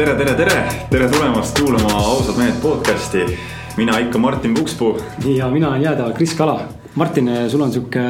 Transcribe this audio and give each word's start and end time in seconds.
tere, 0.00 0.14
tere, 0.16 0.34
tere, 0.34 0.60
tere 0.90 1.06
tulemast 1.12 1.58
kuulama 1.60 1.90
Ausad 1.92 2.38
mehed 2.38 2.54
podcast'i. 2.62 3.38
mina 3.76 3.98
ikka 3.98 4.18
Martin 4.18 4.54
Pukspuu. 4.54 5.00
ja 5.36 5.48
mina 5.50 5.68
olen 5.68 5.82
jääda 5.82 6.12
Kris 6.12 6.34
Kala. 6.34 6.60
Martin, 6.94 7.30
sul 7.50 7.60
on 7.60 7.72
sihuke 7.72 8.00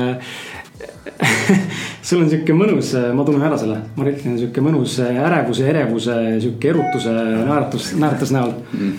sul 2.02 2.22
on 2.22 2.30
sihuke 2.30 2.54
mõnus, 2.54 2.92
ma 3.14 3.24
tunnen 3.24 3.42
ära 3.42 3.58
selle, 3.58 3.80
Martin 3.96 4.32
on 4.32 4.38
sihuke 4.38 4.62
mõnus 4.62 5.00
ärevuse, 5.02 5.66
erevuse, 5.66 6.14
sihuke 6.40 6.70
erutuse 6.70 7.10
naeratus, 7.12 7.88
naeratus 7.98 8.32
näol 8.36 8.52
mm.. 8.70 8.92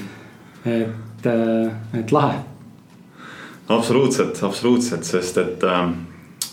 et, 0.66 1.30
et 2.00 2.12
lahe. 2.12 2.42
absoluutselt, 3.70 4.42
absoluutselt, 4.44 5.08
sest 5.08 5.38
et 5.38 5.64
äh, 5.64 5.86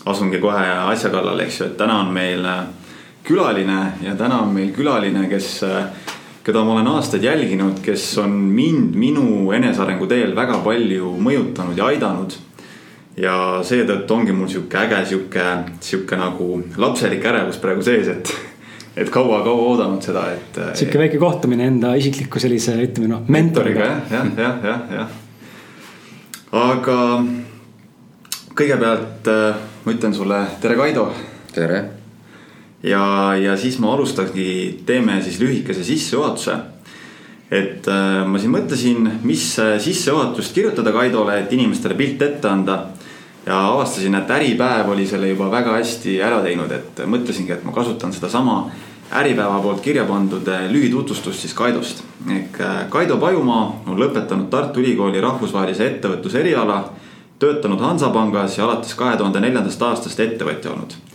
asungi 0.05 0.39
kohe 0.39 0.63
asja 0.93 1.11
kallale, 1.11 1.49
eks 1.49 1.59
ju, 1.59 1.67
et 1.67 1.75
täna 1.83 1.99
on 2.05 2.15
meil 2.15 2.47
äh, 2.47 2.63
külaline 3.27 3.81
ja 4.07 4.15
täna 4.15 4.39
on 4.45 4.55
meil 4.55 4.71
külaline, 4.71 5.27
kes 5.27 5.57
äh, 5.67 6.07
keda 6.49 6.63
ma 6.65 6.73
olen 6.73 6.87
aastaid 6.89 7.23
jälginud, 7.23 7.77
kes 7.85 8.03
on 8.17 8.31
mind 8.33 8.95
minu 8.97 9.51
enesearengu 9.53 10.07
teel 10.09 10.31
väga 10.37 10.57
palju 10.65 11.11
mõjutanud 11.21 11.77
ja 11.77 11.89
aidanud. 11.93 12.37
ja 13.19 13.33
seetõttu 13.67 14.15
ongi 14.15 14.31
mul 14.31 14.47
sihuke 14.47 14.77
äge, 14.79 15.01
sihuke, 15.09 15.43
sihuke 15.83 16.17
nagu 16.17 16.61
lapselik 16.79 17.25
ärevus 17.25 17.59
praegu 17.59 17.83
sees, 17.83 18.07
et, 18.07 18.31
et 18.95 19.11
kaua-kaua 19.11 19.65
oodanud 19.73 20.05
seda, 20.05 20.23
et. 20.31 20.59
sihuke 20.79 21.01
väike 21.01 21.19
kohtumine 21.21 21.67
enda 21.67 21.93
isikliku 21.99 22.39
sellise, 22.41 22.77
ütleme 22.87 23.11
noh, 23.11 23.27
mentoriga. 23.27 23.91
jah, 23.91 24.09
jah, 24.15 24.31
jah, 24.37 24.57
jah, 24.63 24.81
jah. 24.95 25.13
aga 26.63 26.97
kõigepealt 28.55 29.31
äh, 29.35 29.63
ma 29.85 29.97
ütlen 29.97 30.17
sulle 30.17 30.43
tere, 30.63 30.79
Kaido. 30.79 31.09
tere 31.53 31.98
ja, 32.83 33.35
ja 33.35 33.57
siis 33.57 33.79
ma 33.79 33.93
alustangi, 33.93 34.81
teeme 34.85 35.21
siis 35.23 35.39
lühikese 35.39 35.83
sissejuhatuse. 35.83 36.57
et 37.51 37.87
äh, 37.87 38.25
ma 38.27 38.39
siin 38.39 38.53
mõtlesin, 38.53 39.09
mis 39.23 39.55
sissejuhatust 39.57 40.53
kirjutada 40.53 40.91
Kaidole, 40.93 41.39
et 41.39 41.53
inimestele 41.53 41.95
pilt 41.95 42.21
ette 42.21 42.47
anda. 42.47 42.85
ja 43.45 43.59
avastasin, 43.71 44.15
et 44.15 44.29
Äripäev 44.29 44.89
oli 44.89 45.07
selle 45.07 45.29
juba 45.29 45.51
väga 45.51 45.73
hästi 45.77 46.19
ära 46.21 46.41
teinud, 46.43 46.71
et 46.71 47.01
mõtlesingi, 47.05 47.51
et 47.51 47.65
ma 47.65 47.71
kasutan 47.73 48.13
sedasama 48.13 48.61
Äripäeva 49.11 49.57
poolt 49.59 49.81
kirja 49.81 50.05
pandud 50.05 50.47
äh, 50.47 50.67
lühitutvustust 50.71 51.41
siis 51.41 51.53
Kaidost. 51.53 52.03
ehk 52.29 52.61
äh, 52.61 52.89
Kaido 52.89 53.17
Pajumaa 53.17 53.81
on 53.87 53.97
lõpetanud 53.97 54.49
Tartu 54.49 54.83
Ülikooli 54.83 55.21
rahvusvahelise 55.21 55.87
ettevõtluse 55.87 56.39
eriala 56.39 56.83
töötanud 57.39 57.81
Hansapangas 57.81 58.57
ja 58.57 58.67
alates 58.67 58.93
kahe 58.93 59.17
tuhande 59.17 59.41
neljandast 59.41 59.81
aastast 59.81 60.19
ettevõtja 60.19 60.75
olnud 60.75 61.08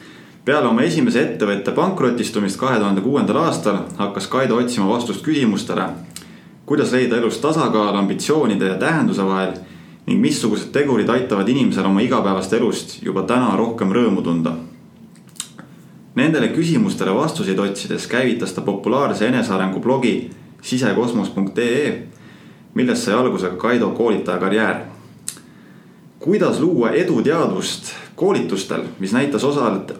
peale 0.44 0.68
oma 0.68 0.84
esimese 0.84 1.22
ettevõtte 1.24 1.72
pankrotistumist 1.72 2.58
kahe 2.60 2.76
tuhande 2.78 3.00
kuuendal 3.00 3.38
aastal 3.46 3.78
hakkas 3.96 4.26
Kaido 4.28 4.58
otsima 4.60 4.88
vastust 4.88 5.24
küsimustele. 5.24 5.88
kuidas 6.66 6.92
leida 6.92 7.16
elus 7.16 7.38
tasakaal 7.38 7.96
ambitsioonide 7.96 8.66
ja 8.66 8.74
tähenduse 8.74 9.24
vahel 9.24 9.52
ning 10.06 10.20
missugused 10.20 10.72
tegurid 10.72 11.08
aitavad 11.08 11.48
inimesel 11.48 11.86
oma 11.86 12.00
igapäevast 12.00 12.52
elust 12.52 13.02
juba 13.02 13.22
täna 13.22 13.56
rohkem 13.56 13.92
rõõmu 13.92 14.22
tunda. 14.22 14.52
Nendele 16.14 16.48
küsimustele 16.48 17.14
vastuseid 17.14 17.58
otsides 17.58 18.06
käivitas 18.06 18.52
ta 18.52 18.60
populaarse 18.60 19.28
enesearengu 19.28 19.80
blogi 19.80 20.30
sisekosmos.ee, 20.62 22.02
millest 22.74 23.02
sai 23.02 23.14
alguse 23.14 23.48
ka 23.48 23.56
Kaido 23.56 23.90
koolitaja 23.90 24.38
karjäär. 24.38 24.76
kuidas 26.18 26.60
luua 26.60 26.90
eduteadvust 26.90 28.03
koolitustel, 28.16 28.82
mis 28.98 29.12
näitas 29.12 29.44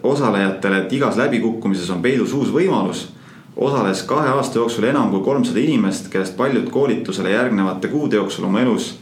osalejatele, 0.03 0.77
et 0.77 0.93
igas 0.93 1.17
läbikukkumises 1.17 1.89
on 1.89 2.01
peidus 2.01 2.33
uus 2.33 2.51
võimalus, 2.53 3.07
osales 3.55 4.03
kahe 4.03 4.29
aasta 4.29 4.59
jooksul 4.59 4.83
enam 4.83 5.09
kui 5.11 5.23
kolmsada 5.23 5.59
inimest, 5.59 6.07
kellest 6.11 6.37
paljud 6.37 6.69
koolitusele 6.71 7.31
järgnevate 7.31 7.87
kuude 7.87 8.15
jooksul 8.15 8.47
oma 8.47 8.61
elus 8.61 8.93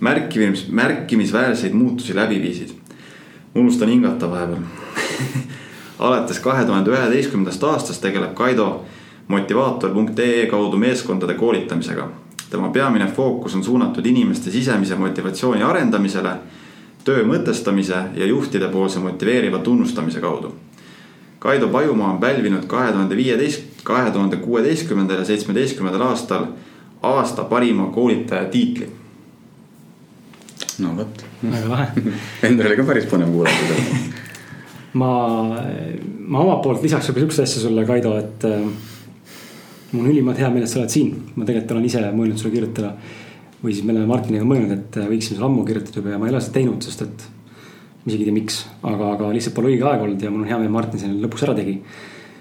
märkimis, 0.00 0.68
märkimisväärseid 0.68 1.72
muutusi 1.72 2.16
läbi 2.16 2.42
viisid. 2.42 2.70
unustan 3.54 3.88
hingata 3.88 4.30
vahepeal 4.30 4.62
alates 5.98 6.38
kahe 6.38 6.64
tuhande 6.64 6.90
üheteistkümnendast 6.90 7.64
aastast 7.64 8.02
tegeleb 8.02 8.34
Kaido 8.34 8.84
motivaator.ee 9.28 10.46
kaudu 10.46 10.76
meeskondade 10.76 11.34
koolitamisega. 11.34 12.08
tema 12.50 12.68
peamine 12.68 13.06
fookus 13.06 13.54
on 13.54 13.64
suunatud 13.64 14.06
inimeste 14.06 14.50
sisemise 14.50 14.94
motivatsiooni 14.94 15.62
arendamisele 15.62 16.30
töö 17.10 17.26
mõtestamise 17.26 18.04
ja 18.14 18.26
juhtide 18.26 18.68
poolse 18.70 19.02
motiveeriva 19.02 19.58
tunnustamise 19.66 20.22
kaudu. 20.22 20.54
Kaido 21.40 21.68
Pajumaa 21.72 22.12
on 22.12 22.20
pälvinud 22.20 22.66
kahe 22.70 22.92
tuhande 22.92 23.16
viieteist, 23.16 23.82
kahe 23.84 24.10
tuhande 24.10 24.36
kuueteistkümnendal 24.36 25.22
ja 25.22 25.24
seitsmeteistkümnendal 25.24 26.04
aastal 26.10 26.50
aasta 27.02 27.44
parima 27.44 27.88
koolitaja 27.94 28.44
tiitli. 28.52 28.90
no 30.78 30.96
vot. 30.96 31.24
väga 31.42 31.68
lahe 31.68 31.86
Endal 32.48 32.66
oli 32.66 32.76
ka 32.76 32.84
päris 32.88 33.08
põnev 33.08 33.32
kuulata 33.32 33.56
seda. 33.56 33.96
ma, 34.92 35.10
ma 36.26 36.44
omalt 36.44 36.62
poolt 36.62 36.84
lisaks 36.84 37.08
võib-olla 37.08 37.24
sihukest 37.24 37.44
asja 37.46 37.64
sulle, 37.64 37.84
Kaido, 37.88 38.14
et 38.20 38.46
äh, 38.48 38.60
mul 39.92 40.04
on 40.04 40.12
ülimalt 40.12 40.38
hea 40.38 40.52
meel, 40.52 40.68
et 40.68 40.72
sa 40.72 40.82
oled 40.82 40.92
siin. 40.92 41.10
ma 41.34 41.48
tegelikult 41.48 41.74
olen 41.76 41.88
ise 41.90 42.04
mõelnud 42.12 42.38
sulle 42.38 42.54
kirjutada 42.54 42.94
või 43.62 43.74
siis 43.74 43.84
me 43.84 43.92
oleme 43.94 44.08
Martiniga 44.08 44.46
mõelnud, 44.48 44.72
et 44.76 44.98
äh, 45.00 45.08
võiksime 45.10 45.36
selle 45.36 45.48
ammu 45.48 45.64
kirjutada 45.68 46.00
juba 46.00 46.14
ja 46.14 46.20
ma 46.20 46.28
ei 46.28 46.34
ole 46.34 46.40
seda 46.44 46.56
teinud, 46.56 46.84
sest 46.86 47.04
et. 47.06 47.26
isegi 48.06 48.24
ei 48.24 48.30
tea, 48.30 48.36
miks, 48.36 48.62
aga, 48.82 49.10
aga 49.16 49.32
lihtsalt 49.34 49.56
pole 49.56 49.74
õige 49.74 49.84
aeg 49.84 50.06
olnud 50.06 50.22
ja 50.24 50.30
mul 50.32 50.46
on 50.46 50.48
hea 50.48 50.58
meel, 50.62 50.72
Martin 50.72 51.02
selle 51.02 51.20
lõpuks 51.20 51.44
ära 51.44 51.56
tegi. 51.58 51.74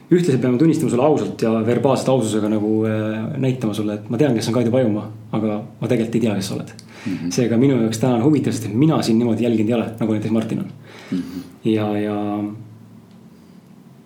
ühtlasi 0.09 0.39
peame 0.41 0.57
tunnistama 0.57 0.89
sulle 0.89 1.03
ausalt 1.05 1.41
ja 1.45 1.51
verbaalselt 1.65 2.13
aususega 2.15 2.49
nagu 2.49 2.71
äh, 2.87 3.17
näitama 3.37 3.75
sulle, 3.77 3.99
et 3.99 4.07
ma 4.09 4.17
tean, 4.17 4.37
kes 4.37 4.47
on 4.49 4.55
Kaido 4.55 4.71
Pajumaa, 4.73 5.09
aga 5.35 5.59
ma 5.81 5.91
tegelikult 5.91 6.15
ei 6.15 6.23
tea, 6.23 6.37
kes 6.39 6.49
sa 6.49 6.55
oled 6.55 6.71
mm 6.71 7.11
-hmm.. 7.11 7.35
seega 7.35 7.57
minu 7.57 7.81
jaoks 7.83 7.99
täna 7.99 8.15
on 8.15 8.23
huvitav, 8.23 8.55
sest 8.55 8.71
mina 8.73 9.01
sind 9.01 9.19
niimoodi 9.19 9.43
jälginud 9.43 9.69
ei 9.69 9.75
ole, 9.75 9.91
nagu 9.99 10.13
näiteks 10.13 10.33
Martin 10.33 10.59
on 10.59 10.71
mm. 11.11 11.17
-hmm. 11.17 11.69
ja, 11.69 11.97
ja 11.97 12.17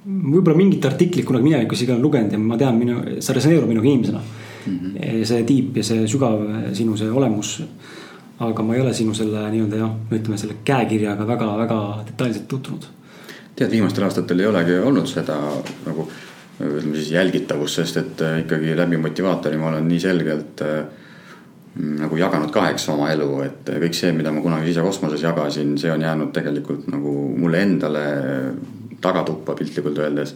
võib-olla 0.05 0.57
mingit 0.57 0.85
artiklit 0.85 1.25
kunagi 1.25 1.43
minevikus 1.43 1.81
igal 1.81 2.01
lugenud 2.01 2.31
ja 2.31 2.39
ma 2.39 2.57
tean, 2.57 2.75
minu, 2.75 2.99
sa 3.19 3.33
resoneerud 3.33 3.69
minuga 3.69 3.87
inimesena 3.87 4.19
mm. 4.65 4.79
-hmm. 4.79 5.25
see 5.25 5.43
tiip 5.43 5.77
ja 5.77 5.83
see 5.83 6.07
sügav 6.07 6.41
sinu 6.73 6.97
see 6.97 7.11
olemus. 7.11 7.61
aga 8.39 8.63
ma 8.63 8.75
ei 8.75 8.81
ole 8.81 8.93
sinu 8.93 9.13
selle 9.13 9.45
nii-öelda 9.51 9.77
jah, 9.77 9.91
ütleme 10.11 10.37
selle 10.37 10.55
käekirjaga 10.65 11.27
väga-väga 11.27 11.79
detailselt 12.07 12.47
tutvunud. 12.47 12.85
tead, 13.55 13.71
viimastel 13.71 14.03
aastatel 14.03 14.39
ei 14.39 14.45
olegi 14.45 14.79
olnud 14.79 15.07
seda 15.07 15.37
nagu 15.85 16.07
ütleme 16.59 16.95
siis 16.95 17.11
jälgitavust, 17.11 17.75
sest 17.75 17.97
et 17.97 18.21
äh, 18.21 18.39
ikkagi 18.43 18.75
läbi 18.77 18.97
motivaatori 18.97 19.57
ma 19.57 19.69
olen 19.69 19.87
nii 19.87 19.99
selgelt 19.99 20.61
äh, 20.61 20.83
nagu 21.75 22.17
jaganud 22.17 22.51
kaheks 22.53 22.85
oma 22.93 23.09
elu, 23.11 23.29
et 23.41 23.69
kõik 23.85 23.97
see, 23.97 24.11
mida 24.13 24.31
ma 24.31 24.41
kunagi 24.41 24.69
sisekosmoses 24.69 25.23
jagasin, 25.25 25.77
see 25.81 25.91
on 25.91 26.01
jäänud 26.05 26.29
tegelikult 26.35 26.85
nagu 26.93 27.13
mulle 27.37 27.63
endale 27.65 28.03
tagatuppa 29.01 29.55
piltlikult 29.57 29.97
öeldes 29.97 30.35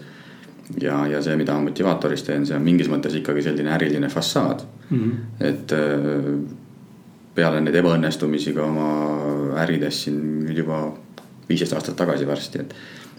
ja, 0.82 1.08
ja 1.08 1.22
see, 1.24 1.36
mida 1.40 1.56
ma 1.56 1.68
motivaatoris 1.70 2.26
teen, 2.28 2.46
see 2.48 2.58
on 2.58 2.66
mingis 2.66 2.90
mõttes 2.92 3.16
ikkagi 3.20 3.44
selline 3.46 3.72
äriline 3.76 4.10
fassaad 4.12 4.64
mm. 4.90 4.98
-hmm. 4.98 5.12
et 5.50 5.76
äh, 5.76 6.30
peale 7.38 7.62
neid 7.62 7.76
ebaõnnestumisi 7.76 8.54
ka 8.56 8.66
oma 8.66 8.90
ärides 9.64 10.04
siin 10.04 10.48
juba 10.56 10.88
viisteist 11.50 11.74
aastat 11.78 11.96
tagasi 11.96 12.28
varsti, 12.28 12.60
et 12.60 12.74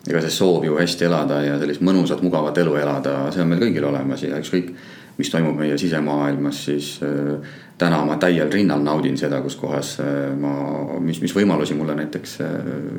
ega 0.08 0.20
see 0.20 0.34
soov 0.34 0.64
ju 0.64 0.76
hästi 0.78 1.04
elada 1.04 1.40
ja 1.44 1.58
sellist 1.58 1.82
mõnusat, 1.84 2.22
mugavat 2.22 2.58
elu 2.58 2.76
elada, 2.76 3.16
see 3.32 3.42
on 3.42 3.48
meil 3.48 3.62
kõigil 3.62 3.88
olemas 3.88 4.22
ja 4.22 4.38
ükskõik, 4.38 4.72
mis 5.18 5.30
toimub 5.30 5.56
meie 5.58 5.78
sisemaailmas, 5.78 6.64
siis 6.64 6.98
äh, 7.02 7.54
täna 7.78 8.04
ma 8.04 8.16
täiel 8.16 8.52
rinnal 8.52 8.82
naudin 8.82 9.16
seda, 9.18 9.40
kus 9.42 9.56
kohas 9.56 9.96
äh, 10.00 10.34
ma, 10.36 10.52
mis, 11.00 11.22
mis 11.24 11.34
võimalusi 11.34 11.74
mulle 11.78 11.96
näiteks 11.98 12.36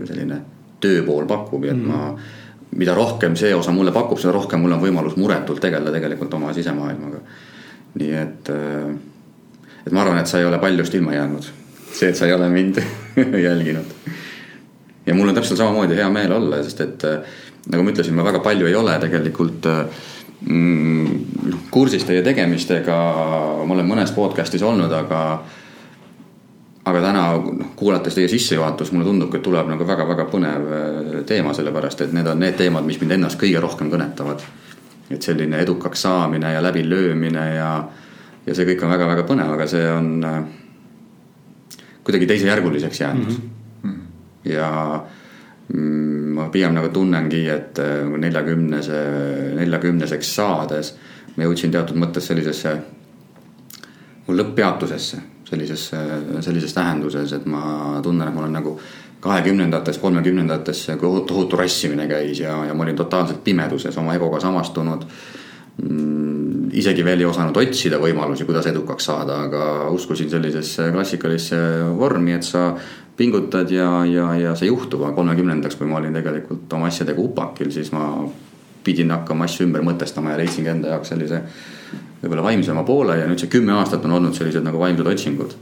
selline 0.09 0.41
tööpool 0.79 1.27
pakub 1.27 1.65
ja 1.67 1.73
et 1.75 1.77
mm. 1.77 1.87
ma 1.87 2.15
mida 2.77 2.93
rohkem 2.93 3.35
see 3.39 3.53
osa 3.55 3.71
mulle 3.71 3.91
pakub, 3.91 4.19
seda 4.21 4.33
rohkem 4.35 4.61
mul 4.61 4.75
on 4.75 4.83
võimalus 4.83 5.17
muretult 5.17 5.61
tegeleda 5.63 5.93
tegelikult 5.95 6.33
oma 6.37 6.53
sisemaailmaga. 6.53 7.21
nii 7.99 8.11
et, 8.13 8.49
äh, 8.53 8.91
et 9.85 9.91
ma 9.91 10.03
arvan, 10.03 10.19
et 10.19 10.27
sa 10.27 10.39
ei 10.39 10.45
ole 10.45 10.59
paljust 10.59 10.93
ilma 10.93 11.13
jäänud. 11.13 11.49
see, 11.91 12.09
et 12.09 12.15
sa 12.15 12.25
ei 12.25 12.33
ole 12.33 12.49
mind 12.49 12.81
jälginud. 13.47 13.95
ja 15.05 15.15
mul 15.15 15.29
on 15.29 15.35
täpselt 15.35 15.57
samamoodi 15.57 15.95
hea 15.95 16.09
meel 16.09 16.31
olla, 16.31 16.63
sest 16.63 16.81
et 16.81 17.03
äh, 17.03 17.19
nagu 17.67 17.83
ma 17.83 17.91
ütlesin, 17.91 18.13
ma 18.15 18.23
väga 18.23 18.39
palju 18.39 18.67
ei 18.67 18.75
ole 18.75 18.99
tegelikult 18.99 19.65
äh, 19.65 19.85
mm, 20.45 21.25
noh, 21.49 21.63
kursis 21.71 22.05
teie 22.05 22.21
tegemistega, 22.25 22.97
ma 23.65 23.73
olen 23.73 23.89
mõnes 23.89 24.13
podcast'is 24.15 24.63
olnud, 24.63 24.93
aga 24.93 25.23
aga 26.89 27.01
täna 27.03 27.23
noh, 27.37 27.71
kuulates 27.79 28.15
teie 28.17 28.29
sissejuhatust, 28.31 28.93
mulle 28.93 29.07
tundub, 29.07 29.33
et 29.35 29.43
tuleb 29.45 29.69
nagu 29.71 29.87
väga-väga 29.87 30.25
põnev 30.31 30.71
äh, 30.75 31.11
teema, 31.29 31.53
sellepärast 31.55 32.05
et 32.05 32.15
need 32.15 32.27
on 32.29 32.41
need 32.41 32.57
teemad, 32.59 32.87
mis 32.87 32.99
mind 33.01 33.17
ennast 33.17 33.39
kõige 33.41 33.61
rohkem 33.63 33.91
kõnetavad. 33.91 34.43
et 35.09 35.25
selline 35.25 35.57
edukaks 35.57 36.01
saamine 36.05 36.51
ja 36.53 36.61
läbilöömine 36.61 37.45
ja, 37.55 37.69
ja 38.45 38.55
see 38.55 38.67
kõik 38.67 38.83
on 38.85 38.91
väga-väga 38.93 39.23
põnev, 39.25 39.53
aga 39.55 39.65
see 39.67 39.87
on 39.91 40.11
äh, 40.23 40.43
kuidagi 42.03 42.27
teisejärguliseks 42.29 43.01
jäänud 43.01 43.31
mm. 43.31 43.49
-hmm. 43.83 43.97
ja 44.43 44.69
mm, 45.73 46.33
ma 46.37 46.49
pigem 46.49 46.73
nagu 46.73 46.89
tunnengi, 46.93 47.47
et 47.49 47.79
äh, 47.79 48.05
neljakümnese, 48.17 49.01
neljakümneseks 49.55 50.35
saades 50.35 50.93
ma 51.35 51.47
jõudsin 51.47 51.71
teatud 51.71 51.97
mõttes 51.99 52.27
sellisesse 52.27 52.75
lõpppeatusesse, 54.29 55.17
sellisesse, 55.49 55.99
sellises 56.45 56.73
tähenduses, 56.75 57.33
et 57.33 57.45
ma 57.49 57.99
tunnen, 58.03 58.27
et 58.27 58.35
ma 58.35 58.43
olen 58.45 58.57
nagu 58.59 58.75
kahekümnendates, 59.19 59.97
kolmekümnendates 59.99 60.85
tohutu 61.01 61.57
rassimine 61.59 62.07
käis 62.07 62.39
ja, 62.39 62.55
ja 62.65 62.73
ma 62.73 62.85
olin 62.85 62.95
totaalselt 62.95 63.43
pimeduses, 63.43 63.97
oma 63.97 64.15
egoga 64.15 64.39
samastunud. 64.39 65.05
Mm, 65.79 66.69
isegi 66.75 67.03
veel 67.07 67.23
ei 67.23 67.27
osanud 67.27 67.55
otsida 67.55 67.99
võimalusi, 68.01 68.45
kuidas 68.47 68.67
edukaks 68.67 69.05
saada, 69.07 69.41
aga 69.47 69.63
uskusin 69.95 70.29
sellisesse 70.31 70.89
klassikalisse 70.91 71.59
vormi, 71.97 72.35
et 72.35 72.47
sa 72.47 72.73
pingutad 73.19 73.71
ja, 73.71 73.87
ja, 74.07 74.29
ja 74.39 74.53
see 74.59 74.67
juhtub, 74.67 75.03
aga 75.03 75.15
kolmekümnendaks, 75.15 75.79
kui 75.79 75.87
ma 75.87 75.99
olin 75.99 76.15
tegelikult 76.15 76.71
oma 76.75 76.87
asjadega 76.91 77.23
upakil, 77.23 77.71
siis 77.75 77.91
ma 77.95 78.05
pidin 78.83 79.11
hakkama 79.11 79.47
asju 79.47 79.67
ümber 79.67 79.83
mõtestama 79.87 80.33
ja 80.33 80.39
leidsingi 80.39 80.71
enda 80.71 80.93
jaoks 80.95 81.11
sellise 81.11 81.41
võib-olla 82.21 82.43
vaimsema 82.43 82.83
poole 82.83 83.17
ja 83.17 83.27
nüüd 83.27 83.39
see 83.39 83.51
kümme 83.51 83.73
aastat 83.79 84.05
on 84.05 84.17
olnud 84.19 84.35
sellised 84.35 84.63
nagu 84.65 84.79
vaimsed 84.79 85.07
otsingud 85.07 85.55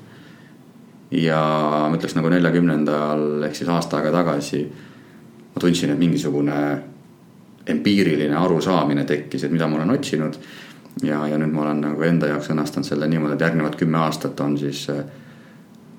ja 1.11 1.41
ma 1.87 1.95
ütleks 1.95 2.17
nagu 2.17 2.29
neljakümnendal 2.33 3.43
ehk 3.47 3.55
siis 3.55 3.69
aasta 3.71 3.99
aega 3.99 4.11
tagasi 4.19 4.63
ma 5.57 5.61
tundsin, 5.61 5.93
et 5.93 5.99
mingisugune 5.99 6.57
empiiriline 7.67 8.35
arusaamine 8.37 9.03
tekkis, 9.05 9.43
et 9.43 9.51
mida 9.51 9.67
ma 9.67 9.79
olen 9.79 9.95
otsinud. 9.95 10.35
ja, 11.03 11.27
ja 11.27 11.37
nüüd 11.37 11.53
ma 11.53 11.61
olen 11.61 11.81
nagu 11.81 12.03
enda 12.03 12.29
jaoks 12.31 12.51
sõnastanud 12.51 12.87
selle 12.87 13.07
niimoodi, 13.09 13.35
et 13.35 13.45
järgnevad 13.45 13.75
kümme 13.77 13.99
aastat 14.01 14.39
on 14.41 14.57
siis 14.57 14.87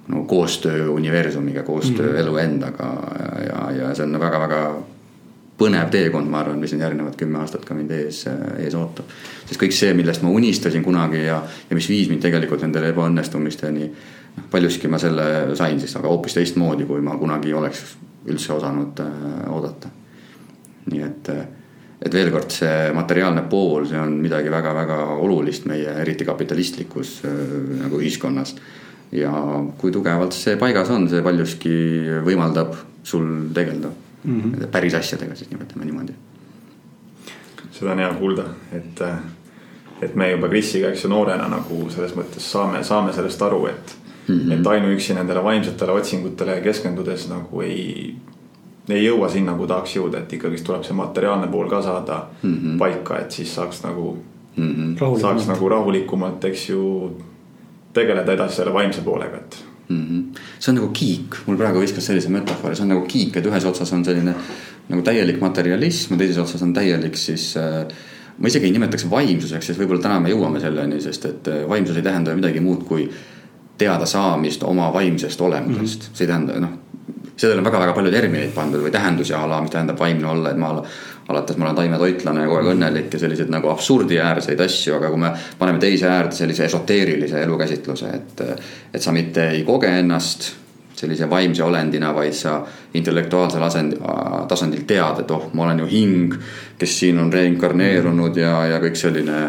no 0.08 0.22
koostöö 0.26 0.88
universumiga, 0.90 1.62
koostöö 1.62 2.06
mm 2.06 2.12
-hmm. 2.12 2.20
elu 2.20 2.36
endaga 2.36 2.88
ja, 3.18 3.44
ja, 3.46 3.70
ja 3.82 3.94
see 3.94 4.06
on 4.06 4.20
väga-väga 4.20 4.62
põnev 5.58 5.90
teekond, 5.90 6.30
ma 6.30 6.42
arvan, 6.44 6.60
mis 6.62 6.72
nüüd 6.72 6.84
järgnevad 6.84 7.16
kümme 7.18 7.40
aastat 7.42 7.64
ka 7.66 7.74
mind 7.74 7.90
ees, 7.90 8.22
ees 8.62 8.76
ootab. 8.78 9.10
sest 9.48 9.60
kõik 9.60 9.74
see, 9.74 9.90
millest 9.98 10.22
ma 10.22 10.30
unistasin 10.30 10.84
kunagi 10.86 11.24
ja, 11.24 11.40
ja 11.70 11.78
mis 11.78 11.88
viis 11.90 12.10
mind 12.10 12.22
tegelikult 12.22 12.62
nendele 12.62 12.92
ebaõnnestumisteni 12.92 13.90
paljuski 14.50 14.88
ma 14.88 14.98
selle 15.02 15.56
sain 15.58 15.80
siis, 15.80 15.96
aga 15.98 16.08
hoopis 16.08 16.38
teistmoodi, 16.38 16.86
kui 16.88 17.02
ma 17.04 17.16
kunagi 17.18 17.54
oleks 17.54 17.84
üldse 18.28 18.52
osanud 18.54 19.00
äh, 19.02 19.46
oodata. 19.54 19.90
nii 20.88 21.02
et, 21.04 21.28
äh, 21.34 21.44
et 22.02 22.14
veel 22.14 22.30
kord 22.32 22.52
see 22.54 22.90
materiaalne 22.96 23.44
pool, 23.50 23.86
see 23.88 23.98
on 24.00 24.18
midagi 24.22 24.50
väga-väga 24.52 24.98
olulist 25.18 25.66
meie 25.68 25.98
eriti 26.02 26.24
kapitalistlikus 26.28 27.20
äh, 27.26 27.38
nagu 27.82 28.00
ühiskonnas. 28.00 28.54
ja 29.12 29.32
kui 29.78 29.90
tugevalt 29.90 30.36
see 30.36 30.56
paigas 30.60 30.90
on, 30.92 31.08
see 31.08 31.22
paljuski 31.24 31.72
võimaldab 32.24 32.76
sul 33.02 33.48
tegeleda 33.56 33.90
mm 34.24 34.40
-hmm. 34.42 34.66
päris 34.66 34.94
asjadega, 34.94 35.34
siis 35.34 35.50
nimetame 35.50 35.84
niimoodi. 35.84 36.12
seda 37.70 37.92
on 37.92 37.98
hea 37.98 38.14
kuulda, 38.14 38.44
et, 38.72 39.02
et 40.02 40.14
me 40.14 40.30
juba 40.30 40.48
Krisiga, 40.48 40.88
eks 40.88 41.04
ju, 41.04 41.08
noorena 41.08 41.48
nagu 41.48 41.90
selles 41.90 42.14
mõttes 42.16 42.50
saame, 42.52 42.84
saame 42.84 43.12
sellest 43.12 43.42
aru, 43.42 43.66
et 43.66 43.96
mm. 44.28 44.38
-hmm. 44.38 44.52
et 44.52 44.66
ainuüksi 44.66 45.14
nendele 45.14 45.44
vaimsetele 45.44 45.92
otsingutele 45.92 46.60
keskendudes 46.60 47.28
nagu 47.28 47.60
ei, 47.60 48.16
ei 48.88 49.04
jõua 49.04 49.28
sinna, 49.28 49.54
kuhu 49.54 49.66
tahaks 49.66 49.96
jõuda, 49.96 50.18
et 50.18 50.32
ikkagist 50.32 50.64
tuleb 50.64 50.82
see 50.84 50.96
materiaalne 50.96 51.46
pool 51.46 51.68
ka 51.68 51.82
saada 51.82 52.26
mm 52.42 52.54
-hmm. 52.54 52.78
paika, 52.78 53.18
et 53.18 53.30
siis 53.30 53.54
saaks 53.54 53.82
nagu 53.82 54.18
mm, 54.56 54.96
-hmm. 54.96 55.20
saaks 55.20 55.46
nagu 55.46 55.68
rahulikumalt, 55.68 56.44
eks 56.44 56.68
ju, 56.68 57.16
tegeleda 57.92 58.32
edasi 58.32 58.56
selle 58.56 58.72
vaimse 58.72 59.00
poolega, 59.00 59.36
et 59.36 59.64
mm. 59.88 60.02
-hmm. 60.02 60.40
see 60.58 60.72
on 60.72 60.80
nagu 60.80 60.88
kiik, 60.92 61.40
mul 61.46 61.56
praegu 61.56 61.80
viskas 61.80 62.06
sellise 62.06 62.28
metafoori, 62.28 62.76
see 62.76 62.86
on 62.86 62.94
nagu 62.94 63.06
kiik, 63.06 63.36
et 63.36 63.46
ühes 63.46 63.64
otsas 63.64 63.92
on 63.92 64.04
selline 64.04 64.34
nagu 64.88 65.02
täielik 65.02 65.40
materialism 65.40 66.14
ja 66.14 66.18
teises 66.18 66.38
otsas 66.38 66.62
on 66.62 66.74
täielik 66.74 67.16
siis 67.16 67.56
äh, 67.56 67.86
ma 68.38 68.48
isegi 68.48 68.66
ei 68.66 68.72
nimetaks 68.72 69.10
vaimsuseks, 69.10 69.66
sest 69.66 69.80
võib-olla 69.80 70.02
täna 70.02 70.20
me 70.20 70.30
jõuame 70.30 70.60
selleni, 70.62 71.00
sest 71.02 71.24
et 71.24 71.48
äh, 71.48 71.64
vaimsus 71.68 71.96
ei 71.96 72.06
tähenda 72.06 72.34
midagi 72.36 72.60
muud 72.60 72.84
kui 72.88 73.08
teadasaamist 73.78 74.62
oma 74.66 74.92
vaimsest 74.92 75.40
olemusest 75.40 76.02
mm, 76.02 76.06
-hmm. 76.06 76.16
see 76.16 76.24
ei 76.24 76.32
tähenda 76.32 76.60
noh. 76.60 76.78
Sellele 77.38 77.62
on 77.62 77.68
väga-väga 77.68 77.94
palju 77.96 78.12
termineid 78.12 78.52
pandud 78.54 78.82
või 78.82 78.92
tähendusi 78.94 79.34
a 79.36 79.44
la, 79.48 79.60
mis 79.62 79.72
tähendab 79.74 79.98
vaimne 80.00 80.26
olla, 80.26 80.50
et 80.50 80.60
ma 80.60 80.72
alates 81.28 81.58
ma 81.58 81.68
olen 81.68 81.76
taimetoitlane 81.76 82.44
ja 82.44 82.48
kogu 82.48 82.60
aeg 82.60 82.70
õnnelik 82.74 83.12
ja 83.14 83.20
selliseid 83.22 83.50
nagu 83.52 83.70
absurdiäärseid 83.72 84.60
asju, 84.64 84.94
aga 84.96 85.10
kui 85.12 85.20
me 85.22 85.32
paneme 85.58 85.82
teise 85.82 86.08
äärde 86.10 86.36
sellise 86.36 86.64
esoteerilise 86.64 87.42
elukäsitluse, 87.44 88.14
et. 88.14 88.46
et 88.94 89.02
sa 89.02 89.12
mitte 89.12 89.50
ei 89.52 89.62
koge 89.64 89.90
ennast 90.00 90.50
sellise 90.98 91.28
vaimse 91.30 91.62
olendina, 91.62 92.10
vaid 92.14 92.34
sa 92.34 92.58
intellektuaalsel 92.98 93.62
asend, 93.62 93.94
tasandil 94.50 94.82
tead, 94.88 95.22
et 95.22 95.30
oh, 95.30 95.46
ma 95.54 95.68
olen 95.68 95.84
ju 95.84 95.88
hing, 95.92 96.34
kes 96.78 96.98
siin 97.04 97.20
on 97.22 97.30
reinkarneerunud 97.32 98.36
ja, 98.40 98.54
ja 98.72 98.80
kõik 98.82 98.98
selline 98.98 99.42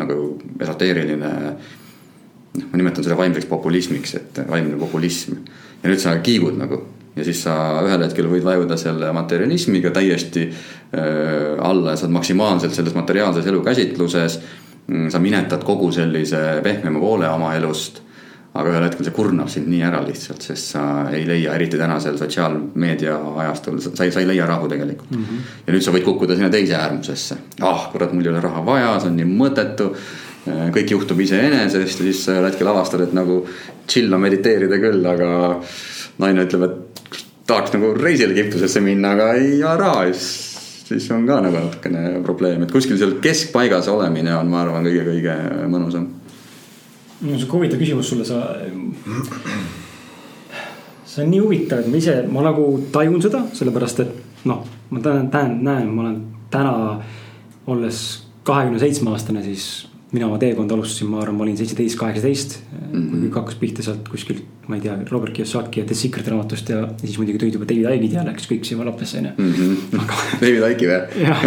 nagu 0.00 0.18
esoteeriline 0.60 1.32
noh, 1.34 2.66
ma 2.70 2.80
nimetan 2.80 3.04
seda 3.04 3.18
vaimseks 3.18 3.50
populismiks, 3.50 4.16
et 4.20 4.42
vaimne 4.48 4.78
populism. 4.80 5.42
ja 5.82 5.90
nüüd 5.90 6.00
sa 6.00 6.16
kiigud 6.24 6.56
nagu 6.56 6.80
ja 7.16 7.24
siis 7.24 7.42
sa 7.46 7.54
ühel 7.86 8.02
hetkel 8.06 8.28
võid 8.30 8.44
vajuda 8.46 8.78
selle 8.80 9.12
materialismiga 9.14 9.92
täiesti 9.94 10.48
äh, 10.48 11.54
alla 11.62 11.94
ja 11.94 12.00
sa 12.00 12.08
oled 12.08 12.16
maksimaalselt 12.18 12.74
selles 12.74 12.96
materiaalses 12.96 13.46
elukäsitluses. 13.46 14.40
Mm, 14.84 15.08
sa 15.08 15.18
minetad 15.18 15.62
kogu 15.64 15.88
sellise 15.96 16.60
pehmema 16.64 17.00
poole 17.00 17.28
oma 17.30 17.54
elust. 17.56 18.02
aga 18.54 18.70
ühel 18.70 18.84
hetkel 18.86 19.02
see 19.02 19.14
kurnab 19.14 19.48
sind 19.50 19.66
nii 19.66 19.80
ära 19.82 19.98
lihtsalt, 20.04 20.44
sest 20.46 20.76
sa 20.76 20.82
ei 21.10 21.24
leia, 21.26 21.56
eriti 21.56 21.78
tänasel 21.78 22.14
sotsiaalmeedia 22.20 23.16
ajastul, 23.42 23.80
sa 23.82 24.04
ei, 24.04 24.12
sa 24.14 24.20
ei 24.22 24.28
leia 24.28 24.46
rahu 24.46 24.68
tegelikult 24.70 25.10
mm. 25.10 25.24
-hmm. 25.24 25.48
ja 25.66 25.74
nüüd 25.74 25.82
sa 25.82 25.90
võid 25.90 26.04
kukkuda 26.06 26.36
sinna 26.36 26.50
teise 26.50 26.76
äärmusesse. 26.78 27.36
ah, 27.60 27.88
kurat, 27.92 28.12
mul 28.12 28.22
ei 28.22 28.30
ole 28.30 28.40
raha 28.44 28.62
vaja, 28.66 28.92
see 29.00 29.10
on 29.10 29.16
nii 29.18 29.26
mõttetu 29.26 29.90
Äh, 30.44 30.66
kõik 30.74 30.90
juhtub 30.92 31.20
iseenesest 31.24 32.02
ja 32.02 32.04
siis 32.04 32.26
ühel 32.28 32.44
hetkel 32.44 32.68
avastad, 32.68 33.00
et 33.00 33.14
nagu 33.16 33.38
chill 33.88 34.12
on 34.12 34.20
mediteerida 34.20 34.76
küll, 34.82 35.00
aga 35.08 35.28
naine 36.22 36.44
ütleb, 36.46 36.66
et 36.68 37.24
tahaks 37.48 37.74
nagu 37.76 37.92
reisile 37.98 38.34
Egiptusesse 38.34 38.82
minna, 38.84 39.14
aga 39.16 39.30
ei 39.38 39.56
ole 39.62 39.76
raha, 39.80 40.04
siis, 40.12 40.84
siis 40.88 41.08
on 41.14 41.26
ka 41.28 41.40
nagu 41.44 41.58
natukene 41.58 42.04
probleem, 42.26 42.64
et 42.64 42.72
kuskil 42.72 42.98
seal 43.00 43.16
keskpaigas 43.24 43.88
olemine 43.92 44.34
on, 44.36 44.50
ma 44.52 44.62
arvan, 44.64 44.86
kõige-kõige 44.86 45.38
mõnusam. 45.72 46.08
mul 47.20 47.34
on 47.34 47.40
sihuke 47.40 47.58
huvitav 47.58 47.80
küsimus 47.80 48.10
sulle, 48.10 48.24
sa. 48.28 48.42
see 51.06 51.24
on 51.24 51.30
nii 51.30 51.42
huvitav, 51.44 51.84
et 51.84 51.90
ma 51.90 52.00
ise, 52.00 52.20
ma 52.30 52.44
nagu 52.48 52.68
tajun 52.92 53.22
seda, 53.22 53.44
sellepärast 53.54 54.04
et 54.04 54.44
noh, 54.48 54.64
ma 54.90 55.00
näen, 55.00 55.28
näen, 55.32 55.58
näen, 55.64 55.90
ma 55.92 56.06
olen 56.06 56.20
täna 56.52 56.74
olles 57.66 58.04
kahekümne 58.44 58.78
seitsme 58.78 59.12
aastane, 59.12 59.42
siis 59.44 59.86
mina 60.14 60.28
oma 60.28 60.38
teekonda 60.38 60.76
alustasin, 60.76 61.10
ma 61.10 61.22
arvan, 61.22 61.36
ma 61.38 61.44
olin 61.46 61.56
seitseteist, 61.58 61.98
kaheksateist 61.98 62.58
mm. 62.62 62.90
-hmm. 62.92 63.06
kui 63.10 63.22
kõik 63.24 63.38
hakkas 63.40 63.56
pihta 63.58 63.82
sealt 63.82 64.08
kuskilt, 64.08 64.42
ma 64.70 64.78
ei 64.78 64.84
tea, 64.84 64.94
Robert 65.10 65.34
Kiyosaki 65.34 65.80
ja 65.80 65.86
The 65.88 65.96
Secret 65.98 66.28
raamatust 66.30 66.70
ja 66.70 66.84
siis 67.00 67.16
muidugi 67.18 67.40
tulid 67.42 67.56
juba 67.58 67.66
David 67.68 67.88
Icke'id 67.96 68.14
ja 68.14 68.24
läks 68.28 68.46
kõik 68.50 68.68
siia 68.68 68.86
lappesse 68.86 69.18
onju. 69.18 69.32
Mhm. 69.38 69.98
David 70.42 70.66
Icke'i 70.70 70.90
või? 70.90 71.00
jah 71.24 71.42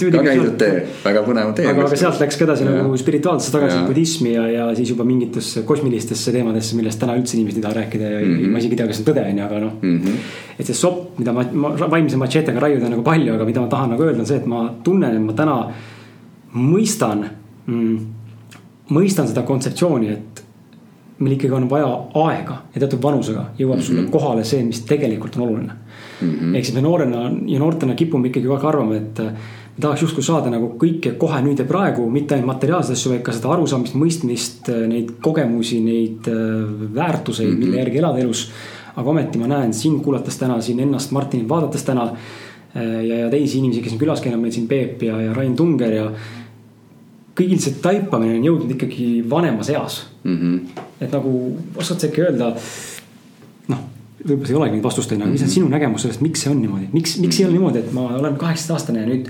tuli. 0.00 0.16
ka 0.16 0.24
käidud 0.24 0.56
tee, 0.62 0.80
väga 1.04 1.24
põnev 1.28 1.52
tee. 1.58 1.68
aga, 1.68 1.86
aga 1.86 2.00
sealt 2.00 2.22
läks 2.24 2.40
ka 2.40 2.48
edasi 2.48 2.68
nagu 2.68 2.96
spirituaalsesse 3.04 3.56
tagasi 3.58 3.78
budismi 3.90 4.34
ja, 4.34 4.48
ja 4.56 4.68
siis 4.78 4.94
juba 4.94 5.04
mingitesse 5.08 5.66
kosmilistesse 5.68 6.32
teemadesse, 6.32 6.78
millest 6.80 7.02
täna 7.02 7.18
üldse 7.20 7.36
inimesed 7.36 7.60
ei 7.60 7.66
taha 7.68 7.80
rääkida 7.82 8.12
ja 8.14 8.20
mm 8.20 8.36
-hmm. 8.38 8.52
ma 8.56 8.64
isegi 8.64 8.78
ei 8.78 8.82
tea, 8.82 8.86
kas 8.88 9.02
see 9.02 9.04
on 9.04 9.12
tõde 9.12 9.26
onju, 9.30 9.44
aga 9.44 9.64
noh 9.66 9.72
mm. 9.82 9.98
-hmm. 10.00 10.16
et 10.58 10.66
see 10.66 10.80
sopp, 10.80 11.18
mida 11.18 11.32
ma, 11.32 11.44
ma 11.52 11.90
vaimse 11.90 12.16
machetega 12.16 12.60
raiuda 12.60 12.88
nagu 12.88 13.02
palju, 13.02 13.34
aga 13.34 13.44
mida 13.44 13.60
ma 13.60 13.68
tahan 13.68 13.90
nagu 13.90 14.02
öelda, 14.02 14.20
on 14.20 14.26
see, 14.26 14.36
et 14.40 14.46
ma 14.46 14.70
tunnen, 14.84 15.16
et 15.16 15.22
ma 15.22 15.32
täna 15.36 15.58
mõistan 16.54 17.26
mm, 17.66 17.98
mõistan 18.94 19.28
seda 19.28 19.44
kontseptsiooni, 19.46 20.10
et 20.12 20.44
meil 21.22 21.36
ikkagi 21.36 21.54
on 21.56 21.68
vaja 21.70 21.88
aega 22.26 22.60
ja 22.74 22.80
teatud 22.82 23.02
vanusega 23.02 23.46
jõuab 23.58 23.76
mm 23.76 23.80
-hmm. 23.80 23.86
sulle 23.86 24.02
mhm. 24.02 24.10
kohale 24.10 24.44
see, 24.44 24.64
mis 24.64 24.80
tegelikult 24.80 25.36
on 25.36 25.42
oluline 25.42 25.72
mm 25.72 26.30
-hmm.. 26.30 26.56
ehk 26.56 26.64
siis 26.64 26.74
me 26.74 26.82
noorena 26.82 27.30
ja 27.46 27.58
noortena 27.58 27.94
kipume 27.94 28.28
ikkagi 28.28 28.46
kogu 28.46 28.56
aeg 28.56 28.64
arvama, 28.64 28.96
et 28.96 29.18
me 29.76 29.80
tahaks 29.80 30.02
justkui 30.02 30.22
saada 30.22 30.50
nagu 30.50 30.74
kõike 30.78 31.14
kohe 31.18 31.40
nüüd 31.42 31.58
ja 31.58 31.64
praegu, 31.64 32.10
mitte 32.10 32.34
ainult 32.34 32.46
materiaalseid 32.46 32.96
asju, 32.96 33.10
vaid 33.12 33.22
ka 33.22 33.32
seda 33.32 33.48
arusaamist, 33.48 33.94
mõistmist, 33.94 34.70
neid 34.88 35.10
kogemusi, 35.20 35.80
neid 35.80 36.28
äh, 36.28 36.34
väärtuseid 36.94 37.48
mm, 37.48 37.54
-hmm. 37.54 37.58
mille 37.58 37.76
järgi 37.76 37.98
elada 37.98 38.18
elus. 38.18 38.50
aga 38.96 39.10
ometi 39.10 39.38
ma 39.38 39.46
näen 39.46 39.72
sind 39.74 40.02
kuulates 40.02 40.38
täna 40.38 40.60
siin 40.60 40.80
ennast 40.80 41.10
Martinit 41.10 41.48
vaadates 41.48 41.82
täna 41.82 42.02
äh, 42.02 43.04
ja, 43.04 43.18
ja 43.18 43.30
teisi 43.30 43.58
inimesi, 43.58 43.82
kes 43.82 43.92
on 43.92 43.98
külas 43.98 44.20
käinud, 44.20 44.40
meil 44.40 44.52
siin 44.52 44.68
Peep 44.68 45.02
ja, 45.02 45.20
ja 45.20 45.34
Rain 45.34 45.56
Tunger 45.56 45.92
ja 45.92 46.10
kõigil 47.38 47.60
see 47.62 47.78
taipamine 47.82 48.38
on 48.38 48.46
jõudnud 48.48 48.74
ikkagi 48.76 49.08
vanemas 49.30 49.70
eas 49.72 50.02
mm. 50.22 50.36
-hmm. 50.36 50.84
et 51.00 51.14
nagu 51.14 51.32
oskad 51.74 52.00
sa 52.02 52.08
äkki 52.08 52.22
öelda, 52.22 52.52
noh, 53.72 53.82
võib-olla 54.20 54.46
see 54.46 54.54
ei 54.54 54.60
olegi 54.60 54.78
nüüd 54.78 54.86
vastust 54.86 55.12
on 55.12 55.18
ju, 55.18 55.24
aga 55.24 55.32
mis 55.32 55.42
on 55.42 55.48
mhm. 55.48 55.56
sinu 55.56 55.72
nägemus 55.72 56.06
sellest, 56.06 56.22
miks 56.24 56.44
see 56.44 56.52
on 56.52 56.62
niimoodi, 56.62 56.88
miks, 56.92 57.18
miks 57.24 57.40
ei 57.40 57.48
ole 57.48 57.58
niimoodi, 57.58 57.82
et 57.82 57.92
ma 57.96 58.08
olen 58.20 58.38
kaheksateist 58.40 58.76
aastane 58.76 59.04
ja 59.04 59.10
nüüd. 59.10 59.28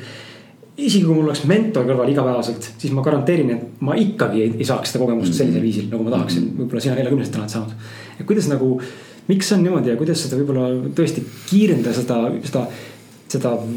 isegi 0.76 1.04
kui 1.06 1.14
mul 1.14 1.28
oleks 1.28 1.44
mentor 1.46 1.84
kõrval 1.86 2.08
igapäevaselt, 2.10 2.72
siis 2.82 2.92
ma 2.92 3.02
garanteerin, 3.06 3.50
et 3.54 3.82
ma 3.86 3.94
ikkagi 3.94 4.40
ei, 4.42 4.54
ei 4.58 4.66
saaks 4.66 4.90
seda 4.90 5.04
kogemust 5.04 5.28
mm 5.28 5.32
-hmm. 5.32 5.38
sellisel 5.38 5.62
viisil, 5.62 5.90
nagu 5.90 6.04
ma 6.04 6.16
tahaksin, 6.16 6.48
mhm. 6.48 6.62
võib-olla 6.62 6.80
sina 6.80 6.94
neljakümneselt 6.94 7.36
oled 7.40 7.48
saanud. 7.48 7.72
et 8.20 8.26
kuidas 8.26 8.48
nagu, 8.48 8.80
miks 9.28 9.48
see 9.48 9.56
on 9.56 9.62
niimoodi 9.62 9.90
ja 9.90 9.96
kuidas 9.96 10.22
seda 10.22 10.40
võib-olla 10.40 10.90
tõesti 10.98 11.22
kiirendada 11.50 11.94
seda, 11.94 12.18
seda 12.42 12.66
seda 12.66 12.66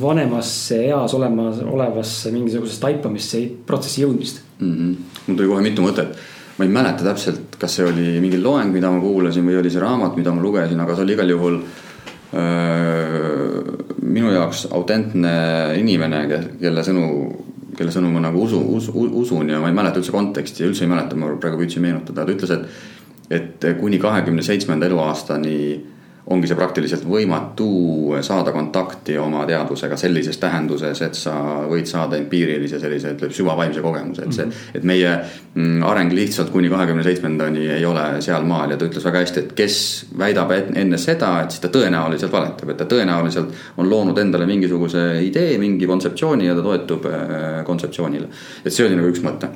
vanemasse 0.02 0.80
eas 0.90 1.14
olemas, 1.14 1.62
olevasse 1.64 2.32
mingisugusesse 2.32 2.82
taipamisse, 2.82 3.44
protsessi 3.66 4.04
jõudmist 4.04 4.42
mm. 4.60 4.74
-hmm. 4.74 5.22
mul 5.28 5.38
tuli 5.38 5.48
kohe 5.48 5.62
mitu 5.62 5.86
mõtet. 5.86 6.18
ma 6.58 6.66
ei 6.66 6.72
mäleta 6.74 7.04
täpselt, 7.04 7.56
kas 7.60 7.76
see 7.76 7.86
oli 7.86 8.20
mingi 8.20 8.40
loeng, 8.42 8.72
mida 8.74 8.90
ma 8.92 9.00
kuulasin 9.02 9.46
või 9.46 9.60
oli 9.60 9.70
see 9.70 9.82
raamat, 9.82 10.16
mida 10.18 10.32
ma 10.34 10.42
lugesin, 10.42 10.80
aga 10.80 10.96
see 10.96 11.04
oli 11.04 11.14
igal 11.14 11.30
juhul 11.30 11.60
öö, 12.34 13.62
minu 14.02 14.32
jaoks 14.32 14.68
autentne 14.72 15.34
inimene, 15.78 16.24
kelle 16.60 16.84
sõnu, 16.84 17.04
kelle 17.78 17.94
sõnu 17.94 18.10
ma 18.10 18.24
nagu 18.26 18.42
usu, 18.42 18.58
usu, 18.80 18.92
usun 19.22 19.50
ja 19.50 19.60
ma 19.62 19.70
ei 19.70 19.78
mäleta 19.78 20.02
üldse 20.02 20.16
konteksti 20.16 20.66
üldse 20.66 20.88
ei 20.88 20.90
mäleta, 20.90 21.16
ma 21.16 21.30
praegu 21.38 21.62
püüdsin 21.62 21.86
meenutada, 21.86 22.26
ta 22.26 22.34
ütles, 22.34 22.56
et, 22.56 22.66
et 23.30 23.70
kuni 23.80 24.00
kahekümne 24.02 24.42
seitsmenda 24.42 24.90
eluaastani 24.90 25.58
ongi 26.27 26.50
see 26.50 26.57
praktiliselt 26.60 27.05
võimatu 27.07 27.67
saada 28.25 28.51
kontakti 28.51 29.15
oma 29.22 29.46
teadvusega 29.48 29.96
sellises 30.00 30.39
tähenduses, 30.41 31.01
et 31.05 31.15
sa 31.15 31.34
võid 31.69 31.88
saada 31.88 32.17
empiirilise 32.19 32.81
sellise, 32.81 33.13
ütleme 33.15 33.36
süvavaimse 33.36 33.84
kogemuse, 33.84 34.27
et 34.27 34.36
see, 34.36 34.48
mhm. 34.50 34.75
et 34.75 34.88
meie 34.88 35.13
mm, 35.53 35.86
areng 35.88 36.12
lihtsalt 36.17 36.51
kuni 36.51 36.72
kahekümne 36.74 37.05
seitsmendani 37.07 37.69
ei 37.77 37.86
ole 37.88 38.05
sealmaal 38.24 38.75
ja 38.75 38.79
ta 38.79 38.89
ütles 38.89 39.07
väga 39.07 39.24
hästi, 39.24 39.46
et 39.46 39.55
kes 39.57 39.79
väidab 40.19 40.51
enne 40.57 41.00
seda, 41.01 41.31
et 41.43 41.55
siis 41.55 41.63
ta 41.63 41.72
tõenäoliselt 41.74 42.34
valetab, 42.34 42.74
et 42.74 42.81
ta 42.81 42.89
tõenäoliselt 42.91 43.79
on 43.79 43.89
loonud 43.89 44.19
endale 44.19 44.50
mingisuguse 44.50 45.07
idee, 45.24 45.55
mingi 45.62 45.88
kontseptsiooni 45.88 46.50
ja 46.50 46.55
ta 46.57 46.65
toetub 46.65 47.07
äh, 47.12 47.60
kontseptsioonile. 47.67 48.31
et 48.65 48.74
see 48.74 48.88
oli 48.88 49.00
nagu 49.00 49.15
üks 49.15 49.24
mõte 49.24 49.53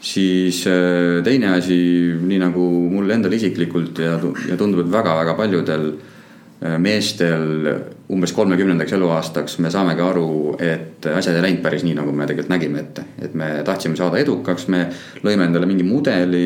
siis 0.00 0.66
äh, 0.66 1.22
teine 1.24 1.54
asi, 1.56 1.78
nii 2.20 2.38
nagu 2.42 2.66
mul 2.92 3.10
endal 3.10 3.32
isiklikult 3.36 3.98
ja, 4.04 4.18
ja 4.48 4.58
tundub, 4.58 4.84
et 4.84 4.92
väga-väga 4.92 5.34
paljudel 5.38 5.90
äh, 5.92 6.78
meestel 6.82 7.70
umbes 8.12 8.32
kolmekümnendaks 8.36 8.92
eluaastaks 8.92 9.58
me 9.64 9.70
saamegi 9.72 10.04
aru, 10.04 10.30
et 10.62 11.06
asjad 11.10 11.36
ei 11.38 11.46
läinud 11.48 11.62
päris 11.64 11.84
nii, 11.86 11.96
nagu 11.98 12.14
me 12.14 12.26
tegelikult 12.26 12.54
nägime 12.54 12.82
ette. 12.84 13.06
et 13.22 13.34
me 13.34 13.50
tahtsime 13.66 13.96
saada 13.98 14.20
edukaks, 14.22 14.68
me 14.68 14.86
lõime 15.24 15.48
endale 15.48 15.66
mingi 15.66 15.82
mudeli, 15.86 16.44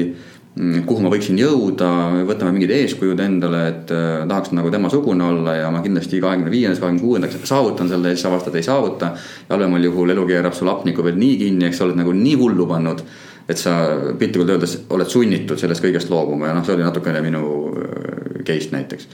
mm, 0.55 0.85
kuhu 0.89 1.05
ma 1.05 1.13
võiksin 1.13 1.39
jõuda, 1.43 1.91
võtame 2.29 2.55
mingid 2.57 2.73
eeskujud 2.79 3.21
endale, 3.21 3.65
et 3.75 3.93
äh, 3.93 4.23
tahaks 4.31 4.55
nagu 4.57 4.73
temasugune 4.73 5.27
olla 5.27 5.59
ja 5.59 5.73
ma 5.75 5.83
kindlasti 5.85 6.23
kahekümne 6.23 6.55
viiendaks, 6.55 6.81
kahekümne 6.81 7.05
kuuendaks 7.05 7.43
saavutan 7.51 7.93
selle 7.93 8.15
ja 8.15 8.17
siis 8.17 8.31
avastad, 8.31 8.57
ei 8.57 8.65
saavuta. 8.65 9.13
halvemal 9.51 9.85
juhul 9.85 10.17
elu 10.17 10.27
keerab 10.33 10.57
sul 10.57 10.73
hapnikku 10.73 11.05
veel 11.05 11.21
nii 11.21 11.37
kinni, 11.45 11.69
eks 11.69 11.83
sa 11.83 11.89
oled 11.89 12.01
nagu 12.01 12.15
nii 12.17 12.39
hullu 12.41 12.67
pannud 12.71 13.05
et 13.51 13.59
sa 13.59 13.75
piltlikult 14.19 14.55
öeldes 14.55 14.77
oled 14.95 15.11
sunnitud 15.11 15.59
sellest 15.61 15.85
kõigest 15.85 16.13
loobuma 16.13 16.51
ja 16.51 16.57
noh, 16.57 16.65
see 16.67 16.77
oli 16.77 16.87
natukene 16.87 17.23
minu 17.25 17.45
äh, 17.75 18.43
case 18.47 18.71
näiteks. 18.75 19.09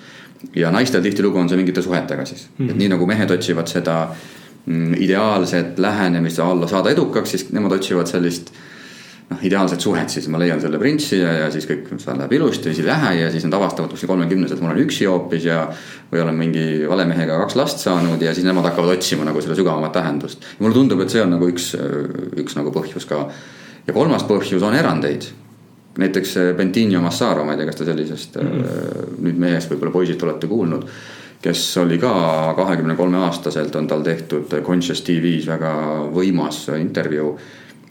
ja 0.55 0.71
naistel 0.71 1.02
tihtilugu 1.02 1.38
on 1.40 1.49
see 1.49 1.59
mingite 1.59 1.83
suhetega 1.83 2.25
siis 2.25 2.49
mm, 2.49 2.66
-hmm. 2.66 2.71
et 2.71 2.76
nii 2.83 2.88
nagu 2.95 3.07
mehed 3.07 3.31
otsivad 3.31 3.73
seda 3.73 3.99
mm, 4.66 4.95
ideaalset 5.09 5.78
lähenemist 5.78 6.38
alla 6.38 6.69
saada 6.69 6.90
edukaks, 6.90 7.31
siis 7.31 7.52
nemad 7.52 7.73
otsivad 7.73 8.07
sellist 8.07 8.52
noh, 9.31 9.43
ideaalset 9.43 9.81
suhet, 9.81 10.11
siis 10.11 10.28
ma 10.31 10.38
leian 10.38 10.61
selle 10.62 10.78
printsi 10.78 11.19
ja, 11.19 11.33
ja 11.40 11.50
siis 11.50 11.66
kõik, 11.69 11.88
see 11.99 12.14
läheb 12.19 12.37
ilusti, 12.38 12.71
siis 12.71 12.85
ei 12.85 12.90
lähe 12.90 13.12
ja 13.23 13.31
siis 13.35 13.47
nad 13.49 13.57
avastavad 13.59 13.90
kuskil 13.90 14.11
kolmekümneselt, 14.11 14.62
ma 14.62 14.71
olen 14.71 14.85
üksi 14.85 15.09
hoopis 15.11 15.49
ja. 15.49 15.66
või 16.12 16.23
olen 16.23 16.38
mingi 16.38 16.66
vale 16.88 17.09
mehega 17.09 17.38
kaks 17.43 17.59
last 17.59 17.83
saanud 17.83 18.23
ja 18.23 18.35
siis 18.35 18.47
nemad 18.47 18.69
hakkavad 18.69 18.97
otsima 18.99 19.26
nagu 19.26 19.43
selle 19.43 19.59
sügavamat 19.59 19.97
tähendust. 19.97 20.47
mulle 20.59 20.75
tundub, 20.75 21.02
et 21.02 21.14
see 21.14 21.23
on 21.23 21.35
nagu 21.35 21.50
üks, 21.50 21.73
üks 22.37 22.59
nagu 22.59 22.75
põhjus 22.75 23.09
ka 23.09 23.26
ja 23.87 23.95
kolmas 23.95 24.25
põhjus 24.26 24.62
on 24.62 24.75
erandeid. 24.75 25.28
näiteks 25.99 26.35
Bentinho 26.57 27.00
Massaro, 27.00 27.45
ma 27.45 27.55
ei 27.55 27.59
tea, 27.59 27.66
kas 27.66 27.76
te 27.76 27.85
sellisest 27.85 28.37
mm 28.37 28.49
-hmm. 28.49 29.21
nüüd 29.25 29.38
mehest 29.38 29.71
võib-olla 29.71 29.93
poisid 29.93 30.23
olete 30.23 30.47
kuulnud. 30.47 30.88
kes 31.43 31.76
oli 31.76 31.99
ka 31.99 32.55
kahekümne 32.57 32.97
kolme 32.97 33.16
aastaselt 33.16 33.76
on 33.76 33.87
tal 33.87 34.02
tehtud 34.02 34.62
Conscious 34.62 35.02
TV-s 35.02 35.47
väga 35.47 35.73
võimas 36.14 36.69
intervjuu. 36.81 37.38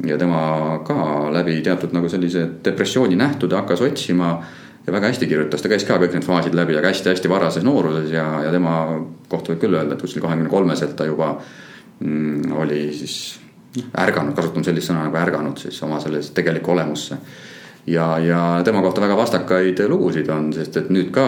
ja 0.05 0.17
tema 0.17 0.79
ka 0.87 1.29
läbi 1.33 1.61
teatud 1.61 1.93
nagu 1.93 2.09
sellise 2.09 2.49
depressiooni 2.65 3.15
nähtude 3.15 3.55
hakkas 3.55 3.81
otsima 3.81 4.43
ja 4.87 4.93
väga 4.93 5.07
hästi 5.07 5.27
kirjutas, 5.27 5.61
ta 5.61 5.69
käis 5.69 5.83
ka 5.83 5.97
kõik 5.97 6.13
need 6.13 6.25
faasid 6.25 6.53
läbi, 6.53 6.77
aga 6.77 6.87
hästi-hästi 6.87 7.29
varases 7.29 7.63
nooruses 7.63 8.11
ja, 8.11 8.43
ja 8.43 8.51
tema 8.51 9.01
kohta 9.27 9.53
võib 9.53 9.61
küll 9.63 9.73
öelda, 9.73 9.95
et 9.95 10.01
kuskil 10.01 10.21
kahekümne 10.21 10.49
kolmeselt 10.49 10.95
ta 10.95 11.05
juba 11.05 11.41
mm, 11.99 12.51
oli 12.51 12.93
siis 12.93 13.39
ärganud, 13.97 14.35
kasutame 14.35 14.63
sellist 14.67 14.91
sõna 14.91 15.05
nagu 15.07 15.19
ärganud 15.19 15.59
siis 15.59 15.81
oma 15.83 15.99
selles 16.03 16.31
tegelikku 16.35 16.71
olemusse. 16.71 17.17
ja, 17.87 18.17
ja 18.19 18.61
tema 18.63 18.81
kohta 18.81 19.01
väga 19.01 19.17
vastakaid 19.17 19.79
lugusid 19.87 20.29
on, 20.29 20.53
sest 20.53 20.77
et 20.77 20.89
nüüd 20.89 21.11
ka 21.11 21.27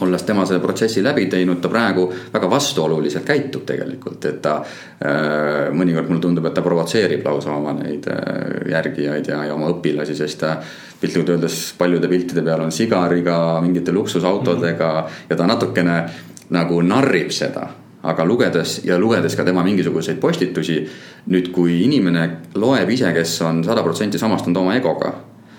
olles 0.00 0.22
tema 0.22 0.44
selle 0.46 0.60
protsessi 0.60 1.02
läbi 1.04 1.26
teinud, 1.30 1.60
ta 1.60 1.68
praegu 1.68 2.06
väga 2.32 2.48
vastuoluliselt 2.50 3.24
käitub 3.24 3.66
tegelikult, 3.68 4.24
et 4.24 4.40
ta 4.42 4.54
äh,. 4.62 5.68
mõnikord 5.72 6.08
mulle 6.08 6.20
tundub, 6.20 6.46
et 6.48 6.54
ta 6.54 6.64
provotseerib 6.64 7.26
lausa 7.26 7.52
oma 7.54 7.74
neid 7.76 8.08
äh, 8.10 8.70
järgijaid 8.72 9.28
ja, 9.28 9.44
ja 9.50 9.54
oma 9.54 9.70
õpilasi, 9.74 10.16
sest 10.16 10.40
ta 10.40 10.56
piltlikult 11.00 11.34
öeldes 11.36 11.60
paljude 11.78 12.08
piltide 12.08 12.42
peal 12.46 12.64
on 12.64 12.72
sigariga, 12.72 13.36
mingite 13.60 13.92
luksusautodega 13.92 14.90
-hmm. 15.00 15.30
ja 15.30 15.36
ta 15.36 15.46
natukene 15.46 16.02
nagu 16.50 16.82
narrib 16.82 17.30
seda 17.30 17.68
aga 18.02 18.24
lugedes 18.24 18.80
ja 18.84 18.98
lugedes 18.98 19.36
ka 19.36 19.44
tema 19.44 19.62
mingisuguseid 19.62 20.18
postitusi. 20.20 20.82
nüüd, 21.26 21.52
kui 21.54 21.82
inimene 21.84 22.28
loeb 22.54 22.90
ise, 22.90 23.12
kes 23.12 23.40
on 23.46 23.64
sada 23.64 23.82
protsenti 23.82 24.18
samastunud 24.18 24.56
oma 24.58 24.74
egoga, 24.74 25.12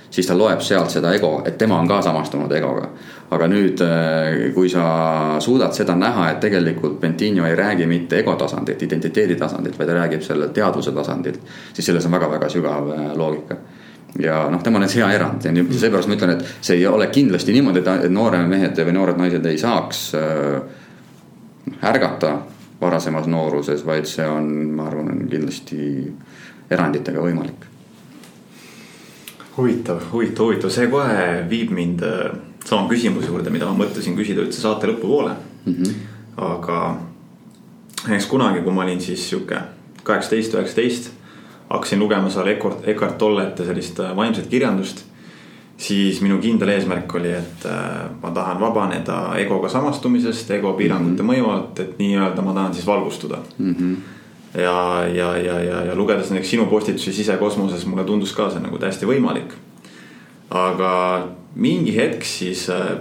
siis 0.09 0.27
ta 0.27 0.35
loeb 0.37 0.61
sealt 0.61 0.91
seda 0.91 1.13
ego, 1.15 1.41
et 1.45 1.57
tema 1.57 1.79
on 1.79 1.87
ka 1.87 2.01
samastunud 2.01 2.51
egoga. 2.51 2.89
aga 3.33 3.47
nüüd, 3.47 3.81
äh, 3.81 4.53
kui 4.53 4.69
sa 4.69 5.39
suudad 5.39 5.73
seda 5.73 5.95
näha, 5.95 6.31
et 6.31 6.39
tegelikult 6.39 6.99
Bentinho 7.01 7.45
ei 7.47 7.55
räägi 7.55 7.85
mitte 7.85 8.19
ego 8.19 8.35
tasandilt, 8.35 8.81
identiteedi 8.81 9.35
tasandilt, 9.35 9.79
vaid 9.79 9.89
ta 9.89 9.95
räägib 9.95 10.21
sellelt 10.21 10.53
teadvuse 10.53 10.91
tasandilt, 10.91 11.39
siis 11.73 11.85
selles 11.85 12.05
on 12.05 12.11
väga-väga 12.11 12.49
sügav 12.49 12.91
äh, 12.91 13.17
loogika 13.17 13.57
ja 14.19 14.49
noh, 14.51 14.61
tema 14.61 14.77
on 14.77 14.85
nüüd 14.85 14.93
hea 14.93 15.09
erand 15.15 15.45
ja 15.45 15.51
seepärast 15.53 16.09
ma 16.09 16.17
ütlen, 16.17 16.35
et 16.35 16.45
see 16.61 16.77
ei 16.77 16.85
ole 16.87 17.07
kindlasti 17.09 17.55
niimoodi, 17.55 17.81
et 17.81 18.11
noored 18.13 18.45
mehed 18.47 18.77
või 18.77 18.93
noored 18.93 19.17
naised 19.17 19.45
ei 19.49 19.57
saaks 19.57 20.03
äh, 20.19 20.82
ärgata 21.83 22.37
varasemas 22.81 23.27
nooruses, 23.27 23.85
vaid 23.85 24.07
see 24.09 24.25
on, 24.27 24.49
ma 24.75 24.87
arvan, 24.89 25.27
kindlasti 25.29 25.83
eranditega 26.71 27.21
võimalik. 27.23 27.69
huvitav, 29.57 30.01
huvitav, 30.11 30.47
huvitav, 30.47 30.71
see 30.73 30.89
kohe 30.89 31.25
viib 31.49 31.71
mind 31.71 32.01
äh, 32.07 32.33
sama 32.65 32.89
küsimuse 32.89 33.29
juurde, 33.29 33.51
mida 33.53 33.67
ma 33.69 33.83
mõtlesin 33.83 34.15
küsida 34.17 34.41
üldse 34.41 34.61
saate 34.63 34.89
lõpupoole 34.89 35.35
mm. 35.65 35.73
-hmm. 35.73 35.93
aga 36.41 36.79
näiteks 38.07 38.29
kunagi, 38.31 38.63
kui 38.63 38.73
ma 38.73 38.83
olin 38.83 39.01
siis 39.01 39.29
sihuke 39.29 39.59
kaheksateist, 40.03 40.55
üheksateist, 40.57 41.11
hakkasin 41.69 41.99
lugema 41.99 42.29
seal 42.29 42.47
Eckart, 42.47 42.87
Eckart 42.87 43.17
Tollete 43.17 43.65
sellist 43.65 43.99
äh, 43.99 44.15
vaimset 44.15 44.47
kirjandust 44.47 45.05
siis 45.83 46.21
minu 46.23 46.37
kindel 46.39 46.71
eesmärk 46.73 47.15
oli, 47.19 47.31
et 47.35 47.65
äh, 47.67 48.07
ma 48.21 48.31
tahan 48.31 48.59
vabaneda 48.61 49.17
egoga 49.41 49.69
samastumisest, 49.69 50.51
ego 50.55 50.73
piirangute 50.79 51.23
mm 51.23 51.29
-hmm. 51.29 51.33
mõju 51.33 51.51
alt, 51.51 51.79
et 51.79 51.99
nii-öelda 51.99 52.41
ma 52.41 52.53
tahan 52.53 52.73
siis 52.73 52.87
valgustuda 52.87 53.37
mm. 53.57 53.75
-hmm. 53.75 53.95
ja, 54.61 55.07
ja, 55.07 55.37
ja, 55.37 55.59
ja, 55.59 55.83
ja 55.85 55.95
lugedes 55.95 56.31
näiteks 56.31 56.49
sinu 56.49 56.65
postitusi 56.65 57.13
sisekosmoses, 57.13 57.85
mulle 57.85 58.03
tundus 58.03 58.33
ka 58.33 58.49
see 58.49 58.59
nagu 58.59 58.77
täiesti 58.77 59.05
võimalik. 59.05 59.53
aga 60.49 61.27
mingi 61.55 61.95
hetk 61.95 62.23
siis 62.23 62.69
äh, 62.69 62.97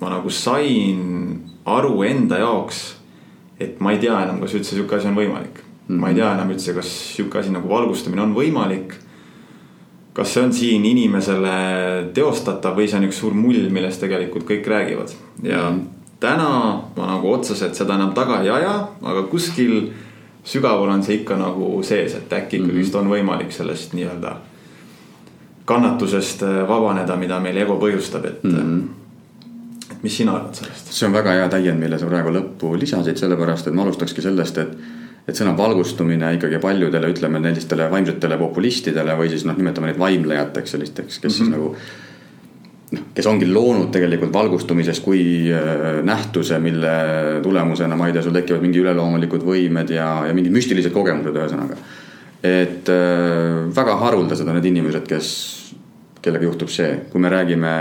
ma 0.00 0.10
nagu 0.10 0.30
sain 0.30 1.40
aru 1.64 2.02
enda 2.02 2.38
jaoks, 2.38 2.96
et 3.60 3.80
ma 3.80 3.92
ei 3.92 3.98
tea 3.98 4.22
enam, 4.22 4.40
kas 4.40 4.54
üldse 4.54 4.74
sihuke 4.74 4.96
asi 4.96 5.08
on 5.08 5.16
võimalik 5.16 5.58
mm. 5.58 5.96
-hmm. 5.96 6.00
ma 6.00 6.08
ei 6.08 6.14
tea 6.14 6.34
enam 6.34 6.50
üldse, 6.50 6.74
kas 6.74 7.16
sihuke 7.16 7.38
asi 7.38 7.50
nagu 7.50 7.68
valgustamine 7.68 8.22
on 8.22 8.34
võimalik 8.34 8.94
kas 10.12 10.34
see 10.34 10.44
on 10.44 10.52
siin 10.52 10.84
inimesele 10.84 11.56
teostatav 12.14 12.76
või 12.76 12.88
see 12.88 13.00
on 13.00 13.08
üks 13.08 13.18
suur 13.22 13.34
mull, 13.36 13.68
millest 13.72 14.00
tegelikult 14.04 14.44
kõik 14.48 14.66
räägivad 14.68 15.14
ja 15.46 15.70
täna 16.22 16.48
ma 16.96 17.10
nagu 17.14 17.32
otseselt 17.32 17.74
seda 17.78 17.96
enam 17.98 18.12
taga 18.14 18.42
ei 18.44 18.50
aja, 18.52 18.74
aga 19.02 19.26
kuskil 19.30 19.92
sügaval 20.44 20.90
on 20.92 21.02
see 21.02 21.20
ikka 21.20 21.36
nagu 21.38 21.74
sees, 21.86 22.16
et 22.18 22.32
äkki 22.32 22.60
ikkagist 22.60 22.94
mm. 22.94 23.00
on 23.00 23.12
võimalik 23.14 23.54
sellest 23.54 23.94
nii-öelda 23.96 24.36
kannatusest 25.64 26.42
äh, 26.42 26.62
vabaneda, 26.68 27.16
mida 27.16 27.38
meil 27.40 27.60
ego 27.62 27.78
põhjustab, 27.80 28.26
et 28.26 28.42
mm. 28.44 28.56
-hmm. 28.56 29.94
mis 30.02 30.16
sina 30.16 30.34
arvad 30.36 30.54
sellest? 30.58 30.92
see 30.92 31.06
on 31.06 31.14
väga 31.14 31.36
hea 31.38 31.48
täiend, 31.48 31.80
mille 31.80 31.98
sa 31.98 32.10
praegu 32.10 32.34
lõppu 32.34 32.74
lisasid, 32.78 33.16
sellepärast 33.16 33.70
et 33.70 33.74
ma 33.74 33.86
alustakski 33.86 34.22
sellest, 34.22 34.58
et 34.58 34.76
et 35.28 35.38
sõna 35.38 35.52
valgustumine 35.58 36.32
ikkagi 36.36 36.58
paljudele, 36.62 37.10
ütleme 37.14 37.40
sellistele 37.44 37.86
vaimsetele 37.92 38.38
populistidele 38.40 39.14
või 39.18 39.30
siis 39.30 39.44
noh, 39.46 39.58
nimetame 39.58 39.92
neid 39.92 40.00
vaimlejateks 40.00 40.74
sellisteks, 40.74 41.20
kes 41.22 41.22
mm 41.22 41.28
-hmm. 41.28 41.36
siis 41.36 41.48
mhm. 41.48 41.52
nagu 41.52 41.76
noh, 42.92 43.06
kes 43.14 43.28
ongi 43.30 43.48
loonud 43.52 43.90
tegelikult 43.94 44.32
valgustumises 44.34 45.00
kui 45.00 45.22
äh, 45.52 46.02
nähtuse, 46.02 46.58
mille 46.58 46.92
tulemusena, 47.42 47.96
ma 47.96 48.08
ei 48.08 48.12
tea, 48.12 48.22
sul 48.22 48.36
tekivad 48.36 48.62
mingi 48.62 48.82
üleloomulikud 48.82 49.46
võimed 49.46 49.94
ja, 49.94 50.26
ja 50.26 50.34
mingid 50.34 50.52
müstilised 50.52 50.92
kogemused, 50.92 51.36
ühesõnaga. 51.36 51.78
et 52.42 52.88
äh, 52.90 53.74
väga 53.76 53.96
haruldased 53.96 54.48
on 54.48 54.58
need 54.58 54.70
inimesed, 54.74 55.06
kes, 55.06 55.28
kellega 56.22 56.44
juhtub 56.44 56.68
see, 56.68 57.00
kui 57.10 57.20
me 57.20 57.30
räägime 57.30 57.72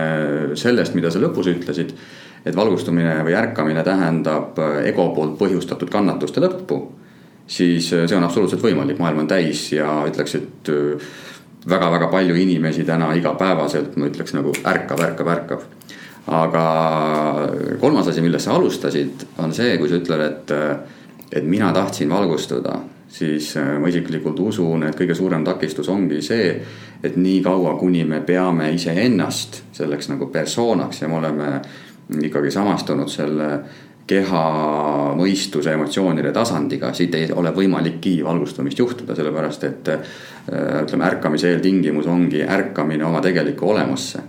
sellest, 0.56 0.94
mida 0.94 1.10
sa 1.12 1.20
lõpus 1.20 1.50
ütlesid 1.50 1.94
et 2.46 2.56
valgustumine 2.56 3.20
või 3.26 3.36
ärkamine 3.38 3.84
tähendab 3.86 4.58
ego 4.86 5.12
poolt 5.14 5.38
põhjustatud 5.38 5.90
kannatuste 5.94 6.42
lõppu, 6.42 6.80
siis 7.52 7.90
see 7.92 8.16
on 8.16 8.24
absoluutselt 8.24 8.64
võimalik, 8.64 9.00
maailm 9.02 9.26
on 9.26 9.28
täis 9.32 9.66
ja 9.74 9.88
ütleks, 10.08 10.38
et 10.40 10.72
väga-väga 11.70 12.08
palju 12.12 12.36
inimesi 12.36 12.86
täna 12.88 13.12
igapäevaselt, 13.18 13.98
ma 14.00 14.08
ütleks 14.10 14.34
nagu 14.38 14.54
ärkab, 14.66 15.04
ärkab, 15.10 15.28
ärkab. 15.36 15.68
aga 16.32 16.64
kolmas 17.82 18.08
asi, 18.08 18.22
millest 18.22 18.46
sa 18.46 18.56
alustasid, 18.56 19.26
on 19.42 19.54
see, 19.54 19.76
kui 19.82 19.90
sa 19.90 19.98
ütled, 19.98 20.22
et, 20.22 20.54
et 21.34 21.46
mina 21.50 21.72
tahtsin 21.74 22.10
valgustuda, 22.10 22.76
siis 23.12 23.56
ma 23.58 23.90
isiklikult 23.90 24.40
usun, 24.40 24.86
et 24.88 24.98
kõige 24.98 25.18
suurem 25.18 25.44
takistus 25.44 25.90
ongi 25.90 26.22
see, 26.24 26.54
et 27.04 27.18
niikaua, 27.18 27.74
kuni 27.80 28.06
me 28.06 28.22
peame 28.26 28.70
iseennast 28.78 29.64
selleks 29.76 30.12
nagu 30.14 30.30
persoonaks 30.32 31.02
ja 31.02 31.10
me 31.10 31.18
oleme 31.18 31.50
ikkagi 32.22 32.52
samastunud 32.54 33.10
selle 33.10 33.50
keha, 34.12 34.44
mõistuse, 35.16 35.72
emotsioonide 35.76 36.34
tasandiga, 36.36 36.92
siit 36.96 37.16
ei 37.16 37.30
ole 37.36 37.54
võimalikki 37.56 38.18
valgustumist 38.26 38.80
juhtuda, 38.80 39.16
sellepärast 39.16 39.64
et 39.70 39.92
äh, 39.94 40.18
ütleme, 40.84 41.08
ärkamise 41.08 41.52
eeltingimus 41.52 42.10
ongi 42.12 42.44
ärkamine 42.44 43.08
oma 43.08 43.24
tegelikku 43.24 43.72
olemusse. 43.72 44.28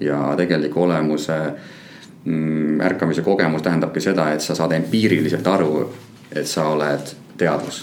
ja 0.00 0.34
tegeliku 0.36 0.82
olemuse 0.82 1.36
mm, 2.24 2.80
ärkamise 2.84 3.22
kogemus 3.22 3.62
tähendabki 3.64 4.00
seda, 4.00 4.28
et 4.32 4.44
sa 4.44 4.54
saad 4.54 4.74
empiiriliselt 4.76 5.46
aru, 5.46 5.86
et 6.30 6.46
sa 6.46 6.68
oled 6.68 7.14
teadvus. 7.40 7.82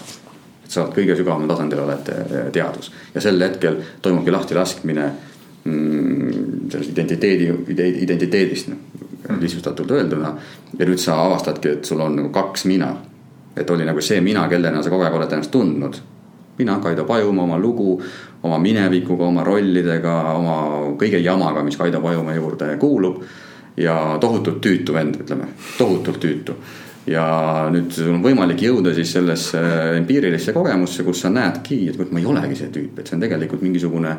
et 0.63 0.71
sa 0.71 0.83
oled 0.83 0.93
kõige 0.93 1.17
sügavamal 1.17 1.50
tasandil 1.50 1.83
oled 1.83 2.13
äh, 2.13 2.50
teadvus 2.53 2.91
ja 3.15 3.21
sel 3.21 3.41
hetkel 3.41 3.81
toimubki 4.01 4.31
lahtilaskmine 4.31 5.12
mm, 5.63 6.69
sellest 6.69 6.93
identiteedi, 6.93 7.50
identiteedist 8.05 8.69
lihtsustatult 9.39 9.92
öelduna. 9.92 10.34
ja 10.80 10.86
nüüd 10.86 10.98
sa 10.98 11.25
avastadki, 11.25 11.70
et 11.70 11.86
sul 11.86 12.00
on 12.00 12.15
nagu 12.15 12.30
kaks 12.30 12.65
mina. 12.65 12.96
et 13.58 13.70
oli 13.70 13.86
nagu 13.86 14.01
see 14.01 14.22
mina, 14.22 14.48
kellena 14.50 14.84
sa 14.84 14.89
kogu 14.89 15.03
aeg 15.03 15.13
oled 15.13 15.32
ennast 15.32 15.51
tundnud. 15.51 15.98
mina, 16.58 16.80
Kaido 16.80 17.06
Pajumaa, 17.06 17.44
oma 17.44 17.58
lugu, 17.60 18.01
oma 18.44 18.58
minevikuga, 18.58 19.25
oma 19.25 19.44
rollidega, 19.44 20.34
oma 20.34 20.58
kõige 20.98 21.18
jamaga, 21.24 21.63
mis 21.63 21.77
Kaido 21.77 22.01
Pajumaa 22.01 22.36
juurde 22.36 22.77
kuulub. 22.77 23.24
ja 23.77 24.18
tohutult 24.22 24.62
tüütu 24.62 24.94
vend, 24.94 25.15
ütleme, 25.22 25.48
tohutult 25.77 26.20
tüütu 26.20 26.53
ja 27.08 27.24
nüüd 27.74 27.92
sul 27.92 28.13
on 28.13 28.22
võimalik 28.24 28.62
jõuda 28.63 28.94
siis 28.96 29.12
sellesse 29.12 29.60
empiirilisse 29.98 30.53
kogemusse, 30.56 31.03
kus 31.03 31.24
sa 31.25 31.32
näedki, 31.34 31.88
et 31.89 32.12
ma 32.12 32.22
ei 32.22 32.27
olegi 32.30 32.56
see 32.56 32.72
tüüp, 32.72 33.00
et 33.00 33.10
see 33.10 33.18
on 33.18 33.25
tegelikult 33.25 33.63
mingisugune 33.65 34.15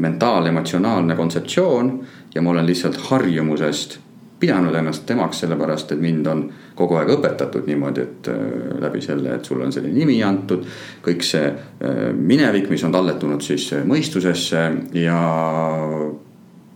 mentaal-emotsionaalne 0.00 1.16
kontseptsioon 1.18 1.90
ja 2.34 2.42
ma 2.42 2.54
olen 2.54 2.68
lihtsalt 2.68 3.00
harjumusest 3.10 3.98
pidanud 4.40 4.74
ennast 4.74 5.04
temaks, 5.06 5.42
sellepärast 5.44 5.92
et 5.92 6.00
mind 6.00 6.28
on 6.30 6.42
kogu 6.76 6.96
aeg 6.96 7.12
õpetatud 7.16 7.68
niimoodi, 7.68 8.06
et 8.06 8.30
äh, 8.32 8.40
läbi 8.80 9.02
selle, 9.04 9.36
et 9.36 9.44
sulle 9.44 9.66
on 9.66 9.74
selline 9.74 9.96
nimi 9.98 10.16
antud. 10.24 10.64
kõik 11.04 11.24
see 11.26 11.44
äh, 11.50 12.00
minevik, 12.16 12.70
mis 12.72 12.84
on 12.88 12.94
talletunud 12.96 13.44
siis 13.44 13.68
äh, 13.76 13.84
mõistusesse 13.86 14.64
ja 14.96 15.20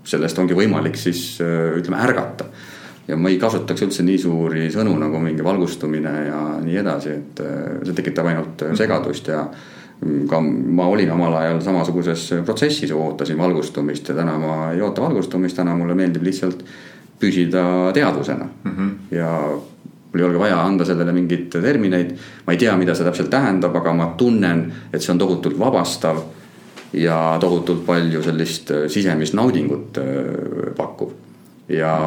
sellest 0.04 0.38
ongi 0.38 0.56
võimalik 0.56 0.99
siis 1.00 1.40
ütleme 1.40 2.02
ärgata. 2.04 2.44
ja 3.09 3.16
ma 3.16 3.30
ei 3.33 3.38
kasutaks 3.40 3.87
üldse 3.87 4.04
nii 4.04 4.18
suuri 4.18 4.66
sõnu 4.73 4.92
nagu 5.00 5.21
mingi 5.21 5.44
valgustumine 5.44 6.12
ja 6.26 6.42
nii 6.61 6.76
edasi, 6.80 7.16
et 7.16 7.40
see 7.85 7.97
tekitab 7.97 8.28
ainult 8.28 8.64
segadust 8.76 9.28
ja 9.28 9.47
ka 10.28 10.40
ma 10.40 10.87
olin 10.92 11.11
omal 11.14 11.37
ajal 11.38 11.61
samasuguses 11.64 12.26
protsessis, 12.44 12.92
ootasin 12.92 13.38
valgustumist 13.38 14.09
ja 14.09 14.16
täna 14.16 14.37
ma 14.38 14.56
ei 14.73 14.83
oota 14.85 15.04
valgustumist, 15.04 15.56
täna 15.56 15.76
mulle 15.76 15.97
meeldib 15.97 16.25
lihtsalt 16.26 16.65
püsida 17.20 17.92
teadvusena 17.94 18.44
mm. 18.64 18.70
-hmm. 18.70 19.16
ja 19.16 19.30
mul 20.14 20.20
ei 20.20 20.24
olegi 20.24 20.38
vaja 20.38 20.60
anda 20.62 20.84
sellele 20.84 21.12
mingeid 21.12 21.48
termineid. 21.50 22.10
ma 22.46 22.52
ei 22.52 22.58
tea, 22.58 22.76
mida 22.76 22.94
see 22.94 23.04
täpselt 23.04 23.30
tähendab, 23.30 23.76
aga 23.76 23.92
ma 23.92 24.06
tunnen, 24.16 24.72
et 24.92 25.02
see 25.02 25.12
on 25.12 25.18
tohutult 25.18 25.58
vabastav. 25.58 26.22
ja 26.92 27.36
tohutult 27.40 27.86
palju 27.86 28.22
sellist 28.22 28.70
äh, 28.70 28.86
sisemist 28.88 29.34
naudingut 29.34 29.98
äh, 29.98 30.04
pakkuv. 30.76 31.10
ja 31.68 31.98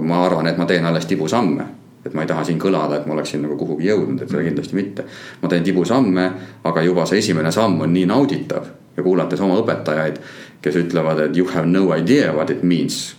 ma 0.00 0.24
arvan, 0.26 0.46
et 0.46 0.58
ma 0.58 0.66
teen 0.66 0.86
alles 0.86 1.06
tibusamme 1.06 1.64
et 2.04 2.14
ma 2.14 2.22
ei 2.22 2.28
taha 2.28 2.44
siin 2.44 2.58
kõlada, 2.60 2.98
et 2.98 3.06
ma 3.06 3.14
oleksin 3.14 3.40
nagu 3.42 3.56
kuhugi 3.56 3.88
jõudnud, 3.88 4.20
et 4.20 4.28
seda 4.28 4.42
mhm. 4.42 4.48
kindlasti 4.48 4.76
mitte. 4.76 5.04
ma 5.42 5.48
teen 5.48 5.64
tibusamme, 5.64 6.30
aga 6.64 6.82
juba 6.82 7.06
see 7.06 7.18
esimene 7.18 7.52
samm 7.52 7.80
on 7.80 7.92
nii 7.92 8.06
nauditav 8.06 8.66
ja 8.96 9.02
kuulates 9.02 9.40
oma 9.40 9.56
õpetajaid, 9.62 10.20
kes 10.62 10.76
ütlevad, 10.76 11.20
et 11.24 11.36
you 11.36 11.48
have 11.54 11.66
no 11.66 11.88
idea 11.96 12.32
what 12.32 12.50
it 12.50 12.62
means 12.62 13.16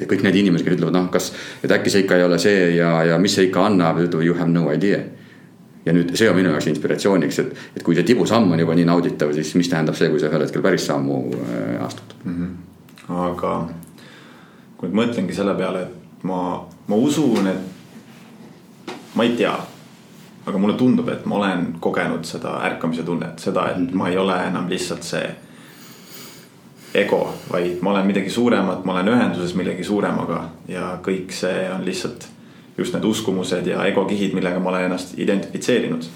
ja 0.00 0.06
kõik 0.10 0.24
need 0.26 0.38
inimesed, 0.40 0.66
kes 0.66 0.78
ütlevad, 0.78 0.94
noh, 0.96 1.10
kas, 1.12 1.30
et 1.62 1.72
äkki 1.74 1.92
see 1.92 2.04
ikka 2.04 2.18
ei 2.18 2.24
ole 2.26 2.38
see 2.42 2.70
ja, 2.78 2.90
ja 3.10 3.18
mis 3.22 3.36
see 3.36 3.48
ikka 3.48 3.66
annab, 3.68 4.00
ütlevad 4.02 4.26
you 4.26 4.38
have 4.38 4.50
no 4.50 4.66
idea. 4.72 5.02
ja 5.84 5.92
nüüd 5.92 6.14
see 6.16 6.30
on 6.30 6.38
minu 6.38 6.48
jaoks 6.48 6.70
inspiratsiooniks, 6.70 7.38
et, 7.42 7.50
et 7.76 7.82
kui 7.84 7.96
see 7.96 8.06
tibusamm 8.08 8.52
on 8.52 8.60
juba 8.60 8.74
nii 8.74 8.86
nauditav, 8.88 9.34
siis 9.36 9.52
mis 9.54 9.68
tähendab 9.68 9.98
see, 9.98 10.08
kui 10.08 10.22
sa 10.22 10.30
ühel 10.30 10.46
hetkel 10.46 10.64
päris 10.64 10.86
sammu 10.88 11.18
äh, 11.36 11.84
astud 11.84 12.14
mm. 12.24 12.38
-hmm. 12.38 13.20
aga 13.28 13.52
kui 14.78 14.88
nüüd 14.88 14.98
mõtlengi 15.02 15.36
selle 15.36 15.54
peale, 15.54 15.82
et 15.82 16.24
ma, 16.24 16.64
ma 16.88 16.96
usun, 16.96 17.46
et 17.46 18.92
ma 19.14 19.28
ei 19.28 19.36
tea 19.36 19.54
aga 20.46 20.58
mulle 20.58 20.76
tundub, 20.76 21.08
et 21.08 21.24
ma 21.26 21.36
olen 21.36 21.66
kogenud 21.80 22.24
seda 22.28 22.58
ärkamise 22.68 23.02
tunnet, 23.02 23.38
seda, 23.40 23.68
et 23.72 23.92
ma 23.96 24.08
ei 24.08 24.16
ole 24.20 24.36
enam 24.48 24.68
lihtsalt 24.68 25.06
see 25.06 25.28
ego, 26.94 27.34
vaid 27.50 27.82
ma 27.82 27.90
olen 27.90 28.06
midagi 28.06 28.30
suuremat, 28.30 28.84
ma 28.84 28.94
olen 28.94 29.10
ühenduses 29.14 29.54
millegi 29.58 29.84
suuremaga 29.84 30.44
ja 30.70 30.94
kõik 31.02 31.32
see 31.34 31.66
on 31.74 31.82
lihtsalt 31.86 32.28
just 32.78 32.94
need 32.94 33.06
uskumused 33.06 33.66
ja 33.66 33.84
egokihid, 33.88 34.34
millega 34.34 34.60
ma 34.62 34.70
olen 34.70 34.88
ennast 34.88 35.18
identifitseerinud. 35.18 36.06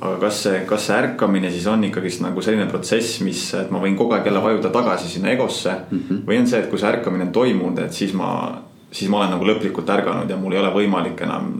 aga 0.00 0.16
kas 0.20 0.42
see, 0.44 0.60
kas 0.68 0.86
see 0.86 0.96
ärkamine 0.96 1.50
siis 1.50 1.66
on 1.72 1.84
ikkagist 1.88 2.20
nagu 2.20 2.42
selline 2.42 2.66
protsess, 2.70 3.20
mis, 3.24 3.42
et 3.56 3.70
ma 3.72 3.80
võin 3.82 3.96
kogu 3.96 4.12
aeg 4.12 4.26
jälle 4.28 4.42
vajuda 4.42 4.70
tagasi 4.70 5.08
sinna 5.08 5.30
egosse 5.32 5.72
mm. 5.72 6.02
-hmm. 6.08 6.24
või 6.26 6.40
on 6.40 6.46
see, 6.46 6.60
et 6.60 6.70
kui 6.70 6.78
see 6.78 6.90
ärkamine 6.90 7.24
on 7.24 7.32
toimunud, 7.32 7.78
et 7.78 7.92
siis 7.92 8.12
ma, 8.12 8.62
siis 8.90 9.10
ma 9.10 9.22
olen 9.22 9.30
nagu 9.30 9.46
lõplikult 9.46 9.90
ärganud 9.90 10.30
ja 10.30 10.36
mul 10.36 10.52
ei 10.52 10.58
ole 10.58 10.74
võimalik 10.74 11.22
enam 11.22 11.54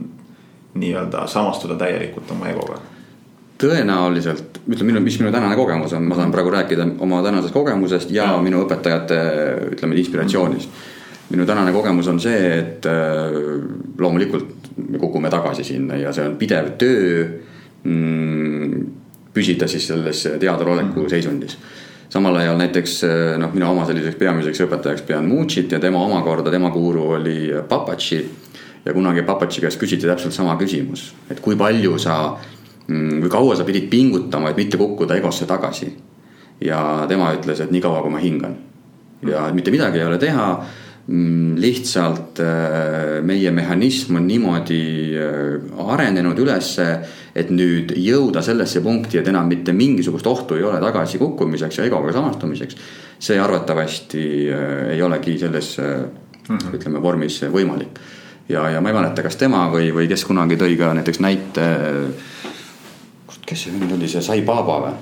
nii-öelda 0.74 1.26
samastuda 1.26 1.74
täielikult 1.74 2.30
oma 2.30 2.48
egoga 2.48 2.78
tõenäoliselt, 3.60 4.60
ütleme 4.68 4.92
minu, 4.92 5.00
mis 5.04 5.16
minu 5.20 5.32
tänane 5.32 5.56
kogemus 5.56 5.94
on, 5.96 6.04
ma 6.10 6.18
saan 6.18 6.32
praegu 6.32 6.52
rääkida 6.52 6.86
oma 7.04 7.22
tänasest 7.24 7.54
kogemusest 7.54 8.12
ja, 8.12 8.32
ja. 8.34 8.42
minu 8.42 8.60
õpetajate 8.66 9.20
ütleme 9.72 9.96
inspiratsioonist. 10.02 10.84
minu 11.30 11.46
tänane 11.46 11.72
kogemus 11.72 12.08
on 12.08 12.20
see, 12.20 12.42
et 12.58 12.86
äh, 12.86 13.32
loomulikult 13.98 14.70
me 14.76 14.98
kukume 14.98 15.30
tagasi 15.30 15.64
sinna 15.64 15.96
ja 15.96 16.12
see 16.12 16.26
on 16.28 16.36
pidev 16.36 16.76
töö 16.78 17.24
mm,. 17.84 18.86
püsida 19.34 19.68
siis 19.68 19.88
selles 19.88 20.22
teadroleku 20.40 21.02
mm. 21.02 21.10
seisundis 21.10 21.58
samal 22.12 22.36
ajal 22.36 22.58
näiteks 22.60 22.98
äh, 23.04 23.38
noh, 23.40 23.54
mina 23.54 23.70
oma 23.70 23.86
selliseks 23.88 24.18
peamiseks 24.20 24.60
õpetajaks 24.66 25.06
pean 25.06 25.26
Mucit 25.28 25.72
ja 25.72 25.80
tema 25.80 26.04
omakorda, 26.04 26.50
tema 26.50 26.70
guru 26.70 27.08
oli 27.16 27.54
Papachi. 27.68 28.20
ja 28.84 28.92
kunagi 28.92 29.22
Papachi 29.22 29.64
käest 29.64 29.80
küsiti 29.80 30.06
täpselt 30.06 30.36
sama 30.36 30.58
küsimus, 30.60 31.14
et 31.30 31.40
kui 31.40 31.56
palju 31.56 31.98
sa 31.98 32.36
Mm, 32.86 33.20
kui 33.20 33.30
kaua 33.30 33.56
sa 33.58 33.64
pidid 33.66 33.88
pingutama, 33.90 34.52
et 34.52 34.58
mitte 34.60 34.78
kukkuda 34.78 35.16
egosse 35.18 35.46
tagasi. 35.46 35.92
ja 36.60 37.04
tema 37.08 37.32
ütles, 37.36 37.60
et 37.60 37.70
nii 37.70 37.82
kaua, 37.84 38.00
kui 38.02 38.10
ma 38.10 38.18
hingan. 38.22 38.56
ja 39.26 39.48
mitte 39.54 39.70
midagi 39.70 39.98
ei 39.98 40.06
ole 40.06 40.18
teha. 40.18 40.50
Mm, 41.06 41.54
lihtsalt 41.62 42.40
äh, 42.42 43.22
meie 43.22 43.50
mehhanism 43.54 44.16
on 44.16 44.24
niimoodi 44.26 45.14
äh, 45.14 45.84
arenenud 45.92 46.38
ülesse, 46.42 46.86
et 47.34 47.50
nüüd 47.54 47.92
jõuda 47.94 48.42
sellesse 48.42 48.82
punkti, 48.82 49.20
et 49.20 49.28
enam 49.30 49.46
mitte 49.46 49.72
mingisugust 49.72 50.26
ohtu 50.26 50.58
ei 50.58 50.64
ole 50.66 50.80
tagasikukkumiseks 50.82 51.78
ja 51.78 51.86
egoga 51.86 52.12
samastumiseks. 52.12 52.76
see 53.18 53.38
arvatavasti 53.40 54.24
äh, 54.50 54.90
ei 54.94 55.02
olegi 55.02 55.38
selles 55.38 55.76
mm 55.78 56.56
-hmm. 56.56 56.74
ütleme 56.74 57.02
vormis 57.02 57.42
võimalik 57.52 58.00
ja, 58.48 58.70
ja 58.70 58.80
ma 58.80 58.88
ei 58.88 58.94
mäleta, 58.94 59.22
kas 59.22 59.36
tema 59.36 59.66
või, 59.72 59.92
või 59.94 60.08
kes 60.08 60.24
kunagi 60.24 60.56
tõi 60.56 60.76
ka 60.78 60.92
näiteks 60.94 61.20
näite 61.20 61.66
kes 63.46 63.66
see 63.66 63.76
nüüd 63.76 63.94
oli, 63.96 64.08
see 64.10 64.24
Sai 64.24 64.42
Baba 64.46 64.80
või? 64.82 64.96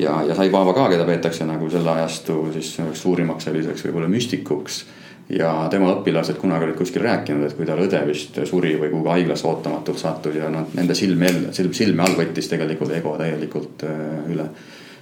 ja, 0.00 0.22
ja 0.26 0.36
Sai 0.38 0.50
Baba 0.50 0.74
ka, 0.76 0.88
keda 0.92 1.04
peetakse 1.08 1.46
nagu 1.48 1.68
selle 1.70 1.92
ajastu 1.98 2.42
siis 2.54 2.72
suurimaks 3.02 3.48
selliseks 3.48 3.84
võib-olla 3.86 4.08
müstikuks. 4.10 4.84
ja 5.30 5.50
tema 5.70 5.92
õpilased 5.94 6.40
kunagi 6.40 6.66
olid 6.66 6.78
kuskil 6.78 7.04
rääkinud, 7.04 7.44
et 7.46 7.54
kui 7.54 7.66
tal 7.66 7.78
õde 7.84 8.00
vist 8.08 8.40
suri 8.50 8.72
või 8.80 8.90
kuhugi 8.90 9.12
haiglasse 9.12 9.46
ootamatult 9.46 9.98
sattus 9.98 10.34
ja 10.34 10.48
noh, 10.50 10.66
nende 10.74 10.94
silme, 10.98 11.30
silm, 11.54 11.74
silme 11.76 12.02
all 12.02 12.18
võttis 12.18 12.50
tegelikult 12.50 12.96
ego 12.96 13.14
täielikult 13.20 13.84
äh, 13.86 14.32
üle. 14.32 14.48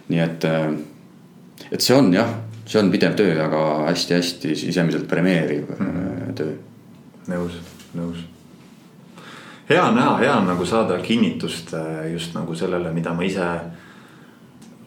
nii 0.08 0.24
et, 0.24 0.44
äh, 0.44 1.68
et 1.70 1.80
see 1.80 1.96
on 1.96 2.12
jah, 2.12 2.34
see 2.66 2.80
on 2.82 2.90
pidev 2.92 3.16
töö, 3.16 3.36
aga 3.44 3.62
hästi-hästi 3.88 4.56
sisemiselt 4.56 5.08
premeeriv 5.08 5.70
mm 5.78 5.86
-hmm. 5.86 6.34
töö. 6.34 6.56
nõus, 7.28 7.62
nõus 7.94 8.26
hea 9.68 9.90
näha, 9.92 10.16
hea 10.18 10.36
on 10.36 10.46
nagu 10.48 10.66
saada 10.66 10.98
kinnitust 11.04 11.74
äh, 11.74 12.12
just 12.12 12.34
nagu 12.34 12.54
sellele, 12.56 12.92
mida 12.92 13.12
ma 13.14 13.26
ise 13.26 13.48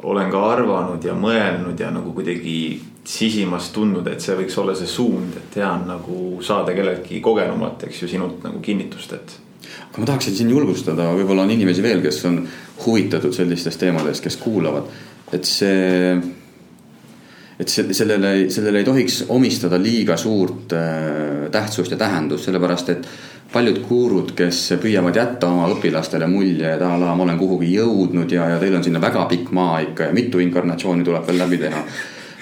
olen 0.04 0.32
ka 0.34 0.42
arvanud 0.56 1.04
ja 1.06 1.14
mõelnud 1.14 1.80
ja 1.80 1.92
nagu 1.94 2.14
kuidagi 2.18 2.82
sisimas 3.06 3.70
tundnud, 3.74 4.08
et 4.10 4.22
see 4.22 4.36
võiks 4.38 4.58
olla 4.62 4.74
see 4.78 4.90
suund, 4.90 5.38
et 5.38 5.56
hea 5.62 5.70
on 5.70 5.88
nagu 5.90 6.18
saada 6.46 6.74
kelleltki 6.78 7.22
kogenumat, 7.22 7.88
eks 7.88 8.04
ju, 8.04 8.10
sinult 8.10 8.44
nagu 8.46 8.62
kinnitust, 8.62 9.14
et. 9.18 9.38
aga 9.90 10.04
ma 10.04 10.10
tahaksin 10.10 10.38
siin 10.38 10.52
julgustada, 10.54 11.10
võib-olla 11.18 11.46
on 11.46 11.54
inimesi 11.54 11.86
veel, 11.86 12.02
kes 12.02 12.22
on 12.30 12.44
huvitatud 12.86 13.34
sellistest 13.34 13.82
teemadest, 13.82 14.24
kes 14.26 14.38
kuulavad, 14.42 14.90
et 15.34 15.50
see 15.50 16.22
et 17.62 17.70
sellele, 17.70 18.50
sellele 18.50 18.82
ei 18.82 18.86
tohiks 18.86 19.20
omistada 19.30 19.78
liiga 19.78 20.16
suurt 20.18 20.74
äh, 20.74 21.50
tähtsust 21.54 21.94
ja 21.94 21.98
tähendust, 22.00 22.48
sellepärast 22.48 22.90
et 22.90 23.10
paljud 23.52 23.82
gurud, 23.84 24.32
kes 24.36 24.60
püüavad 24.82 25.18
jätta 25.18 25.50
oma 25.52 25.68
õpilastele 25.74 26.28
mulje, 26.32 26.70
et 26.76 26.82
a 26.82 26.94
la 27.00 27.12
ma 27.16 27.26
olen 27.26 27.40
kuhugi 27.40 27.74
jõudnud 27.74 28.32
ja, 28.32 28.48
ja 28.54 28.62
teil 28.62 28.78
on 28.78 28.86
sinna 28.86 29.02
väga 29.04 29.26
pikk 29.32 29.52
maa 29.56 29.82
ikka 29.84 30.08
ja 30.08 30.16
mitu 30.16 30.40
inkarnatsiooni 30.44 31.04
tuleb 31.08 31.28
veel 31.28 31.42
läbi 31.44 31.60
teha. 31.62 31.84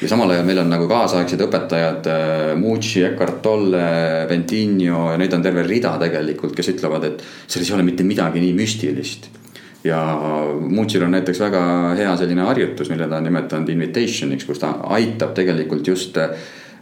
ja 0.01 0.07
samal 0.07 0.29
ajal 0.31 0.45
meil 0.47 0.61
on 0.61 0.69
nagu 0.71 0.85
kaasaegsed 0.87 1.41
õpetajad 1.47 2.11
äh, 2.13 2.53
Mucci, 2.59 3.01
Eckart 3.07 3.41
Tolle, 3.41 3.89
Ventinho 4.29 5.09
ja 5.11 5.17
neid 5.17 5.33
on 5.33 5.43
terve 5.43 5.65
rida 5.65 5.97
tegelikult, 5.99 6.55
kes 6.55 6.71
ütlevad, 6.75 7.09
et 7.09 7.25
selles 7.47 7.69
ei 7.69 7.75
ole 7.79 7.89
mitte 7.89 8.05
midagi 8.07 8.45
nii 8.45 8.53
müstilist 8.55 9.29
ja 9.83 9.99
Muutsil 10.59 11.03
on 11.03 11.11
näiteks 11.15 11.39
väga 11.39 11.61
hea 11.97 12.15
selline 12.19 12.45
harjutus, 12.47 12.89
mille 12.91 13.07
ta 13.07 13.17
on 13.17 13.27
nimetanud 13.27 13.69
invitation'iks, 13.73 14.45
kus 14.45 14.59
ta 14.59 14.75
aitab 14.95 15.33
tegelikult 15.37 15.87
just. 15.87 16.17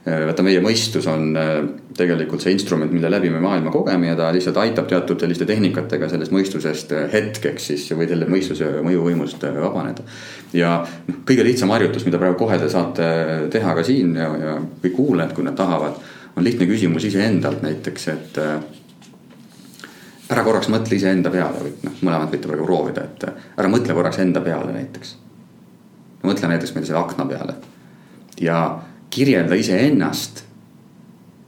Vaata, 0.08 0.44
meie 0.46 0.62
mõistus 0.64 1.08
on 1.12 1.32
äh, 1.36 1.58
tegelikult 1.98 2.44
see 2.44 2.54
instrument, 2.56 2.92
mille 2.94 3.10
läbi 3.12 3.32
me 3.34 3.42
maailma 3.44 3.72
kogeme 3.74 4.08
ja 4.08 4.16
ta 4.16 4.30
lihtsalt 4.36 4.60
aitab 4.62 4.88
teatud 4.88 5.20
selliste 5.20 5.48
tehnikatega 5.50 6.10
sellest 6.12 6.34
mõistusest 6.36 6.94
äh, 6.96 7.08
hetkeks 7.12 7.68
siis 7.72 7.84
või 7.92 8.08
selle 8.08 8.30
mõistuse 8.32 8.70
mõjuvõimust 8.86 9.44
äh, 9.50 9.60
vabaneda. 9.60 10.06
ja 10.56 10.72
noh, 10.86 11.20
kõige 11.28 11.46
lihtsam 11.48 11.74
harjutus, 11.76 12.06
mida 12.08 12.22
praegu 12.22 12.40
kohe 12.40 12.60
te 12.62 12.70
saate 12.72 13.10
teha 13.52 13.76
ka 13.76 13.86
siin 13.88 14.16
ja, 14.16 14.32
ja 14.44 14.58
kõik 14.84 14.96
kuulajad, 14.96 15.36
kui 15.36 15.48
nad 15.48 15.58
tahavad, 15.60 16.00
on 16.38 16.46
lihtne 16.46 16.70
küsimus 16.70 17.08
iseendalt 17.10 17.64
näiteks, 17.66 18.08
et 18.14 18.44
ära 20.32 20.44
korraks 20.46 20.70
mõtle 20.72 20.96
iseenda 20.96 21.32
peale 21.34 21.64
või 21.64 21.74
noh, 21.84 22.04
mõlemat 22.04 22.36
võite 22.36 22.52
praegu 22.52 22.68
proovida, 22.68 23.08
et 23.08 23.32
ära 23.58 23.72
mõtle 23.72 23.96
korraks 23.98 24.22
enda 24.24 24.44
peale 24.46 24.76
näiteks. 24.76 25.16
mõtle 26.24 26.54
näiteks 26.54 26.76
meil 26.76 26.86
selle 26.86 27.02
akna 27.02 27.26
peale 27.26 27.58
ja 28.42 28.60
kirjelda 29.10 29.56
iseennast 29.56 30.44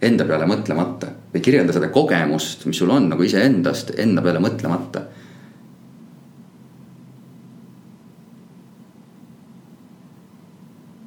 enda 0.01 0.25
peale 0.25 0.47
mõtlemata 0.47 1.11
või 1.33 1.41
kirjelda 1.43 1.75
seda 1.75 1.89
kogemust, 1.93 2.65
mis 2.65 2.77
sul 2.79 2.91
on 2.93 3.09
nagu 3.11 3.23
iseendast 3.23 3.93
enda 3.99 4.23
peale 4.25 4.43
mõtlemata. 4.43 5.07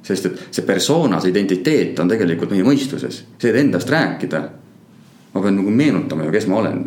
sest 0.03 0.25
et 0.27 0.39
see 0.51 0.65
persona, 0.67 1.21
see 1.23 1.31
identiteet 1.31 1.99
on 2.03 2.09
tegelikult 2.11 2.51
meie 2.51 2.65
mõistuses, 2.67 3.21
see, 3.39 3.49
et 3.49 3.55
endast 3.55 3.87
rääkida. 3.89 4.41
ma 5.33 5.41
pean 5.41 5.55
nagu 5.55 5.71
meenutama 5.71 6.25
ju, 6.25 6.31
kes 6.31 6.47
ma 6.51 6.57
olen 6.59 6.81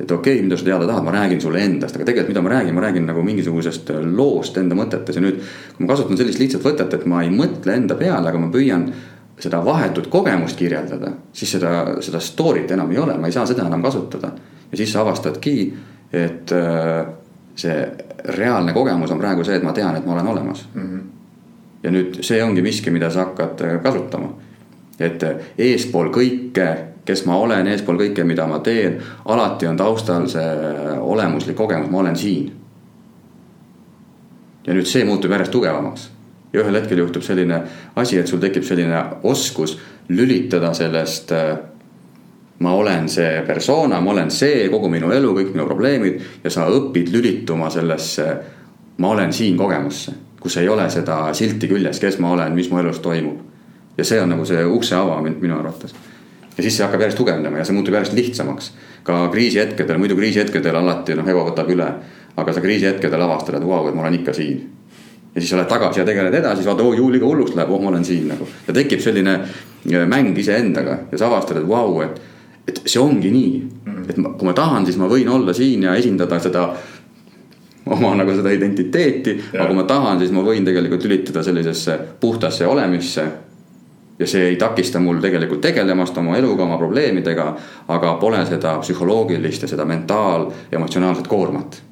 et 0.00 0.10
okei 0.10 0.34
okay,, 0.34 0.44
mida 0.44 0.56
sa 0.56 0.64
teada 0.64 0.86
tahad, 0.86 1.04
ma 1.04 1.12
räägin 1.14 1.40
sulle 1.40 1.62
endast, 1.64 1.96
aga 1.96 2.04
tegelikult, 2.04 2.34
mida 2.34 2.42
ma 2.44 2.50
räägin, 2.52 2.74
ma 2.74 2.84
räägin 2.84 3.06
nagu 3.08 3.22
mingisugusest 3.24 3.92
loost 4.04 4.58
enda 4.60 4.76
mõtetes 4.76 5.16
ja 5.16 5.24
nüüd. 5.24 5.42
kui 5.76 5.86
ma 5.86 5.92
kasutan 5.92 6.20
sellist 6.20 6.40
lihtsat 6.42 6.64
võtet, 6.64 6.94
et 6.94 7.06
ma 7.06 7.22
ei 7.24 7.30
mõtle 7.32 7.76
enda 7.76 7.96
peale, 7.96 8.28
aga 8.28 8.38
ma 8.38 8.50
püüan 8.52 8.90
seda 9.40 9.60
vahetut 9.64 10.08
kogemust 10.12 10.56
kirjeldada, 10.56 11.12
siis 11.32 11.56
seda, 11.56 11.70
seda 12.04 12.20
story't 12.20 12.72
enam 12.72 12.92
ei 12.92 13.00
ole, 13.00 13.16
ma 13.20 13.28
ei 13.28 13.36
saa 13.36 13.46
seda 13.48 13.66
enam 13.66 13.82
kasutada. 13.82 14.32
ja 14.70 14.76
siis 14.76 14.92
sa 14.92 15.00
avastadki, 15.00 15.74
et 16.12 16.52
äh, 16.52 17.06
see 17.56 17.76
reaalne 18.36 18.72
kogemus 18.72 19.10
on 19.10 19.20
praegu 19.20 19.44
see, 19.44 19.56
et 19.56 19.64
ma 19.64 19.72
tean, 19.72 19.96
et 19.96 20.06
ma 20.06 20.12
olen 20.12 20.26
olemas 20.26 20.68
mm. 20.74 20.82
-hmm. 20.82 21.00
ja 21.82 21.90
nüüd 21.90 22.20
see 22.20 22.42
ongi 22.44 22.62
miski, 22.62 22.90
mida 22.90 23.10
sa 23.10 23.24
hakkad 23.24 23.60
äh, 23.60 23.82
kasutama. 23.82 24.28
et 25.00 25.22
äh, 25.22 25.36
eespool 25.58 26.08
kõike 26.08 26.95
kes 27.06 27.24
ma 27.26 27.38
olen, 27.38 27.68
eespool 27.70 27.98
kõike, 28.00 28.24
mida 28.26 28.46
ma 28.50 28.58
teen, 28.64 28.98
alati 29.24 29.68
on 29.70 29.78
taustal 29.78 30.26
see 30.30 30.70
olemuslik 30.98 31.56
kogemus, 31.56 31.90
ma 31.90 32.02
olen 32.02 32.16
siin. 32.16 32.52
ja 34.66 34.74
nüüd 34.74 34.88
see 34.90 35.04
muutub 35.06 35.30
järjest 35.30 35.52
tugevamaks 35.54 36.08
ja 36.52 36.64
ühel 36.64 36.74
hetkel 36.80 36.98
juhtub 36.98 37.22
selline 37.22 37.60
asi, 37.96 38.18
et 38.18 38.26
sul 38.26 38.40
tekib 38.42 38.64
selline 38.66 39.02
oskus 39.22 39.76
lülitada 40.08 40.74
sellest. 40.74 41.32
ma 42.58 42.72
olen 42.72 43.08
see 43.08 43.42
persona, 43.46 44.00
ma 44.00 44.10
olen 44.10 44.30
see 44.30 44.68
kogu 44.72 44.88
minu 44.88 45.10
elu, 45.12 45.34
kõik 45.36 45.50
minu 45.52 45.66
probleemid 45.68 46.20
ja 46.44 46.50
sa 46.50 46.66
õpid 46.72 47.12
lülituma 47.12 47.70
sellesse. 47.70 48.36
ma 48.98 49.08
olen 49.08 49.32
siin 49.32 49.56
kogemusse, 49.56 50.12
kus 50.40 50.56
ei 50.56 50.68
ole 50.68 50.90
seda 50.90 51.34
silti 51.34 51.68
küljes, 51.68 52.00
kes 52.00 52.18
ma 52.18 52.32
olen, 52.32 52.52
mis 52.54 52.70
mu 52.70 52.78
elus 52.78 52.98
toimub. 52.98 53.38
ja 53.98 54.04
see 54.04 54.20
on 54.20 54.28
nagu 54.28 54.44
see 54.44 54.64
ukse 54.64 54.96
avamine 54.96 55.36
minu 55.40 55.58
arvates 55.58 55.94
ja 56.56 56.62
siis 56.62 56.76
see 56.76 56.84
hakkab 56.84 57.04
järjest 57.04 57.18
tugevnema 57.20 57.60
ja 57.60 57.64
see 57.68 57.76
muutub 57.76 57.94
järjest 57.94 58.16
lihtsamaks. 58.16 58.72
ka 59.06 59.28
kriisihetkedel, 59.32 59.98
muidu 59.98 60.16
kriisihetkedel 60.16 60.76
alati 60.76 61.14
noh, 61.14 61.28
ego 61.28 61.44
võtab 61.50 61.68
üle. 61.70 61.88
aga 62.36 62.52
sa 62.52 62.60
kriisihetkedel 62.60 63.22
avastad, 63.22 63.56
et 63.56 63.66
vau, 63.66 63.88
et 63.88 63.94
ma 63.94 64.02
olen 64.02 64.18
ikka 64.20 64.32
siin. 64.32 64.62
ja 65.34 65.40
siis 65.40 65.52
lähed 65.52 65.68
tagasi 65.68 66.00
ja 66.00 66.06
tegeled 66.06 66.34
edasi, 66.34 66.62
siis 66.62 66.66
vaata, 66.66 66.82
oo 66.82 66.92
juu 66.92 67.10
liiga 67.12 67.26
hulluks 67.26 67.54
läheb, 67.54 67.70
oh 67.70 67.82
ma 67.82 67.88
olen 67.88 68.04
siin 68.04 68.28
nagu. 68.28 68.48
ja 68.66 68.74
tekib 68.74 69.00
selline 69.00 69.34
äh, 69.34 70.06
mäng 70.06 70.38
iseendaga 70.38 70.98
ja 71.12 71.18
sa 71.18 71.26
avastad, 71.26 71.60
et 71.60 71.68
vau, 71.68 72.00
et, 72.00 72.20
et 72.68 72.82
see 72.86 73.00
ongi 73.00 73.30
nii. 73.30 73.62
et 74.08 74.16
ma, 74.16 74.32
kui 74.38 74.48
ma 74.48 74.56
tahan, 74.56 74.86
siis 74.86 74.98
ma 74.98 75.10
võin 75.12 75.28
olla 75.28 75.54
siin 75.54 75.82
ja 75.88 75.94
esindada 75.94 76.40
seda 76.40 76.70
oma 77.86 78.14
nagu 78.18 78.32
seda 78.34 78.50
identiteeti, 78.50 79.36
aga 79.54 79.66
kui 79.68 79.76
ma 79.76 79.84
tahan, 79.86 80.18
siis 80.18 80.32
ma 80.34 80.42
võin 80.42 80.64
tegelikult 80.66 81.04
lülitada 81.04 81.44
sellisesse 81.46 81.98
puhtasse 82.20 82.66
olemisse 82.66 83.26
ja 84.18 84.26
see 84.26 84.48
ei 84.48 84.56
takista 84.56 85.00
mul 85.00 85.20
tegelikult 85.20 85.60
tegelemast 85.60 86.18
oma 86.18 86.36
eluga, 86.36 86.64
oma 86.64 86.78
probleemidega, 86.78 87.46
aga 87.88 88.14
pole 88.20 88.40
seda 88.46 88.78
psühholoogilist 88.80 89.66
ja 89.66 89.68
seda 89.68 89.84
mentaal, 89.84 90.50
emotsionaalset 90.72 91.28
koormat. 91.28 91.82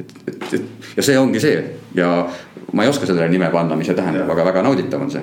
et, 0.00 0.12
et, 0.26 0.52
et 0.54 0.96
ja 0.96 1.02
see 1.02 1.18
ongi 1.18 1.40
see 1.40 1.58
ja 1.94 2.28
ma 2.72 2.82
ei 2.82 2.88
oska 2.88 3.06
sellele 3.06 3.28
nime 3.28 3.50
panna, 3.50 3.76
mis 3.76 3.86
see 3.86 3.96
tähendab, 3.96 4.30
aga 4.30 4.44
väga 4.44 4.62
nauditav 4.62 5.02
on 5.02 5.10
see. 5.10 5.22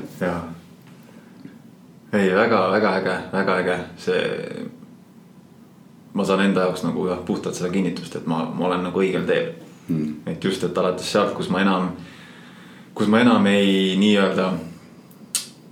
ei, 2.13 2.35
väga-väga 2.35 2.93
äge, 2.99 3.17
väga 3.33 3.57
äge, 3.57 3.77
see. 3.97 4.65
ma 6.13 6.25
saan 6.25 6.45
enda 6.45 6.67
jaoks 6.67 6.83
nagu 6.83 7.07
jah, 7.07 7.19
puhtalt 7.25 7.55
seda 7.55 7.69
kinnitust, 7.69 8.15
et 8.15 8.25
ma, 8.27 8.45
ma 8.53 8.65
olen 8.67 8.83
nagu 8.83 8.99
õigel 8.99 9.25
teel 9.27 9.53
hmm.. 9.87 10.15
et 10.25 10.43
just, 10.43 10.63
et 10.63 10.77
alates 10.77 11.11
sealt, 11.11 11.33
kus 11.33 11.49
ma 11.49 11.61
enam, 11.63 11.91
kus 12.93 13.07
ma 13.07 13.21
enam 13.23 13.45
ei 13.47 13.95
nii-öelda 13.99 14.51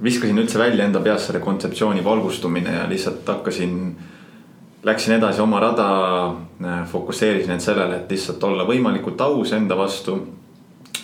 viskasin 0.03 0.38
üldse 0.38 0.59
välja 0.59 0.85
enda 0.85 1.01
peas 1.03 1.25
selle 1.27 1.41
kontseptsiooni 1.43 2.03
valgustumine 2.03 2.73
ja 2.73 2.89
lihtsalt 2.89 3.27
hakkasin. 3.27 3.97
Läksin 4.83 5.13
edasi 5.17 5.41
oma 5.41 5.59
rada, 5.59 5.88
äh, 6.63 6.85
fokusseerisin 6.88 7.51
end 7.51 7.59
sellele, 7.59 7.97
et 7.97 8.12
lihtsalt 8.12 8.43
olla 8.43 8.63
võimalikult 8.63 9.21
aus 9.21 9.53
enda 9.53 9.77
vastu. 9.77 10.19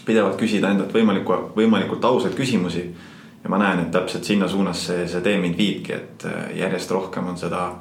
pidevalt 0.05 0.37
küsida 0.37 0.69
endalt 0.69 0.93
võimalikku, 0.93 1.33
võimalikult 1.55 2.05
ausaid 2.05 2.33
küsimusi. 2.37 2.95
ja 3.43 3.49
ma 3.49 3.57
näen, 3.57 3.79
et 3.79 3.91
täpselt 3.91 4.23
sinna 4.23 4.47
suunas 4.47 4.85
see, 4.85 5.07
see 5.07 5.21
tee 5.21 5.37
mind 5.37 5.57
viibki, 5.57 5.93
et 5.93 6.25
äh, 6.25 6.57
järjest 6.57 6.91
rohkem 6.91 7.27
on 7.27 7.37
seda. 7.37 7.75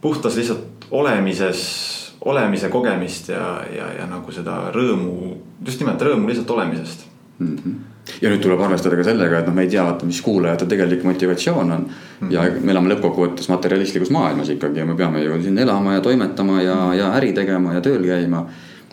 puhtas 0.00 0.36
lihtsalt 0.36 0.86
olemises, 0.90 2.14
olemise 2.20 2.68
kogemist 2.68 3.28
ja, 3.28 3.60
ja, 3.76 3.92
ja 3.98 4.06
nagu 4.06 4.32
seda 4.32 4.70
rõõmu, 4.72 5.36
just 5.66 5.80
nimelt 5.80 6.02
rõõmu 6.02 6.28
lihtsalt 6.28 6.50
olemisest 6.50 7.06
mm. 7.38 7.56
-hmm 7.56 7.97
ja 8.22 8.30
nüüd 8.30 8.42
tuleb 8.42 8.60
arvestada 8.64 8.96
ka 8.98 9.04
sellega, 9.06 9.42
et 9.42 9.48
noh, 9.48 9.54
me 9.56 9.64
ei 9.66 9.72
tea, 9.72 9.84
vaata, 9.86 10.06
mis 10.08 10.20
kuulajate 10.24 10.68
tegelik 10.70 11.04
motivatsioon 11.06 11.72
on 11.72 11.84
mm. 11.84 11.96
-hmm. 12.20 12.32
ja 12.32 12.46
me 12.60 12.72
elame 12.72 12.94
lõppkokkuvõttes 12.94 13.50
materialistlikus 13.52 14.10
maailmas 14.14 14.50
ikkagi 14.54 14.82
ja 14.82 14.86
me 14.86 14.96
peame 14.96 15.22
ju 15.24 15.42
siin 15.42 15.58
elama 15.58 15.94
ja 15.94 16.00
toimetama 16.00 16.62
ja, 16.62 16.78
ja 16.94 17.12
äri 17.16 17.32
tegema 17.32 17.74
ja 17.74 17.80
tööl 17.80 18.04
käima. 18.04 18.46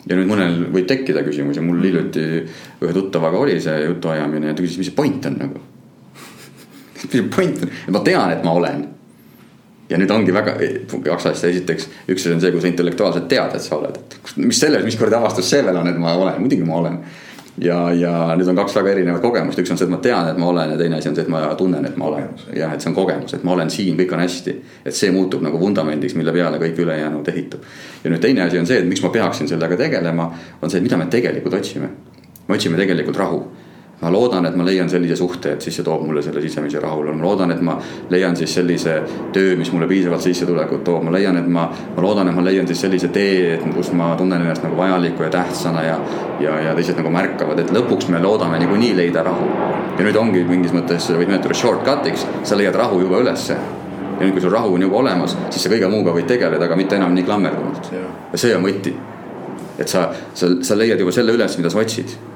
ja 0.06 0.16
nüüd 0.16 0.28
mõnel 0.30 0.66
võib 0.72 0.86
tekkida 0.86 1.22
küsimusi, 1.26 1.60
mul 1.60 1.82
hiljuti 1.82 2.26
ühe 2.82 2.92
tuttavaga 2.92 3.38
oli 3.38 3.60
see 3.60 3.84
jutuajamine 3.84 4.46
ja 4.46 4.54
ta 4.54 4.62
küsis, 4.62 4.78
mis 4.78 4.86
see 4.86 4.96
point 4.96 5.26
on 5.26 5.38
nagu 5.38 5.60
mis 7.02 7.10
see 7.10 7.22
point 7.22 7.62
on, 7.62 7.72
et 7.88 7.90
ma 7.90 8.00
tean, 8.00 8.30
et 8.30 8.44
ma 8.44 8.52
olen. 8.52 8.86
ja 9.90 9.98
nüüd 9.98 10.10
ongi 10.10 10.32
väga, 10.34 10.58
kaks 11.04 11.26
asja, 11.26 11.48
esiteks 11.48 11.88
üks 12.08 12.22
asi 12.26 12.34
on 12.34 12.40
see, 12.40 12.52
kui 12.52 12.60
sa 12.60 12.68
intellektuaalselt 12.68 13.28
tead, 13.28 13.54
et 13.54 13.62
sa 13.62 13.76
oled, 13.76 13.96
et 13.96 14.36
mis 14.36 14.60
selles, 14.60 14.84
mis 14.84 14.96
kuradi 14.96 15.16
avastus 15.16 15.50
see 15.50 15.62
veel 15.62 15.76
on, 15.76 15.88
et 15.88 15.98
ma 15.98 16.14
olen, 16.14 16.40
muidugi 16.42 16.66
ma 16.66 16.80
olen 16.82 16.98
ja, 17.58 17.92
ja 17.92 18.36
need 18.36 18.48
on 18.48 18.56
kaks 18.56 18.74
väga 18.76 18.92
erinevat 18.92 19.22
kogemust, 19.22 19.58
üks 19.60 19.72
on 19.72 19.78
see, 19.80 19.88
et 19.88 19.92
ma 19.92 19.98
tean, 20.04 20.28
et 20.30 20.40
ma 20.40 20.48
olen 20.50 20.74
ja 20.74 20.78
teine 20.80 20.98
asi 20.98 21.10
on 21.10 21.16
see, 21.16 21.24
et 21.24 21.32
ma 21.32 21.42
tunnen, 21.58 21.84
et 21.88 21.96
ma 21.96 22.08
olen. 22.10 22.28
jah, 22.56 22.72
et 22.74 22.84
see 22.84 22.90
on 22.90 22.96
kogemus, 22.96 23.34
et 23.36 23.44
ma 23.46 23.54
olen 23.56 23.70
siin, 23.72 23.96
kõik 23.98 24.14
on 24.16 24.22
hästi. 24.24 24.56
et 24.84 24.96
see 24.96 25.12
muutub 25.14 25.44
nagu 25.44 25.60
vundamendiks, 25.60 26.16
mille 26.18 26.34
peale 26.36 26.60
kõik 26.62 26.82
ülejäänud 26.84 27.28
ehitub. 27.32 27.64
ja 28.04 28.12
nüüd 28.12 28.24
teine 28.24 28.44
asi 28.46 28.60
on 28.60 28.68
see, 28.68 28.80
et 28.82 28.88
miks 28.88 29.02
ma 29.04 29.12
peaksin 29.14 29.48
sellega 29.48 29.78
tegelema, 29.80 30.30
on 30.60 30.70
see, 30.70 30.82
et 30.82 30.88
mida 30.88 31.00
me 31.00 31.08
tegelikult 31.12 31.60
otsime. 31.60 31.90
me 32.48 32.58
otsime 32.58 32.76
tegelikult 32.76 33.16
rahu. 33.24 33.44
Ma 34.00 34.10
loodan, 34.12 34.44
et 34.46 34.56
ma 34.56 34.64
leian 34.64 34.90
sellise 34.92 35.16
suhte, 35.16 35.54
et 35.56 35.64
siis 35.64 35.78
see 35.78 35.84
toob 35.84 36.02
mulle 36.04 36.20
selle 36.22 36.42
sisemise 36.44 36.80
rahulolu, 36.82 37.14
ma 37.16 37.24
loodan, 37.24 37.52
et 37.54 37.62
ma 37.64 37.78
leian 38.12 38.36
siis 38.36 38.52
sellise 38.58 38.96
töö, 39.32 39.54
mis 39.56 39.70
mulle 39.72 39.88
piisavalt 39.88 40.20
sissetulekut 40.26 40.84
toob, 40.84 41.06
ma 41.06 41.14
leian, 41.14 41.38
et 41.40 41.48
ma, 41.48 41.64
ma 41.96 42.04
loodan, 42.04 42.28
et 42.28 42.36
ma 42.36 42.44
leian 42.44 42.68
siis 42.68 42.82
sellise 42.84 43.08
tee, 43.14 43.56
kus 43.72 43.94
ma 43.96 44.10
tunnen 44.18 44.44
ennast 44.44 44.66
nagu 44.66 44.76
vajaliku 44.76 45.24
ja 45.24 45.30
tähtsana 45.38 45.86
ja. 45.86 45.96
ja, 46.40 46.58
ja 46.68 46.76
teised 46.76 47.00
nagu 47.00 47.14
märkavad, 47.14 47.64
et 47.64 47.72
lõpuks 47.72 48.10
me 48.12 48.20
loodame 48.20 48.60
niikuinii 48.60 48.92
leida 49.00 49.24
rahu. 49.24 49.48
ja 49.96 50.04
nüüd 50.04 50.20
ongi 50.20 50.44
mingis 50.44 50.76
mõttes, 50.76 51.08
võid 51.16 51.32
nimetada 51.32 51.56
shortcut'iks, 51.56 52.28
sa 52.44 52.60
leiad 52.60 52.76
rahu 52.76 53.00
juba 53.00 53.24
ülesse 53.24 53.56
ja 53.56 54.20
nüüd, 54.20 54.36
kui 54.36 54.44
sul 54.44 54.52
rahu 54.52 54.76
on 54.76 54.84
juba 54.84 55.00
olemas, 55.00 55.38
siis 55.48 55.64
sa 55.64 55.72
kõige 55.72 55.88
muuga 55.88 56.12
võid 56.12 56.28
tegeleda, 56.28 56.68
aga 56.68 56.76
mitte 56.76 57.00
enam 57.00 57.16
nii 57.16 57.24
klammerdunult. 57.24 57.92
ja 57.96 58.38
see 58.44 58.52
on 58.56 58.64
võti. 58.68 58.92
et 59.78 59.88
sa, 59.88 60.10
sa, 60.34 60.52
sa 60.60 60.76
leiad 60.76 61.00
juba 61.00 61.12
selle 61.16 61.32
üles, 61.32 61.56
mida 61.56 61.72
sa 61.72 61.80
otsid 61.80 62.35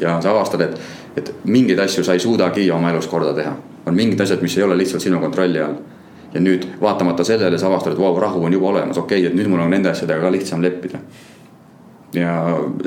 ja 0.00 0.20
sa 0.20 0.30
avastad, 0.30 0.60
et, 0.60 0.80
et 1.16 1.34
mingeid 1.44 1.78
asju 1.78 2.04
sa 2.04 2.14
ei 2.14 2.22
suudagi 2.22 2.70
oma 2.70 2.90
elus 2.90 3.06
korda 3.06 3.34
teha. 3.34 3.56
on 3.86 3.94
mingid 3.94 4.20
asjad, 4.20 4.40
mis 4.42 4.56
ei 4.56 4.62
ole 4.64 4.76
lihtsalt 4.78 5.02
sinu 5.02 5.20
kontrolli 5.20 5.60
all. 5.60 5.74
ja 6.34 6.40
nüüd 6.40 6.66
vaatamata 6.80 7.24
sellele 7.24 7.58
sa 7.58 7.66
avastad, 7.66 7.92
et 7.92 7.98
vau, 7.98 8.16
rahu 8.20 8.44
on 8.44 8.52
juba 8.52 8.66
olemas, 8.66 8.98
okei 8.98 9.20
okay,, 9.20 9.30
et 9.30 9.38
nüüd 9.38 9.48
mul 9.48 9.60
on 9.60 9.70
nende 9.70 9.90
asjadega 9.90 10.20
ka 10.20 10.32
lihtsam 10.32 10.62
leppida. 10.62 10.98
ja 12.14 12.34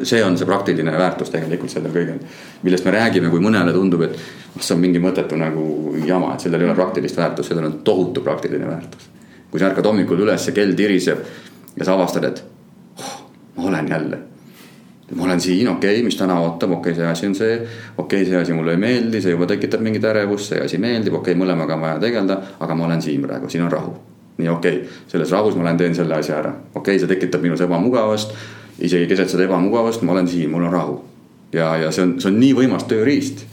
see 0.04 0.24
on 0.24 0.38
see 0.38 0.48
praktiline 0.48 0.92
väärtus 0.92 1.30
tegelikult 1.30 1.72
sellel 1.72 1.92
kõigel, 1.92 2.22
millest 2.64 2.86
me 2.86 2.96
räägime, 2.96 3.30
kui 3.30 3.44
mõnele 3.44 3.74
tundub, 3.76 4.02
et 4.08 4.16
see 4.60 4.76
on 4.76 4.82
mingi 4.82 5.00
mõttetu 5.04 5.40
nagu 5.40 5.96
jama, 6.06 6.34
et 6.34 6.48
sellel 6.48 6.64
ei 6.64 6.70
ole 6.70 6.76
praktilist 6.76 7.18
väärtust, 7.18 7.52
sellel 7.52 7.72
on 7.72 7.82
tohutu 7.84 8.24
praktiline 8.24 8.68
väärtus. 8.68 9.10
kui 9.52 9.60
sa 9.60 9.70
ärkad 9.70 9.86
hommikul 9.86 10.26
üles, 10.28 10.50
kell 10.54 10.74
tiriseb 10.76 11.20
ja 11.78 11.86
sa 11.86 11.94
avastad, 11.94 12.24
et 12.24 12.44
oh, 13.00 13.22
ma 13.56 13.70
olen 13.70 13.88
jälle 13.88 14.26
ma 15.16 15.24
olen 15.24 15.42
siin, 15.42 15.68
okei 15.68 15.96
okay,, 15.96 16.04
mis 16.04 16.16
täna 16.16 16.40
ootab, 16.40 16.72
okei 16.72 16.92
okay,, 16.92 16.94
see 16.94 17.12
asi 17.12 17.28
on 17.28 17.36
see. 17.36 17.56
okei 17.98 18.22
okay,, 18.22 18.32
see 18.32 18.42
asi 18.42 18.54
mulle 18.54 18.72
ei 18.72 18.78
meeldi, 18.78 19.22
see 19.22 19.32
juba 19.32 19.48
tekitab 19.48 19.82
mingit 19.82 20.04
ärevust, 20.04 20.52
see 20.52 20.62
asi 20.62 20.78
meeldib, 20.78 21.16
okei 21.16 21.32
okay,, 21.32 21.40
mõlemaga 21.44 21.78
on 21.78 21.84
vaja 21.86 22.00
tegeleda, 22.04 22.38
aga 22.60 22.76
ma 22.76 22.86
olen 22.90 23.02
siin 23.02 23.24
praegu, 23.24 23.50
siin 23.50 23.64
on 23.64 23.72
rahu. 23.72 23.94
nii 24.38 24.50
okei 24.50 24.82
okay., 24.82 24.98
selles 25.08 25.32
rahus 25.32 25.56
ma 25.56 25.64
lähen 25.64 25.78
teen 25.78 25.96
selle 25.96 26.18
asja 26.20 26.42
ära, 26.42 26.52
okei 26.74 26.82
okay,, 26.82 27.00
see 27.00 27.14
tekitab 27.14 27.42
minus 27.42 27.64
ebamugavust. 27.64 28.36
isegi 28.80 29.08
keset 29.08 29.32
seda 29.32 29.48
ebamugavust, 29.48 30.04
ma 30.04 30.12
olen 30.12 30.28
siin, 30.28 30.52
mul 30.52 30.68
on 30.68 30.74
rahu. 30.74 31.00
ja, 31.54 31.76
ja 31.78 31.92
see 31.92 32.04
on, 32.04 32.18
see 32.22 32.34
on 32.34 32.40
nii 32.44 32.54
võimas 32.60 32.84
tööriist. 32.92 33.46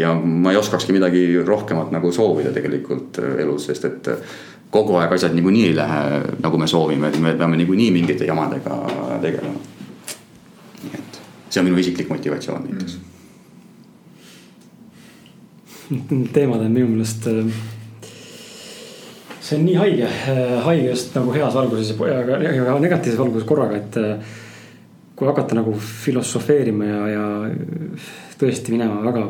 ja 0.00 0.14
ma 0.14 0.52
ei 0.52 0.56
oskakski 0.56 0.96
midagi 0.96 1.28
rohkemat 1.44 1.92
nagu 1.92 2.12
soovida 2.12 2.56
tegelikult 2.56 3.20
äh, 3.20 3.40
elus, 3.44 3.68
sest 3.68 3.84
et 3.84 4.12
äh, 4.16 4.34
kogu 4.70 4.96
aeg 4.96 5.12
asjad 5.12 5.36
niikuinii 5.36 5.68
ei 5.68 5.76
lähe 5.76 6.02
nagu 6.40 6.58
me 6.58 6.66
soovime, 6.66 7.12
et 7.12 7.20
me 7.20 7.36
peame 7.36 7.60
niikuinii 7.60 7.92
mingite 8.00 8.24
jamadega 8.24 8.84
tegelema 9.20 9.75
see 11.56 11.62
on 11.62 11.70
minu 11.70 11.80
isiklik 11.80 12.08
motivatsioon 12.12 12.66
näiteks. 12.68 12.98
Mm.. 15.88 16.26
teemad 16.36 16.60
on 16.60 16.72
minu 16.74 16.90
meelest, 16.90 17.26
äh, 17.30 17.46
see 19.40 19.56
on 19.56 19.64
nii 19.64 19.78
haige, 19.80 20.04
äh, 20.04 20.58
haige 20.66 20.90
just 20.90 21.16
nagu 21.16 21.32
heas 21.32 21.56
valguses 21.56 21.94
ja 21.96 22.18
ka 22.28 22.76
negatiivses 22.82 23.20
valguses 23.20 23.48
korraga, 23.48 23.80
et 23.80 23.96
äh, 24.02 24.34
kui 25.16 25.30
hakata 25.30 25.56
nagu 25.56 25.72
filosofeerima 25.80 26.90
ja, 26.90 27.00
ja 27.14 27.24
tõesti 28.36 28.74
minema 28.74 29.00
väga 29.06 29.24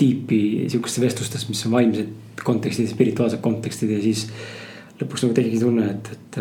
tiipi 0.00 0.40
sihukeste 0.72 1.04
vestlustest, 1.04 1.50
mis 1.52 1.66
on 1.68 1.76
vaimsed 1.76 2.40
kontekstid, 2.44 2.88
spirituaalsed 2.88 3.44
kontekstid 3.44 3.92
ja 3.92 4.00
siis 4.00 4.24
lõpuks 4.96 5.26
nagu 5.26 5.36
tekibki 5.36 5.60
tunne, 5.60 5.90
et, 5.92 6.08
et 6.16 6.40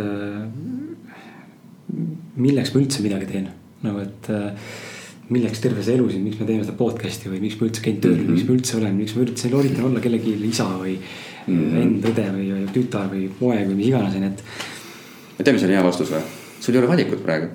milleks 2.39 2.71
ma 2.71 2.81
üldse 2.81 3.03
midagi 3.03 3.27
teen? 3.29 3.51
Nagu, 3.83 3.99
et 4.07 4.31
milleks 5.29 5.62
terve 5.63 5.83
see 5.86 5.95
elu 5.97 6.09
siin, 6.12 6.23
miks 6.25 6.39
me 6.39 6.47
teeme 6.47 6.65
seda 6.65 6.75
podcast'i 6.77 7.31
või 7.31 7.41
miks 7.45 7.59
ma 7.59 7.67
üldse 7.69 7.83
käin 7.83 7.99
tööl 8.03 8.15
mm, 8.17 8.23
-hmm. 8.23 8.38
miks 8.38 8.47
ma 8.47 8.55
üldse 8.57 8.77
olen, 8.79 8.95
miks 8.99 9.15
ma 9.15 9.23
üldse 9.23 9.51
üritan 9.51 9.86
olla 9.89 10.01
kellegi 10.03 10.33
isa 10.49 10.65
või 10.71 10.97
mm 10.97 11.53
-hmm. 11.53 11.77
vend, 11.77 12.07
õde 12.12 12.25
või, 12.38 12.47
või 12.55 12.65
tütar 12.75 13.07
või 13.12 13.29
poeg 13.39 13.67
või 13.69 13.77
mis 13.79 13.91
iganes, 13.91 14.17
onju, 14.19 14.31
et. 14.33 14.43
tead, 15.38 15.53
mis 15.53 15.63
on 15.63 15.77
hea 15.77 15.83
vastus 15.83 16.12
või? 16.12 16.25
sul 16.59 16.75
ei 16.75 16.79
ole 16.79 16.88
valikut 16.88 17.23
praegu. 17.23 17.47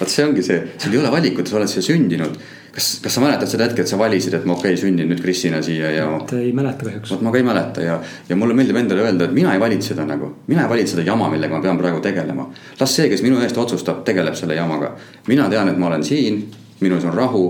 vot 0.00 0.08
see 0.08 0.24
ongi 0.24 0.42
see, 0.42 0.60
sul 0.78 0.92
ei 0.92 0.98
ole 0.98 1.10
valikut, 1.10 1.48
sa 1.48 1.56
oled 1.56 1.68
siia 1.68 1.82
sündinud 1.82 2.38
kas, 2.74 2.88
kas 3.02 3.14
sa 3.14 3.22
mäletad 3.22 3.50
seda 3.50 3.68
hetke, 3.68 3.84
et 3.84 3.90
sa 3.90 3.98
valisid, 3.98 4.34
et 4.34 4.46
ma 4.48 4.56
okei 4.56 4.72
okay,, 4.74 4.80
sünnin 4.80 5.08
nüüd 5.10 5.22
Kristina 5.22 5.60
siia 5.64 5.90
ja. 5.94 6.08
vot 6.10 6.32
ei 6.38 6.50
mäleta 6.56 6.88
kahjuks. 6.88 7.12
vot 7.14 7.22
ma 7.22 7.32
ka 7.34 7.40
ei 7.40 7.46
mäleta 7.46 7.84
ja, 7.84 7.98
ja 8.28 8.36
mulle 8.36 8.56
meeldib 8.58 8.78
endale 8.80 9.06
öelda, 9.06 9.28
et 9.28 9.36
mina 9.36 9.54
ei 9.54 9.62
valinud 9.62 9.86
seda 9.86 10.06
nagu. 10.08 10.32
mina 10.50 10.64
ei 10.64 10.72
valinud 10.72 10.90
seda 10.90 11.06
jama, 11.06 11.30
millega 11.32 11.54
ma 11.54 11.62
pean 11.62 11.78
praegu 11.78 12.02
tegelema. 12.04 12.48
las 12.80 12.96
see, 12.96 13.08
kes 13.12 13.22
minu 13.22 13.40
eest 13.44 13.58
otsustab, 13.58 14.02
tegeleb 14.08 14.36
selle 14.38 14.58
jamaga. 14.58 14.94
mina 15.30 15.48
tean, 15.50 15.70
et 15.70 15.78
ma 15.78 15.92
olen 15.92 16.04
siin, 16.04 16.42
minus 16.80 17.04
on 17.04 17.14
rahu 17.14 17.44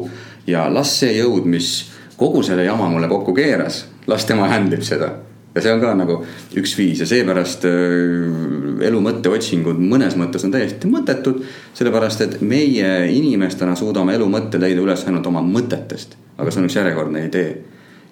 ja 0.47 0.67
las 0.73 0.99
see 1.01 1.15
jõud, 1.19 1.45
mis 1.45 1.91
kogu 2.17 2.43
selle 2.43 2.65
jama 2.65 2.89
mulle 2.89 3.09
kokku 3.09 3.35
keeras, 3.35 3.85
las 4.07 4.25
tema 4.29 4.49
handle 4.49 4.77
ib 4.77 4.85
seda 4.87 5.15
ja 5.55 5.63
see 5.63 5.75
on 5.75 5.83
ka 5.83 5.93
nagu 5.97 6.17
üks 6.59 6.75
viis 6.79 7.01
ja 7.03 7.07
seepärast 7.09 7.67
äh, 7.69 8.87
elu 8.89 9.03
mõtteotsingud 9.05 9.79
mõnes 9.79 10.17
mõttes 10.19 10.47
on 10.47 10.55
täiesti 10.55 10.91
mõttetud. 10.91 11.45
sellepärast, 11.75 12.25
et 12.27 12.41
meie 12.41 12.91
inimestena 13.15 13.77
suudame 13.79 14.17
elu 14.19 14.27
mõtte 14.31 14.61
leida 14.61 14.83
üles 14.83 15.07
ainult 15.07 15.27
oma 15.31 15.43
mõtetest, 15.47 16.19
aga 16.39 16.51
see 16.51 16.63
on 16.63 16.69
üks 16.69 16.79
järjekordne 16.81 17.25
idee. 17.29 17.55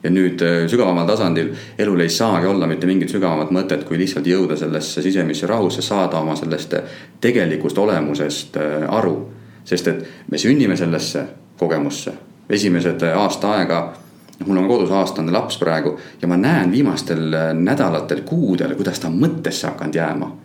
ja 0.03 0.11
nüüd 0.11 0.43
äh, 0.43 0.65
sügavamal 0.71 1.07
tasandil 1.07 1.53
elul 1.79 2.01
ei 2.01 2.11
saagi 2.11 2.47
olla 2.47 2.67
mitte 2.67 2.87
mingit 2.87 3.11
sügavamat 3.11 3.51
mõtet, 3.51 3.85
kui 3.89 3.99
lihtsalt 3.99 4.27
jõuda 4.27 4.57
sellesse 4.57 5.03
sisemisse 5.03 5.47
rahusse, 5.47 5.83
saada 5.83 6.21
oma 6.23 6.37
sellest 6.37 6.75
tegelikust 7.21 7.79
olemusest 7.79 8.57
äh, 8.57 8.87
aru. 8.89 9.17
Sest 9.65 9.89
et 9.89 10.05
me 10.31 10.39
sünnime 10.39 10.77
sellesse 10.77 11.27
kogemusse, 11.59 12.13
esimesed 12.51 13.03
aasta 13.15 13.53
aega 13.57 13.83
mul 14.47 14.57
on 14.57 14.69
kodus 14.69 14.91
aastane 14.91 15.33
laps 15.33 15.59
praegu 15.59 15.99
ja 16.23 16.29
ma 16.29 16.37
näen 16.37 16.73
viimastel 16.73 17.33
äh, 17.33 17.55
nädalatel, 17.55 18.23
kuudel, 18.27 18.75
kuidas 18.75 19.01
ta 19.01 19.09
on 19.09 19.19
mõttesse 19.21 19.67
hakanud 19.67 19.95
jääma. 19.95 20.37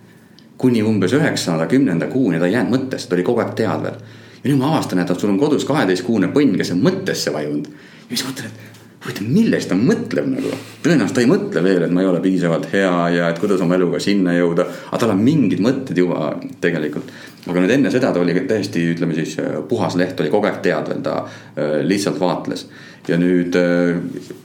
kuni 0.57 0.81
umbes 0.83 1.13
üheksanda, 1.13 1.67
kümnenda 1.67 2.07
kuuni 2.07 2.39
ta 2.39 2.45
ei 2.45 2.53
jäänud 2.53 2.73
mõttesse, 2.73 3.09
ta 3.09 3.15
oli 3.15 3.23
kogu 3.23 3.39
aeg 3.39 3.53
teadvel. 3.55 3.99
ja 4.43 4.49
nüüd 4.49 4.57
ma 4.57 4.71
avastan, 4.73 4.99
et 4.99 5.19
sul 5.19 5.29
on 5.29 5.39
kodus 5.39 5.65
kaheteistkuune 5.65 6.27
põnn, 6.33 6.57
kes 6.57 6.71
on 6.71 6.81
mõttesse 6.81 7.33
vajunud. 7.33 7.67
ja 8.09 8.17
siis 8.17 8.25
mõtlen, 8.29 8.45
et 8.45 8.76
huvitav, 9.07 9.29
millest 9.31 9.71
ta 9.71 9.77
mõtleb 9.79 10.27
nagu. 10.29 10.51
tõenäoliselt 10.83 11.15
ta 11.15 11.23
ei 11.23 11.29
mõtle 11.29 11.63
veel, 11.63 11.85
et 11.85 11.93
ma 11.93 12.03
ei 12.03 12.09
ole 12.09 12.21
piisavalt 12.23 12.67
hea 12.73 12.93
ja 13.15 13.29
et 13.31 13.39
kuidas 13.39 13.61
oma 13.63 13.75
eluga 13.75 13.99
sinna 14.03 14.35
jõuda. 14.35 14.67
aga 14.91 14.99
tal 15.01 15.15
on 15.15 15.23
mingid 15.23 15.63
mõtted 15.63 15.97
juba 15.97 16.35
tegelikult. 16.61 17.11
aga 17.47 17.63
nüüd 17.63 17.75
enne 17.77 17.91
seda 17.91 18.11
ta 18.11 18.19
oli 18.19 18.35
täiesti, 18.47 18.83
ütleme 18.93 19.15
siis 19.15 19.37
puhas 19.69 19.95
leht, 19.95 20.19
oli 20.19 20.29
kogu 20.29 20.47
aeg 20.49 20.61
teadvel, 20.61 21.01
ta 21.01 21.23
äh, 21.23 21.79
lihtsalt 21.83 22.19
vaatles 22.19 22.67
ja 23.07 23.17
nüüd 23.17 23.55
äh, 23.55 23.95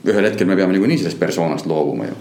ühel 0.07 0.29
hetkel 0.29 0.47
me 0.47 0.55
peame 0.55 0.73
niikuinii 0.73 0.97
sellest 1.01 1.19
persoonast 1.19 1.67
loobuma 1.67 2.07
ju 2.07 2.15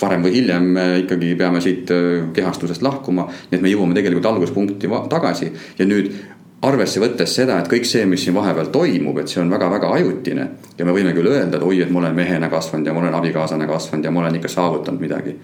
varem 0.00 0.22
või 0.22 0.34
hiljem 0.36 0.66
me 0.76 0.86
ikkagi 1.02 1.34
peame 1.38 1.60
siit 1.64 1.90
äh, 1.90 2.28
kehastusest 2.34 2.82
lahkuma, 2.84 3.28
nii 3.50 3.58
et 3.58 3.64
me 3.64 3.72
jõuame 3.72 3.96
tegelikult 3.96 4.28
alguspunkti 4.30 4.90
tagasi 5.10 5.52
ja 5.78 5.86
nüüd 5.88 6.12
arvesse 6.62 7.00
võttes 7.00 7.34
seda, 7.38 7.58
et 7.60 7.68
kõik 7.70 7.86
see, 7.86 8.04
mis 8.06 8.24
siin 8.24 8.34
vahepeal 8.34 8.72
toimub, 8.74 9.18
et 9.20 9.30
see 9.30 9.40
on 9.42 9.50
väga-väga 9.52 9.92
ajutine 9.94 10.46
ja 10.78 10.86
me 10.86 10.94
võime 10.94 11.12
küll 11.14 11.30
öelda, 11.30 11.58
et 11.58 11.66
oi, 11.66 11.80
et 11.84 11.90
ma 11.94 12.02
olen 12.02 12.16
mehena 12.16 12.48
kasvanud 12.50 12.86
ja 12.86 12.94
ma 12.94 13.04
olen 13.04 13.14
abikaasana 13.14 13.68
kasvanud 13.70 14.08
ja 14.08 14.10
ma 14.14 14.24
olen 14.24 14.40
ikka 14.40 14.50
saavutanud 14.52 15.00
midagi. 15.00 15.36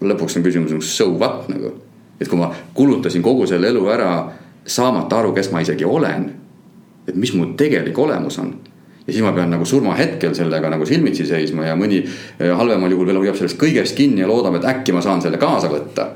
lõpuks 0.00 0.36
on 0.36 0.42
küsimus, 0.44 0.74
so 0.96 1.08
what 1.14 1.48
nagu, 1.48 1.72
et 2.20 2.28
kui 2.28 2.38
ma 2.38 2.50
kulutasin 2.74 3.22
kogu 3.22 3.46
selle 3.46 3.70
elu 3.70 3.86
ära 3.88 4.10
saamata 4.66 5.18
aru, 5.18 5.32
kes 5.32 5.52
ma 5.52 5.62
isegi 5.62 5.84
olen, 5.84 6.26
et 7.06 7.14
mis 7.14 7.32
mu 7.34 7.54
tegelik 7.56 7.98
olemus 7.98 8.38
on 8.42 8.52
ja 9.06 9.12
siis 9.12 9.22
ma 9.22 9.32
pean 9.32 9.50
nagu 9.50 9.64
surmahetkel 9.64 10.34
sellega 10.34 10.70
nagu 10.70 10.86
silmitsi 10.86 11.26
seisma 11.26 11.68
ja 11.68 11.76
mõni 11.78 12.00
eh, 12.02 12.50
halvemal 12.58 12.90
juhul 12.90 13.06
veel 13.06 13.20
hoiab 13.22 13.38
sellest 13.38 13.58
kõigest 13.60 13.94
kinni 13.96 14.24
ja 14.24 14.30
loodab, 14.30 14.58
et 14.58 14.66
äkki 14.66 14.94
ma 14.96 15.02
saan 15.04 15.22
selle 15.22 15.38
kaasa 15.38 15.70
võtta. 15.70 16.08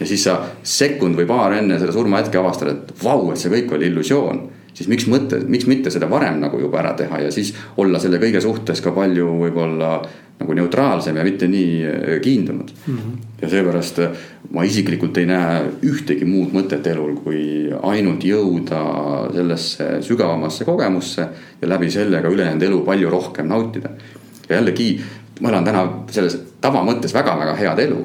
Ja 0.00 0.06
siis 0.06 0.26
sa 0.26 0.36
sekund 0.62 1.16
või 1.18 1.26
paar 1.28 1.56
enne 1.56 1.78
seda 1.80 1.94
surmahetke 1.94 2.38
avastad, 2.40 2.72
et 2.72 3.02
vau, 3.02 3.30
et 3.32 3.40
see 3.40 3.52
kõik 3.52 3.74
oli 3.76 3.90
illusioon. 3.90 4.46
siis 4.76 4.88
miks 4.92 5.06
mõte, 5.08 5.40
miks 5.48 5.64
mitte 5.66 5.90
seda 5.90 6.08
varem 6.10 6.40
nagu 6.40 6.58
juba 6.60 6.82
ära 6.82 6.92
teha 6.92 7.20
ja 7.20 7.30
siis 7.32 7.54
olla 7.76 7.98
selle 7.98 8.18
kõige 8.20 8.40
suhtes 8.44 8.80
ka 8.84 8.92
palju 8.92 9.30
võib-olla 9.40 10.02
nagu 10.36 10.52
neutraalsem 10.52 11.16
ja 11.16 11.24
mitte 11.24 11.48
nii 11.48 11.84
äh, 11.88 12.20
kiindunud 12.20 12.72
mm. 12.86 12.96
-hmm. 12.96 13.14
ja 13.42 13.48
seepärast 13.48 13.98
äh, 13.98 14.10
ma 14.50 14.64
isiklikult 14.64 15.16
ei 15.18 15.26
näe 15.26 15.62
ühtegi 15.82 16.28
muud 16.28 16.52
mõtet 16.52 16.86
elul, 16.92 17.16
kui 17.24 17.72
ainult 17.82 18.24
jõuda 18.24 18.82
sellesse 19.32 19.88
sügavamasse 20.02 20.64
kogemusse 20.64 21.28
ja 21.62 21.68
läbi 21.68 21.90
selle 21.90 22.20
ka 22.22 22.28
ülejäänud 22.28 22.62
elu 22.62 22.82
palju 22.84 23.10
rohkem 23.10 23.48
nautida. 23.48 23.88
ja 24.48 24.56
jällegi, 24.56 25.00
ma 25.40 25.48
elan 25.48 25.64
täna 25.64 25.88
selles 26.10 26.38
tavamõttes 26.60 27.14
väga-väga 27.14 27.56
head 27.56 27.78
elu 27.88 28.04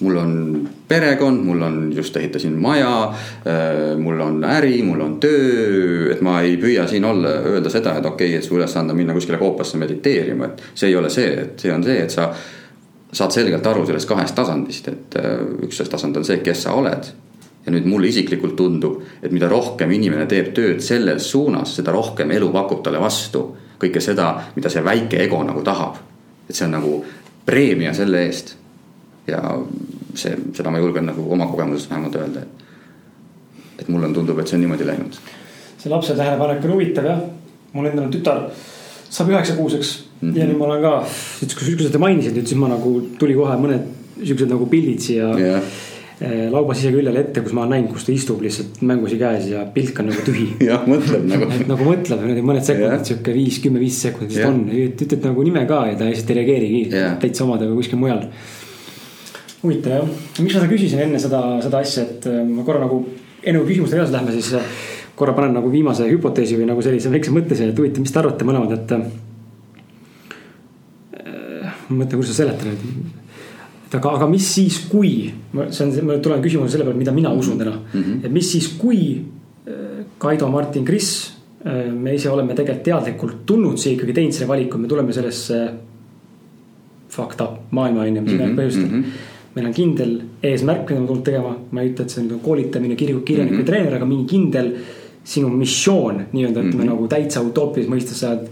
mul 0.00 0.16
on 0.16 0.68
perekond, 0.88 1.44
mul 1.44 1.62
on, 1.62 1.92
just 1.96 2.16
ehitasin 2.16 2.52
maja, 2.60 3.04
äh, 3.46 3.98
mul 3.98 4.20
on 4.20 4.44
äri, 4.44 4.82
mul 4.82 5.00
on 5.00 5.16
töö, 5.20 6.12
et 6.12 6.20
ma 6.20 6.40
ei 6.44 6.56
püüa 6.60 6.84
siin 6.88 7.04
olla, 7.04 7.32
öelda 7.52 7.72
seda, 7.72 7.96
et 7.96 8.06
okei 8.06 8.28
okay,, 8.28 8.38
et 8.38 8.44
su 8.44 8.58
ülesanne 8.58 8.92
on 8.92 9.00
minna 9.00 9.16
kuskile 9.16 9.40
koopasse 9.40 9.80
mediteerima, 9.80 10.50
et 10.50 10.62
see 10.74 10.90
ei 10.92 10.96
ole 10.96 11.10
see, 11.10 11.30
et 11.42 11.64
see 11.64 11.72
on 11.72 11.84
see, 11.84 11.96
et 12.02 12.12
sa 12.12 12.28
saad 13.12 13.32
selgelt 13.32 13.66
aru 13.66 13.86
sellest 13.86 14.08
kahest 14.08 14.36
tasandist, 14.36 14.90
et 14.92 15.16
äh, 15.20 15.38
üks 15.64 15.80
tasand 15.88 16.16
on 16.20 16.26
see, 16.26 16.42
kes 16.44 16.66
sa 16.66 16.76
oled. 16.76 17.12
ja 17.66 17.72
nüüd 17.74 17.86
mulle 17.90 18.06
isiklikult 18.06 18.54
tundub, 18.54 19.00
et 19.22 19.32
mida 19.34 19.48
rohkem 19.50 19.90
inimene 19.90 20.28
teeb 20.30 20.52
tööd 20.54 20.78
selles 20.86 21.24
suunas, 21.32 21.72
seda 21.74 21.90
rohkem 21.90 22.30
elu 22.30 22.52
pakub 22.54 22.84
talle 22.84 23.00
vastu. 23.02 23.48
kõike 23.80 24.00
seda, 24.00 24.28
mida 24.56 24.70
see 24.72 24.84
väike 24.84 25.18
ego 25.24 25.42
nagu 25.44 25.64
tahab. 25.64 25.96
et 26.48 26.54
see 26.54 26.66
on 26.68 26.76
nagu 26.76 27.04
preemia 27.46 27.94
selle 27.94 28.22
eest. 28.26 28.56
Ja 29.28 29.40
see, 30.14 30.36
seda 30.56 30.70
ma 30.70 30.80
julgen 30.82 31.08
nagu 31.10 31.26
oma 31.32 31.48
kogemusest 31.50 31.90
vähemalt 31.90 32.16
öelda, 32.20 32.42
et. 32.42 32.64
et 33.82 33.88
mulle 33.88 34.12
tundub, 34.14 34.38
et 34.40 34.48
see 34.48 34.56
on 34.58 34.64
niimoodi 34.64 34.86
läinud. 34.86 35.18
see 35.78 35.92
lapse 35.92 36.14
tähelepanek 36.16 36.64
on 36.64 36.76
huvitav 36.76 37.10
jah, 37.10 37.20
mul 37.72 37.90
endal 37.90 38.06
on 38.06 38.14
tütar 38.14 38.46
saab 39.10 39.30
üheksakuuseks 39.34 39.92
mm 40.20 40.30
-hmm. 40.30 40.38
ja 40.38 40.46
nüüd 40.46 40.58
ma 40.58 40.70
olen 40.70 40.82
ka, 40.82 40.94
kui 41.40 41.76
sa 41.76 41.88
seda 41.88 41.98
mainisid 41.98 42.36
nüüd, 42.36 42.46
siis 42.46 42.60
ma 42.60 42.68
nagu 42.68 43.00
tuli 43.18 43.34
kohe 43.34 43.58
mõned 43.60 43.92
siuksed 44.22 44.48
nagu 44.48 44.66
pildid 44.66 45.00
siia 45.00 45.34
yeah 45.38 45.62
Eh, 46.16 46.46
lauba 46.48 46.72
siseküljele 46.72 47.20
ette, 47.20 47.42
kus 47.44 47.52
ma 47.52 47.66
olen 47.66 47.74
näinud, 47.74 47.90
kus 47.92 48.06
ta 48.06 48.12
istub 48.14 48.40
lihtsalt 48.40 48.78
mängusi 48.88 49.18
käes 49.20 49.50
ja 49.50 49.66
pilk 49.74 49.98
on 50.00 50.06
nagu 50.08 50.22
tühi. 50.24 50.46
jah, 50.70 50.86
mõtleb 50.88 51.26
nagu. 51.28 51.48
et 51.58 51.68
nagu 51.68 51.84
mõtleb 51.84 52.22
niimoodi 52.22 52.44
mõned 52.48 52.64
sekundid, 52.64 53.02
sihuke 53.04 53.34
viis, 53.36 53.58
kümme, 53.60 53.82
viis 53.82 53.98
sekundit 54.00 54.32
vist 54.32 54.48
on, 54.48 54.62
ütled 54.72 55.26
nagu 55.28 55.44
nime 55.44 55.66
ka 55.68 55.82
ja 55.90 55.98
ta 56.00 56.08
lihtsalt 56.08 56.32
ei 56.32 56.38
reageerigi 56.38 56.80
täitsa 57.20 57.44
omadega 57.44 57.76
kuskil 57.76 58.00
mujal. 58.00 58.22
Huvitav 59.66 59.92
jah, 59.98 60.06
miks 60.38 60.54
ma 60.54 60.60
seda 60.60 60.70
küsisin 60.70 61.02
enne 61.04 61.18
seda, 61.22 61.40
seda 61.64 61.82
asja, 61.82 62.06
et 62.06 62.28
äh, 62.30 62.42
ma 62.46 62.64
korra 62.66 62.80
nagu 62.86 63.02
enne 63.46 63.60
kui 63.60 63.68
küsimustega 63.72 64.02
edasi 64.02 64.14
lähme, 64.16 64.32
siis 64.34 64.48
äh, 64.58 64.64
korra 65.18 65.34
panen 65.36 65.54
nagu 65.56 65.70
viimase 65.72 66.08
hüpoteesi 66.10 66.58
või 66.58 66.66
nagu 66.68 66.82
sellise 66.84 67.12
väikse 67.12 67.34
mõtte 67.34 67.58
siia, 67.58 67.70
et 67.72 67.78
huvitav, 67.80 68.00
mis 68.04 68.12
te 68.14 68.20
arvate 68.22 68.48
mõlemad, 68.48 68.72
et. 68.76 68.88
Äh, 68.96 69.04
ma 71.88 72.02
mõtlen, 72.02 72.18
kuidas 72.18 72.32
seda 72.32 72.42
seletada 72.44 72.74
nüüd 72.74 73.22
et 73.86 73.94
aga, 73.94 74.16
aga 74.18 74.26
mis 74.26 74.46
siis, 74.56 74.80
kui, 74.90 75.30
see 75.54 75.84
on, 75.84 75.92
ma 76.08 76.16
tulen 76.22 76.42
küsimuse 76.42 76.74
selle 76.74 76.88
peale, 76.88 76.98
mida 76.98 77.12
mina 77.14 77.30
usun 77.30 77.58
täna 77.60 77.76
mm. 77.76 78.00
-hmm. 78.02 78.24
et 78.26 78.32
mis 78.34 78.50
siis, 78.52 78.66
kui 78.78 79.00
äh, 79.68 80.04
Kaido, 80.18 80.48
Martin, 80.50 80.84
Kris, 80.84 81.32
me 81.66 82.14
ise 82.14 82.30
oleme 82.30 82.54
tegelikult 82.54 82.84
teadlikult 82.84 83.38
tulnud 83.46 83.78
siia 83.78 83.96
ikkagi 83.96 84.12
teinud 84.14 84.34
selle 84.34 84.48
valiku, 84.48 84.78
me 84.78 84.88
tuleme 84.88 85.12
sellesse 85.12 85.56
fucked 87.10 87.40
up 87.42 87.72
maailma 87.74 88.04
on 88.04 88.16
ju, 88.16 88.22
mis 88.22 88.32
iganes 88.36 88.56
põhjustel 88.58 88.86
mm. 88.86 89.02
-hmm 89.02 89.35
meil 89.56 89.66
on 89.66 89.74
kindel 89.74 90.14
eesmärk, 90.44 90.90
mida 90.90 91.00
me 91.00 91.08
tulnud 91.08 91.24
tegema, 91.24 91.56
ma 91.70 91.82
ei 91.82 91.90
ütle, 91.90 92.04
et 92.04 92.12
see 92.12 92.22
nüüd 92.22 92.36
on 92.36 92.40
koolitamine, 92.44 92.96
kirju, 93.00 93.22
kirjanik 93.24 93.52
või 93.52 93.56
mm 93.56 93.62
-hmm. 93.62 93.70
treener, 93.70 93.94
aga 93.96 94.08
mingi 94.08 94.26
kindel 94.30 94.72
sinu 95.26 95.48
missioon 95.48 96.26
nii-öelda 96.32 96.60
ütleme 96.60 96.74
mm 96.74 96.80
-hmm. 96.80 96.90
nagu 96.92 97.08
täitsa 97.08 97.42
utoopilises 97.42 97.92
mõistes 97.92 98.20
sa 98.20 98.34
oled 98.34 98.50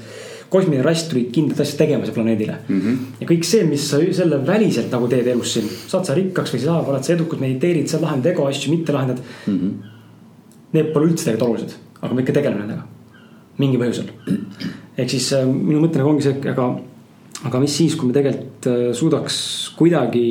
kosmiline 0.55 0.85
rass 0.87 1.09
tuli 1.09 1.25
kindlat 1.35 1.61
asja 1.65 1.79
tegema 1.79 2.07
siia 2.07 2.15
planeedile 2.15 2.57
mm. 2.69 2.81
-hmm. 2.81 2.99
ja 3.21 3.27
kõik 3.31 3.47
see, 3.49 3.65
mis 3.69 3.89
sa 3.91 4.01
selle 4.19 4.41
väliselt 4.47 4.93
nagu 4.95 5.09
teed 5.11 5.27
elus 5.33 5.55
siin, 5.57 5.69
saad 5.87 6.07
sa 6.09 6.15
rikkaks 6.15 6.55
või 6.55 6.61
ei 6.61 6.65
saa, 6.65 6.81
oled 6.93 7.07
sa 7.07 7.13
edukas, 7.15 7.41
mediteerid, 7.41 7.91
saad 7.91 8.03
lahendada 8.07 8.33
ego 8.33 8.47
asju, 8.47 8.73
mitte 8.75 8.93
lahendad 8.97 9.23
mm. 9.47 9.59
-hmm. 9.59 9.91
Need 10.75 10.89
pole 10.91 11.07
üldse 11.07 11.25
tegelikult 11.25 11.49
olulised, 11.49 11.75
aga 12.03 12.15
me 12.15 12.23
ikka 12.25 12.33
tegeleme 12.35 12.61
nendega, 12.61 12.83
mingi 13.63 13.79
põhjusel. 13.79 14.09
ehk 14.99 15.11
siis 15.11 15.29
äh, 15.33 15.45
minu 15.47 15.81
mõte 15.85 16.01
nagu 16.01 16.11
ongi 16.11 16.23
see, 16.23 16.35
aga, 16.51 16.65
aga 17.45 17.61
mis 17.61 17.77
siis, 17.77 17.95
kui 17.95 18.09
me 18.09 18.17
tegelikult 18.17 18.67
äh, 18.67 18.89
suudaks 18.93 19.37
kuidagi 19.79 20.25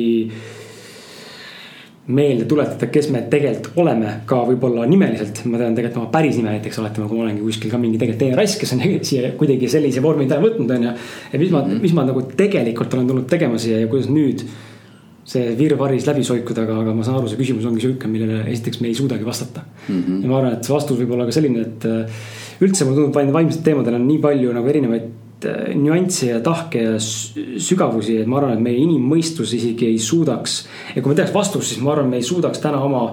meelde 2.06 2.44
tuletada, 2.44 2.90
kes 2.92 3.06
me 3.14 3.22
tegelikult 3.32 3.78
oleme 3.80 4.10
ka 4.28 4.42
võib-olla 4.44 4.84
nimeliselt. 4.88 5.40
ma 5.48 5.60
tean 5.60 5.76
tegelikult 5.76 6.02
oma 6.02 6.10
päris 6.12 6.36
nime 6.36 6.52
näiteks 6.52 6.78
oletame, 6.82 7.08
kui 7.08 7.16
ma 7.16 7.24
olengi 7.24 7.40
kuskil 7.46 7.72
ka 7.72 7.80
mingi 7.80 7.96
tegelikult 8.00 8.20
teine 8.26 8.36
rass, 8.36 8.58
kes 8.60 8.74
on 8.76 8.84
siia 9.08 9.32
kuidagi 9.40 9.70
sellise 9.72 10.02
vormi 10.04 10.28
täna 10.28 10.44
võtnud, 10.44 10.74
on 10.76 10.84
ju. 10.90 10.92
ja 11.32 11.40
mis 11.40 11.50
ma 11.54 11.62
mm, 11.62 11.70
-hmm. 11.70 11.82
mis 11.86 11.96
ma 11.96 12.04
nagu 12.04 12.26
tegelikult 12.36 12.94
olen 12.94 13.08
tulnud 13.08 13.26
tegema 13.30 13.58
siia 13.58 13.80
ja 13.80 13.88
kuidas 13.88 14.12
nüüd 14.12 14.44
see 15.24 15.54
virvarris 15.56 16.04
läbi 16.04 16.24
soikuda, 16.24 16.66
aga, 16.68 16.78
aga 16.84 16.92
ma 16.92 17.04
saan 17.04 17.16
aru, 17.16 17.28
see 17.32 17.40
küsimus 17.40 17.64
ongi 17.64 17.80
sihuke, 17.80 18.08
millele 18.12 18.42
esiteks 18.52 18.82
me 18.84 18.90
ei 18.92 18.94
suudagi 18.94 19.24
vastata 19.24 19.64
mm. 19.64 20.02
-hmm. 20.02 20.22
ja 20.22 20.28
ma 20.28 20.38
arvan, 20.38 20.58
et 20.58 20.64
see 20.64 20.74
vastus 20.74 21.00
võib 21.00 21.16
olla 21.16 21.24
ka 21.24 21.32
selline, 21.32 21.60
et 21.60 21.86
äh, 21.88 22.24
üldse 22.60 22.84
mulle 22.84 23.00
tundub, 23.00 23.32
vaimsetel 23.32 23.64
teemadel 23.64 23.96
on 23.96 24.06
nii 24.06 24.20
palju 24.20 24.52
nagu 24.52 24.68
erinevaid 24.68 25.08
nüansse 25.74 26.30
ja 26.32 26.40
tahke 26.44 26.82
ja 26.82 26.96
sügavusi, 27.00 28.18
et 28.22 28.30
ma 28.30 28.40
arvan, 28.40 28.56
et 28.56 28.64
meie 28.64 28.80
inimmõistus 28.82 29.54
isegi 29.56 29.88
ei 29.90 29.98
suudaks. 29.98 30.58
ja 30.94 31.02
kui 31.02 31.12
me 31.12 31.18
teaks 31.18 31.34
vastust, 31.34 31.72
siis 31.72 31.82
ma 31.84 31.94
arvan, 31.94 32.10
me 32.10 32.20
ei 32.20 32.26
suudaks 32.26 32.62
täna 32.62 32.82
oma 32.82 33.06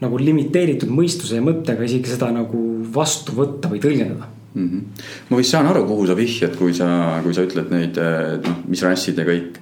nagu 0.00 0.18
limiteeritud 0.20 0.90
mõistuse 0.92 1.38
ja 1.38 1.44
mõttega 1.44 1.84
isegi 1.86 2.12
seda 2.12 2.28
nagu 2.34 2.62
vastu 2.92 3.32
võtta 3.36 3.70
või 3.72 3.80
tõlgendada 3.80 4.28
mm. 4.54 4.68
-hmm. 4.68 5.06
ma 5.30 5.40
vist 5.40 5.54
saan 5.54 5.70
aru, 5.70 5.86
kuhu 5.88 6.06
sa 6.06 6.16
vihjad, 6.16 6.56
kui 6.56 6.74
sa, 6.74 6.88
kui 7.24 7.34
sa 7.34 7.46
ütled 7.46 7.72
neid, 7.72 7.98
äh, 8.00 8.36
noh, 8.44 8.62
mis 8.68 8.82
rassid 8.82 9.18
ja 9.18 9.24
kõik. 9.24 9.60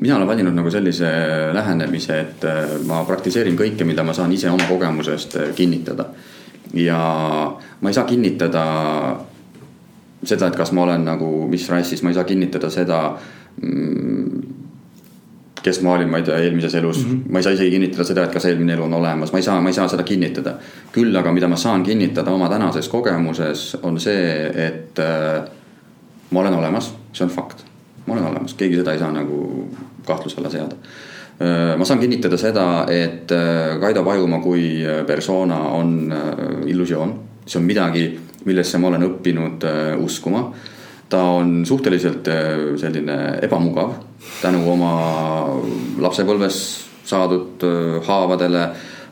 mina 0.00 0.16
olen 0.16 0.28
valinud 0.28 0.54
nagu 0.54 0.70
sellise 0.70 1.08
lähenemise, 1.52 2.20
et 2.20 2.44
äh, 2.44 2.76
ma 2.86 3.02
praktiseerin 3.04 3.56
kõike, 3.58 3.84
mida 3.84 4.04
ma 4.04 4.12
saan 4.14 4.32
ise 4.32 4.50
oma 4.50 4.68
kogemusest 4.68 5.38
kinnitada. 5.56 6.06
ja 6.74 7.00
ma 7.80 7.88
ei 7.88 7.94
saa 7.94 8.04
kinnitada 8.04 8.64
seda, 10.24 10.48
et 10.48 10.56
kas 10.56 10.72
ma 10.72 10.82
olen 10.82 11.04
nagu 11.04 11.48
mis 11.48 11.68
rassis, 11.70 12.02
ma 12.02 12.10
ei 12.10 12.18
saa 12.18 12.24
kinnitada 12.28 12.70
seda 12.70 13.00
mm, 13.62 14.40
kes 15.62 15.82
ma 15.82 15.94
olin, 15.94 16.08
ma 16.10 16.20
ei 16.20 16.24
tea, 16.24 16.38
eelmises 16.38 16.74
elus 16.74 17.04
mm, 17.04 17.10
-hmm. 17.10 17.32
ma 17.32 17.38
ei 17.38 17.42
saa 17.42 17.52
isegi 17.52 17.70
kinnitada 17.70 18.04
seda, 18.04 18.24
et 18.24 18.32
kas 18.32 18.44
eelmine 18.44 18.72
elu 18.72 18.82
on 18.82 18.94
olemas, 18.94 19.32
ma 19.32 19.38
ei 19.38 19.42
saa, 19.42 19.60
ma 19.60 19.68
ei 19.68 19.74
saa 19.74 19.88
seda 19.88 20.02
kinnitada. 20.02 20.54
küll 20.92 21.16
aga, 21.16 21.32
mida 21.32 21.48
ma 21.48 21.56
saan 21.56 21.82
kinnitada 21.82 22.30
oma 22.30 22.48
tänases 22.48 22.88
kogemuses, 22.88 23.76
on 23.82 24.00
see, 24.00 24.52
et 24.66 24.98
äh, 24.98 25.44
ma 26.30 26.40
olen 26.40 26.54
olemas, 26.54 26.94
see 27.12 27.24
on 27.24 27.30
fakt. 27.30 27.64
ma 28.06 28.14
olen 28.14 28.26
olemas, 28.26 28.54
keegi 28.54 28.76
seda 28.76 28.92
ei 28.92 28.98
saa 28.98 29.12
nagu 29.12 29.68
kahtluse 30.06 30.38
alla 30.38 30.50
seada 30.50 30.76
äh,. 31.40 31.78
ma 31.78 31.84
saan 31.84 32.00
kinnitada 32.00 32.36
seda, 32.36 32.86
et 32.88 33.32
äh, 33.32 33.80
Kaido 33.80 34.04
Pajumaa 34.04 34.40
kui 34.40 34.86
äh, 34.86 35.06
persona 35.06 35.58
on 35.58 36.12
äh, 36.12 36.66
illusioon, 36.66 37.18
see 37.50 37.58
on 37.58 37.66
midagi 37.66 38.04
millesse 38.48 38.78
ma 38.80 38.90
olen 38.90 39.06
õppinud 39.08 39.66
äh, 39.68 39.96
uskuma. 40.00 40.50
ta 41.10 41.22
on 41.36 41.66
suhteliselt 41.66 42.28
äh, 42.28 42.76
selline 42.78 43.16
ebamugav 43.42 43.96
tänu 44.40 44.62
oma 44.70 44.92
lapsepõlves 45.98 46.58
saadud 47.04 47.64
äh, 47.66 47.96
haavadele, 48.06 48.68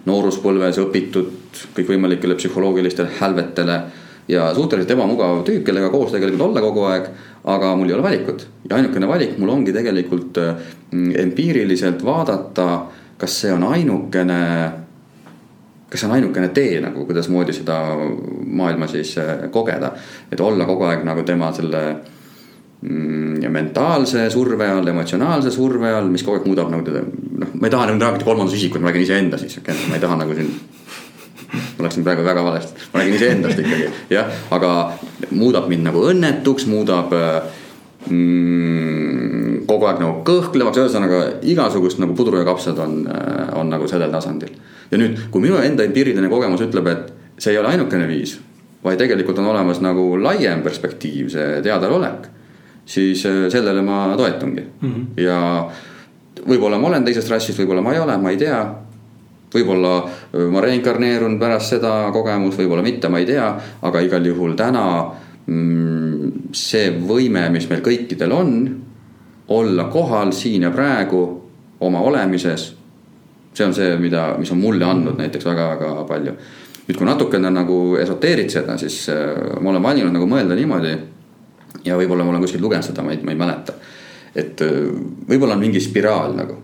nooruspõlves 0.06 0.78
õpitud 0.84 1.64
kõikvõimalikele 1.76 2.36
psühholoogilistele 2.38 3.18
hälvetele 3.20 3.80
ja 4.28 4.52
suhteliselt 4.54 4.94
ebamugav 4.94 5.42
tüüp, 5.44 5.64
kellega 5.66 5.90
koos 5.90 6.12
tegelikult 6.12 6.46
olla 6.50 6.62
kogu 6.62 6.84
aeg, 6.88 7.08
aga 7.48 7.74
mul 7.76 7.90
ei 7.90 7.96
ole 7.96 8.06
valikut. 8.06 8.46
ja 8.70 8.76
ainukene 8.76 9.08
valik 9.08 9.38
mul 9.38 9.56
ongi 9.56 9.72
tegelikult 9.72 10.38
empiiriliselt 10.92 12.04
vaadata, 12.04 12.68
kas 13.18 13.40
see 13.42 13.52
on 13.52 13.64
ainukene 13.72 14.38
kas 15.88 16.00
see 16.02 16.08
on 16.08 16.14
ainukene 16.18 16.48
tee 16.54 16.80
nagu, 16.84 17.04
kuidasmoodi 17.08 17.54
seda 17.56 17.78
maailma 18.44 18.86
siis 18.90 19.14
äh, 19.18 19.48
kogeda. 19.50 19.92
et 20.32 20.40
olla 20.40 20.66
kogu 20.68 20.84
aeg 20.84 21.04
nagu 21.04 21.22
tema 21.22 21.52
selle 21.56 21.82
mm, 22.82 23.48
mentaalse 23.52 24.30
surve 24.30 24.68
all, 24.68 24.86
emotsionaalse 24.86 25.50
surve 25.50 25.92
all, 25.92 26.10
mis 26.12 26.22
kogu 26.26 26.38
aeg 26.38 26.48
muudab 26.48 26.68
nagu 26.72 26.84
teda, 26.84 27.04
noh, 27.42 27.54
ma 27.54 27.70
ei 27.70 27.72
taha 27.72 27.88
nüüd 27.88 28.04
rääkida 28.04 28.28
kolmandas 28.28 28.58
isikus, 28.58 28.82
ma 28.82 28.92
räägin 28.92 29.06
iseenda 29.06 29.40
siis, 29.40 29.60
ma 29.64 29.96
ei 29.96 30.04
taha 30.04 30.20
nagu 30.20 30.36
siin. 30.36 30.52
ma 31.78 31.86
läksin 31.86 32.04
praegu 32.04 32.24
väga 32.26 32.44
valesti, 32.44 32.90
ma 32.92 33.00
räägin 33.00 33.16
iseendast 33.16 33.64
ikkagi, 33.64 33.88
jah, 34.12 34.28
aga 34.52 34.72
muudab 35.30 35.70
mind 35.72 35.88
nagu 35.88 36.04
õnnetuks, 36.10 36.68
muudab 36.68 37.14
mm, 38.10 39.64
kogu 39.68 39.88
aeg 39.88 40.02
nagu 40.04 40.20
kõhklevaks, 40.28 40.82
ühesõnaga 40.84 41.22
igasugust 41.48 42.02
nagu 42.02 42.12
pudru 42.18 42.42
ja 42.42 42.44
kapsad 42.44 42.76
on, 42.84 43.06
äh, 43.08 43.46
on 43.56 43.72
nagu 43.72 43.88
sellel 43.88 44.12
tasandil 44.12 44.52
ja 44.90 44.98
nüüd, 45.00 45.28
kui 45.30 45.44
minu 45.44 45.58
enda 45.62 45.84
empiiriline 45.86 46.30
kogemus 46.32 46.62
ütleb, 46.64 46.88
et 46.92 47.12
see 47.38 47.52
ei 47.54 47.60
ole 47.60 47.72
ainukene 47.74 48.08
viis, 48.08 48.38
vaid 48.84 48.98
tegelikult 49.00 49.38
on 49.42 49.50
olemas 49.52 49.82
nagu 49.84 50.10
laiem 50.20 50.62
perspektiiv, 50.64 51.30
see 51.34 51.60
teadaolek, 51.64 52.28
siis 52.88 53.24
äh, 53.28 53.46
sellele 53.52 53.82
ma 53.84 54.14
toetungi 54.16 54.64
mm. 54.64 54.90
-hmm. 54.92 55.06
ja 55.22 55.38
võib-olla 56.48 56.78
ma 56.78 56.88
olen 56.88 57.04
teisest 57.04 57.30
rassist, 57.30 57.58
võib-olla 57.58 57.82
ma 57.82 57.94
ei 57.94 58.00
ole, 58.00 58.16
ma 58.16 58.30
ei 58.30 58.36
tea. 58.36 58.60
võib-olla 59.54 59.94
äh, 60.04 60.48
ma 60.50 60.60
reinkarneerun 60.60 61.38
pärast 61.38 61.76
seda 61.76 62.10
kogemust, 62.12 62.58
võib-olla 62.58 62.82
mitte, 62.82 63.08
ma 63.08 63.18
ei 63.18 63.26
tea, 63.26 63.48
aga 63.82 64.00
igal 64.00 64.26
juhul 64.26 64.56
täna 64.56 64.84
mm, 65.46 66.32
see 66.52 66.90
võime, 67.08 67.48
mis 67.50 67.68
meil 67.68 67.82
kõikidel 67.82 68.32
on, 68.32 68.80
olla 69.48 69.84
kohal 69.84 70.32
siin 70.32 70.62
ja 70.62 70.70
praegu 70.70 71.22
oma 71.80 72.00
olemises 72.00 72.77
see 73.58 73.66
on 73.66 73.74
see, 73.76 73.96
mida, 74.00 74.30
mis 74.38 74.52
on 74.54 74.62
mulle 74.62 74.86
andnud 74.86 75.18
näiteks 75.18 75.46
väga-väga 75.48 76.06
palju. 76.08 76.34
nüüd, 76.88 76.96
kui 76.96 77.06
natukene 77.06 77.50
nagu 77.52 77.78
esoteeritseda, 78.00 78.78
siis 78.80 79.02
äh, 79.12 79.58
ma 79.60 79.74
olen 79.74 79.84
valinud 79.84 80.14
nagu 80.14 80.28
mõelda 80.30 80.56
niimoodi. 80.58 80.94
ja 81.84 81.98
võib-olla 81.98 82.24
ma 82.24 82.34
olen 82.34 82.46
kuskilt 82.46 82.64
lugenud 82.64 82.86
seda, 82.86 83.04
ma 83.04 83.12
ei, 83.12 83.20
ma 83.22 83.34
ei 83.34 83.42
mäleta. 83.42 83.76
et 84.34 84.64
äh, 84.64 84.80
võib-olla 85.28 85.58
on 85.58 85.66
mingi 85.66 85.82
spiraal 85.84 86.36
nagu 86.38 86.62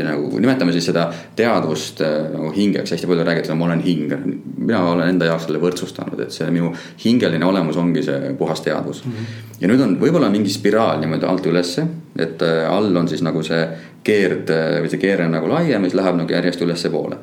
nagu, 0.00 0.38
nimetame 0.40 0.72
siis 0.72 0.86
seda 0.88 1.06
teadvust 1.36 2.00
äh, 2.04 2.30
nagu 2.32 2.50
hingeks, 2.54 2.94
hästi 2.94 3.08
palju 3.10 3.26
räägitakse, 3.28 3.56
ma 3.58 3.66
olen 3.66 3.82
hing. 3.84 4.12
mina 4.56 4.82
olen 4.90 5.08
enda 5.12 5.28
jaoks 5.28 5.46
selle 5.46 5.60
võrdsustanud, 5.62 6.20
et 6.24 6.32
see 6.32 6.48
minu 6.54 6.72
hingeline 7.04 7.44
olemus 7.44 7.76
ongi 7.76 8.04
see 8.06 8.32
puhas 8.38 8.60
teadvus 8.64 9.04
mm. 9.04 9.12
-hmm. 9.12 9.56
ja 9.60 9.68
nüüd 9.68 9.84
on 9.84 9.96
võib-olla 10.00 10.30
mingi 10.30 10.50
spiraal 10.50 11.00
niimoodi 11.00 11.26
alt 11.28 11.46
ülesse, 11.46 11.86
et 12.16 12.42
all 12.42 12.96
on 12.96 13.08
siis 13.08 13.22
nagu 13.22 13.42
see 13.42 13.64
keerd 14.04 14.50
või 14.82 14.90
see 14.90 15.02
keere 15.02 15.26
on 15.26 15.36
nagu 15.36 15.48
laiem 15.48 15.82
ja 15.82 15.90
siis 15.90 15.98
läheb 16.00 16.16
nagu 16.16 16.32
järjest 16.32 16.62
ülespoole. 16.62 17.16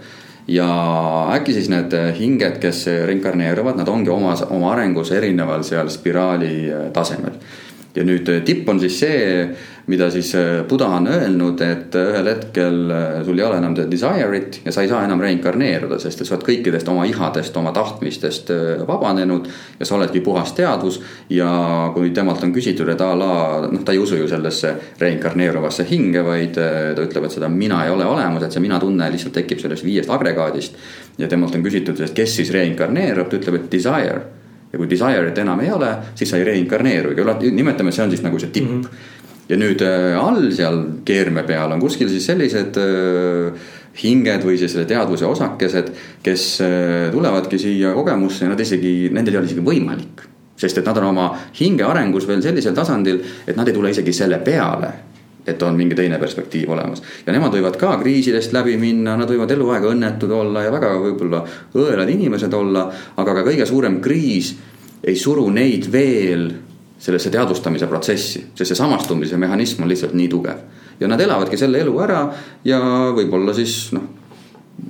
ja 0.47 0.67
äkki 1.33 1.53
siis 1.53 1.69
need 1.69 1.93
hinged, 2.19 2.57
kes 2.59 2.85
reinkarneeruvad, 3.05 3.77
nad 3.77 3.87
ongi 3.87 4.09
oma, 4.09 4.35
oma 4.49 4.71
arengus 4.73 5.11
erineval 5.11 5.63
seal 5.63 5.89
spiraali 5.89 6.71
tasemel 6.93 7.41
ja 7.95 8.05
nüüd 8.05 8.29
tipp 8.45 8.69
on 8.69 8.79
siis 8.81 8.99
see, 9.01 9.21
mida 9.89 10.09
siis 10.13 10.35
äh, 10.35 10.63
Buda 10.69 10.87
on 10.87 11.07
öelnud, 11.07 11.61
et 11.61 11.95
äh, 11.97 12.11
ühel 12.11 12.27
hetkel 12.29 12.91
äh, 12.93 13.23
sul 13.25 13.39
ei 13.39 13.45
ole 13.45 13.57
enam 13.57 13.73
desire'it 13.77 14.59
ja 14.65 14.71
sa 14.71 14.83
ei 14.85 14.89
saa 14.91 15.01
enam 15.05 15.21
reinkarneeruda, 15.23 15.97
sest 15.99 16.21
et 16.21 16.29
sa 16.29 16.35
oled 16.35 16.45
kõikidest 16.45 16.91
oma 16.93 17.07
ihadest, 17.09 17.57
oma 17.57 17.73
tahtmistest 17.73 18.51
vabanenud. 18.87 19.49
ja 19.79 19.85
sa 19.85 19.97
oledki 19.97 20.21
puhas 20.21 20.53
teadvus 20.53 21.01
ja 21.33 21.49
kui 21.95 22.13
temalt 22.13 22.43
on 22.45 22.53
küsitud, 22.53 22.89
et 22.93 23.01
a 23.01 23.09
la, 23.17 23.33
noh, 23.65 23.83
ta 23.85 23.95
ei 23.95 24.01
usu 24.01 24.19
ju 24.19 24.29
sellesse 24.29 24.75
reinkarneeruvasse 25.01 25.87
hinge, 25.89 26.21
vaid 26.25 26.53
ta 26.59 27.05
ütleb, 27.07 27.25
et 27.25 27.37
seda 27.39 27.49
mina 27.49 27.83
ei 27.85 27.93
ole 27.93 28.05
olemas, 28.05 28.45
et 28.45 28.53
see 28.53 28.61
mina 28.61 28.79
tunne 28.79 29.09
lihtsalt 29.09 29.33
tekib 29.41 29.63
sellest 29.63 29.87
viiest 29.87 30.13
agregaadist. 30.13 30.77
ja 31.17 31.27
temalt 31.27 31.55
on 31.55 31.63
küsitud, 31.65 31.97
et 31.99 32.13
kes 32.13 32.35
siis 32.35 32.53
reinkarneerub, 32.53 33.29
ta 33.29 33.41
ütleb, 33.41 33.63
et 33.63 33.71
desire 33.71 34.21
ja 34.69 34.77
kui 34.77 34.85
desire'it 34.89 35.37
enam 35.41 35.63
ei 35.65 35.71
ole, 35.73 35.95
siis 36.15 36.29
sa 36.29 36.37
ei 36.37 36.45
reinkarneerugi, 36.45 37.25
nimetame, 37.57 37.91
see 37.91 38.05
on 38.05 38.13
siis 38.13 38.21
nagu 38.21 38.37
see 38.39 38.53
tipp 38.53 38.69
mm. 38.69 38.81
-hmm 38.81 39.17
ja 39.49 39.57
nüüd 39.57 39.81
äh, 39.85 40.15
all 40.19 40.51
seal 40.53 40.79
keerme 41.05 41.43
peal 41.47 41.73
on 41.73 41.81
kuskil 41.81 42.09
siis 42.11 42.27
sellised 42.29 42.77
äh, 42.81 43.69
hinged 43.99 44.45
või 44.45 44.59
siis 44.61 44.73
selle 44.75 44.87
teadvuse 44.89 45.27
osakesed, 45.27 45.91
kes 46.23 46.47
äh, 46.65 47.09
tulevadki 47.13 47.59
siia 47.61 47.93
kogemusse 47.97 48.45
ja 48.45 48.53
nad 48.53 48.61
isegi, 48.61 49.09
nendel 49.13 49.35
ei 49.35 49.41
ole 49.41 49.51
isegi 49.51 49.65
võimalik. 49.65 50.25
sest 50.59 50.77
et 50.77 50.85
nad 50.85 50.97
on 50.99 51.11
oma 51.13 51.29
hinge 51.59 51.85
arengus 51.87 52.27
veel 52.27 52.41
sellisel 52.43 52.75
tasandil, 52.75 53.21
et 53.47 53.55
nad 53.55 53.67
ei 53.67 53.73
tule 53.73 53.93
isegi 53.93 54.13
selle 54.13 54.41
peale 54.43 54.91
et 55.47 55.61
on 55.63 55.77
mingi 55.77 55.95
teine 55.95 56.19
perspektiiv 56.19 56.69
olemas. 56.69 57.01
ja 57.25 57.33
nemad 57.33 57.53
võivad 57.55 57.77
ka 57.79 57.95
kriisidest 58.01 58.53
läbi 58.53 58.77
minna, 58.77 59.15
nad 59.17 59.29
võivad 59.29 59.51
eluaeg 59.51 59.87
õnnetud 59.93 60.31
olla 60.31 60.63
ja 60.63 60.71
väga 60.71 60.93
võib-olla 61.01 61.43
õelad 61.73 62.09
inimesed 62.09 62.53
olla. 62.53 62.89
aga 63.17 63.33
ka 63.39 63.45
kõige 63.47 63.65
suurem 63.65 64.01
kriis 64.01 64.53
ei 65.03 65.15
suru 65.15 65.49
neid 65.49 65.87
veel 65.91 66.51
sellesse 66.99 67.31
teadvustamise 67.31 67.87
protsessi, 67.87 68.41
sest 68.53 68.73
see 68.73 68.77
samastumise 68.77 69.37
mehhanism 69.39 69.83
on 69.83 69.91
lihtsalt 69.91 70.13
nii 70.19 70.27
tugev. 70.29 70.63
ja 70.99 71.07
nad 71.07 71.21
elavadki 71.21 71.57
selle 71.57 71.79
elu 71.79 71.99
ära 72.03 72.23
ja 72.67 72.79
võib-olla 73.15 73.53
siis 73.55 73.93
noh, 73.95 74.07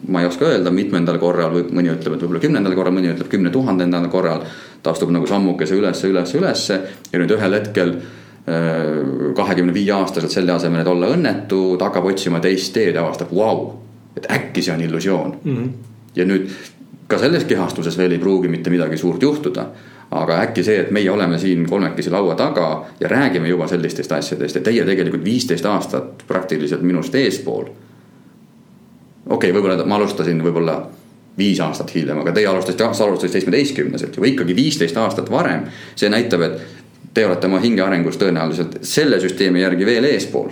ma 0.09 0.21
ei 0.21 0.27
oska 0.27 0.47
öelda, 0.49 0.71
mitmendal 0.73 1.19
korral 1.21 1.53
või 1.53 1.67
mõni 1.79 1.91
ütleb, 1.93 2.15
et 2.15 2.23
võib-olla 2.23 2.41
kümnendal 2.41 2.73
korral, 2.77 2.95
mõni 2.95 3.11
ütleb 3.13 3.29
kümne 3.29 3.51
tuhandendal 3.53 4.07
korral. 4.09 4.41
ta 4.83 4.91
astub 4.91 5.11
nagu 5.13 5.27
sammukese 5.27 5.75
ülesse, 5.75 6.07
ülesse, 6.07 6.37
ülesse 6.37 6.79
ja 7.11 7.19
nüüd 7.21 7.35
ühel 7.35 7.53
hetkel 7.59 7.93
äh, 7.93 8.89
kahekümne 9.37 9.73
viie 9.73 9.93
aastaselt 9.93 10.33
selle 10.33 10.55
asemel, 10.55 10.81
et 10.81 10.87
olla 10.87 11.11
õnnetu, 11.13 11.77
ta 11.77 11.89
hakkab 11.89 12.09
otsima 12.09 12.39
teist 12.39 12.73
teed 12.73 12.95
ja 12.95 13.05
avastab, 13.05 13.33
vau, 13.35 13.75
et 14.17 14.25
äkki 14.31 14.65
see 14.65 14.73
on 14.73 14.81
illusioon 14.81 15.37
mm. 15.43 15.55
-hmm. 15.55 15.71
ja 16.15 16.25
nüüd 16.25 16.49
ka 17.07 17.17
selles 17.17 17.45
kehastuses 17.49 17.97
veel 17.97 18.11
ei 18.11 18.21
pruugi 18.21 18.47
mitte 18.47 18.69
midagi 18.69 18.97
suurt 18.97 19.21
juhtuda 19.21 19.65
aga 20.11 20.39
äkki 20.41 20.63
see, 20.65 20.79
et 20.83 20.91
meie 20.91 21.11
oleme 21.11 21.37
siin 21.39 21.67
kolmekesi 21.69 22.09
laua 22.09 22.35
taga 22.35 22.85
ja 22.99 23.09
räägime 23.09 23.47
juba 23.47 23.67
sellistest 23.67 24.11
asjadest 24.11 24.55
ja 24.55 24.61
teie 24.61 24.85
tegelikult 24.85 25.23
viisteist 25.23 25.65
aastat 25.65 26.23
praktiliselt 26.27 26.81
minust 26.81 27.15
eespool. 27.15 27.63
okei 29.29 29.51
okay,, 29.51 29.53
võib-olla 29.53 29.85
ma 29.85 29.95
alustasin 29.95 30.43
võib-olla 30.43 30.81
viis 31.37 31.59
aastat 31.59 31.93
hiljem, 31.95 32.19
aga 32.19 32.33
teie 32.35 32.47
alustasite, 32.47 32.89
sa 32.93 33.05
alustasid 33.05 33.37
seitsmeteistkümneselt 33.37 34.17
ju 34.17 34.23
ikka 34.23 34.47
viisteist 34.47 34.97
aastat 34.97 35.31
varem. 35.31 35.67
see 35.95 36.09
näitab, 36.09 36.41
et 36.41 36.61
te 37.13 37.25
olete 37.25 37.47
oma 37.47 37.59
hinge 37.59 37.81
arengus 37.81 38.17
tõenäoliselt 38.17 38.79
selle 38.81 39.19
süsteemi 39.19 39.61
järgi 39.61 39.85
veel 39.85 40.09
eespool. 40.09 40.49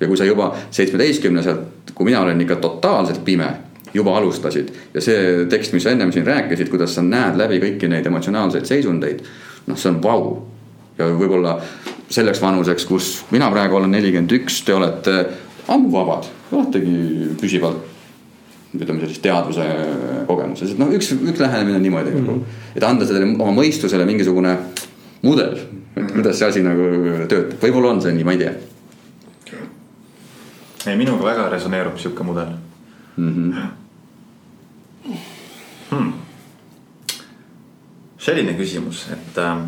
ja 0.00 0.06
kui 0.06 0.16
sa 0.16 0.24
juba 0.24 0.54
seitsmeteistkümneselt, 0.70 1.94
kui 1.94 2.04
mina 2.04 2.20
olen 2.20 2.40
ikka 2.40 2.56
totaalselt 2.56 3.24
pime 3.24 3.48
juba 3.94 4.16
alustasid. 4.18 4.72
ja 4.94 5.00
see 5.00 5.46
tekst, 5.50 5.72
mis 5.72 5.86
sa 5.86 5.94
ennem 5.94 6.12
siin 6.12 6.26
rääkisid, 6.26 6.68
kuidas 6.72 6.96
sa 6.96 7.02
näed 7.02 7.38
läbi 7.38 7.60
kõiki 7.62 7.88
neid 7.90 8.06
emotsionaalseid 8.06 8.66
seisundeid. 8.66 9.22
noh, 9.66 9.78
see 9.78 9.90
on 9.92 10.02
vau. 10.02 10.42
ja 10.98 11.08
võib-olla 11.10 11.56
selleks 12.10 12.42
vanuseks, 12.42 12.86
kus 12.86 13.14
mina 13.30 13.50
praegu 13.50 13.78
olen 13.78 13.90
nelikümmend 13.94 14.32
üks, 14.38 14.62
te 14.66 14.74
olete 14.74 15.24
ammu 15.68 15.90
vabad, 15.92 16.28
oletegi 16.52 17.34
püsivalt 17.40 17.92
ütleme 18.74 19.04
sellist 19.04 19.22
teadvuse 19.22 19.64
kogemuses, 20.26 20.74
et 20.74 20.80
noh, 20.82 20.90
üks, 20.94 21.12
üks 21.14 21.40
lähenemine 21.40 21.78
on 21.78 21.84
niimoodi 21.86 22.10
mm, 22.10 22.26
-hmm. 22.26 22.60
et 22.74 22.82
anda 22.82 23.06
sellele 23.06 23.30
oma 23.36 23.52
mõistusele 23.54 24.06
mingisugune 24.06 24.56
mudel, 25.22 25.54
et 25.94 26.02
mhm. 26.02 26.12
kuidas 26.16 26.38
see 26.38 26.48
asi 26.48 26.62
nagu 26.66 26.88
töötab, 27.30 27.60
võib-olla 27.62 27.94
on 27.94 28.02
see 28.02 28.14
nii, 28.16 28.26
ma 28.26 28.34
ei 28.34 28.42
tea. 28.42 28.52
ei, 30.86 30.96
minuga 30.96 31.24
väga 31.24 31.48
resoneerub 31.54 31.96
sihuke 32.02 32.26
mudel 32.26 32.50
mm. 33.16 33.30
-hmm 33.30 33.83
hmm.. 35.04 36.12
selline 38.18 38.54
küsimus, 38.58 39.06
et 39.12 39.40
ähm, 39.42 39.66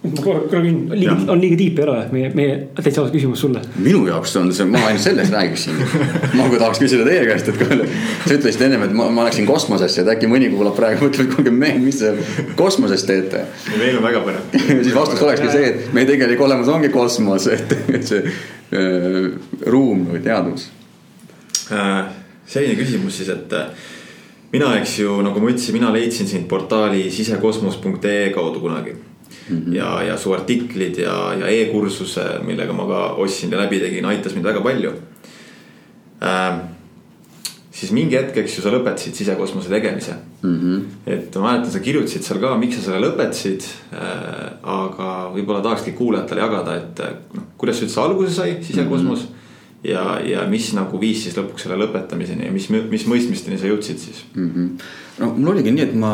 ma 0.00 0.22
korra, 0.24 0.40
korra 0.48 0.62
küsin, 0.64 0.78
liiga, 0.96 1.14
on 1.28 1.40
liiga 1.42 1.56
tiip 1.60 1.78
ei 1.80 1.84
ole, 1.84 1.96
meie, 2.14 2.28
meie 2.36 2.54
täitsa 2.78 3.02
aus 3.02 3.10
küsimus 3.12 3.42
sulle. 3.44 3.60
minu 3.76 4.00
jaoks 4.08 4.32
on 4.40 4.48
see, 4.56 4.64
ma 4.70 4.80
ainult 4.88 5.04
sellest 5.04 5.34
räägiksin. 5.34 5.76
ma 6.38 6.46
kui 6.48 6.60
tahaks 6.60 6.80
küsida 6.80 7.04
teie 7.04 7.26
käest, 7.28 7.50
et 7.52 7.60
kui 7.60 7.68
sa 7.68 8.38
ütlesid 8.38 8.64
ennem, 8.64 8.86
et 8.86 8.94
ma, 8.96 9.10
ma 9.12 9.26
läksin 9.28 9.48
kosmosesse, 9.48 10.00
et 10.00 10.12
äkki 10.14 10.30
mõni 10.30 10.48
kuulab 10.54 10.78
praegu, 10.78 11.04
mõtleb, 11.04 11.28
et 11.28 11.36
kuulge 11.36 11.52
mehed, 11.52 11.84
mis 11.84 12.00
te 12.00 12.14
kosmoses 12.56 13.04
teete. 13.08 13.44
meil 13.76 14.00
on 14.00 14.06
väga 14.08 14.24
põnev 14.24 14.56
siis 14.86 14.96
vastus 14.96 15.20
olekski 15.26 15.52
see, 15.52 15.68
et 15.74 15.94
meie 15.96 16.08
tegelik 16.08 16.40
olemus 16.48 16.72
ongi 16.72 16.88
kosmos, 16.94 17.50
et, 17.52 17.76
et 17.92 18.08
see 18.08 18.24
äh, 18.24 19.30
ruum 19.68 20.08
või 20.14 20.24
teadvus 20.24 20.70
äh,. 21.76 22.08
selline 22.48 22.80
küsimus 22.80 23.20
siis, 23.20 23.28
et 23.36 23.52
äh, 23.52 23.68
mina, 24.52 24.72
eks 24.80 24.98
ju, 25.02 25.20
nagu 25.24 25.42
ma 25.42 25.52
ütlesin, 25.52 25.76
mina 25.78 25.92
leidsin 25.94 26.28
sind 26.28 26.48
portaali 26.50 27.04
sisekosmos.ee 27.14 28.30
kaudu 28.34 28.60
kunagi 28.60 28.94
mm. 28.94 29.56
-hmm. 29.56 29.76
ja, 29.76 30.02
ja 30.02 30.18
su 30.18 30.32
artiklid 30.32 30.98
ja, 30.98 31.34
ja 31.40 31.46
e-kursuse, 31.46 32.26
millega 32.46 32.72
ma 32.72 32.86
ka 32.86 33.06
ostsin 33.22 33.52
ja 33.52 33.58
läbi 33.58 33.80
tegin, 33.80 34.04
aitas 34.04 34.34
mind 34.34 34.46
väga 34.46 34.60
palju 34.60 34.92
äh,. 36.22 36.58
siis 37.70 37.92
mingi 37.92 38.16
hetk, 38.16 38.36
eks 38.36 38.58
ju, 38.58 38.62
sa 38.62 38.70
lõpetasid 38.70 39.14
sisekosmose 39.14 39.68
tegemise 39.68 40.14
mm. 40.42 40.58
-hmm. 40.58 40.82
et 41.06 41.36
ma 41.36 41.52
mäletan, 41.52 41.70
sa 41.70 41.78
kirjutasid 41.78 42.22
seal 42.22 42.40
ka, 42.40 42.56
miks 42.58 42.76
sa 42.76 42.82
selle 42.82 43.06
lõpetasid 43.06 43.62
äh,. 43.92 44.52
aga 44.62 45.30
võib-olla 45.34 45.62
tahakski 45.62 45.92
kuulajatele 45.92 46.40
jagada, 46.40 46.76
et 46.76 47.04
noh, 47.34 47.52
kuidas 47.56 47.78
see 47.78 47.86
üldse 47.86 48.00
alguse 48.00 48.34
sai, 48.34 48.56
sisekosmos 48.62 49.20
mm. 49.20 49.26
-hmm 49.26 49.39
ja, 49.84 50.20
ja 50.24 50.44
mis 50.48 50.70
nagu 50.76 51.00
viis 51.00 51.22
siis 51.24 51.36
lõpuks 51.38 51.64
selle 51.64 51.78
lõpetamiseni 51.80 52.48
ja 52.48 52.52
mis, 52.52 52.68
mis 52.70 53.06
mõistmisteni 53.08 53.58
sa 53.60 53.68
jõudsid 53.70 54.02
siis 54.02 54.24
mm? 54.34 54.50
-hmm. 54.54 54.88
no 55.22 55.30
mul 55.36 55.54
oligi 55.54 55.72
nii, 55.72 55.86
et 55.88 55.94
ma 55.96 56.12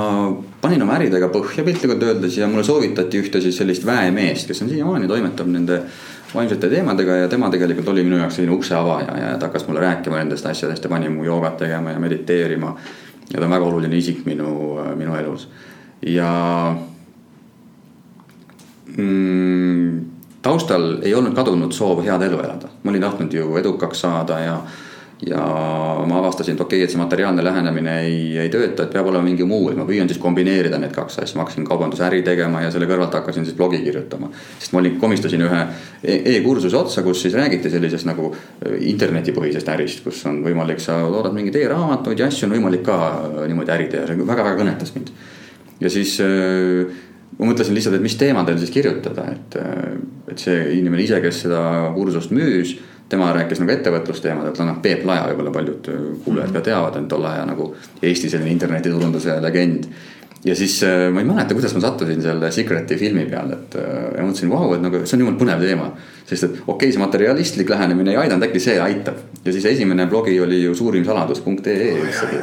panin 0.62 0.82
oma 0.82 0.98
äridega 0.98 1.28
põhja 1.34 1.64
piltlikult 1.66 2.02
öeldes 2.02 2.38
ja 2.38 2.48
mulle 2.50 2.64
soovitati 2.64 3.22
ühte 3.22 3.40
siis 3.42 3.58
sellist 3.58 3.86
väemeest, 3.86 4.46
kes 4.46 4.62
on 4.62 4.70
siiamaani 4.70 5.10
toimetab 5.10 5.50
nende 5.50 5.82
vaimsete 6.34 6.70
teemadega 6.70 7.22
ja 7.22 7.28
tema 7.28 7.50
tegelikult 7.50 7.88
oli 7.88 8.04
minu 8.04 8.18
jaoks 8.22 8.38
selline 8.38 8.54
ukse 8.54 8.74
avaja 8.74 9.18
ja 9.18 9.36
ta 9.38 9.50
hakkas 9.50 9.66
mulle 9.68 9.80
rääkima 9.80 10.18
nendest 10.22 10.46
asjadest 10.46 10.84
ja 10.84 10.90
pani 10.90 11.08
mu 11.08 11.24
joogat 11.24 11.56
tegema 11.56 11.90
ja 11.90 11.98
mediteerima. 11.98 12.76
ja 13.32 13.40
ta 13.40 13.44
on 13.44 13.50
väga 13.50 13.64
oluline 13.64 13.96
isik 13.96 14.26
minu, 14.26 14.78
minu 14.94 15.16
elus 15.16 15.48
ja 16.06 16.76
mm, 18.96 20.15
taustal 20.46 20.90
ei 21.02 21.14
olnud 21.14 21.34
kadunud 21.36 21.74
soov 21.74 22.04
head 22.06 22.22
elu 22.30 22.42
elada, 22.42 22.72
ma 22.82 22.94
olin 22.94 23.08
tahtnud 23.08 23.34
ju 23.34 23.56
edukaks 23.62 24.06
saada 24.06 24.40
ja 24.40 24.60
ja 25.26 25.40
ma 26.06 26.18
avastasin, 26.18 26.54
et 26.54 26.60
okei 26.60 26.78
okay,, 26.78 26.84
et 26.84 26.92
see 26.92 27.00
materiaalne 27.00 27.44
lähenemine 27.44 27.92
ei, 28.04 28.16
ei 28.36 28.50
tööta, 28.52 28.84
et 28.84 28.92
peab 28.92 29.06
olema 29.08 29.24
mingi 29.24 29.46
muu, 29.48 29.70
et 29.70 29.78
ma 29.78 29.86
püüan 29.88 30.10
siis 30.10 30.20
kombineerida 30.20 30.76
need 30.80 30.92
kaks 30.92 31.22
asja, 31.22 31.38
ma 31.38 31.46
hakkasin 31.46 31.64
kaubandusäri 31.64 32.20
tegema 32.26 32.60
ja 32.60 32.72
selle 32.74 32.88
kõrvalt 32.90 33.16
hakkasin 33.16 33.46
siis 33.48 33.56
blogi 33.56 33.80
kirjutama. 33.84 34.28
sest 34.58 34.74
ma 34.76 34.82
olin, 34.82 34.98
komistasin 35.00 35.46
ühe 35.46 35.62
e-, 36.02 36.18
e-kursuse 36.34 36.76
otsa, 36.76 37.04
kus 37.06 37.24
siis 37.24 37.36
räägiti 37.38 37.72
sellisest 37.72 38.08
nagu 38.08 38.28
äh, 38.34 38.76
internetipõhisest 38.92 39.72
ärist, 39.72 40.04
kus 40.04 40.20
on 40.28 40.42
võimalik, 40.44 40.84
sa 40.84 40.98
toodad 41.00 41.32
mingeid 41.36 41.56
e-raamatuid 41.62 42.20
ja 42.20 42.28
asju 42.28 42.50
on 42.50 42.56
võimalik 42.58 42.84
ka 42.84 43.00
äh, 43.08 43.40
niimoodi 43.48 43.72
äri 43.72 43.88
teha, 43.94 44.04
see 44.10 44.20
väga-väga 44.20 44.60
kõnetas 44.60 44.92
mind. 44.98 45.14
ja 45.80 45.96
siis 45.96 46.18
äh, 46.20 46.84
ma 47.38 47.50
mõtlesin 47.50 47.76
lihtsalt, 47.76 47.98
et 47.98 48.04
mis 48.04 48.16
teemadel 48.18 48.58
siis 48.60 48.72
kirjutada, 48.74 49.28
et, 49.34 49.56
et 50.32 50.42
see 50.42 50.58
inimene 50.78 51.04
ise, 51.04 51.20
kes 51.24 51.44
seda 51.46 51.62
kursust 51.96 52.32
müüs, 52.34 52.76
tema 53.12 53.30
rääkis 53.34 53.60
nagu 53.62 53.74
ettevõtlusteemadelt, 53.74 54.60
noh 54.66 54.82
Peep 54.82 55.04
Laja 55.06 55.28
võib-olla 55.30 55.54
paljud 55.54 55.88
kuulajad 56.24 56.52
ka 56.56 56.62
teavad, 56.70 56.98
on 56.98 57.08
tolle 57.10 57.30
aja 57.30 57.46
nagu 57.46 57.70
Eesti 58.02 58.30
selline 58.32 58.50
internetiturunduse 58.56 59.38
legend. 59.44 59.86
ja 60.46 60.54
siis 60.56 60.80
ma 61.12 61.22
ei 61.22 61.26
mäleta, 61.26 61.54
kuidas 61.54 61.74
ma 61.74 61.80
sattusin 61.84 62.22
selle 62.22 62.50
Secret'i 62.54 62.98
filmi 62.98 63.26
peale, 63.30 63.60
et 63.60 63.76
ja 63.78 64.24
mõtlesin, 64.24 64.50
vau, 64.50 64.72
et 64.74 64.82
nagu 64.82 65.02
see 65.04 65.18
on 65.18 65.24
jumala 65.24 65.38
põnev 65.42 65.62
teema. 65.62 65.90
sest 66.26 66.48
et 66.48 66.56
okei 66.56 66.72
okay,, 66.74 66.92
see 66.92 67.02
materialistlik 67.02 67.70
lähenemine 67.70 68.14
ei 68.14 68.22
aidanud, 68.24 68.48
äkki 68.48 68.62
see 68.62 68.80
aitab. 68.80 69.20
ja 69.44 69.52
siis 69.52 69.68
esimene 69.76 70.08
blogi 70.10 70.40
oli 70.40 70.62
ju 70.64 70.74
suurimsaladus.ee 70.74 71.92
üldsegi 72.00 72.42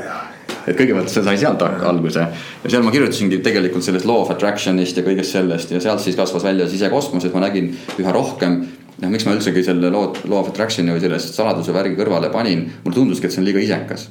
et 0.68 0.78
kõigepealt 0.78 1.12
see 1.12 1.26
sai 1.26 1.38
sealt 1.42 1.62
alguse 1.64 2.24
ja 2.24 2.72
seal 2.72 2.86
ma 2.86 2.94
kirjutasingi 2.94 3.42
tegelikult 3.46 3.86
sellest 3.86 4.08
law 4.10 4.24
of 4.24 4.32
attraction'ist 4.34 5.00
ja 5.00 5.06
kõigest 5.06 5.36
sellest 5.36 5.76
ja 5.76 5.82
sealt 5.84 6.04
siis 6.04 6.18
kasvas 6.20 6.46
välja 6.46 6.70
sisekosmos, 6.72 7.26
et 7.26 7.36
ma 7.36 7.46
nägin 7.46 7.72
üha 8.00 8.16
rohkem 8.16 8.60
noh, 8.64 9.10
miks 9.12 9.28
ma 9.28 9.36
üldsegi 9.38 9.66
selle 9.66 9.92
law, 9.94 10.12
law 10.28 10.42
of 10.42 10.52
attraction'i 10.54 10.96
või 10.96 11.04
selle 11.04 11.22
saladuse 11.24 11.76
värgi 11.76 11.98
kõrvale 12.00 12.32
panin, 12.34 12.68
mulle 12.84 13.00
tunduski, 13.00 13.28
et 13.28 13.36
see 13.36 13.44
on 13.44 13.50
liiga 13.50 13.64
isekas 13.64 14.10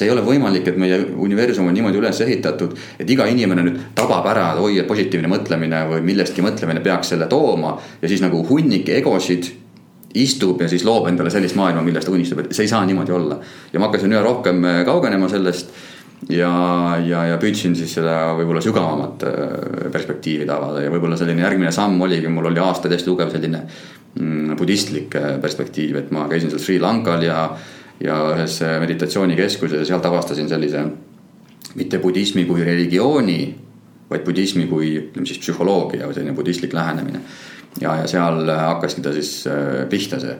see 0.00 0.08
ei 0.08 0.12
ole 0.14 0.22
võimalik, 0.24 0.68
et 0.70 0.78
meie 0.80 0.96
universum 1.20 1.66
on 1.68 1.74
niimoodi 1.76 1.98
üles 2.00 2.20
ehitatud, 2.24 2.76
et 3.02 3.10
iga 3.10 3.26
inimene 3.28 3.64
nüüd 3.66 3.80
tabab 3.98 4.24
ära, 4.30 4.52
et 4.54 4.62
oi, 4.64 4.78
et 4.80 4.88
positiivne 4.88 5.28
mõtlemine 5.28 5.82
või 5.90 6.04
millestki 6.06 6.44
mõtlemine 6.44 6.80
peaks 6.84 7.12
selle 7.12 7.28
tooma. 7.28 7.76
ja 8.00 8.08
siis 8.08 8.22
nagu 8.24 8.40
hunnik 8.48 8.88
egosid 8.88 9.50
istub 10.14 10.62
ja 10.62 10.68
siis 10.68 10.84
loob 10.84 11.06
endale 11.10 11.30
sellist 11.30 11.56
maailma, 11.58 11.84
millest 11.86 12.08
ta 12.08 12.14
unistab, 12.14 12.42
et 12.42 12.56
see 12.56 12.66
ei 12.66 12.72
saa 12.72 12.84
niimoodi 12.86 13.12
olla. 13.12 13.38
ja 13.72 13.80
ma 13.80 13.90
hakkasin 13.90 14.12
üha 14.16 14.22
rohkem 14.24 14.64
äh, 14.64 14.82
kaugenema 14.88 15.28
sellest 15.28 15.70
ja, 16.28 16.52
ja, 17.06 17.24
ja 17.32 17.38
püüdsin 17.40 17.76
siis 17.78 17.94
seda 17.96 18.34
võib-olla 18.38 18.62
sügavamat 18.64 19.26
äh, 19.28 19.44
perspektiivi 19.92 20.48
tabada 20.48 20.84
ja 20.84 20.92
võib-olla 20.92 21.18
selline 21.20 21.44
järgmine 21.46 21.72
samm 21.72 22.00
oligi, 22.04 22.28
mul 22.28 22.50
oli 22.50 22.60
aastaid 22.60 22.94
hästi 22.96 23.08
tugev 23.08 23.32
selline 23.32 23.62
mm, 24.18 24.56
budistlik 24.60 25.16
äh, 25.16 25.36
perspektiiv, 25.42 26.02
et 26.02 26.10
ma 26.14 26.26
käisin 26.30 26.52
seal 26.52 26.62
Sri 26.62 26.80
Lankal 26.82 27.24
ja, 27.24 27.44
ja 28.02 28.18
ühes 28.34 28.60
meditatsioonikeskuses 28.82 29.80
ja 29.80 29.88
sealt 29.92 30.10
avastasin 30.10 30.50
sellise 30.50 30.84
mitte 31.78 32.00
budismi 32.02 32.44
kui 32.48 32.64
religiooni, 32.66 33.40
vaid 34.10 34.24
budismi 34.26 34.66
kui 34.70 34.94
ütleme 34.98 35.28
siis 35.28 35.38
psühholoogia 35.42 36.08
või 36.08 36.16
selline 36.16 36.34
budistlik 36.36 36.74
lähenemine. 36.74 37.22
Ja, 37.78 37.94
ja 38.00 38.08
seal 38.10 38.48
hakkaski 38.50 39.04
ta 39.04 39.12
siis 39.14 39.44
äh, 39.46 39.84
pihta, 39.90 40.18
see, 40.20 40.34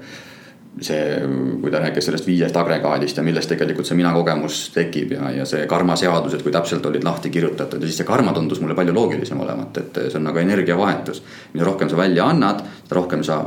see, 0.79 1.21
kui 1.61 1.71
ta 1.73 1.81
rääkis 1.83 2.07
sellest 2.07 2.27
viiest 2.29 2.57
agregaadist 2.57 3.19
ja 3.19 3.25
millest 3.27 3.51
tegelikult 3.51 3.89
see 3.89 3.99
mina 3.99 4.13
kogemus 4.15 4.63
tekib 4.75 5.15
ja, 5.17 5.31
ja 5.41 5.47
see 5.49 5.67
karmaseadused, 5.71 6.45
kui 6.47 6.55
täpselt 6.55 6.87
olid 6.87 7.05
lahti 7.05 7.33
kirjutatud 7.35 7.83
ja 7.83 7.91
siis 7.91 8.01
see 8.01 8.09
karma 8.09 8.33
tundus 8.37 8.63
mulle 8.63 8.77
palju 8.79 8.95
loogilisem 8.95 9.41
olevat, 9.43 9.81
et 9.83 10.01
see 10.07 10.19
on 10.21 10.29
nagu 10.31 10.43
energiavahetus. 10.43 11.23
mida 11.53 11.67
rohkem 11.67 11.91
sa 11.91 11.99
välja 11.99 12.29
annad, 12.31 12.63
seda 12.85 13.01
rohkem 13.01 13.25
sa 13.27 13.41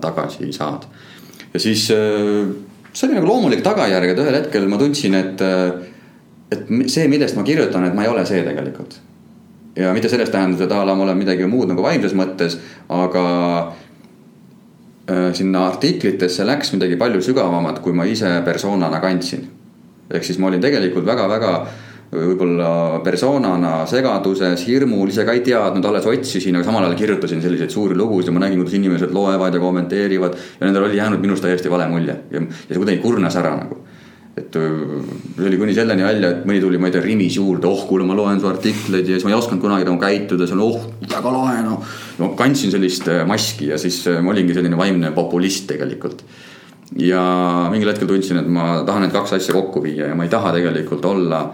tagasi 0.00 0.52
saad. 0.56 0.88
ja 1.52 1.60
siis 1.60 1.90
äh, 1.92 2.54
see 2.92 3.08
oli 3.08 3.20
nagu 3.20 3.28
loomulik 3.28 3.62
tagajärg, 3.62 4.14
et 4.14 4.22
ühel 4.24 4.40
hetkel 4.40 4.68
ma 4.68 4.80
tundsin, 4.80 5.14
et, 5.20 5.44
äh, 5.44 5.72
et 6.50 6.68
see, 6.88 7.08
millest 7.12 7.36
ma 7.36 7.44
kirjutan, 7.44 7.84
et 7.84 7.94
ma 7.94 8.06
ei 8.06 8.14
ole 8.14 8.24
see 8.26 8.42
tegelikult 8.46 9.00
ja 9.76 9.92
mitte 9.92 10.08
selles 10.08 10.30
tähenduses, 10.30 10.64
et 10.64 10.72
a 10.72 10.84
la 10.86 10.94
ma 10.94 11.02
olen 11.02 11.18
midagi 11.18 11.46
muud 11.50 11.68
nagu 11.68 11.82
vaimses 11.82 12.14
mõttes, 12.16 12.56
aga 12.88 13.24
äh, 13.28 13.83
sinna 15.06 15.66
artiklitesse 15.68 16.46
läks 16.48 16.72
midagi 16.72 16.96
palju 16.96 17.20
sügavamat, 17.20 17.82
kui 17.84 17.92
ma 17.92 18.06
ise 18.08 18.30
persoonana 18.44 19.00
kandsin. 19.00 19.42
ehk 20.10 20.24
siis 20.24 20.38
ma 20.38 20.48
olin 20.48 20.60
tegelikult 20.60 21.04
väga-väga 21.06 21.50
võib-olla 22.14 23.00
persoonana 23.04 23.72
segaduses, 23.90 24.62
hirmul, 24.68 25.08
ise 25.08 25.24
ka 25.26 25.34
ei 25.34 25.42
teadnud, 25.44 25.84
alles 25.88 26.06
otsisin, 26.06 26.56
aga 26.56 26.68
samal 26.68 26.86
ajal 26.86 26.98
kirjutasin 26.98 27.42
selliseid 27.42 27.72
suuri 27.72 27.96
lugusid 27.98 28.30
ja 28.30 28.36
ma 28.36 28.44
nägin, 28.44 28.60
kuidas 28.60 28.76
inimesed 28.78 29.14
loevad 29.14 29.54
ja 29.54 29.60
kommenteerivad. 29.60 30.36
ja 30.60 30.66
nendel 30.66 30.88
oli 30.88 30.96
jäänud 31.00 31.20
minust 31.20 31.42
täiesti 31.42 31.70
vale 31.70 31.88
mulje 31.88 32.16
ja, 32.30 32.40
ja 32.40 32.68
see 32.68 32.80
kuidagi 32.80 33.02
kurnas 33.02 33.36
ära 33.40 33.56
nagu 33.60 33.80
et 34.34 34.56
see 34.56 35.46
oli 35.46 35.58
kuni 35.60 35.74
selleni 35.76 36.02
välja, 36.02 36.30
et 36.34 36.46
mõni 36.48 36.62
tuli, 36.62 36.78
ma 36.82 36.88
ei 36.90 36.94
tea, 36.96 37.02
Rimis 37.04 37.36
juurde, 37.38 37.68
oh 37.70 37.84
kuule, 37.86 38.06
ma 38.06 38.16
loen 38.18 38.40
su 38.42 38.48
artikleid 38.50 39.06
ja 39.06 39.14
siis 39.14 39.26
ma 39.26 39.30
ei 39.30 39.38
osanud 39.38 39.62
kunagi 39.62 39.86
nagu 39.86 40.00
käituda, 40.00 40.48
see 40.50 40.56
on 40.56 40.64
oh, 40.64 40.88
väga 41.06 41.34
lahe 41.36 41.60
noh. 41.62 41.94
ma 42.18 42.32
kandsin 42.38 42.74
sellist 42.74 43.06
maski 43.30 43.70
ja 43.70 43.78
siis 43.78 44.00
ma 44.18 44.34
olingi 44.34 44.56
selline 44.56 44.78
vaimne 44.78 45.12
populist 45.14 45.68
tegelikult. 45.70 46.24
ja 46.98 47.22
mingil 47.70 47.92
hetkel 47.92 48.10
tundsin, 48.10 48.42
et 48.42 48.50
ma 48.50 48.82
tahan 48.86 49.06
need 49.06 49.14
kaks 49.14 49.38
asja 49.38 49.54
kokku 49.54 49.82
viia 49.86 50.10
ja 50.10 50.18
ma 50.18 50.26
ei 50.26 50.34
taha 50.34 50.52
tegelikult 50.58 51.06
olla 51.06 51.44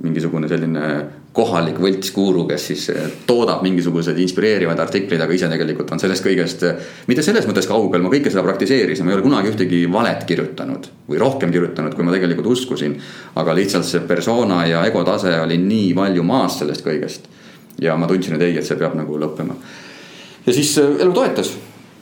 mingisugune 0.00 0.48
selline 0.48 0.86
kohalik 1.32 1.78
võltsguru, 1.78 2.42
kes 2.48 2.64
siis 2.72 2.88
eh, 2.90 3.04
toodab 3.26 3.62
mingisuguseid 3.62 4.18
inspireerivaid 4.24 4.80
artikleid, 4.82 5.20
aga 5.22 5.34
ise 5.36 5.50
tegelikult 5.52 5.92
on 5.94 6.02
sellest 6.02 6.24
kõigest. 6.26 6.64
Eh, 6.66 6.88
mitte 7.10 7.22
selles 7.22 7.46
mõttes 7.46 7.68
kaugel, 7.70 8.02
ma 8.02 8.10
kõike 8.10 8.32
seda 8.32 8.42
praktiseerisin, 8.46 9.06
ma 9.06 9.14
ei 9.14 9.18
ole 9.18 9.26
kunagi 9.26 9.52
ühtegi 9.52 9.84
valet 9.92 10.24
kirjutanud 10.26 10.90
või 11.10 11.22
rohkem 11.22 11.54
kirjutanud, 11.54 11.94
kui 11.94 12.06
ma 12.06 12.16
tegelikult 12.16 12.50
uskusin. 12.50 12.98
aga 13.38 13.54
lihtsalt 13.54 13.86
see 13.86 14.00
persona 14.00 14.64
ja 14.66 14.82
ego 14.86 15.04
tase 15.06 15.36
oli 15.40 15.58
nii 15.58 15.94
palju 15.94 16.26
maas 16.26 16.58
sellest 16.58 16.84
kõigest. 16.86 17.30
ja 17.80 17.96
ma 17.96 18.06
tundsin, 18.06 18.34
et 18.34 18.42
ei, 18.42 18.58
et 18.58 18.66
see 18.66 18.76
peab 18.76 18.98
nagu 18.98 19.18
lõppema. 19.18 19.54
ja 20.46 20.52
siis 20.52 20.76
eh, 20.78 20.96
elu 20.98 21.12
toetas 21.12 21.54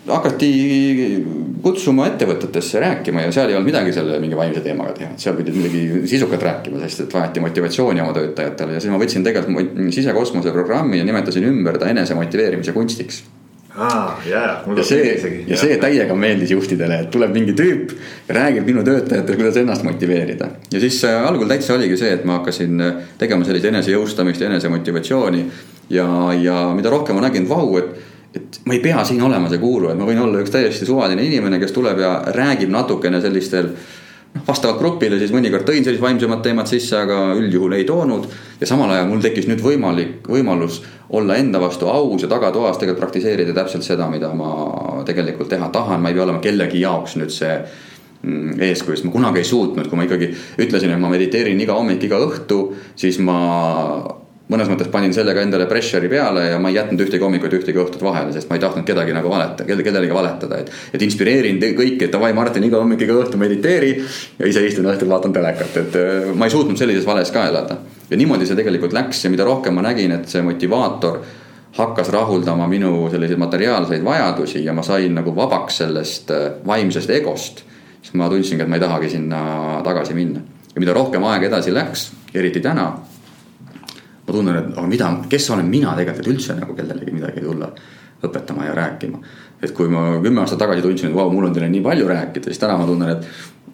hakati 0.09 0.51
kutsuma 1.63 2.07
ettevõtetesse 2.11 2.81
rääkima 2.83 3.27
ja 3.27 3.33
seal 3.35 3.51
ei 3.51 3.59
olnud 3.59 3.71
midagi 3.71 3.93
selle 3.97 4.21
mingi 4.23 4.37
vaimse 4.39 4.63
teemaga 4.65 4.95
teha, 4.99 5.11
seal 5.21 5.37
pidid 5.39 5.57
midagi 5.59 6.05
sisukat 6.11 6.45
rääkima, 6.49 6.83
sest 6.85 7.07
et 7.07 7.17
vajati 7.19 7.43
motivatsiooni 7.45 8.05
oma 8.05 8.15
töötajatele 8.17 8.77
ja 8.77 8.85
siis 8.85 8.95
ma 8.95 9.01
võtsin 9.01 9.27
tegelikult 9.27 9.75
sisekosmose 9.95 10.55
programmi 10.55 11.01
ja 11.01 11.09
nimetasin 11.09 11.49
ümber 11.51 11.81
ta 11.81 11.91
enese 11.91 12.17
motiveerimise 12.19 12.77
kunstiks 12.77 13.25
aa, 13.79 14.21
jaa, 14.27 14.63
mulle 14.67 14.85
see, 14.87 15.13
ja 15.47 15.59
see 15.59 15.77
täiega 15.81 16.15
meeldis 16.19 16.51
juhtidele, 16.55 17.03
et 17.05 17.11
tuleb 17.15 17.35
mingi 17.35 17.55
tüüp, 17.59 17.95
räägib 18.35 18.67
minu 18.67 18.83
töötajatele, 18.87 19.39
kuidas 19.39 19.59
ennast 19.61 19.87
motiveerida. 19.87 20.51
ja 20.73 20.81
siis 20.83 20.99
äh, 21.07 21.27
algul 21.27 21.49
täitsa 21.51 21.77
oligi 21.77 21.97
see, 22.01 22.13
et 22.17 22.25
ma 22.29 22.41
hakkasin 22.41 22.85
äh, 22.85 23.03
tegema 23.21 23.47
sellist 23.47 23.69
enesejõustamist 23.71 24.43
ja 24.43 24.51
enesemotivatsiooni. 24.51 25.45
ja, 25.95 26.09
ja 26.43 26.61
mida 26.75 26.91
rohkem 26.91 27.19
ma 27.19 27.29
nägin, 27.29 27.49
vau, 27.49 27.77
et 27.79 28.18
et 28.39 28.61
ma 28.65 28.77
ei 28.77 28.83
pea 28.85 29.05
siin 29.05 29.23
olema 29.23 29.51
see 29.51 29.61
guru, 29.63 29.93
et 29.93 29.99
ma 29.99 30.09
võin 30.09 30.23
olla 30.23 30.43
üks 30.43 30.55
täiesti 30.55 30.87
suvaline 30.89 31.25
inimene, 31.25 31.59
kes 31.61 31.75
tuleb 31.75 32.01
ja 32.03 32.13
räägib 32.35 32.71
natukene 32.73 33.21
sellistel 33.25 33.73
noh, 33.73 34.45
vastavalt 34.47 34.81
grupile 34.81 35.19
siis 35.21 35.33
mõnikord 35.35 35.67
tõin 35.69 35.85
sellised 35.85 36.03
vaimsemad 36.03 36.43
teemad 36.45 36.71
sisse, 36.71 36.97
aga 37.01 37.35
üldjuhul 37.39 37.77
ei 37.79 37.87
toonud. 37.89 38.29
ja 38.61 38.67
samal 38.67 38.91
ajal 38.95 39.09
mul 39.11 39.23
tekkis 39.25 39.49
nüüd 39.51 39.63
võimalik, 39.65 40.29
võimalus 40.29 40.83
olla 41.11 41.37
enda 41.41 41.61
vastu 41.61 41.89
aus 41.89 42.23
ja 42.23 42.29
tagatoas 42.29 42.79
tegelikult 42.79 43.07
praktiseerida 43.07 43.55
täpselt 43.57 43.87
seda, 43.87 44.09
mida 44.11 44.33
ma 44.35 45.03
tegelikult 45.09 45.49
teha 45.49 45.69
tahan, 45.73 46.03
ma 46.03 46.11
ei 46.11 46.19
pea 46.19 46.27
olema 46.27 46.43
kellegi 46.45 46.83
jaoks 46.83 47.17
nüüd 47.17 47.33
see 47.33 47.55
mm, 48.23 48.61
eeskujust 48.69 49.09
ma 49.09 49.15
kunagi 49.15 49.43
ei 49.43 49.49
suutnud, 49.49 49.89
kui 49.89 49.99
ma 49.99 50.09
ikkagi 50.09 50.33
ütlesin, 50.59 50.93
et 50.93 51.01
ma 51.01 51.13
mediteerin 51.13 51.61
iga 51.61 51.79
hommik, 51.79 52.05
iga 52.05 52.21
õhtu, 52.29 52.63
siis 52.99 53.21
ma 53.25 53.39
mõnes 54.49 54.69
mõttes 54.71 54.89
panin 54.93 55.13
sellega 55.13 55.43
endale 55.45 55.67
pressure'i 55.69 56.09
peale 56.09 56.47
ja 56.49 56.59
ma 56.61 56.71
ei 56.71 56.79
jätnud 56.79 57.03
ühtegi 57.05 57.25
hommikut, 57.25 57.53
ühtegi 57.59 57.81
õhtut 57.83 58.03
vahele, 58.05 58.33
sest 58.33 58.49
ma 58.49 58.57
ei 58.57 58.63
tahtnud 58.63 58.87
kedagi 58.89 59.13
nagu 59.13 59.31
valeta, 59.31 59.67
kellelegi 59.69 60.15
valetada, 60.15 60.61
et. 60.63 60.73
et 60.97 61.05
inspireerin 61.05 61.61
kõiki, 61.61 62.07
et 62.07 62.15
davai, 62.15 62.33
Martin, 62.37 62.65
iga 62.65 62.81
hommik, 62.81 63.03
iga 63.05 63.19
õhtu 63.21 63.41
mediteeri 63.41 63.93
ja 64.39 64.49
ise 64.49 64.65
istun 64.65 64.89
õhtul, 64.89 65.11
vaatan 65.13 65.37
telekat, 65.37 65.77
et 65.83 65.99
äh, 66.01 66.31
ma 66.35 66.49
ei 66.49 66.55
suutnud 66.55 66.81
sellises 66.81 67.07
vales 67.07 67.33
ka 67.35 67.45
elada. 67.51 67.77
ja 68.09 68.17
niimoodi 68.17 68.49
see 68.49 68.57
tegelikult 68.57 68.97
läks 68.97 69.25
ja 69.25 69.31
mida 69.31 69.45
rohkem 69.45 69.77
ma 69.77 69.85
nägin, 69.85 70.17
et 70.17 70.33
see 70.33 70.43
motivaator 70.43 71.21
hakkas 71.77 72.09
rahuldama 72.11 72.67
minu 72.69 73.11
selliseid 73.13 73.39
materiaalseid 73.39 74.05
vajadusi 74.05 74.65
ja 74.65 74.73
ma 74.73 74.83
sain 74.83 75.13
nagu 75.15 75.35
vabaks 75.37 75.83
sellest 75.85 76.33
äh, 76.33 76.49
vaimsest 76.67 77.11
egost. 77.11 77.65
siis 78.01 78.15
ma 78.17 78.31
tundsingi, 78.33 78.63
et 78.65 78.69
ma 78.69 78.81
ei 78.81 78.87
tahagi 78.87 79.13
sinna 79.13 79.43
tagasi 79.85 80.17
minna 80.17 80.41
ja 80.73 80.81
mida 80.81 80.97
rohkem 80.97 81.25
aeg 81.29 81.51
edasi 81.51 81.75
läks, 81.75 82.11
eriti 82.35 82.65
täna 82.65 82.93
ma 84.29 84.35
tunnen, 84.35 84.57
et 84.57 84.73
aga 84.77 84.87
mida, 84.87 85.11
kes 85.29 85.51
olen 85.51 85.67
mina 85.67 85.95
tegelikult, 85.97 86.27
et 86.27 86.33
üldse 86.35 86.57
nagu 86.59 86.77
kellelegi 86.77 87.15
midagi 87.15 87.45
tulla 87.45 87.71
õpetama 88.25 88.67
ja 88.67 88.75
rääkima. 88.75 89.19
et 89.63 89.73
kui 89.75 89.89
ma 89.91 90.21
kümme 90.23 90.41
aastat 90.41 90.59
tagasi 90.59 90.83
tundsin, 90.83 91.09
et 91.11 91.15
vau, 91.17 91.31
mul 91.35 91.49
on 91.49 91.55
teile 91.55 91.69
nii 91.69 91.81
palju 91.83 92.09
rääkida, 92.09 92.45
siis 92.45 92.61
täna 92.63 92.77
ma 92.79 92.87
tunnen, 92.87 93.11
et 93.11 93.27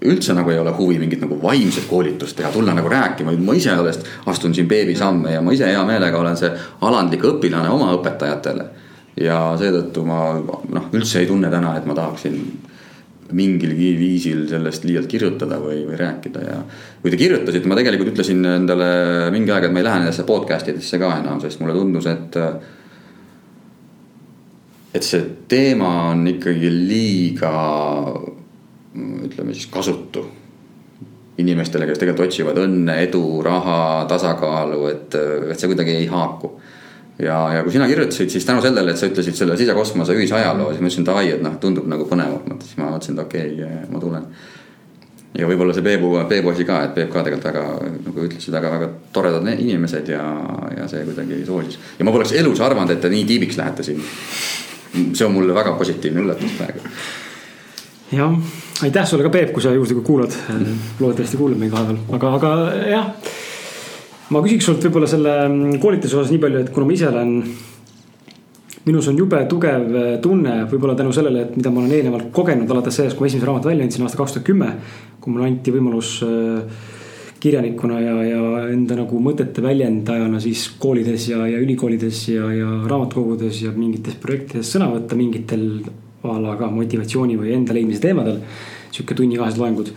üldse 0.09 0.35
nagu 0.35 0.51
ei 0.51 0.59
ole 0.59 0.73
huvi 0.77 0.99
mingit 0.99 1.21
nagu 1.21 1.37
vaimset 1.43 1.85
koolitust 1.89 2.37
teha, 2.37 2.51
tulla 2.53 2.75
nagu 2.75 2.89
rääkima, 2.89 3.35
ma 3.45 3.57
ise 3.57 3.73
alles 3.73 4.01
astun 4.27 4.55
siin 4.55 4.69
beebisamme 4.69 5.33
ja 5.33 5.43
ma 5.43 5.53
ise 5.53 5.69
hea 5.69 5.85
meelega 5.85 6.19
olen 6.19 6.37
see 6.41 6.51
alandlik 6.81 7.25
õpilane 7.29 7.69
oma 7.73 7.93
õpetajatele. 7.99 8.65
ja 9.21 9.39
seetõttu 9.59 10.03
ma 10.05 10.21
noh, 10.41 10.89
üldse 10.93 11.21
ei 11.21 11.27
tunne 11.27 11.51
täna, 11.51 11.77
et 11.79 11.85
ma 11.87 11.95
tahaksin 11.95 12.41
mingilgi 13.33 13.91
viisil 13.99 14.45
sellest 14.51 14.85
liialt 14.85 15.09
kirjutada 15.09 15.57
või, 15.63 15.81
või 15.89 15.97
rääkida 15.99 16.45
ja. 16.45 16.59
kui 17.03 17.13
te 17.13 17.19
kirjutasite, 17.21 17.69
ma 17.71 17.79
tegelikult 17.79 18.13
ütlesin 18.13 18.45
endale 18.49 18.89
mingi 19.35 19.53
aeg, 19.55 19.69
et 19.69 19.75
ma 19.75 19.81
ei 19.81 19.89
lähe 19.89 20.03
nendesse 20.03 20.27
podcast 20.29 20.69
idesse 20.73 21.01
ka 21.01 21.11
enam, 21.23 21.41
sest 21.43 21.63
mulle 21.63 21.77
tundus, 21.77 22.09
et. 22.11 22.39
et 24.95 25.03
see 25.03 25.25
teema 25.49 25.91
on 26.13 26.27
ikkagi 26.35 26.71
liiga, 26.71 27.53
ütleme 28.95 29.57
siis 29.57 29.71
kasutu. 29.73 30.27
inimestele, 31.39 31.87
kes 31.89 31.99
tegelikult 31.99 32.29
otsivad 32.29 32.59
õnne, 32.63 32.95
edu, 33.09 33.41
raha, 33.43 34.05
tasakaalu, 34.07 34.85
et, 34.87 35.17
et 35.51 35.59
see 35.59 35.67
kuidagi 35.73 35.97
ei 35.97 36.07
haaku 36.07 36.53
ja, 37.19 37.37
ja 37.55 37.63
kui 37.63 37.73
sina 37.73 37.87
kirjutasid, 37.89 38.31
siis 38.31 38.45
tänu 38.45 38.63
sellele, 38.63 38.91
et 38.91 38.99
sa 38.99 39.07
ütlesid 39.07 39.39
selle 39.39 39.57
sisekosmose 39.59 40.17
ühisajaloo, 40.17 40.73
siis 40.73 40.83
ma 40.83 40.91
ütlesin 40.91 41.07
davai, 41.07 41.31
et 41.37 41.43
noh, 41.45 41.57
tundub 41.63 41.87
nagu 41.91 42.07
põnevam, 42.11 42.59
siis 42.63 42.77
ma 42.81 42.91
mõtlesin, 42.91 43.19
et 43.19 43.25
okei 43.25 43.55
okay,, 43.55 43.81
ma 43.91 44.03
tulen. 44.03 44.27
ja 45.39 45.49
võib-olla 45.51 45.75
see 45.75 45.87
Peebu, 45.87 46.13
Peebu 46.31 46.51
asi 46.53 46.67
ka, 46.67 46.81
et 46.89 46.95
Peep 46.95 47.13
ka 47.13 47.25
tegelikult 47.27 47.49
väga, 47.51 47.65
nagu 48.09 48.27
ütlesid, 48.29 48.55
väga, 48.55 48.73
väga 48.77 48.91
toredad 49.15 49.49
inimesed 49.55 50.11
ja, 50.11 50.25
ja 50.79 50.89
see 50.91 51.05
kuidagi 51.07 51.43
soosis. 51.47 51.79
ja 51.99 52.07
ma 52.07 52.15
poleks 52.15 52.35
elus 52.39 52.63
arvanud, 52.65 52.95
et 52.95 53.03
te 53.03 53.13
nii 53.13 53.27
tiibiks 53.31 53.61
lähete 53.61 53.87
siin. 53.87 54.03
see 55.13 55.27
on 55.27 55.35
mulle 55.35 55.55
väga 55.55 55.75
positiivne 55.79 56.23
üllatus 56.23 56.59
praegu. 56.59 56.83
jah, 58.11 58.39
aitäh 58.83 59.07
sulle 59.07 59.27
ka, 59.27 59.31
Peep, 59.39 59.55
kui 59.55 59.63
sa 59.63 59.75
juhuslikult 59.75 60.07
kuulad 60.07 60.35
mm. 60.49 60.61
-hmm. 60.65 60.87
loodetavasti 61.01 61.37
kuulad 61.37 61.59
meid 61.63 61.73
vahepeal, 61.73 61.99
aga, 62.19 62.37
aga 62.41 62.55
jah 62.91 63.11
ma 64.33 64.43
küsiks 64.45 64.69
sult 64.69 64.85
võib-olla 64.87 65.09
selle 65.11 65.35
mm, 65.49 65.79
koolituse 65.83 66.19
osas 66.19 66.33
nii 66.33 66.43
palju, 66.43 66.65
et 66.65 66.73
kuna 66.75 66.89
ma 66.89 66.97
ise 66.97 67.09
olen. 67.11 67.37
minus 68.85 69.09
on 69.09 69.19
jube 69.19 69.39
tugev 69.49 69.95
äh, 69.97 70.11
tunne, 70.25 70.63
võib-olla 70.71 70.97
tänu 70.97 71.13
sellele, 71.13 71.47
et 71.47 71.57
mida 71.57 71.73
ma 71.73 71.83
olen 71.83 71.93
eelnevalt 71.99 72.31
kogenud 72.33 72.71
alates 72.71 73.01
sellest, 73.01 73.17
kui 73.17 73.27
ma 73.27 73.33
esimese 73.33 73.49
raamatu 73.49 73.73
välja 73.73 73.87
andsin 73.89 74.05
aasta 74.05 74.21
kaks 74.21 74.37
tuhat 74.37 74.47
kümme. 74.47 74.75
kui 75.21 75.33
mulle 75.33 75.49
anti 75.49 75.73
võimalus 75.73 76.19
äh, 76.25 76.93
kirjanikuna 77.45 78.01
ja, 78.01 78.15
ja 78.25 78.43
enda 78.73 78.97
nagu 78.97 79.19
mõtete 79.21 79.61
väljendajana 79.65 80.41
siis 80.41 80.65
koolides 80.81 81.29
ja, 81.29 81.43
ja 81.49 81.61
ülikoolides 81.61 82.23
ja, 82.33 82.49
ja 82.57 82.71
raamatukogudes 82.89 83.61
ja 83.67 83.73
mingites 83.77 84.17
projektides 84.21 84.73
sõna 84.73 84.89
võtta 84.93 85.19
mingitel 85.19 85.67
a 86.25 86.39
la 86.41 86.55
ka 86.57 86.71
motivatsiooni 86.73 87.37
või 87.37 87.53
enda 87.53 87.77
leidmise 87.77 88.01
teemadel. 88.01 88.41
sihuke 88.95 89.17
tunni-kahesed 89.19 89.61
loengud 89.61 89.91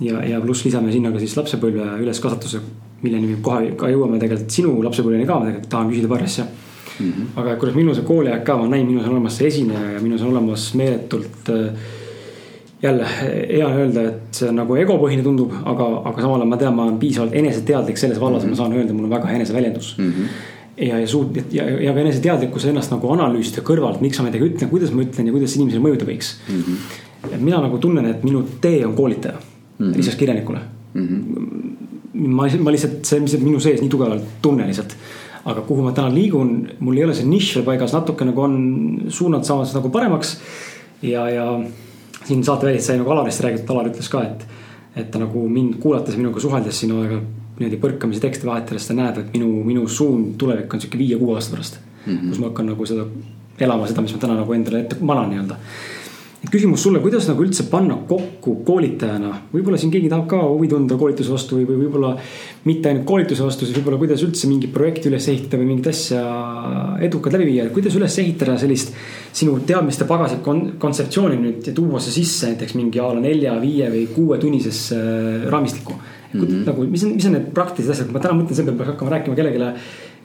ja, 0.00 0.22
ja 0.24 0.40
pluss 0.40 0.64
lisame 0.64 0.92
sinna 0.92 1.12
ka 1.12 1.20
siis 1.20 1.36
lapsepõlve 1.36 1.98
üleskasvatuse, 2.04 2.62
milleni 3.02 3.26
me 3.26 3.36
kohe 3.42 3.74
ka 3.78 3.90
jõuame 3.92 4.20
tegelikult 4.22 4.50
sinu 4.50 4.72
lapsepõlveni 4.86 5.26
ka, 5.28 5.38
ma 5.38 5.50
tegelikult 5.50 5.70
tahan 5.74 5.92
küsida 5.92 6.08
paari 6.08 6.24
asja 6.30 6.46
mm. 6.46 7.12
-hmm. 7.12 7.28
aga 7.42 7.56
kuidas 7.60 7.76
minul 7.76 7.94
see 7.94 8.08
kooliaeg 8.08 8.42
ka, 8.44 8.56
ma 8.56 8.68
näin, 8.72 8.86
minus 8.86 9.06
on 9.06 9.16
olemas 9.16 9.38
see 9.38 9.52
esineja 9.52 9.92
ja 9.96 10.00
minus 10.00 10.22
on 10.22 10.34
olemas 10.34 10.74
meeletult 10.74 11.52
äh, 11.52 11.70
jälle 12.82 13.06
hea 13.48 13.68
öelda, 13.68 14.02
et 14.10 14.40
see 14.40 14.52
nagu 14.52 14.76
egopõhine 14.76 15.22
tundub, 15.24 15.52
aga, 15.64 15.86
aga 16.04 16.20
samal 16.20 16.40
ajal 16.40 16.50
ma 16.50 16.58
tean, 16.60 16.74
ma 16.76 16.84
olen 16.84 16.98
piisavalt 17.00 17.34
eneseteadlik 17.34 17.96
selles 17.98 18.20
vallas 18.20 18.42
mm, 18.42 18.46
-hmm. 18.46 18.58
ma 18.58 18.62
saan 18.62 18.76
öelda, 18.76 18.92
mul 18.92 19.08
on 19.08 19.16
väga 19.16 19.32
hea 19.32 19.42
eneseväljendus 19.42 19.96
mm. 19.98 20.12
-hmm 20.12 20.52
ja, 20.76 20.98
ja 20.98 21.06
suut- 21.06 21.52
ja, 21.52 21.64
ja 21.80 21.92
ka 21.92 22.00
eneseteadlikkus 22.00 22.64
ennast 22.68 22.92
nagu 22.92 23.10
analüüsida 23.12 23.64
kõrvalt, 23.64 24.00
miks 24.04 24.18
ma 24.20 24.26
midagi 24.28 24.50
ütlen, 24.50 24.70
kuidas 24.70 24.92
ma 24.92 25.06
ütlen 25.06 25.30
ja 25.30 25.32
kuidas 25.32 25.56
inimesele 25.56 25.82
mõjuda 25.84 26.08
võiks 26.08 26.34
mm. 26.48 26.62
-hmm. 26.62 27.44
mina 27.44 27.60
nagu 27.64 27.78
tunnen, 27.78 28.06
et 28.10 28.24
minu 28.24 28.44
tee 28.60 28.84
on 28.86 28.94
koolitaja 28.94 29.38
mm 29.38 29.86
-hmm. 29.86 29.96
lisaks 29.96 30.16
kirjanikule 30.16 30.60
mm. 30.94 31.06
-hmm. 31.06 31.65
Ma, 32.16 32.48
ma 32.58 32.74
lihtsalt, 32.74 33.00
see 33.06 33.22
lihtsalt 33.22 33.44
minu 33.46 33.60
sees 33.62 33.80
nii 33.82 33.92
tugevalt 33.92 34.36
tunne 34.42 34.66
lihtsalt. 34.68 34.96
aga 35.46 35.62
kuhu 35.62 35.82
ma 35.84 35.92
täna 35.94 36.10
liigun, 36.10 36.56
mul 36.82 36.96
ei 36.98 37.04
ole 37.06 37.14
see 37.14 37.26
nišš 37.28 37.58
veel 37.58 37.66
paigas, 37.68 37.92
natuke 37.94 38.26
nagu 38.26 38.40
on 38.42 38.56
suunad 39.08 39.46
saamas 39.46 39.74
nagu 39.76 39.90
paremaks. 39.94 40.36
ja, 41.02 41.28
ja 41.30 41.48
siin 42.24 42.44
saateväliselt 42.44 42.86
sai 42.86 42.98
nagu 42.98 43.10
Alarist 43.10 43.44
räägitud, 43.44 43.70
Alar 43.70 43.90
ütles 43.92 44.08
ka, 44.10 44.22
et, 44.26 44.46
et 44.96 45.10
ta 45.10 45.20
nagu 45.22 45.48
mind 45.48 45.78
kuulates, 45.82 46.16
minuga 46.18 46.42
suheldes 46.42 46.80
siin 46.80 46.94
aega 46.96 47.20
niimoodi 47.56 47.78
põrkamise 47.80 48.20
tekste 48.20 48.48
vahetades, 48.48 48.88
ta 48.88 48.96
näeb, 48.96 49.20
et 49.22 49.36
minu, 49.36 49.48
minu 49.64 49.86
suund 49.88 50.34
tulevik 50.40 50.74
on 50.74 50.82
sihuke 50.82 50.98
viie-kuue 51.00 51.36
aasta 51.36 51.54
pärast 51.54 51.78
mm. 51.78 52.12
-hmm. 52.12 52.28
kus 52.28 52.40
ma 52.40 52.50
hakkan 52.50 52.66
nagu 52.72 52.86
seda 52.86 53.06
elama, 53.60 53.86
seda, 53.86 54.02
mis 54.02 54.12
ma 54.12 54.18
täna 54.20 54.40
nagu 54.40 54.52
endale 54.52 54.80
ette 54.80 54.96
manan 55.00 55.30
nii-öelda 55.30 55.56
küsimus 56.50 56.82
sulle, 56.84 57.00
kuidas 57.02 57.26
nagu 57.30 57.42
üldse 57.42 57.64
panna 57.70 57.96
kokku 58.08 58.58
koolitajana, 58.66 59.32
võib-olla 59.50 59.78
siin 59.80 59.90
keegi 59.90 60.10
tahab 60.12 60.26
ka 60.30 60.40
huvi 60.44 60.68
tunda 60.70 60.98
koolituse 61.00 61.32
vastu 61.32 61.58
või, 61.58 61.64
või 61.68 61.78
võib-olla 61.80 62.12
mitte 62.68 62.90
ainult 62.90 63.06
koolituse 63.08 63.42
vastu, 63.42 63.66
siis 63.66 63.76
võib-olla 63.78 63.98
kuidas 64.02 64.22
üldse 64.26 64.50
mingi 64.50 64.68
projekti 64.72 65.10
üles 65.10 65.26
ehitada 65.32 65.58
või 65.62 65.70
mingit 65.72 65.88
asja 65.90 66.22
edukalt 67.06 67.34
läbi 67.38 67.48
viia, 67.50 67.66
kuidas 67.74 67.96
üles 67.98 68.18
ehitada 68.22 68.58
sellist 68.60 68.92
sinu 69.36 69.56
teadmiste 69.66 70.06
pagasit 70.08 70.42
kon, 70.44 70.62
kontseptsiooni 70.82 71.38
nüüd 71.40 71.70
ja 71.70 71.74
tuua 71.76 72.02
see 72.04 72.18
sisse 72.20 72.52
näiteks 72.52 72.76
mingi 72.78 73.00
a 73.02 73.08
la 73.16 73.22
nelja, 73.24 73.56
viie 73.62 73.88
või 73.92 74.04
kuuetunnisesse 74.14 74.98
äh, 75.00 75.46
raamistikku. 75.52 75.96
Mm 76.36 76.40
-hmm. 76.42 76.64
nagu, 76.66 76.84
mis 76.90 77.04
on, 77.06 77.14
mis 77.16 77.26
on 77.26 77.32
need 77.32 77.46
praktilised 77.54 77.94
asjad, 77.94 78.10
ma 78.12 78.20
täna 78.20 78.36
mõtlen 78.36 78.58
selle 78.58 78.68
peale, 78.68 78.78
peaks 78.82 78.92
hakkama 78.92 79.12
rääkima 79.14 79.36
kellelegi 79.38 79.70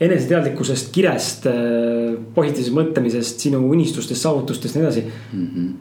eneseteadlikkusest, 0.02 0.90
kirest, 0.92 1.46
äh, 1.48 2.18
positiivsest 2.36 2.76
mõtlemisest, 2.76 3.40
sinu 3.40 3.62
unistustest, 3.70 4.22
saavutustest 4.22 4.76
ja 4.76 4.82
nii 4.82 4.88
edasi 4.90 5.06
mm. 5.06 5.48
-hmm 5.48 5.72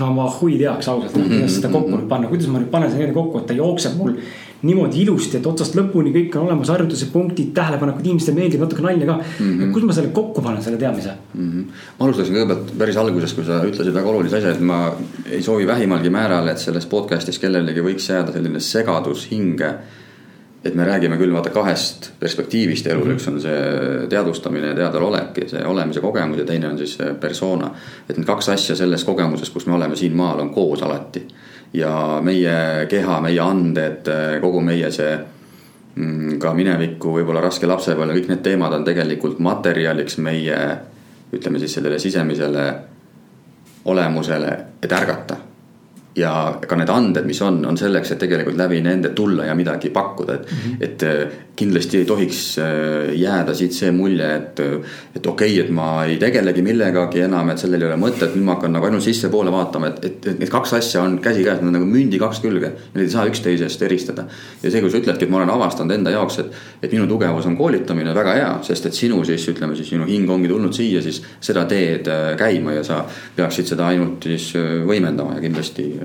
no 0.00 0.12
ma 0.12 0.28
hui 0.30 0.56
teaks 0.58 0.88
ausalt 0.88 1.16
mm, 1.16 1.22
-hmm. 1.22 1.28
kuidas 1.36 1.54
seda 1.58 1.68
kokku 1.72 1.92
nüüd 1.96 2.08
panna, 2.08 2.28
kuidas 2.28 2.48
ma 2.48 2.58
nüüd 2.60 2.70
panen 2.72 2.90
selle 2.92 3.12
kokku, 3.12 3.38
et 3.38 3.46
ta 3.46 3.56
jookseb 3.56 3.96
mul 3.96 4.16
niimoodi 4.62 5.00
ilusti, 5.02 5.38
et 5.40 5.46
otsast 5.46 5.74
lõpuni 5.74 6.12
kõik 6.14 6.36
on 6.38 6.46
olemas, 6.46 6.68
harjutused, 6.70 7.08
punktid, 7.12 7.48
tähelepanekud, 7.56 8.04
inimestele 8.06 8.36
meeldib 8.36 8.62
natuke 8.62 8.84
nalja 8.84 9.08
ka 9.08 9.16
mm. 9.16 9.48
-hmm. 9.48 9.72
kus 9.72 9.86
ma 9.88 9.96
selle 9.96 10.12
kokku 10.18 10.42
panen, 10.42 10.62
selle 10.62 10.78
teadmise 10.78 11.16
mm? 11.34 11.48
-hmm. 11.48 11.64
ma 11.98 12.06
alustaksin 12.06 12.36
kõigepealt 12.36 12.76
päris 12.78 13.00
algusest, 13.02 13.34
kui 13.38 13.48
sa 13.48 13.62
ütlesid 13.70 13.94
väga 13.94 14.14
olulise 14.14 14.36
asja, 14.36 14.52
et 14.52 14.60
ma 14.60 14.84
ei 15.30 15.42
soovi 15.42 15.66
vähimalgi 15.66 16.10
määral, 16.10 16.48
et 16.48 16.58
selles 16.58 16.86
podcast'is 16.86 17.40
kellelegi 17.40 17.80
võiks 17.80 18.08
jääda 18.10 18.32
selline 18.32 18.60
segadus 18.60 19.26
hinge 19.30 19.74
et 20.64 20.74
me 20.74 20.84
räägime 20.84 21.16
küll 21.18 21.32
vaata 21.34 21.50
kahest 21.50 22.12
perspektiivist 22.20 22.86
elul 22.86 23.04
mm, 23.04 23.10
-hmm. 23.10 23.14
üks 23.14 23.28
on 23.28 23.40
see 23.40 24.06
teadvustamine 24.08 24.66
ja 24.66 24.74
teadvalolek 24.74 25.38
ja 25.38 25.48
see 25.48 25.64
olemise 25.66 26.00
kogemus 26.00 26.38
ja 26.38 26.44
teine 26.44 26.68
on 26.68 26.78
siis 26.78 26.98
persona. 27.20 27.70
et 28.10 28.16
need 28.16 28.26
kaks 28.26 28.48
asja 28.48 28.76
selles 28.76 29.04
kogemuses, 29.04 29.50
kus 29.50 29.66
me 29.66 29.74
oleme 29.74 29.96
siin 29.96 30.16
maal, 30.16 30.40
on 30.40 30.50
koos 30.50 30.82
alati. 30.82 31.26
ja 31.72 32.20
meie 32.22 32.86
keha, 32.88 33.20
meie 33.20 33.40
anded, 33.40 34.08
kogu 34.40 34.60
meie 34.60 34.90
see 34.90 35.18
mm, 35.94 36.38
ka 36.38 36.54
mineviku 36.54 37.18
võib-olla 37.18 37.40
raske 37.40 37.66
lapsepõlve, 37.66 38.14
kõik 38.14 38.28
need 38.28 38.42
teemad 38.42 38.72
on 38.72 38.84
tegelikult 38.84 39.38
materjaliks 39.38 40.18
meie 40.18 40.58
ütleme 41.32 41.58
siis 41.58 41.74
sellele 41.74 41.98
sisemisele 41.98 42.74
olemusele, 43.84 44.58
et 44.82 44.92
ärgata 44.92 45.51
ja 46.16 46.58
ka 46.68 46.76
need 46.76 46.90
anded, 46.92 47.24
mis 47.24 47.40
on, 47.44 47.62
on 47.64 47.78
selleks, 47.78 48.12
et 48.12 48.20
tegelikult 48.20 48.58
läbi 48.58 48.82
nende 48.84 49.12
tulla 49.16 49.46
ja 49.48 49.54
midagi 49.56 49.88
pakkuda, 49.90 50.34
et 50.34 50.50
mm, 50.50 50.58
-hmm. 50.58 50.84
et 50.84 51.02
äh, 51.02 51.38
kindlasti 51.56 51.98
ei 51.98 52.04
tohiks 52.04 52.58
äh, 52.58 53.14
jääda 53.16 53.54
siit 53.54 53.72
see 53.72 53.90
mulje, 53.92 54.34
et, 54.36 54.60
et 55.16 55.26
okei 55.26 55.52
okay,, 55.52 55.64
et 55.64 55.70
ma 55.70 56.04
ei 56.04 56.16
tegelegi 56.20 56.62
millegagi 56.62 57.20
enam, 57.20 57.50
et 57.50 57.58
sellel 57.58 57.82
ei 57.82 57.88
ole 57.88 57.96
mõtet, 57.96 58.34
nüüd 58.34 58.44
ma 58.44 58.56
hakkan 58.56 58.72
nagu 58.72 58.88
ainult 58.88 59.02
sissepoole 59.02 59.52
vaatama, 59.52 59.88
et, 59.88 60.04
et, 60.04 60.26
et 60.26 60.38
need 60.38 60.52
kaks 60.52 60.72
asja 60.72 61.02
on 61.02 61.18
käsikäes, 61.18 61.60
nad 61.60 61.72
on 61.72 61.78
nagu 61.78 61.88
mündi 61.88 62.18
kaks 62.18 62.40
külge. 62.40 62.72
Need 62.94 63.06
ei 63.06 63.10
saa 63.10 63.26
üksteisest 63.26 63.82
eristada. 63.82 64.26
ja 64.62 64.70
see, 64.70 64.80
kui 64.80 64.90
sa 64.90 64.98
ütledki, 64.98 65.24
et 65.24 65.30
ma 65.30 65.40
olen 65.40 65.50
avastanud 65.50 65.96
enda 65.96 66.10
jaoks, 66.10 66.38
et, 66.38 66.52
et 66.82 66.92
minu 66.92 67.06
tugevus 67.06 67.46
on 67.46 67.56
koolitamine, 67.56 68.14
väga 68.14 68.34
hea, 68.34 68.52
sest 68.62 68.86
et 68.86 68.94
sinu 68.94 69.24
siis 69.24 69.48
ütleme 69.48 69.76
siis 69.76 69.88
sinu 69.88 70.04
hing 70.08 70.30
ongi 70.30 70.48
tulnud 70.48 70.72
siia 70.72 71.02
siis 71.02 71.22
seda 71.40 71.64
teed 71.64 72.08
äh, 72.08 72.36
käima 72.36 72.76
ja 72.76 72.84
sa 72.84 73.02
peaksid 73.36 73.72
seda 73.72 73.86
ainult 73.88 74.22
siis 74.28 74.52
võimendama 74.86 75.36
ja 75.36 75.40
kindlasti 75.40 76.01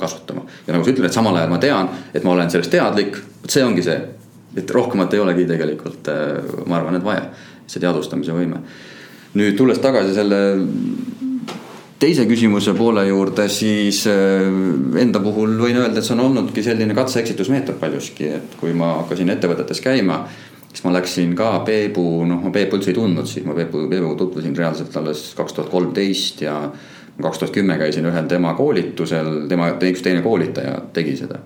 kasvatama. 0.00 0.44
ja 0.66 0.74
nagu 0.74 0.84
sa 0.84 0.92
ütled, 0.94 1.08
et 1.08 1.16
samal 1.16 1.36
ajal 1.36 1.52
ma 1.52 1.60
tean, 1.62 1.90
et 2.14 2.24
ma 2.24 2.34
olen 2.34 2.50
sellest 2.52 2.72
teadlik, 2.74 3.16
vot 3.42 3.54
see 3.56 3.64
ongi 3.64 3.84
see. 3.86 4.00
et 4.56 4.70
rohkemat 4.70 5.14
ei 5.14 5.22
olegi 5.22 5.46
tegelikult, 5.46 6.08
äh, 6.10 6.52
ma 6.66 6.80
arvan, 6.80 6.98
et 6.98 7.06
vaja, 7.06 7.28
see 7.66 7.82
teadvustamise 7.82 8.34
võime. 8.34 8.62
nüüd 9.38 9.56
tulles 9.56 9.78
tagasi 9.78 10.14
selle 10.14 10.40
teise 12.00 12.24
küsimuse 12.26 12.72
poole 12.74 13.04
juurde, 13.06 13.48
siis 13.52 14.06
äh, 14.10 14.46
enda 15.02 15.20
puhul 15.22 15.58
võin 15.60 15.82
öelda, 15.82 15.98
et 15.98 16.06
see 16.06 16.16
on 16.16 16.26
olnudki 16.28 16.64
selline 16.64 16.96
katse-eksitusmeetod 16.96 17.78
paljuski, 17.80 18.30
et 18.40 18.56
kui 18.60 18.72
ma 18.74 18.96
hakkasin 19.02 19.36
ettevõtetes 19.36 19.84
käima 19.84 20.24
siis 20.70 20.84
ma 20.84 20.92
läksin 20.94 21.34
ka 21.38 21.50
Peebu, 21.66 22.24
noh 22.28 22.40
ma 22.44 22.52
Peebu 22.54 22.78
üldse 22.78 22.92
ei 22.92 22.98
tundnud, 22.98 23.28
siis 23.28 23.46
ma 23.46 23.56
Peebu, 23.58 23.86
Peebuga 23.90 24.18
tutvusin 24.22 24.54
reaalselt 24.56 24.96
alles 24.96 25.30
kaks 25.38 25.56
tuhat 25.56 25.70
kolmteist 25.72 26.44
ja 26.44 26.56
kaks 27.22 27.38
tuhat 27.38 27.54
kümme 27.54 27.78
käisin 27.78 28.06
ühel 28.06 28.28
tema 28.28 28.54
koolitusel, 28.54 29.46
tema, 29.48 29.70
üks 29.74 30.02
teine 30.02 30.22
koolitaja 30.22 30.78
tegi 30.92 31.16
seda. 31.16 31.40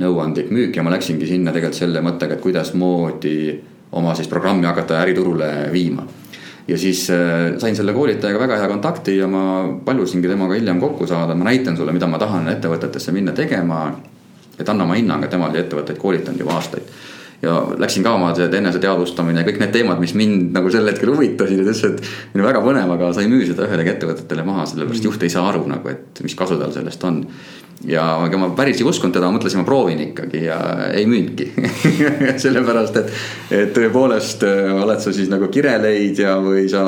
nõuandlik 0.00 0.48
müük 0.50 0.76
ja 0.76 0.82
ma 0.82 0.90
läksingi 0.90 1.26
sinna 1.28 1.52
tegelikult 1.52 1.76
selle 1.76 2.00
mõttega, 2.00 2.38
et 2.38 2.40
kuidasmoodi 2.40 3.36
oma 3.92 4.14
siis 4.16 4.28
programmi 4.28 4.64
hakata 4.66 5.02
äriturule 5.02 5.68
viima. 5.72 6.06
ja 6.68 6.78
siis 6.78 7.10
äh, 7.10 7.58
sain 7.58 7.76
selle 7.76 7.92
koolitajaga 7.92 8.38
väga 8.38 8.56
hea 8.56 8.68
kontakti 8.68 9.16
ja 9.16 9.28
ma 9.28 9.68
palusingi 9.84 10.28
temaga 10.28 10.54
hiljem 10.54 10.80
kokku 10.80 11.06
saada, 11.06 11.34
ma 11.34 11.44
näitan 11.44 11.76
sulle, 11.76 11.92
mida 11.92 12.06
ma 12.06 12.18
tahan 12.18 12.48
ettevõtetesse 12.48 13.12
minna 13.12 13.32
tegema. 13.32 14.00
et 14.58 14.68
anna 14.68 14.84
oma 14.84 14.94
hinnang, 14.94 15.24
et 15.24 15.30
tema 15.30 15.48
oli 15.48 15.58
ettevõtteid 15.58 15.98
koolitanud 15.98 16.40
juba 16.40 16.54
aastaid 16.54 17.11
ja 17.42 17.56
läksin 17.78 18.04
ka 18.06 18.14
oma 18.14 18.30
eneseteadvustamine 18.38 19.42
ja 19.42 19.46
kõik 19.46 19.58
need 19.62 19.72
teemad, 19.74 19.98
mis 20.02 20.14
mind 20.18 20.52
nagu 20.54 20.70
sel 20.70 20.86
hetkel 20.86 21.10
huvitasid 21.10 21.58
ja 21.58 21.64
ta 21.66 21.72
ütles, 21.72 21.82
et 21.88 22.36
on 22.38 22.44
väga 22.46 22.62
põnev, 22.62 22.92
aga 22.94 23.10
sa 23.14 23.24
ei 23.24 23.30
müü 23.32 23.48
seda 23.48 23.66
ühelegi 23.66 23.96
ettevõtetele 23.96 24.44
maha, 24.46 24.68
sellepärast 24.70 25.08
juht 25.08 25.26
ei 25.26 25.32
saa 25.32 25.48
aru 25.50 25.64
nagu, 25.70 25.90
et 25.90 26.22
mis 26.22 26.38
kasu 26.38 26.60
tal 26.60 26.74
sellest 26.74 27.02
on. 27.08 27.24
ja 27.82 28.04
ega 28.28 28.38
ma 28.38 28.52
päris 28.54 28.78
ei 28.78 28.86
uskunud 28.86 29.16
teda, 29.16 29.32
mõtlesin, 29.34 29.58
ma 29.58 29.66
proovin 29.66 30.04
ikkagi 30.04 30.44
ja 30.44 30.60
ei 30.94 31.02
müünudki 31.10 31.48
sellepärast, 32.44 33.00
et, 33.02 33.10
et 33.58 33.74
tõepoolest 33.74 34.46
äh, 34.46 34.70
oled 34.84 35.02
sa 35.02 35.10
siis 35.10 35.32
nagu 35.32 35.50
kireleidja 35.50 36.36
või 36.44 36.68
sa 36.70 36.84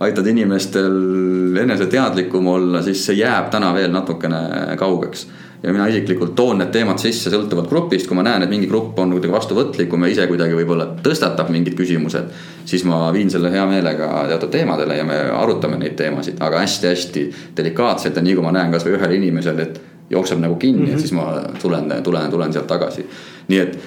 aitad 0.00 0.32
inimestel 0.32 1.60
eneseteadlikum 1.66 2.48
olla, 2.48 2.80
siis 2.86 3.04
see 3.04 3.20
jääb 3.20 3.52
täna 3.52 3.74
veel 3.76 3.92
natukene 3.92 4.46
kaugeks 4.80 5.28
ja 5.62 5.72
mina 5.72 5.86
isiklikult 5.86 6.34
toon 6.34 6.58
need 6.58 6.72
teemad 6.74 6.98
sisse 6.98 7.30
sõltuvalt 7.30 7.68
grupist, 7.70 8.08
kui 8.08 8.18
ma 8.18 8.24
näen, 8.26 8.42
et 8.42 8.50
mingi 8.50 8.66
grupp 8.70 8.98
on 8.98 9.14
kuidagi 9.14 9.34
vastuvõtlikum 9.34 10.06
ja 10.06 10.10
ise 10.10 10.26
kuidagi 10.30 10.56
võib-olla 10.58 10.88
tõstatab 11.04 11.52
mingid 11.54 11.76
küsimused. 11.78 12.34
siis 12.64 12.84
ma 12.84 13.12
viin 13.12 13.30
selle 13.30 13.50
hea 13.52 13.64
meelega 13.66 14.10
teatud 14.28 14.50
teemadele 14.50 14.96
ja 14.96 15.04
me 15.04 15.18
arutame 15.38 15.78
neid 15.78 15.96
teemasid, 15.96 16.40
aga 16.40 16.60
hästi-hästi 16.64 17.24
delikaatselt 17.56 18.16
ja 18.16 18.22
nii 18.22 18.34
kui 18.34 18.44
ma 18.44 18.52
näen 18.52 18.74
kasvõi 18.74 18.98
ühel 18.98 19.16
inimesel, 19.20 19.58
et 19.58 19.80
jookseb 20.10 20.42
nagu 20.42 20.56
kinni 20.56 20.86
mm, 20.86 20.86
-hmm. 20.86 20.94
et 20.94 21.00
siis 21.00 21.12
ma 21.12 21.42
tulen, 21.62 21.92
tulen, 22.02 22.30
tulen 22.30 22.52
sealt 22.52 22.66
tagasi. 22.66 23.06
nii 23.48 23.58
et 23.58 23.78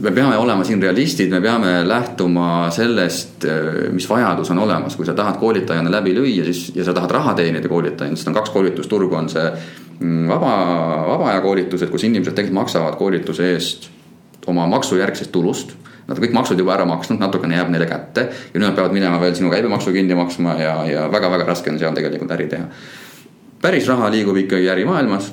me 0.00 0.10
peame 0.10 0.36
olema 0.36 0.64
siin 0.64 0.82
realistid, 0.82 1.30
me 1.30 1.40
peame 1.40 1.88
lähtuma 1.88 2.70
sellest, 2.70 3.44
mis 3.92 4.08
vajadus 4.08 4.50
on 4.50 4.58
olemas, 4.58 4.96
kui 4.96 5.06
sa 5.06 5.14
tahad 5.14 5.36
koolitajana 5.40 5.90
läbi 5.90 6.14
lüüa, 6.14 6.44
siis 6.44 6.72
ja 6.74 6.84
sa 6.84 6.94
tahad 6.94 7.10
raha 7.10 7.34
teenida 7.34 7.68
koolitajana, 7.68 8.16
sest 8.16 8.28
on 8.28 8.34
kaks 8.34 8.50
koolitusturgu, 8.50 9.14
on 9.14 9.28
see 9.28 9.52
vaba, 10.00 10.52
vaba 11.08 11.30
aja 11.30 11.40
koolitused, 11.44 11.90
kus 11.90 12.04
inimesed 12.08 12.34
tegelikult 12.34 12.62
maksavad 12.62 12.96
koolituse 13.00 13.52
eest 13.54 13.90
oma 14.46 14.66
maksujärgsest 14.70 15.32
tulust. 15.32 15.76
Nad 16.08 16.18
kõik 16.18 16.32
maksud 16.34 16.58
juba 16.58 16.74
ära 16.74 16.86
maksnud, 16.88 17.20
natukene 17.20 17.54
jääb 17.54 17.68
neile 17.70 17.86
kätte 17.86 18.24
ja 18.30 18.56
nüüd 18.56 18.66
nad 18.66 18.78
peavad 18.78 18.96
minema 18.96 19.20
veel 19.22 19.36
sinu 19.38 19.50
käibemaksu 19.52 19.92
kinni 19.94 20.16
maksma 20.18 20.56
ja, 20.58 20.72
ja 20.88 21.04
väga-väga 21.12 21.46
raske 21.52 21.70
on 21.70 21.78
seal 21.78 21.94
tegelikult 21.94 22.32
äri 22.34 22.48
teha. 22.50 22.66
päris 23.62 23.86
raha 23.88 24.08
liigub 24.10 24.36
ikkagi 24.40 24.68
ärimaailmas 24.72 25.30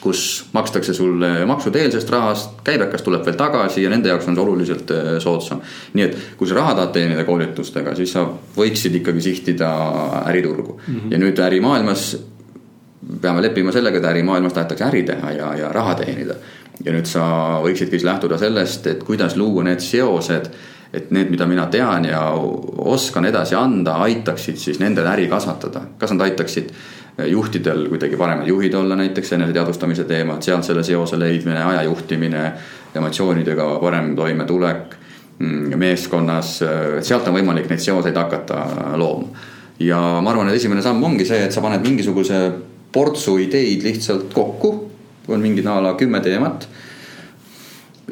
kus 0.00 0.48
makstakse 0.52 0.94
sulle 0.94 1.46
maksud 1.46 1.76
eelsest 1.76 2.10
rahast, 2.10 2.60
käibekas 2.64 3.02
tuleb 3.02 3.24
veel 3.26 3.36
tagasi 3.38 3.82
ja 3.82 3.90
nende 3.90 4.08
jaoks 4.12 4.28
on 4.28 4.36
see 4.36 4.44
oluliselt 4.44 4.90
äh, 4.94 5.10
soodsam. 5.22 5.60
nii 5.94 6.04
et 6.04 6.18
kui 6.38 6.48
sa 6.48 6.58
raha 6.60 6.74
tahad 6.74 6.92
teenida 6.94 7.24
koolitustega, 7.24 7.94
siis 7.98 8.12
sa 8.14 8.26
võiksid 8.56 9.00
ikkagi 9.00 9.22
sihtida 9.24 9.70
äriturgu 10.26 10.80
mm 10.80 10.94
-hmm. 10.94 11.12
ja 11.12 11.18
nüüd 11.18 11.38
ärimaailmas 11.38 12.16
peame 13.20 13.42
leppima 13.42 13.72
sellega, 13.72 13.98
et 13.98 14.08
ärimaailmas 14.10 14.52
tahetakse 14.56 14.84
äri 14.84 15.02
teha 15.08 15.32
ja, 15.32 15.52
ja 15.56 15.72
raha 15.72 15.94
teenida. 16.02 16.34
ja 16.84 16.92
nüüd 16.94 17.08
sa 17.10 17.22
võiksidki 17.64 17.96
siis 17.96 18.04
lähtuda 18.06 18.38
sellest, 18.38 18.86
et 18.86 19.00
kuidas 19.04 19.36
luua 19.36 19.64
need 19.66 19.80
seosed, 19.82 20.50
et 20.94 21.10
need, 21.10 21.30
mida 21.32 21.46
mina 21.46 21.66
tean 21.66 22.04
ja 22.06 22.20
oskan 22.78 23.26
edasi 23.28 23.56
anda, 23.58 23.96
aitaksid 24.06 24.56
siis 24.56 24.78
nendel 24.80 25.06
äri 25.10 25.26
kasvatada. 25.28 25.82
kas 25.98 26.14
nad 26.14 26.28
aitaksid 26.28 26.70
juhtidel 27.26 27.88
kuidagi 27.88 28.16
paremad 28.16 28.46
juhid 28.46 28.74
olla 28.74 28.96
näiteks 28.96 29.32
eneseteadvustamise 29.32 30.04
teemad, 30.04 30.42
sealt 30.42 30.64
selle 30.64 30.82
seose 30.82 31.18
leidmine, 31.18 31.62
aja 31.64 31.82
juhtimine, 31.82 32.52
emotsioonidega 32.94 33.66
parem 33.82 34.14
toimetulek 34.16 34.94
mm, 35.38 35.74
meeskonnas, 35.76 36.58
sealt 37.00 37.28
on 37.28 37.40
võimalik 37.40 37.66
neid 37.70 37.82
seoseid 37.82 38.16
hakata 38.16 38.64
looma. 38.96 39.28
ja 39.80 39.98
ma 40.22 40.30
arvan, 40.30 40.48
et 40.48 40.60
esimene 40.62 40.82
samm 40.82 41.02
ongi 41.04 41.26
see, 41.26 41.42
et 41.48 41.52
sa 41.52 41.64
paned 41.64 41.82
mingisuguse 41.82 42.42
portsu 42.92 43.38
ideid 43.42 43.84
lihtsalt 43.84 44.32
kokku, 44.34 44.72
on 45.28 45.42
mingid 45.44 45.66
a 45.66 45.80
la 45.82 45.94
kümme 45.94 46.20
teemat. 46.24 46.68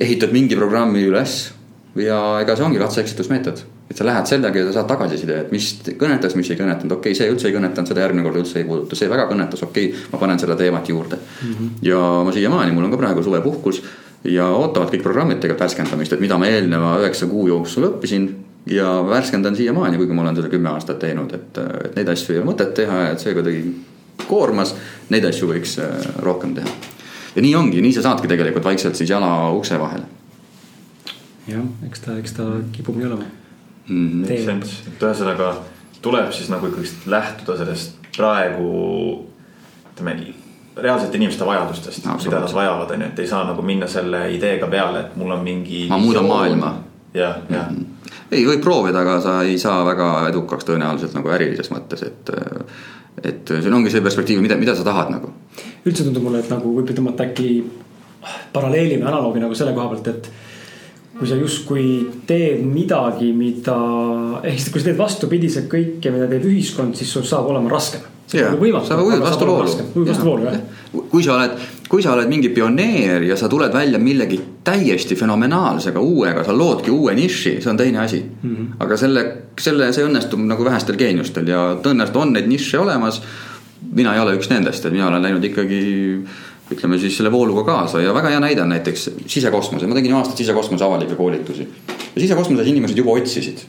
ehitad 0.01 0.33
mingi 0.33 0.57
programmi 0.57 1.07
üles 1.09 1.53
ja 1.97 2.41
ega 2.43 2.57
see 2.57 2.64
ongi 2.66 2.79
katse-eksitusmeetod 2.79 3.62
et 3.91 3.97
sa 3.97 4.07
lähed 4.07 4.27
sellega 4.27 4.59
ja 4.61 4.66
sa 4.66 4.81
saad 4.81 4.89
tagasiside, 4.91 5.37
et 5.45 5.53
mis 5.55 5.68
kõnetas, 5.99 6.35
mis 6.39 6.49
ei 6.51 6.59
kõnetanud, 6.59 6.97
okei 6.99 7.12
okay,, 7.12 7.18
see 7.18 7.31
üldse 7.31 7.49
ei 7.51 7.55
kõnetanud, 7.55 7.89
seda 7.91 8.03
järgmine 8.03 8.27
kord 8.27 8.41
üldse 8.41 8.59
ei 8.61 8.66
puuduta, 8.66 8.99
see 8.99 9.11
väga 9.11 9.29
kõnetas, 9.31 9.62
okei 9.62 9.93
okay,, 9.93 10.09
ma 10.12 10.20
panen 10.22 10.43
seda 10.43 10.57
teemat 10.59 10.91
juurde 10.91 11.18
mm. 11.20 11.53
-hmm. 11.53 11.70
ja 11.87 12.01
ma 12.27 12.35
siiamaani, 12.35 12.74
mul 12.74 12.89
on 12.89 12.97
ka 12.97 13.01
praegu 13.01 13.22
suvepuhkus 13.22 13.83
ja 14.27 14.49
ootavad 14.51 14.91
kõik 14.91 15.07
programmid 15.07 15.39
tegelikult 15.41 15.68
värskendamist, 15.68 16.12
et 16.12 16.20
mida 16.24 16.39
ma 16.39 16.51
eelneva 16.51 16.97
üheksa 17.05 17.31
kuu 17.31 17.47
jooksul 17.49 17.91
õppisin. 17.93 18.31
ja 18.66 19.05
värskendan 19.09 19.57
siiamaani, 19.57 19.97
kuigi 19.97 20.12
ma 20.12 20.22
olen 20.22 20.37
seda 20.37 20.49
kümme 20.51 20.68
aastat 20.68 20.99
teinud, 20.99 21.33
et, 21.35 21.59
et 21.85 21.95
neid 21.97 22.09
asju 22.09 22.35
ei 22.35 22.41
ole 22.41 22.49
mõtet 22.49 22.74
teha, 22.74 23.11
et 23.12 23.22
see 23.22 23.35
kuidagi 23.35 23.62
koormas, 24.27 24.75
neid 25.12 25.25
asju 25.29 25.51
võiks 25.53 25.77
äh, 25.83 26.11
rohkem 26.25 26.55
teha. 26.57 26.75
ja 27.37 27.43
nii 27.45 27.55
ongi, 27.59 27.83
nii 27.85 27.97
sa 27.97 28.07
saadki 28.09 28.31
tegelikult 28.31 28.64
vaikselt 28.64 28.97
siis 28.97 29.11
jala 29.11 29.51
ukse 29.57 29.79
vahele. 29.81 30.07
jah, 31.47 31.67
eks 31.87 32.07
ta, 32.07 32.19
eks 32.19 32.39
ta 32.39 32.49
kipub 32.73 32.97
nii 32.97 33.11
olema 33.11 33.29
mm,. 33.89 34.25
Et 34.27 35.03
ühesõnaga 35.03 35.53
tuleb 36.03 36.33
siis 36.33 36.51
nagu 36.53 36.69
ikkagist 36.71 37.07
lähtuda 37.11 37.59
sellest 37.61 37.97
praegu 38.17 38.73
ütleme 39.93 40.17
reaalsete 40.77 41.17
inimeste 41.17 41.47
vajadustest 41.47 42.05
no,, 42.05 42.17
mida 42.25 42.41
nad 42.41 42.53
vajavad, 42.55 42.91
on 42.91 43.03
ju, 43.03 43.09
et 43.09 43.23
ei 43.25 43.29
saa 43.29 43.45
nagu 43.49 43.62
minna 43.64 43.89
selle 43.89 44.27
ideega 44.35 44.69
peale, 44.69 45.07
et 45.07 45.17
mul 45.17 45.33
on 45.33 45.45
mingi. 45.45 45.87
ma 45.89 45.99
muudan 45.99 46.29
maailma. 46.29 46.75
jah, 47.14 47.39
jah 47.51 47.71
mm. 47.71 47.77
-hmm. 47.77 48.12
ei, 48.31 48.45
võib 48.47 48.61
proovida, 48.61 49.01
aga 49.01 49.21
sa 49.21 49.43
ei 49.43 49.59
saa 49.59 49.85
väga 49.87 50.29
edukaks 50.29 50.69
tõenäoliselt 50.69 51.17
nagu 51.17 51.33
ärilises 51.33 51.71
mõttes, 51.73 52.03
et. 52.07 52.33
Et 53.23 53.49
see 53.49 53.73
ongi 53.73 53.93
see 53.93 54.05
perspektiiv, 54.05 54.43
mida, 54.45 54.59
mida 54.61 54.75
sa 54.77 54.85
tahad 54.87 55.12
nagu. 55.14 55.33
üldse 55.87 56.05
tundub 56.05 56.27
mulle, 56.27 56.43
et 56.45 56.51
nagu 56.53 56.73
võib 56.77 56.91
tõmmata 56.91 57.29
äkki 57.31 57.51
paralleeli 58.53 58.99
või 58.99 59.09
analoogi 59.09 59.43
nagu 59.43 59.57
selle 59.57 59.75
koha 59.77 59.93
pealt, 59.93 60.11
et 60.11 60.31
kui 61.17 61.29
sa 61.29 61.39
justkui 61.39 61.87
teed 62.29 62.64
midagi, 62.67 63.31
mida, 63.37 63.77
ehk 64.45 64.69
kui 64.73 64.83
sa 64.83 64.91
teed 64.91 64.99
vastupidiselt 64.99 65.71
kõike, 65.73 66.12
mida 66.12 66.29
teeb 66.31 66.45
ühiskond, 66.51 66.97
siis 66.99 67.12
sul 67.12 67.25
saab 67.29 67.49
olema 67.53 67.73
raskem. 67.73 68.05
jaa, 68.33 68.53
sa 68.85 68.99
ujud 69.01 69.23
vastu 69.23 69.47
voolu. 69.49 69.71
ujud 69.95 70.11
vastu 70.11 70.27
voolu, 70.27 70.49
jah. 70.51 70.61
kui 71.12 71.25
sa 71.25 71.39
oled, 71.39 71.57
kui 71.89 72.03
sa 72.03 72.14
oled 72.16 72.28
mingi 72.30 72.51
pioneer 72.55 73.22
ja 73.22 73.37
sa 73.39 73.49
tuled 73.49 73.72
välja 73.72 73.99
millegi 74.03 74.39
täiesti 74.66 75.16
fenomenaalsega, 75.16 76.01
uuega, 76.01 76.43
sa 76.45 76.57
loodki 76.57 76.91
uue 76.91 77.14
niši, 77.14 77.59
see 77.62 77.70
on 77.70 77.76
teine 77.76 78.01
asi 78.03 78.22
mm. 78.22 78.57
-hmm. 78.57 78.72
aga 78.82 78.97
selle, 78.97 79.26
selle, 79.61 79.93
see 79.93 80.07
õnnestub 80.07 80.43
nagu 80.43 80.64
vähestel 80.64 80.97
geeniustel 80.97 81.49
ja 81.49 81.76
tõenäoliselt 81.82 82.18
on 82.22 82.32
neid 82.32 82.51
nišše 82.51 82.78
olemas. 82.78 83.22
mina 83.93 84.14
ei 84.14 84.20
ole 84.20 84.37
üks 84.37 84.49
nendest, 84.51 84.87
et 84.87 84.93
mina 84.93 85.09
olen 85.09 85.22
läinud 85.22 85.45
ikkagi 85.45 85.80
ütleme 86.70 86.99
siis 86.99 87.16
selle 87.16 87.32
vooluga 87.32 87.64
kaasa 87.64 88.01
ja 88.01 88.14
väga 88.14 88.28
hea 88.34 88.41
näide 88.41 88.62
on 88.62 88.68
näiteks 88.68 89.11
sisekosmose, 89.26 89.87
ma 89.87 89.95
tegin 89.95 90.11
ju 90.11 90.16
aastaid 90.16 90.43
sisekosmose 90.43 90.84
avalikke 90.84 91.14
koolitusi. 91.14 91.68
ja 92.14 92.20
sisekosmoses 92.20 92.66
inimesed 92.66 92.99
juba 92.99 93.11
otsisid. 93.11 93.62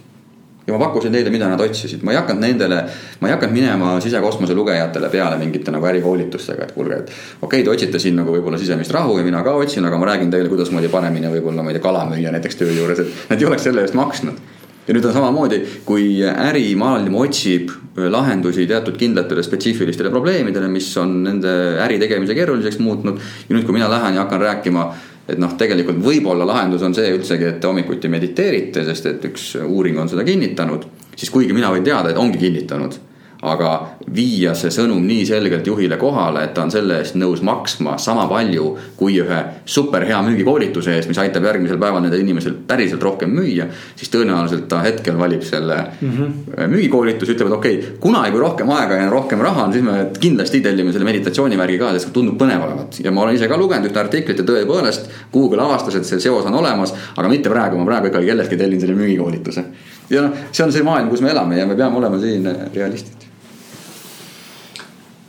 Ja 0.68 0.74
ma 0.74 0.80
pakkusin 0.86 1.14
neile, 1.16 1.32
mida 1.32 1.48
nad 1.48 1.62
otsisid, 1.64 2.04
ma 2.04 2.12
ei 2.12 2.20
hakanud 2.20 2.44
nendele, 2.44 2.82
ma 3.22 3.30
ei 3.30 3.36
hakanud 3.36 3.56
minema 3.56 3.94
sisekosmose 4.04 4.56
lugejatele 4.58 5.10
peale 5.14 5.40
mingite 5.40 5.72
nagu 5.72 5.88
ärikoolitustega, 5.88 6.68
et 6.68 6.76
kuulge, 6.76 7.00
et. 7.04 7.16
okei 7.42 7.48
okay,, 7.48 7.64
te 7.64 7.72
otsite 7.72 8.04
siin 8.04 8.20
nagu 8.20 8.36
võib-olla 8.36 8.60
sisemist 8.60 8.92
rahu 8.96 9.18
ja 9.22 9.26
mina 9.28 9.44
ka 9.48 9.56
otsin, 9.56 9.88
aga 9.88 10.00
ma 10.02 10.12
räägin 10.12 10.34
teile, 10.34 10.52
kuidasmoodi 10.52 10.92
paremini 10.92 11.32
võib-olla, 11.32 11.64
ma 11.64 11.72
ei 11.72 11.80
tea, 11.80 11.88
kala 11.88 12.04
müüa 12.12 12.36
näiteks 12.36 12.60
töö 12.60 12.76
juures, 12.76 13.00
et 13.00 13.32
nad 13.32 13.42
ei 13.42 13.50
oleks 13.50 13.68
selle 13.70 13.88
eest 13.88 13.98
maksnud 13.98 14.56
ja 14.88 14.96
nüüd 14.96 15.08
on 15.08 15.16
samamoodi, 15.16 15.60
kui 15.88 16.08
ärimaailm 16.24 17.16
otsib 17.20 17.74
lahendusi 17.98 18.68
teatud 18.70 18.96
kindlatele 19.00 19.44
spetsiifilistele 19.44 20.12
probleemidele, 20.14 20.70
mis 20.72 20.90
on 21.02 21.20
nende 21.26 21.52
äri 21.84 22.00
tegemise 22.00 22.36
keeruliseks 22.38 22.80
muutnud. 22.80 23.20
ja 23.50 23.56
nüüd, 23.56 23.66
kui 23.66 23.76
mina 23.76 23.90
lähen 23.92 24.16
ja 24.16 24.24
hakkan 24.24 24.42
rääkima, 24.42 24.88
et 25.28 25.40
noh, 25.40 25.54
tegelikult 25.60 26.00
võib-olla 26.04 26.48
lahendus 26.48 26.84
on 26.88 26.96
see 26.96 27.12
üldsegi, 27.16 27.50
et 27.50 27.60
te 27.62 27.68
hommikuti 27.68 28.10
mediteerite, 28.12 28.86
sest 28.88 29.10
et 29.12 29.28
üks 29.28 29.50
uuring 29.66 30.00
on 30.00 30.10
seda 30.10 30.24
kinnitanud. 30.28 30.88
siis 31.16 31.32
kuigi 31.34 31.54
mina 31.54 31.72
võin 31.74 31.84
teada, 31.84 32.10
et 32.10 32.18
ongi 32.18 32.38
kinnitanud 32.38 33.00
aga 33.46 33.72
viia 34.16 34.54
see 34.58 34.72
sõnum 34.74 35.04
nii 35.06 35.26
selgelt 35.30 35.68
juhile 35.68 35.98
kohale, 36.02 36.44
et 36.48 36.54
ta 36.58 36.64
on 36.66 36.72
selle 36.74 36.98
eest 37.02 37.18
nõus 37.20 37.44
maksma 37.46 37.98
sama 38.02 38.26
palju 38.30 38.72
kui 38.98 39.20
ühe 39.22 39.40
super 39.66 40.06
hea 40.08 40.20
müügikoolituse 40.26 40.96
eest, 40.96 41.10
mis 41.12 41.20
aitab 41.22 41.46
järgmisel 41.46 41.78
päeval 41.82 42.02
nendel 42.02 42.24
inimestel 42.24 42.56
päriselt 42.68 43.04
rohkem 43.04 43.34
müüa. 43.38 43.68
siis 43.96 44.10
tõenäoliselt 44.14 44.68
ta 44.68 44.82
hetkel 44.82 45.18
valib 45.20 45.44
selle 45.44 45.78
mm 46.02 46.12
-hmm. 46.12 46.68
müügikoolituse, 46.68 47.36
ütleb, 47.36 47.48
et 47.48 47.54
okei 47.54 47.78
okay,, 47.78 47.92
kunagi 48.00 48.32
kui 48.32 48.40
rohkem 48.40 48.70
aega 48.70 48.96
ja 48.96 49.10
rohkem 49.10 49.42
raha 49.42 49.64
on, 49.64 49.74
siis 49.74 49.84
me 49.84 50.08
kindlasti 50.20 50.62
tellime 50.62 50.92
selle 50.92 51.06
meditatsioonivärgi 51.06 51.78
ka, 51.78 51.92
sest 51.94 52.14
tundub 52.14 52.42
põnev 52.42 52.64
olevat. 52.64 53.00
ja 53.04 53.12
ma 53.12 53.22
olen 53.22 53.36
ise 53.36 53.48
ka 53.48 53.58
lugenud 53.58 53.86
ühte 53.86 54.00
artiklit 54.00 54.38
ja 54.38 54.44
tõepoolest 54.44 55.10
Google 55.34 55.62
avastas, 55.62 55.96
et 55.96 56.06
see 56.06 56.20
seos 56.20 56.46
on 56.46 56.54
olemas, 56.54 56.94
aga 57.16 57.30
mitte 57.30 57.50
praegu, 57.50 57.78
ma 57.78 57.86
praegu 57.86 58.08
ikkagi 58.08 58.26
kelleltki 58.26 58.58
tellin 58.58 58.80
selle 58.80 58.96
müügikoolituse 58.96 59.64
ja 60.10 60.22
noh, 60.22 60.44
see 60.52 60.66
on 60.66 60.74
see 60.74 60.84
maailm, 60.84 61.10
kus 61.10 61.22
me 61.22 61.32
elame 61.36 61.60
ja 61.60 61.68
me 61.68 61.76
peame 61.76 61.98
olema 62.02 62.20
siin 62.20 62.48
realistid 62.74 63.27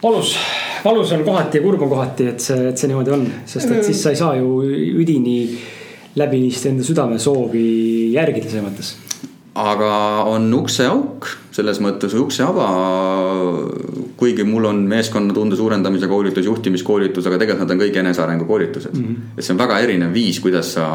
valus, 0.03 0.36
valus 0.84 1.12
on 1.12 1.24
kohati 1.24 1.59
ja 1.59 1.64
kurb 1.64 1.82
on 1.82 1.92
kohati, 1.92 2.28
et 2.32 2.44
see, 2.44 2.68
et 2.70 2.78
see 2.78 2.90
niimoodi 2.90 3.14
on, 3.14 3.26
sest 3.49 3.72
et 3.74 3.84
siis 3.86 4.03
sa 4.03 4.14
ei 4.14 4.20
saa 4.20 4.36
ju 4.38 4.62
üdini 5.03 5.38
läbinisti 6.18 6.72
enda 6.72 6.86
südamesoovi 6.86 7.66
järgida 8.14 8.51
selles 8.51 8.66
mõttes. 8.68 8.94
aga 9.59 9.90
on 10.30 10.53
ukseauk 10.55 11.26
selles 11.55 11.80
mõttes 11.82 12.14
ukseava. 12.14 12.68
Kuigi 14.19 14.45
mul 14.45 14.64
on 14.64 14.81
meeskonnatunde 14.91 15.57
suurendamise 15.57 16.09
koolitus, 16.11 16.45
juhtimiskoolitus, 16.45 17.27
aga 17.31 17.39
tegelikult 17.39 17.69
nad 17.69 17.75
on 17.75 17.83
kõik 17.85 17.99
enesearengu 18.01 18.49
koolitused 18.49 18.97
mm. 18.97 19.05
-hmm. 19.05 19.29
et 19.39 19.47
see 19.47 19.55
on 19.55 19.61
väga 19.61 19.79
erinev 19.85 20.14
viis, 20.14 20.41
kuidas 20.43 20.73
sa 20.75 20.87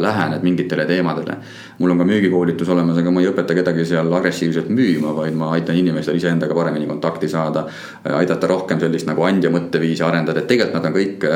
lähened 0.00 0.46
mingitele 0.46 0.86
teemadele. 0.88 1.36
mul 1.78 1.90
on 1.90 1.98
ka 1.98 2.04
müügikoolitus 2.08 2.68
olemas, 2.72 2.98
aga 2.98 3.10
ma 3.10 3.20
ei 3.20 3.28
õpeta 3.28 3.54
kedagi 3.54 3.84
seal 3.84 4.12
agressiivselt 4.12 4.68
müüma, 4.68 5.12
vaid 5.16 5.36
ma 5.36 5.50
aitan 5.58 5.76
inimestel 5.76 6.16
iseendaga 6.16 6.54
paremini 6.54 6.86
kontakti 6.86 7.28
saada. 7.28 7.66
aidata 8.04 8.46
rohkem 8.46 8.80
sellist 8.80 9.06
nagu 9.06 9.22
andja 9.22 9.50
mõtteviisi 9.50 10.04
arendada, 10.04 10.40
et 10.40 10.46
tegelikult 10.46 10.80
nad 10.80 10.88
on 10.88 10.96
kõik 10.96 11.28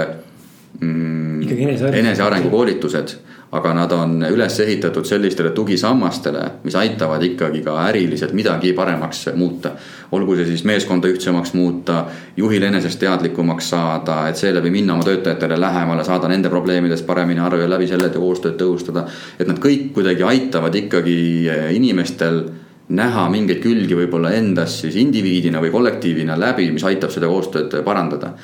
mm, 0.81 1.43
ikkagi 1.43 1.63
enesearengu, 1.63 1.99
enesearengu 1.99 2.51
koolitused 2.51 3.17
aga 3.55 3.73
nad 3.75 3.93
on 3.95 4.17
üles 4.27 4.57
ehitatud 4.61 5.07
sellistele 5.07 5.53
tugisammastele, 5.55 6.43
mis 6.67 6.75
aitavad 6.79 7.23
ikkagi 7.23 7.63
ka 7.63 7.77
äriliselt 7.87 8.33
midagi 8.35 8.73
paremaks 8.75 9.29
muuta. 9.35 9.71
olgu 10.15 10.37
see 10.37 10.47
siis 10.47 10.65
meeskonda 10.65 11.09
ühtsemaks 11.11 11.55
muuta, 11.55 12.05
juhil 12.37 12.63
enesest 12.63 12.99
teadlikumaks 13.03 13.71
saada, 13.71 14.29
et 14.29 14.39
seeläbi 14.39 14.71
minna 14.71 14.95
oma 14.95 15.05
töötajatele 15.07 15.59
lähemale, 15.61 16.05
saada 16.05 16.29
nende 16.29 16.51
probleemidest 16.51 17.07
paremini 17.07 17.41
aru 17.41 17.63
ja 17.63 17.71
läbi 17.71 17.87
selle 17.87 18.11
koostööd 18.15 18.59
tõhustada. 18.59 19.07
et 19.39 19.49
nad 19.49 19.59
kõik 19.59 19.93
kuidagi 19.95 20.23
aitavad 20.23 20.75
ikkagi 20.75 21.49
inimestel 21.79 22.43
näha 22.89 23.29
mingeid 23.31 23.63
külgi 23.63 23.97
võib-olla 23.97 24.35
endas 24.37 24.81
siis 24.83 24.97
indiviidina 25.01 25.61
või 25.61 25.71
kollektiivina 25.71 26.37
läbi, 26.41 26.71
mis 26.71 26.85
aitab 26.85 27.11
seda 27.11 27.31
koostööd 27.31 27.83
parandada 27.85 28.35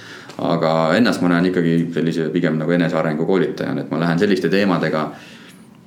aga 0.40 0.94
ennast 0.96 1.20
ma 1.22 1.34
näen 1.34 1.50
ikkagi 1.50 1.74
sellise 1.94 2.30
pigem 2.32 2.56
nagu 2.60 2.72
enesearengu 2.72 3.26
koolitajana, 3.28 3.84
et 3.84 3.90
ma 3.92 4.00
lähen 4.00 4.20
selliste 4.22 4.48
teemadega 4.52 5.02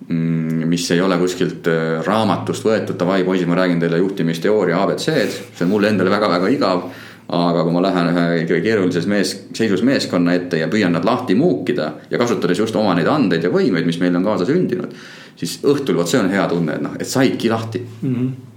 mm, 0.08 0.68
mis 0.70 0.86
ei 0.92 1.02
ole 1.02 1.18
kuskilt 1.22 1.70
äh, 1.72 2.04
raamatust 2.06 2.68
võetud, 2.68 2.98
davai 3.00 3.24
poisid, 3.26 3.50
ma 3.50 3.58
räägin 3.62 3.82
teile 3.82 4.02
juhtimisteooria 4.04 4.84
abc-d, 4.84 5.26
see 5.56 5.66
on 5.66 5.74
mulle 5.74 5.90
endale 5.94 6.14
väga-väga 6.14 6.54
igav. 6.54 6.86
aga 7.34 7.62
kui 7.64 7.72
ma 7.72 7.82
lähen 7.82 8.10
ühe 8.12 8.58
keerulises 8.62 9.06
mees, 9.08 9.30
seisus 9.56 9.82
meeskonna 9.82 10.34
ette 10.36 10.58
ja 10.60 10.68
püüan 10.68 10.92
nad 10.92 11.06
lahti 11.08 11.38
muukida 11.40 11.94
ja 12.12 12.18
kasutades 12.20 12.60
just 12.60 12.76
oma 12.76 12.94
neid 12.94 13.08
andeid 13.08 13.48
ja 13.48 13.50
võimeid, 13.50 13.88
mis 13.88 13.98
meil 14.02 14.16
on 14.20 14.26
kaasa 14.28 14.46
sündinud. 14.46 14.92
siis 15.36 15.62
õhtul, 15.64 15.96
vot 15.96 16.08
see 16.08 16.20
on 16.20 16.30
hea 16.30 16.48
tunne, 16.52 16.76
et 16.76 16.84
noh, 16.84 16.98
et 17.00 17.08
saidki 17.08 17.50
lahti 17.50 17.80
mm. 17.80 18.16
-hmm. 18.16 18.53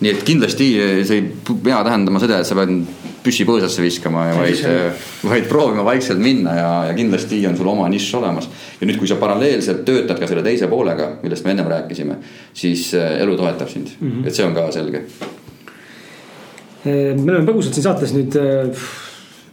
Nii 0.00 0.10
et 0.14 0.22
kindlasti 0.24 0.66
see 1.04 1.18
ei 1.18 1.56
pea 1.64 1.80
tähendama 1.84 2.20
seda, 2.22 2.40
et 2.40 2.48
sa 2.48 2.56
pead 2.58 2.72
püssi 3.24 3.44
põõsasse 3.48 3.82
viskama 3.84 4.28
ja 4.30 4.36
vaid, 4.38 4.62
vaid 5.28 5.48
proovima 5.50 5.84
vaikselt 5.84 6.22
minna 6.22 6.54
ja, 6.56 6.70
ja 6.88 6.94
kindlasti 6.96 7.42
on 7.48 7.58
sul 7.58 7.68
oma 7.68 7.88
nišš 7.92 8.14
olemas. 8.20 8.48
ja 8.80 8.88
nüüd, 8.88 9.00
kui 9.00 9.10
sa 9.10 9.18
paralleelselt 9.20 9.84
töötad 9.88 10.20
ka 10.20 10.30
selle 10.30 10.44
teise 10.46 10.70
poolega, 10.72 11.10
millest 11.24 11.44
me 11.44 11.52
ennem 11.54 11.68
rääkisime, 11.68 12.16
siis 12.56 12.88
elu 12.96 13.36
toetab 13.36 13.68
sind 13.68 13.92
mm, 13.98 14.10
-hmm. 14.10 14.26
et 14.26 14.34
see 14.34 14.46
on 14.46 14.56
ka 14.56 14.70
selge. 14.72 15.04
me 16.84 17.32
oleme 17.32 17.46
põgusalt 17.46 17.76
siin 17.76 17.84
saates 17.84 18.16
nüüd 18.16 18.40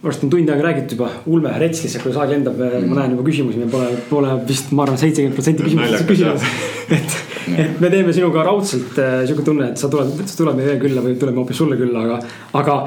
varsti 0.02 0.26
on 0.26 0.30
tund 0.30 0.48
aega 0.48 0.62
räägitud 0.62 0.94
juba, 0.96 1.10
Ulme 1.26 1.52
Rets 1.58 1.82
lihtsalt, 1.82 2.04
kui 2.04 2.12
saag 2.14 2.30
lendab 2.30 2.58
mm., 2.58 2.86
ma 2.90 3.00
näen 3.00 3.16
juba 3.16 3.24
küsimusi, 3.26 3.58
meil 3.58 3.70
pole, 3.72 3.88
pole 4.10 4.36
vist, 4.48 4.70
ma 4.70 4.84
arvan, 4.86 5.00
seitsekümmend 5.00 5.34
protsenti 5.34 5.66
küsimusi 5.66 6.04
küsinud. 6.06 6.44
et, 6.96 7.16
et 7.56 7.80
me 7.80 7.90
teeme 7.92 8.12
sinuga 8.16 8.44
raudselt 8.46 8.98
äh, 8.98 9.22
sihuke 9.28 9.46
tunne, 9.46 9.72
et 9.72 9.80
sa 9.80 9.90
tuled, 9.92 10.22
sa 10.26 10.36
tuled 10.42 10.58
meie 10.58 10.76
külla 10.82 11.04
või 11.04 11.16
tuleme 11.20 11.42
hoopis 11.42 11.60
sulle 11.62 11.78
külla, 11.80 12.04
aga, 12.04 12.20
aga 12.60 12.78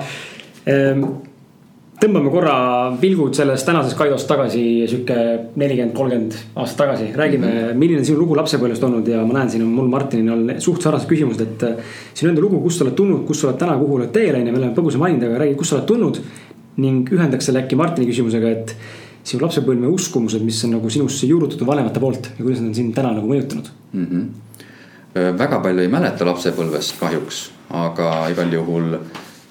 ähm, 0.70 1.05
tõmbame 2.01 2.32
korra 2.34 2.53
pilgud 3.01 3.36
sellest 3.38 3.68
tänasest 3.68 3.97
Kaidost 3.97 4.30
tagasi 4.30 4.62
sihuke 4.89 5.18
nelikümmend, 5.62 5.93
kolmkümmend 5.97 6.38
aastat 6.55 6.80
tagasi. 6.86 7.12
räägime 7.16 7.47
mm, 7.47 7.57
-hmm. 7.57 7.78
milline 7.84 8.03
sinu 8.05 8.20
lugu 8.20 8.36
lapsepõlvest 8.36 8.84
olnud 8.84 9.07
ja 9.07 9.26
ma 9.26 9.34
näen, 9.39 9.49
siin 9.49 9.64
on 9.64 9.70
mul 9.70 9.88
Martinil 9.88 10.32
on 10.34 10.53
suht 10.57 10.82
sarnased 10.82 11.09
küsimused, 11.09 11.41
et. 11.41 11.64
Äh, 11.64 11.76
sinu 12.14 12.30
enda 12.30 12.41
lugu, 12.41 12.59
kust 12.62 12.80
sa 12.80 12.86
oled 12.86 12.95
tulnud, 12.95 13.26
kus 13.28 13.41
sa 13.41 13.47
oled 13.47 13.59
täna, 13.59 13.78
kuhu 13.78 13.95
oled 13.95 14.12
teel 14.12 14.36
on 14.36 14.47
ju, 14.47 14.51
me 14.51 14.57
oleme 14.57 14.76
põgusalt 14.76 14.99
maininud, 14.99 15.28
aga 15.30 15.43
räägi, 15.43 15.55
kust 15.55 15.70
sa 15.70 15.76
oled 15.76 15.88
tulnud 15.88 16.22
ning 16.78 17.09
ühendaks 17.12 17.45
selle 17.45 17.62
äkki 17.62 17.76
Martini 17.76 18.07
küsimusega, 18.07 18.49
et 18.49 18.76
sinu 19.24 19.43
lapsepõlve 19.45 19.89
uskumused, 19.91 20.43
mis 20.45 20.61
on 20.65 20.76
nagu 20.78 20.89
sinusse 20.89 21.30
juurutatud 21.30 21.67
vanemate 21.67 22.01
poolt 22.01 22.32
ja 22.34 22.43
kuidas 22.43 22.61
nad 22.61 22.72
on 22.72 22.78
sind 22.78 22.95
täna 22.95 23.13
nagu 23.17 23.30
mõjutanud 23.30 23.67
mm? 23.93 24.05
-hmm. 24.05 25.36
väga 25.39 25.59
palju 25.63 25.84
ei 25.84 25.91
mäleta 25.91 26.26
lapsepõlvest 26.26 26.97
kahjuks, 26.99 27.43
aga 27.69 28.13
igal 28.34 28.53
juhul 28.53 28.97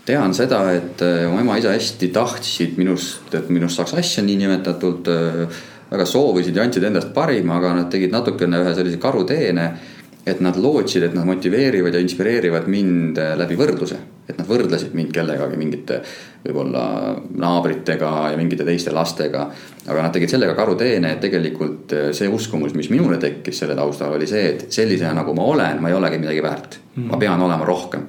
tean 0.04 0.34
seda, 0.34 0.64
et 0.74 1.02
mu 1.30 1.38
ema-isa 1.38 1.74
hästi 1.74 2.08
tahtsid 2.14 2.78
minust, 2.80 3.34
et 3.34 3.48
minust 3.48 3.76
saaks 3.76 3.94
asja 3.94 4.24
niinimetatult. 4.24 5.08
väga 5.90 6.04
soovisid 6.06 6.56
ja 6.56 6.62
andsid 6.62 6.84
endast 6.86 7.08
parima, 7.14 7.56
aga 7.56 7.72
nad 7.74 7.88
tegid 7.90 8.12
natukene 8.14 8.60
ühe 8.62 8.74
sellise 8.74 8.98
karuteene 9.02 9.64
et 10.30 10.40
nad 10.44 10.56
lootsid, 10.56 11.04
et 11.06 11.14
nad 11.16 11.26
motiveerivad 11.28 11.94
ja 11.94 12.02
inspireerivad 12.02 12.68
mind 12.70 13.18
äh, 13.20 13.34
läbi 13.38 13.58
võrdluse. 13.58 13.98
et 14.30 14.38
nad 14.38 14.46
võrdlesid 14.46 14.92
mind 14.94 15.10
kellegagi, 15.10 15.56
mingite 15.58 15.96
võib-olla 16.44 16.84
naabritega 17.42 18.10
ja 18.30 18.36
mingite 18.38 18.64
teiste 18.68 18.92
lastega. 18.94 19.48
aga 19.86 20.02
nad 20.02 20.14
tegid 20.14 20.30
sellega 20.30 20.54
karuteene, 20.58 21.14
et 21.16 21.24
tegelikult 21.24 21.96
äh, 21.96 22.10
see 22.16 22.28
uskumus, 22.28 22.74
mis 22.78 22.90
minule 22.90 23.18
tekkis 23.18 23.64
selle 23.64 23.74
taustal, 23.78 24.14
oli 24.16 24.28
see, 24.30 24.54
et 24.54 24.66
sellisena 24.70 25.14
nagu 25.22 25.34
ma 25.34 25.48
olen, 25.54 25.82
ma 25.82 25.90
ei 25.90 25.98
olegi 25.98 26.22
midagi 26.22 26.46
väärt. 26.46 26.78
ma 26.96 27.18
pean 27.18 27.42
olema 27.42 27.66
rohkem. 27.66 28.06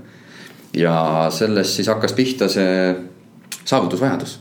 ja 0.77 1.27
sellest 1.31 1.79
siis 1.79 1.91
hakkas 1.91 2.13
pihta 2.13 2.47
see 2.49 2.95
saavutusvajadus 3.65 4.39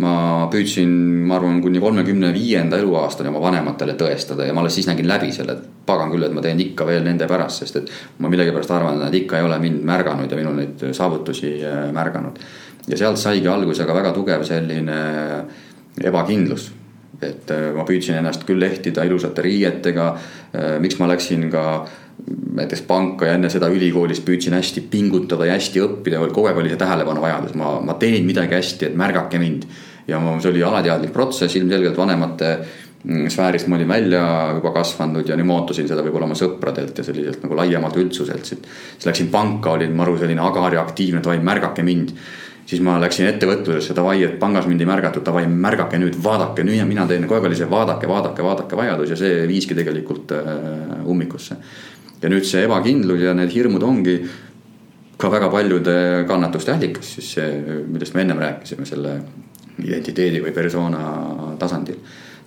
ma 0.00 0.48
püüdsin, 0.52 0.90
ma 1.28 1.36
arvan, 1.36 1.60
kuni 1.62 1.80
kolmekümne 1.80 2.32
viienda 2.32 2.78
eluaastani 2.80 3.28
oma 3.28 3.42
vanematele 3.42 3.92
tõestada 4.00 4.46
ja 4.46 4.54
ma 4.56 4.62
alles 4.62 4.78
siis 4.78 4.88
nägin 4.88 5.08
läbi 5.08 5.32
selle, 5.36 5.58
et 5.58 5.86
pagan 5.86 6.12
küll, 6.12 6.24
et 6.24 6.32
ma 6.32 6.44
teen 6.44 6.60
ikka 6.64 6.86
veel 6.88 7.04
nende 7.04 7.28
pärast, 7.28 7.60
sest 7.62 7.80
et 7.82 7.90
ma 8.18 8.30
millegipärast 8.32 8.72
arvan, 8.72 8.96
et 8.96 9.06
nad 9.06 9.16
ikka 9.20 9.38
ei 9.40 9.48
ole 9.48 9.58
mind 9.62 9.82
märganud 9.88 10.32
ja 10.32 10.38
minu 10.40 10.54
neid 10.56 10.86
saavutusi 10.96 11.58
äh, 11.60 11.88
märganud. 11.92 12.38
ja 12.88 12.96
sealt 12.98 13.18
saigi 13.18 13.48
alguse 13.48 13.84
ka 13.86 13.94
väga 13.94 14.10
tugev 14.12 14.42
selline 14.44 14.96
ebakindlus 16.02 16.72
et 17.22 17.50
äh, 17.54 17.70
ma 17.76 17.84
püüdsin 17.86 18.18
ennast 18.18 18.46
küll 18.48 18.60
lehtida 18.60 19.04
ilusate 19.06 19.44
riietega. 19.46 20.08
Äh, 20.52 20.76
miks 20.82 20.98
ma 21.00 21.08
läksin 21.10 21.48
ka 21.52 21.64
näiteks 22.56 22.82
panka 22.86 23.26
ja 23.26 23.36
enne 23.38 23.50
seda 23.50 23.68
ülikoolis 23.72 24.20
püüdsin 24.24 24.54
hästi 24.56 24.84
pingutada 24.90 25.46
ja 25.48 25.56
hästi 25.56 25.82
õppida, 25.82 26.20
kogu 26.30 26.50
aeg 26.50 26.60
oli 26.60 26.72
see 26.72 26.80
tähelepanu 26.80 27.22
vajadus, 27.24 27.56
ma, 27.58 27.74
ma 27.84 27.96
teen 28.00 28.26
midagi 28.28 28.56
hästi, 28.58 28.90
et 28.90 28.98
märgake 28.98 29.40
mind. 29.42 29.66
ja 30.06 30.18
ma, 30.18 30.34
see 30.42 30.50
oli 30.50 30.62
alateadlik 30.66 31.12
protsess, 31.14 31.56
ilmselgelt 31.56 31.96
vanemate 31.96 32.52
mm, 33.04 33.28
sfäärist 33.30 33.68
ma 33.70 33.76
olin 33.78 33.88
välja 33.88 34.22
juba 34.56 34.72
kasvanud 34.74 35.28
ja 35.28 35.36
nüüd 35.38 35.46
ma 35.46 35.60
ootasin 35.60 35.88
seda 35.88 36.02
võib-olla 36.02 36.26
oma 36.26 36.38
sõpradelt 36.38 36.98
ja 36.98 37.06
selliselt 37.06 37.42
nagu 37.46 37.58
laiemalt 37.58 37.98
üldsuselt. 38.02 38.46
siis 38.46 39.06
läksin 39.06 39.30
panka, 39.30 39.76
olin 39.78 39.94
maru 39.96 40.16
selline 40.18 40.42
agar 40.42 40.74
ja 40.74 40.82
aktiivne, 40.82 41.22
davai 41.22 41.38
märgake 41.42 41.86
mind 41.86 42.16
siis 42.66 42.82
ma 42.84 42.94
läksin 43.02 43.26
ettevõtlusesse, 43.26 43.94
davai, 43.96 44.20
et 44.24 44.38
pangas 44.40 44.68
mind 44.70 44.80
ei 44.80 44.88
märgatud, 44.88 45.24
davai, 45.26 45.44
märgake 45.50 45.98
nüüd, 45.98 46.14
vaadake 46.24 46.64
nüüd 46.64 46.78
ja 46.78 46.86
mina 46.88 47.06
teen, 47.10 47.26
kogu 47.26 47.40
aeg 47.40 47.48
oli 47.50 47.58
see 47.58 47.70
vaadake, 47.70 48.08
vaadake, 48.08 48.44
vaadake 48.46 48.78
vajadus 48.78 49.12
ja 49.12 49.18
see 49.18 49.42
viiski 49.50 49.76
tegelikult 49.78 50.34
äh, 50.36 51.02
ummikusse 51.10 51.58
ja 52.22 52.30
nüüd 52.30 52.46
see 52.46 52.64
ebakindlus 52.66 53.22
ja 53.24 53.34
need 53.34 53.52
hirmud 53.54 53.82
ongi 53.82 54.16
ka 55.22 55.30
väga 55.30 55.48
paljude 55.50 55.94
kannatuste 56.26 56.74
allikas, 56.74 57.14
siis 57.16 57.30
see, 57.36 57.48
millest 57.86 58.14
me 58.16 58.24
ennem 58.24 58.42
rääkisime, 58.42 58.86
selle 58.86 59.16
identiteedi 59.82 60.42
või 60.42 60.54
persona 60.54 61.02
tasandil. 61.58 61.98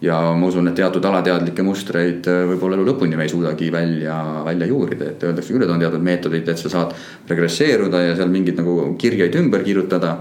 ja 0.01 0.17
ma 0.35 0.47
usun, 0.47 0.67
et 0.67 0.75
teatud 0.75 1.05
alateadlikke 1.07 1.63
mustreid 1.63 2.27
äh, 2.27 2.41
võib-olla 2.49 2.75
elu 2.75 2.83
lõpuni 2.89 3.15
me 3.15 3.23
ei 3.23 3.31
suudagi 3.31 3.69
välja, 3.71 4.15
välja 4.45 4.67
juurida, 4.67 5.07
et 5.11 5.23
öeldakse 5.23 5.53
küll, 5.53 5.63
et 5.63 5.71
on 5.71 5.79
teatud 5.79 6.03
meetodid, 6.03 6.49
et 6.51 6.59
sa 6.59 6.69
saad 6.69 6.91
regresseeruda 7.29 8.01
ja 8.03 8.17
seal 8.19 8.33
mingeid 8.33 8.59
nagu 8.59 8.75
kirjeid 8.99 9.37
ümber 9.39 9.63
kirjutada. 9.63 10.17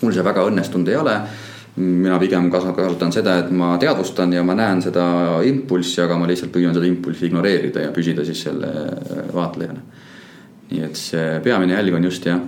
mul 0.00 0.12
see 0.12 0.24
väga 0.24 0.44
õnnestunud 0.50 0.90
ei 0.90 0.96
ole 0.96 1.14
mina 1.78 2.18
pigem 2.18 2.50
kasutan 2.50 3.12
seda, 3.14 3.38
et 3.42 3.50
ma 3.54 3.72
teadvustan 3.80 4.32
ja 4.34 4.42
ma 4.46 4.56
näen 4.58 4.82
seda 4.82 5.04
impulssi, 5.46 6.00
aga 6.02 6.16
ma 6.18 6.28
lihtsalt 6.28 6.52
püüan 6.54 6.74
seda 6.76 6.88
impulssi 6.88 7.28
ignoreerida 7.28 7.86
ja 7.86 7.92
püsida 7.94 8.24
siis 8.26 8.42
selle 8.48 8.72
vaatlejana. 9.34 9.80
nii 10.68 10.82
et 10.84 10.98
see 11.00 11.38
peamine 11.44 11.72
jälg 11.72 11.94
on 11.96 12.04
just 12.04 12.26
jah, 12.28 12.40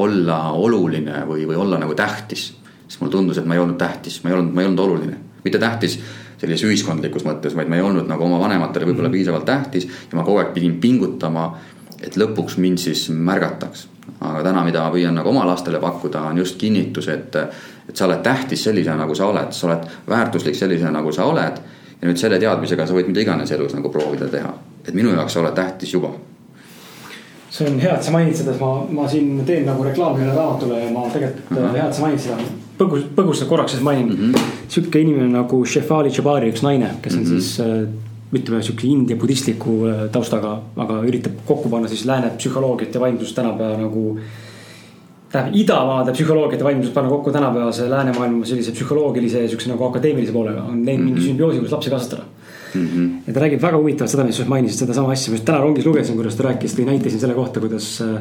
olla 0.00 0.40
oluline 0.58 1.22
või, 1.28 1.44
või 1.46 1.58
olla 1.58 1.78
nagu 1.78 1.94
tähtis. 1.94 2.50
siis 2.86 3.00
mulle 3.00 3.12
tundus, 3.12 3.38
et 3.38 3.46
ma 3.46 3.54
ei 3.54 3.60
olnud 3.60 3.78
tähtis, 3.78 4.22
ma 4.24 4.30
ei 4.30 4.38
olnud, 4.38 4.54
ma 4.54 4.62
ei 4.62 4.70
olnud 4.70 4.84
oluline, 4.86 5.16
mitte 5.44 5.58
tähtis 5.58 6.00
sellises 6.40 6.64
ühiskondlikus 6.64 7.26
mõttes, 7.26 7.54
vaid 7.56 7.68
ma 7.68 7.76
ei 7.76 7.84
olnud 7.84 8.08
nagu 8.08 8.24
oma 8.24 8.40
vanematele 8.40 8.88
võib-olla 8.88 9.10
mhm. 9.10 9.18
piisavalt 9.18 9.46
tähtis 9.48 9.86
ja 9.86 10.16
ma 10.16 10.24
kogu 10.24 10.40
aeg 10.40 10.54
pidin 10.56 10.78
pingutama, 10.80 11.50
et 12.00 12.16
lõpuks 12.16 12.56
mind 12.58 12.80
siis 12.80 13.08
märgataks. 13.12 13.88
aga 14.20 14.42
täna, 14.42 14.64
mida 14.64 14.82
ma 14.84 14.92
püüan 14.92 15.14
nagu 15.14 15.28
oma 15.28 15.44
lastele 15.46 15.78
pakkuda, 15.80 16.22
on 16.32 16.38
just 16.38 16.56
kinnitus, 16.58 17.08
et 17.08 17.36
et 17.90 17.96
sa 17.96 18.06
oled 18.06 18.22
tähtis 18.22 18.64
sellisena, 18.64 19.02
nagu 19.02 19.14
sa 19.14 19.26
oled, 19.26 19.52
sa 19.52 19.66
oled 19.66 19.86
väärtuslik 20.08 20.54
sellisena, 20.54 20.92
nagu 21.00 21.12
sa 21.12 21.26
oled. 21.26 21.60
ja 22.00 22.08
nüüd 22.08 22.16
selle 22.16 22.38
teadmisega 22.40 22.86
sa 22.88 22.94
võid 22.96 23.10
mida 23.10 23.20
iganes 23.20 23.50
elus 23.52 23.74
nagu 23.76 23.90
proovida 23.92 24.24
teha, 24.32 24.54
et 24.86 24.94
minu 24.96 25.10
jaoks 25.12 25.34
sa 25.36 25.42
oled 25.42 25.56
tähtis 25.56 25.92
juba. 25.92 26.14
see 27.50 27.66
on 27.68 27.80
hea, 27.82 27.94
et 27.96 28.06
sa 28.06 28.12
mainid 28.14 28.36
seda, 28.36 28.54
ma, 28.60 28.70
ma 28.94 29.08
siin 29.10 29.42
teen 29.46 29.66
nagu 29.66 29.84
reklaami 29.84 30.22
ühele 30.22 30.36
raamatule 30.36 30.78
ja 30.84 30.90
ma 30.94 31.08
tegelikult 31.12 31.50
mm, 31.50 31.56
-hmm. 31.56 31.76
hea, 31.76 31.88
et 31.88 31.94
sa 31.94 32.02
mainid 32.06 32.20
seda. 32.26 32.36
põgus, 32.78 33.08
põgusalt 33.16 33.48
korraks 33.48 33.72
siis 33.72 33.82
mainin 33.82 34.06
mm 34.06 34.32
-hmm. 34.34 34.52
sihuke 34.68 35.00
inimene 35.00 35.28
nagu 35.32 35.64
Shefali 35.64 36.12
Jabari, 36.16 36.52
üks 36.52 36.62
naine, 36.62 36.90
kes 37.02 37.14
on 37.14 37.20
mm 37.20 37.26
-hmm. 37.26 37.40
siis 37.40 37.60
äh, 37.60 37.88
ütleme 38.32 38.62
sihuke 38.62 38.86
India 38.86 39.16
budistliku 39.16 39.86
äh, 39.86 40.10
taustaga, 40.12 40.60
aga 40.76 41.02
üritab 41.02 41.32
kokku 41.46 41.68
panna 41.68 41.88
siis 41.88 42.04
lääne 42.06 42.30
psühholoogiat 42.38 42.94
ja 42.94 43.00
vaimsust 43.00 43.34
tänapäeva 43.34 43.76
nagu 43.76 44.20
tähendab 45.30 45.54
idamaade 45.54 46.12
psühholoogiat 46.16 46.60
ja 46.60 46.66
vaimsust 46.66 46.94
panna 46.94 47.10
kokku 47.10 47.32
tänapäevase 47.32 47.90
läänemaailma 47.90 48.46
sellise 48.46 48.72
psühholoogilise 48.74 49.46
siukse 49.48 49.70
nagu 49.70 49.84
akadeemilise 49.86 50.32
poolega 50.34 50.62
on 50.62 50.84
leidnud 50.86 51.04
mingi 51.04 51.20
mhm. 51.20 51.26
sümbioosi, 51.28 51.58
kuidas 51.58 51.72
lapsi 51.72 51.90
kasvatada 51.90 52.26
mm. 52.74 52.86
-hmm. 52.86 53.10
ja 53.26 53.34
ta 53.34 53.40
räägib 53.40 53.62
väga 53.62 53.78
huvitavalt 53.78 54.10
seda, 54.10 54.24
mis 54.24 54.36
sa 54.36 54.44
mainisid, 54.44 54.78
sedasama 54.78 55.12
asja, 55.12 55.30
ma 55.30 55.38
just 55.38 55.44
täna 55.44 55.62
rongis 55.62 55.86
lugesin, 55.86 56.16
kuidas 56.16 56.36
ta 56.36 56.48
rääkis, 56.48 56.74
tõi 56.74 56.86
näite 56.90 57.10
siin 57.10 57.20
selle 57.20 57.34
kohta, 57.34 57.60
kuidas 57.60 58.02
äh, 58.02 58.20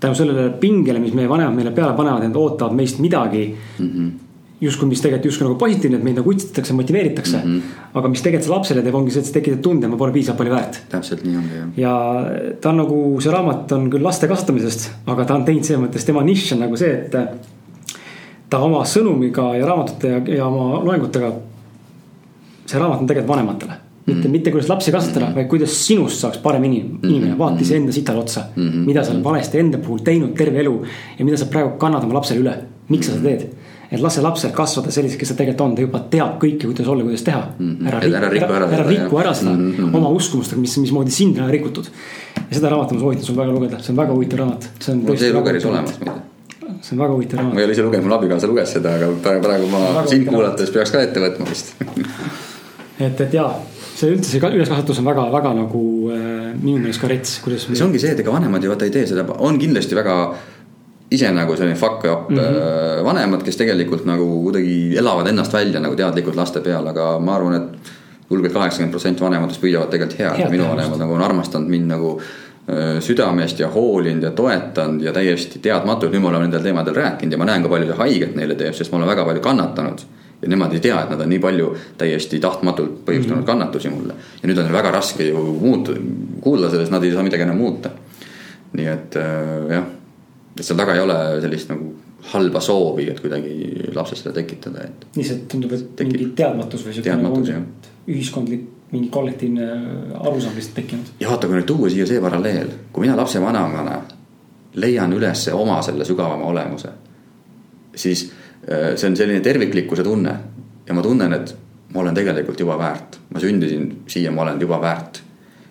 tänu 0.00 0.14
sellele 0.14 0.50
pingele, 0.60 0.98
mis 0.98 1.14
meie 1.14 1.28
vanemad 1.28 1.54
meile 1.54 1.70
peale 1.70 1.96
panevad, 1.96 2.24
et 2.24 2.36
ootavad 2.36 2.76
meist 2.76 2.98
midagi 2.98 3.46
mm. 3.78 3.88
-hmm 3.88 4.31
justkui, 4.62 4.88
mis 4.90 5.02
tegelikult 5.02 5.30
justkui 5.30 5.46
nagu 5.46 5.58
positiivne, 5.58 5.98
et 5.98 6.06
meid 6.06 6.18
nagu 6.20 6.30
utsitatakse, 6.30 6.74
motiveeritakse 6.78 7.38
mm. 7.38 7.54
-hmm. 7.54 7.86
aga 7.98 8.10
mis 8.12 8.22
tegelikult 8.22 8.46
see 8.48 8.54
lapsele 8.54 8.84
teeb, 8.86 8.98
ongi 8.98 9.14
see, 9.14 9.22
et 9.24 9.28
sa 9.30 9.36
tekitad 9.36 9.62
tunde, 9.64 9.90
ma 9.90 9.98
pole 9.98 10.14
piisavalt 10.14 10.38
palju 10.38 10.54
väärt. 10.54 10.80
täpselt 10.92 11.24
nii 11.26 11.36
ongi 11.36 11.56
jah. 11.58 11.70
ja 11.76 11.94
ta 12.60 12.70
on 12.70 12.82
nagu, 12.84 12.98
see 13.20 13.32
raamat 13.34 13.72
on 13.78 13.88
küll 13.90 14.06
laste 14.06 14.28
kasvatamisest, 14.30 14.90
aga 15.06 15.24
ta 15.24 15.38
on 15.38 15.46
teinud 15.48 15.66
selles 15.66 15.82
mõttes, 15.86 16.06
tema 16.06 16.22
nišš 16.26 16.56
on 16.56 16.66
nagu 16.66 16.76
see, 16.76 16.92
et. 16.92 17.16
ta 18.50 18.60
oma 18.60 18.84
sõnumiga 18.84 19.54
ja 19.58 19.66
raamatute 19.66 20.08
ja, 20.08 20.20
ja 20.38 20.46
oma 20.46 20.84
loengutega. 20.84 21.32
see 22.66 22.78
raamat 22.78 23.00
on 23.00 23.06
tegelikult 23.06 23.34
vanematele 23.36 23.80
mitte 24.06 24.20
mm, 24.20 24.24
-hmm. 24.24 24.32
mitte 24.32 24.50
kuidas 24.50 24.68
lapsi 24.68 24.92
kasvatada 24.92 25.26
mm, 25.26 25.32
-hmm. 25.32 25.34
vaid 25.34 25.48
kuidas 25.48 25.86
sinust 25.86 26.18
saaks 26.18 26.38
parem 26.38 26.64
inimene, 26.64 26.98
inimene, 27.02 27.38
vaata 27.38 27.54
mhm. 27.54 27.62
iseenda 27.62 27.92
sitale 27.92 28.18
otsa 28.18 28.40
mm. 28.56 28.68
-hmm. 28.68 28.86
mida 28.86 29.04
sa 29.04 29.12
oled 29.12 29.24
valesti 29.24 29.58
enda 29.58 29.78
puhul 29.78 29.98
teinud 29.98 30.34
terve 30.34 30.60
elu 30.60 30.82
ja 31.18 31.24
mida 31.24 31.36
sa 31.36 31.46
praegu 31.46 31.70
kannad 31.78 32.04
oma 32.04 32.14
lapsele 32.14 32.40
üle, 32.40 32.54
miks 32.88 33.06
sa 33.06 33.12
seda 33.12 33.28
teed 33.28 33.46
et 33.92 34.00
lase 34.00 34.24
lapsel 34.24 34.52
kasvada 34.56 34.92
selliseks, 34.94 35.20
kes 35.20 35.32
ta 35.32 35.38
tegelikult 35.38 35.64
on, 35.66 35.76
ta 35.76 35.84
juba 35.84 36.00
teab 36.12 36.36
kõike, 36.40 36.64
kuidas 36.70 36.88
olla, 36.88 37.04
kuidas 37.06 37.24
teha 37.26 37.42
mm. 37.50 37.70
-hmm. 37.70 37.88
ära, 37.90 38.02
ära 38.20 38.32
riku 38.32 38.50
ära, 38.56 38.68
ära, 38.78 38.88
riku 38.88 39.20
ära 39.20 39.34
seda 39.36 39.52
mm 39.52 39.72
-hmm. 39.76 39.96
oma 40.00 40.12
uskumustega, 40.16 40.60
mis, 40.60 40.76
mismoodi 40.78 41.10
sind 41.10 41.38
on 41.38 41.50
rikutud. 41.50 41.90
ja 42.38 42.54
seda 42.56 42.70
raamatut 42.72 42.96
ma 42.96 43.00
soovitan 43.00 43.24
sul 43.24 43.36
väga 43.36 43.52
lugeda, 43.52 43.82
see 43.82 43.92
on 43.92 43.96
väga 43.96 44.12
huvitav 44.12 44.38
raamat. 44.38 44.70
mul 45.02 45.16
see 45.16 45.32
lugeris 45.32 45.64
olemas 45.64 45.98
muide 46.00 46.20
see 46.80 46.94
on 46.96 47.02
väga 47.04 47.12
huvitav 47.12 47.38
raamat. 47.38 47.54
ma 47.54 47.60
ei 47.60 47.64
ole 47.64 47.72
ise 47.72 47.82
lugenud, 47.82 48.06
mul 48.06 48.16
abikaasa 48.18 48.46
luges 48.46 48.72
seda, 48.72 48.94
aga 48.94 49.10
praegu, 49.22 49.44
praegu 49.44 49.66
ma 49.66 50.06
sind 50.06 50.26
kuulates 50.26 50.70
peaks 50.70 50.90
ka 50.90 51.02
ette 51.02 51.20
võtma 51.20 51.48
vist 51.50 51.74
et, 53.06 53.20
et 53.20 53.34
jaa, 53.34 53.52
see 53.96 54.14
üldse 54.14 54.32
see 54.32 54.52
üleskasvatus 54.56 55.02
on 55.02 55.10
väga, 55.10 55.28
väga 55.36 55.52
nagu 55.58 55.82
äh, 56.14 56.48
minu 56.62 56.78
meelest 56.78 57.02
ka 57.02 57.12
rets, 57.12 57.38
kuidas. 57.44 57.68
see 57.68 57.84
ongi 57.84 58.00
see, 58.02 58.16
et 58.16 58.24
ega 58.24 58.34
vanemad 58.34 58.64
ju 58.64 58.72
vaata 58.72 58.88
ei 58.88 58.94
tee 58.94 59.06
seda, 59.10 59.26
on 59.38 59.60
kindlasti 59.60 59.98
väga 59.98 60.16
ise 61.12 61.30
nagu 61.34 61.56
selline 61.56 61.78
fuck 61.78 62.04
up 62.04 62.30
mm 62.30 62.36
-hmm. 62.36 63.04
vanemad, 63.04 63.42
kes 63.42 63.56
tegelikult 63.56 64.04
nagu 64.08 64.28
kuidagi 64.42 64.96
elavad 64.98 65.26
ennast 65.26 65.52
välja 65.52 65.80
nagu 65.80 65.96
teadlikult 65.96 66.36
laste 66.36 66.60
peal, 66.60 66.86
aga 66.86 67.18
ma 67.18 67.36
arvan, 67.36 67.54
et 67.54 67.92
julgelt 68.30 68.54
kaheksakümmend 68.54 68.94
protsenti 68.94 69.24
vanematest 69.24 69.60
püüavad 69.60 69.92
tegelikult 69.92 70.18
head, 70.18 70.50
minu 70.50 70.68
vanemad 70.68 70.98
nagu 71.02 71.14
on 71.18 71.22
armastanud 71.22 71.68
mind 71.68 71.90
nagu 71.92 72.14
äh, 72.20 72.98
südamest 73.00 73.60
ja 73.60 73.68
hoolinud 73.68 74.22
ja 74.22 74.30
toetanud 74.30 75.04
ja 75.04 75.12
täiesti 75.12 75.60
teadmatult, 75.62 76.12
nüüd 76.12 76.24
me 76.24 76.32
oleme 76.32 76.48
nendel 76.48 76.64
teemadel 76.64 76.96
rääkinud 76.96 77.36
ja 77.36 77.38
ma 77.38 77.48
näen, 77.50 77.64
kui 77.64 77.72
palju 77.74 77.90
see 77.90 78.00
haiget 78.00 78.36
neile 78.38 78.58
teeb, 78.58 78.74
sest 78.74 78.92
ma 78.92 79.00
olen 79.00 79.12
väga 79.12 79.24
palju 79.28 79.44
kannatanud. 79.44 80.04
ja 80.42 80.48
nemad 80.48 80.72
ei 80.74 80.80
tea, 80.82 80.96
et 81.02 81.10
nad 81.10 81.20
on 81.22 81.28
nii 81.30 81.38
palju 81.38 81.68
täiesti 81.98 82.40
tahtmatult 82.42 83.04
põhjustanud 83.06 83.36
mm 83.36 83.42
-hmm. 83.42 83.46
kannatusi 83.46 83.90
mulle. 83.90 84.14
ja 84.42 84.48
nüüd 84.48 84.58
on 84.58 84.72
väga 84.72 84.90
raske 84.90 85.24
ju 85.28 85.58
muuta, 85.60 85.92
kuulda 86.40 86.70
sellest, 86.70 86.92
nad 86.92 87.04
ei 87.04 87.12
saa 87.12 87.22
midagi 87.22 87.42
enam 87.42 87.56
muuta. 87.56 87.90
nii 88.72 88.86
et 88.86 89.16
äh, 89.16 89.74
jah 89.74 89.84
et 90.56 90.64
seal 90.64 90.78
taga 90.78 90.96
ei 90.96 91.02
ole 91.02 91.18
sellist 91.44 91.70
nagu 91.72 91.92
halba 92.32 92.60
soovi, 92.62 93.08
et 93.10 93.20
kuidagi 93.20 93.88
lapses 93.94 94.22
seda 94.22 94.34
tekitada, 94.36 94.86
et. 94.86 95.06
lihtsalt 95.16 95.48
tundub, 95.50 95.72
et 95.74 95.88
tekib. 95.96 96.12
mingi 96.12 96.28
teadmatus 96.38 96.84
või 96.86 96.96
siuke 96.98 97.16
nagu 97.18 97.42
ühiskondlik 98.12 98.68
mingi 98.92 99.08
kollektiivne 99.08 99.66
arusaam 100.20 100.54
lihtsalt 100.54 100.74
tekkinud. 100.74 101.12
ja 101.20 101.30
vaata, 101.30 101.48
kui 101.48 101.56
nüüd 101.56 101.68
tuua 101.68 101.90
siia 101.90 102.06
see 102.06 102.20
paralleel, 102.20 102.68
kui 102.92 103.06
mina 103.06 103.16
lapsevanemana 103.16 103.96
leian 104.82 105.12
üles 105.16 105.46
oma 105.56 105.80
selle 105.82 106.04
sügavama 106.04 106.48
olemuse, 106.52 106.92
siis 107.96 108.26
äh, 108.68 108.92
see 108.96 109.10
on 109.10 109.16
selline 109.16 109.40
terviklikkuse 109.40 110.04
tunne 110.04 110.36
ja 110.86 110.94
ma 110.94 111.04
tunnen, 111.04 111.32
et 111.32 111.54
ma 111.94 112.00
olen 112.04 112.14
tegelikult 112.14 112.60
juba 112.60 112.78
väärt, 112.78 113.18
ma 113.32 113.40
sündisin 113.40 113.88
siia, 114.06 114.32
ma 114.32 114.44
olen 114.46 114.60
juba 114.60 114.80
väärt 114.80 115.22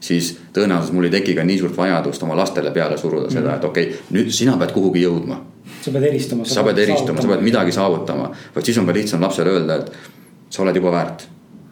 siis 0.01 0.31
tõenäoliselt 0.53 0.95
mul 0.97 1.07
ei 1.07 1.13
teki 1.13 1.35
ka 1.37 1.43
nii 1.45 1.59
suurt 1.61 1.77
vajadust 1.77 2.23
oma 2.25 2.35
lastele 2.37 2.71
peale 2.73 2.97
suruda 2.97 3.27
mm. 3.27 3.35
seda, 3.37 3.57
et 3.57 3.67
okei 3.67 3.89
okay,, 3.89 4.05
nüüd 4.17 4.31
sina 4.33 4.57
pead 4.59 4.73
kuhugi 4.75 5.03
jõudma. 5.05 5.37
sa 5.81 5.91
pead 5.93 6.07
eristuma. 6.09 6.45
sa 6.45 6.63
pead 6.65 6.81
eristuma, 6.85 7.21
sa 7.21 7.29
pead 7.29 7.43
midagi 7.45 7.75
saavutama, 7.75 8.31
vaid 8.55 8.65
siis 8.65 8.79
on 8.81 8.89
ka 8.89 8.95
lihtsam 8.97 9.21
lapsele 9.21 9.53
öelda, 9.53 9.77
et 9.77 9.93
sa 10.49 10.65
oled 10.65 10.81
juba 10.81 10.93
väärt. 10.95 11.27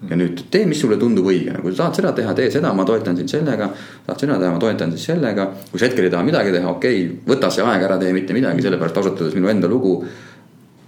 ja 0.09 0.15
nüüd 0.15 0.45
tee, 0.51 0.65
mis 0.69 0.79
sulle 0.79 0.95
tundub 0.97 1.25
õigena, 1.27 1.59
kui 1.61 1.73
sa 1.73 1.83
tahad 1.83 1.97
seda 1.99 2.11
teha, 2.15 2.33
tee 2.37 2.51
seda, 2.53 2.69
ma 2.73 2.85
toetan 2.87 3.17
sind 3.17 3.33
sellega. 3.33 3.71
tahad 4.05 4.25
seda 4.25 4.37
teha, 4.39 4.51
ma 4.53 4.61
toetan 4.61 4.93
sind 4.93 5.05
sellega, 5.05 5.49
kui 5.71 5.81
sa 5.81 5.89
hetkel 5.89 6.07
ei 6.07 6.13
taha 6.13 6.23
midagi 6.23 6.53
teha, 6.55 6.75
okei 6.77 7.01
okay,, 7.05 7.21
võta 7.33 7.49
see 7.51 7.65
aeg 7.65 7.87
ära, 7.89 7.97
tee 7.99 8.13
mitte 8.15 8.37
midagi, 8.37 8.63
sellepärast 8.63 9.01
ausalt 9.01 9.19
öeldes 9.19 9.35
minu 9.35 9.49
enda 9.49 9.67
lugu. 9.67 10.03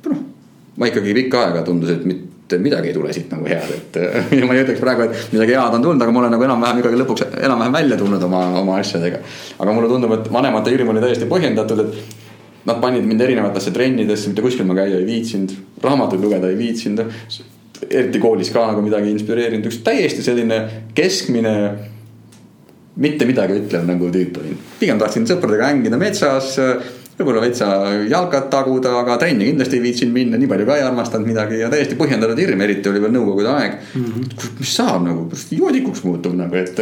noh, 0.06 0.22
ma 0.78 0.94
ikkagi 0.94 1.18
pikka 1.24 1.48
aega 1.48 1.66
tundus, 1.66 1.90
et 1.98 2.06
mitte 2.06 2.30
et 2.56 2.64
midagi 2.64 2.92
ei 2.92 2.96
tule 2.96 3.14
siit 3.14 3.32
nagu 3.34 3.48
head, 3.50 3.70
et 3.76 4.00
ja 4.40 4.48
ma 4.48 4.58
ei 4.58 4.64
ütleks 4.66 4.82
praegu, 4.82 5.08
et 5.08 5.36
midagi 5.36 5.56
head 5.56 5.78
on 5.78 5.86
tulnud, 5.86 6.02
aga 6.02 6.16
ma 6.16 6.24
olen 6.24 6.36
nagu 6.36 6.48
enam-vähem 6.48 6.82
ikkagi 6.82 7.00
lõpuks 7.04 7.26
enam-vähem 7.30 7.78
välja 7.78 8.00
tulnud 8.02 8.26
oma, 8.28 8.42
oma 8.62 8.80
asjadega. 8.82 9.22
aga 9.60 9.78
mulle 9.78 9.92
tundub, 9.92 10.18
et 10.18 10.32
vanemate 10.34 10.74
hirm 10.74 10.94
oli 10.94 11.04
täiesti 11.04 11.30
põhjendatud, 11.32 11.86
et 11.86 12.68
nad 12.70 12.82
panid 12.82 13.08
mind 13.08 13.22
erinevatesse 13.26 13.74
trennidesse, 13.74 14.30
mitte 14.30 14.46
kuskil 14.46 14.68
ma 14.70 14.78
käia 14.78 15.00
ei 15.00 15.08
viitsinud, 15.08 15.56
raamatuid 15.84 16.22
lugeda 16.22 16.52
ei 16.52 16.60
viitsinud. 16.60 17.06
eriti 17.90 18.20
koolis 18.22 18.52
ka 18.54 18.68
nagu 18.70 18.82
midagi 18.86 19.10
inspireerinud, 19.10 19.66
üks 19.66 19.80
täiesti 19.82 20.22
selline 20.22 20.60
keskmine 20.94 21.56
mitte 23.02 23.26
midagi 23.26 23.56
ütlev 23.58 23.86
nagu 23.88 24.10
tüüp 24.14 24.38
olin. 24.42 24.58
pigem 24.80 25.00
tahtsin 25.00 25.26
sõpradega 25.30 25.72
hängida 25.72 25.98
metsas 25.98 26.58
võib-olla 27.22 27.44
veitsa 27.44 27.68
jalgad 28.10 28.48
taguda, 28.52 28.96
aga 29.02 29.18
trenni 29.22 29.46
kindlasti 29.52 29.78
ei 29.78 29.84
viitsinud 29.86 30.16
minna, 30.16 30.40
nii 30.42 30.50
palju 30.50 30.66
ka 30.68 30.78
ei 30.80 30.86
armastanud 30.86 31.30
midagi 31.30 31.62
ja 31.62 31.70
täiesti 31.72 31.98
põhjendatud 32.00 32.40
hirm, 32.42 32.64
eriti 32.66 32.90
oli 32.90 33.04
veel 33.04 33.14
nõukogude 33.14 33.52
aeg 33.54 33.78
mm. 33.78 34.06
-hmm. 34.06 34.58
mis 34.60 34.76
saab 34.76 35.06
nagu, 35.06 35.28
joodikuks 35.58 36.04
muutub 36.08 36.36
nagu, 36.38 36.58
et 36.58 36.82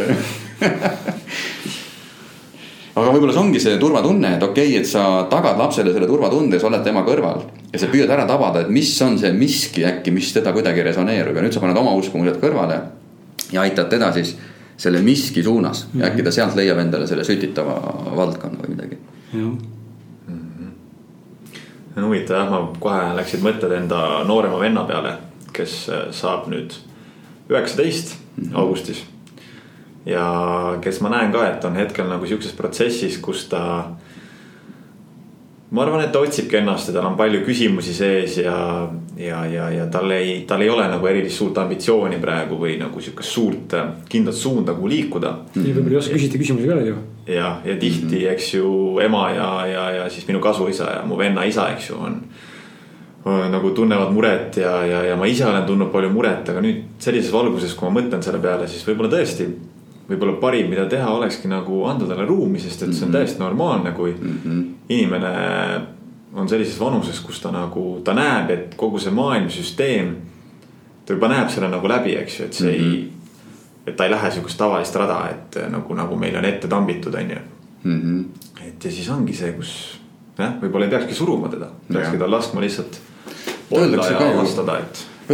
aga 3.00 3.08
võib-olla 3.14 3.34
see 3.34 3.42
ongi 3.44 3.62
see 3.62 3.78
turvatunne, 3.80 4.34
et 4.36 4.44
okei 4.44 4.68
okay,, 4.72 4.82
et 4.82 4.88
sa 4.88 5.06
tagad 5.30 5.58
lapsele 5.60 5.92
selle 5.94 6.08
turvatunde 6.10 6.56
ja 6.56 6.62
sa 6.62 6.70
oled 6.70 6.84
tema 6.86 7.04
kõrval. 7.06 7.44
ja 7.72 7.78
sa 7.78 7.90
püüad 7.92 8.10
ära 8.10 8.26
tabada, 8.28 8.64
et 8.64 8.70
mis 8.72 8.92
on 9.06 9.18
see 9.20 9.32
miski 9.36 9.84
äkki, 9.86 10.14
mis 10.14 10.32
teda 10.34 10.52
kuidagi 10.56 10.82
resoneerub 10.86 11.36
ja 11.36 11.44
nüüd 11.44 11.54
sa 11.54 11.62
paned 11.62 11.78
oma 11.78 11.94
uskumused 12.00 12.40
kõrvale. 12.42 12.80
ja 13.52 13.66
aitad 13.66 13.90
teda 13.92 14.12
siis 14.16 14.36
selle 14.80 15.02
miski 15.04 15.42
suunas 15.44 15.86
ja 15.94 16.08
äkki 16.08 16.24
ta 16.24 16.32
sealt 16.32 16.56
leiab 16.56 16.78
endale 16.80 17.06
selle 17.06 17.24
sütitava 17.24 17.76
valdkonna 18.16 18.64
või 18.64 18.74
midagi. 18.76 18.98
jah 19.34 19.78
on 21.96 22.06
huvitav 22.06 22.36
jah, 22.36 22.50
ma 22.50 22.60
kohe 22.80 23.14
läksid 23.18 23.42
mõtted 23.44 23.72
enda 23.74 24.00
noorema 24.28 24.60
venna 24.60 24.84
peale, 24.88 25.16
kes 25.56 25.76
äh, 25.90 26.04
saab 26.14 26.48
nüüd 26.52 26.76
üheksateist 27.50 28.14
mhm. 28.36 28.54
augustis. 28.56 29.04
ja 30.06 30.24
kes 30.82 31.00
ma 31.04 31.10
näen 31.12 31.32
ka, 31.32 31.44
et 31.48 31.64
on 31.64 31.76
hetkel 31.76 32.08
nagu 32.08 32.26
sihukeses 32.26 32.56
protsessis, 32.56 33.18
kus 33.20 33.48
ta 33.50 33.62
ma 35.70 35.84
arvan, 35.84 36.02
et 36.02 36.10
ta 36.10 36.18
otsibki 36.24 36.58
ennast 36.58 36.90
ja 36.90 36.96
tal 36.96 37.06
on 37.12 37.16
palju 37.18 37.44
küsimusi 37.46 37.92
sees 37.94 38.40
ja, 38.40 38.56
ja, 39.18 39.44
ja, 39.46 39.68
ja 39.70 39.86
tal 39.92 40.10
ei, 40.10 40.40
tal 40.48 40.64
ei 40.64 40.70
ole 40.72 40.88
nagu 40.90 41.06
erilist 41.06 41.38
suurt 41.38 41.60
ambitsiooni 41.62 42.18
praegu 42.22 42.58
või 42.58 42.74
nagu 42.80 43.02
sihukest 43.02 43.36
suurt 43.36 43.76
äh, 43.78 43.92
kindlat 44.10 44.38
suunda, 44.38 44.74
kuhu 44.74 44.90
liikuda. 44.90 45.34
nii 45.54 45.74
võib-olla 45.76 45.94
ei 45.94 46.02
oska 46.02 46.18
küsida 46.18 46.42
küsimusi 46.42 46.70
ka 46.70 46.78
veel 46.80 46.90
ju. 46.90 46.96
ja, 47.30 47.52
ja 47.64 47.76
tihti 47.76 48.02
mm, 48.08 48.16
-hmm. 48.16 48.32
eks 48.34 48.54
ju 48.54 48.72
ema 49.04 49.24
ja, 49.36 49.50
ja, 49.70 49.84
ja 50.00 50.08
siis 50.10 50.26
minu 50.26 50.42
kasuisa 50.42 50.90
ja 50.96 51.04
mu 51.06 51.18
venna 51.18 51.46
isa, 51.46 51.68
eks 51.76 51.90
ju, 51.90 52.02
on, 52.02 52.18
on. 53.24 53.46
nagu 53.52 53.70
tunnevad 53.70 54.10
muret 54.12 54.56
ja, 54.56 54.74
ja, 54.84 55.04
ja 55.12 55.16
ma 55.16 55.30
ise 55.30 55.46
olen 55.46 55.66
tundnud 55.70 55.94
palju 55.94 56.10
muret, 56.10 56.48
aga 56.50 56.66
nüüd 56.66 56.98
sellises 56.98 57.30
valguses, 57.32 57.78
kui 57.78 57.86
ma 57.86 58.00
mõtlen 58.00 58.26
selle 58.26 58.42
peale, 58.42 58.66
siis 58.66 58.82
võib-olla 58.88 59.14
tõesti 59.14 59.46
võib-olla 60.10 60.36
parim, 60.42 60.68
mida 60.72 60.86
teha, 60.90 61.12
olekski 61.14 61.48
nagu 61.50 61.84
anda 61.86 62.08
talle 62.08 62.26
ruumi, 62.26 62.60
sest 62.60 62.82
et 62.82 62.94
see 62.94 63.06
on 63.06 63.12
mhm. 63.12 63.16
täiesti 63.18 63.42
normaalne, 63.42 63.92
kui 63.94 64.12
mm 64.12 64.40
-hmm. 64.44 64.64
inimene 64.88 65.32
on 66.34 66.48
sellises 66.48 66.80
vanuses, 66.80 67.20
kus 67.20 67.40
ta 67.40 67.50
nagu, 67.50 68.00
ta 68.04 68.14
näeb, 68.14 68.50
et 68.50 68.74
kogu 68.76 68.98
see 68.98 69.12
maailmasüsteem. 69.12 70.14
ta 71.06 71.12
juba 71.12 71.28
näeb 71.28 71.48
selle 71.50 71.68
nagu 71.68 71.88
läbi, 71.88 72.14
eks 72.16 72.40
ju, 72.40 72.44
et 72.44 72.52
see 72.52 72.78
mm 72.78 72.84
-hmm. 72.84 72.94
ei, 72.94 73.12
et 73.86 73.96
ta 73.96 74.04
ei 74.04 74.10
lähe 74.10 74.30
sihukest 74.30 74.58
tavalist 74.58 74.96
rada, 74.96 75.30
et 75.30 75.70
nagu, 75.70 75.94
nagu 75.94 76.16
meil 76.16 76.36
on 76.36 76.44
ette 76.44 76.68
tambitud, 76.68 77.14
on 77.14 77.30
ju 77.30 77.36
mm. 77.82 78.00
-hmm. 78.00 78.24
et 78.68 78.84
ja 78.84 78.90
siis 78.90 79.10
ongi 79.10 79.34
see, 79.34 79.52
kus 79.52 80.00
jah, 80.38 80.54
võib-olla 80.62 80.84
ei 80.84 80.90
peakski 80.90 81.14
suruma 81.14 81.48
teda, 81.48 81.66
peakski 81.92 82.18
tal 82.18 82.30
laskma 82.30 82.60
lihtsalt. 82.60 83.00
Öeldakse 83.76 84.14
ka 84.14 84.24
ju, 84.24 84.46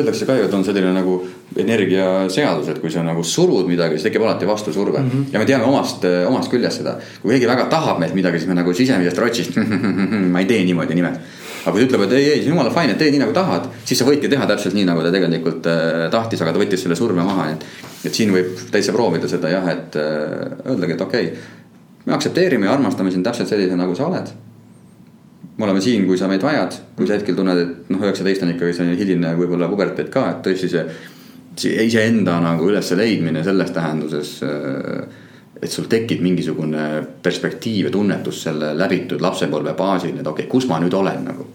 öeldakse 0.00 0.26
ka 0.28 0.36
ju, 0.36 0.44
et 0.46 0.54
on 0.54 0.64
selline 0.64 0.92
nagu 0.94 1.16
energiaseadus, 1.56 2.68
et 2.72 2.80
kui 2.82 2.92
sa 2.92 3.02
nagu 3.06 3.24
surud 3.26 3.68
midagi, 3.68 3.96
siis 3.96 4.08
tekib 4.08 4.24
alati 4.26 4.48
vastusurve 4.48 5.00
mm. 5.00 5.10
-hmm. 5.10 5.32
ja 5.32 5.38
me 5.38 5.46
teame 5.48 5.64
omast, 5.64 6.04
omast 6.28 6.50
küljest 6.52 6.82
seda. 6.82 6.96
kui 7.22 7.32
keegi 7.34 7.48
väga 7.48 7.66
tahab 7.72 7.98
meilt 7.98 8.14
midagi, 8.14 8.38
siis 8.38 8.48
me 8.48 8.54
nagu 8.54 8.72
sisemisest 8.72 9.18
rotsist 9.18 9.58
ma 10.32 10.40
ei 10.40 10.46
tee 10.46 10.64
niimoodi 10.64 10.94
nimelt. 10.94 11.20
aga 11.64 11.72
kui 11.72 11.80
ta 11.80 11.86
ütleb, 11.86 12.06
et 12.06 12.12
ei, 12.12 12.30
ei, 12.30 12.46
jumala 12.46 12.70
fine, 12.70 12.92
et 12.92 12.98
tee 12.98 13.10
nii 13.10 13.18
nagu 13.24 13.32
tahad, 13.32 13.68
siis 13.84 13.98
sa 13.98 14.04
võidki 14.06 14.28
teha 14.28 14.46
täpselt 14.46 14.74
nii, 14.74 14.84
nagu 14.84 15.02
ta 15.02 15.10
tegelikult 15.10 15.66
äh, 15.66 16.10
tahtis, 16.10 16.42
aga 16.42 16.52
ta 16.52 16.58
võttis 16.58 16.82
selle 16.82 16.96
surve 16.96 17.22
maha, 17.22 17.50
et. 17.50 17.64
et 18.04 18.14
siin 18.14 18.30
võib 18.32 18.54
täitsa 18.70 18.92
proovida 18.92 19.28
seda 19.28 19.50
jah, 19.50 19.68
et 19.68 19.96
äh, 19.96 20.58
öeldagi, 20.70 20.92
et 20.92 21.00
okei 21.00 21.30
okay,. 21.30 21.62
me 22.04 22.14
aktsepteerime 22.14 22.66
ja 22.66 22.72
armastame 22.72 23.10
sind 23.10 23.24
täpselt 23.24 23.48
sellise, 23.48 23.76
nagu 23.76 23.94
sa 23.94 24.06
oled 24.06 24.45
me 25.56 25.64
oleme 25.64 25.80
siin, 25.80 26.06
kui 26.06 26.18
sa 26.20 26.28
meid 26.28 26.42
vajad, 26.44 26.74
kui 26.96 27.08
sa 27.08 27.16
hetkel 27.16 27.36
tunned, 27.36 27.60
et 27.60 27.92
noh, 27.92 28.02
üheksateist 28.04 28.44
on 28.44 28.52
ikkagi 28.52 28.76
selline 28.76 28.96
hiline 28.98 29.34
võib-olla 29.38 29.68
puberteed 29.72 30.10
ka, 30.12 30.26
et 30.34 30.42
tõesti 30.44 30.68
see 30.72 31.86
iseenda 31.86 32.36
nagu 32.44 32.68
ülesleidmine 32.68 33.44
selles 33.44 33.72
tähenduses. 33.72 34.40
Äh, 34.44 35.22
et 35.56 35.72
sul 35.72 35.86
tekib 35.88 36.20
mingisugune 36.20 36.82
perspektiiv 37.24 37.86
ja 37.88 37.92
tunnetus 37.94 38.42
selle 38.44 38.74
läbitud 38.76 39.22
lapsepõlve 39.24 39.72
baasil, 39.78 40.12
et 40.12 40.26
okei 40.26 40.44
okay,, 40.44 40.50
kus 40.52 40.66
ma 40.68 40.76
nüüd 40.82 40.92
olen 40.92 41.22
nagu. 41.24 41.46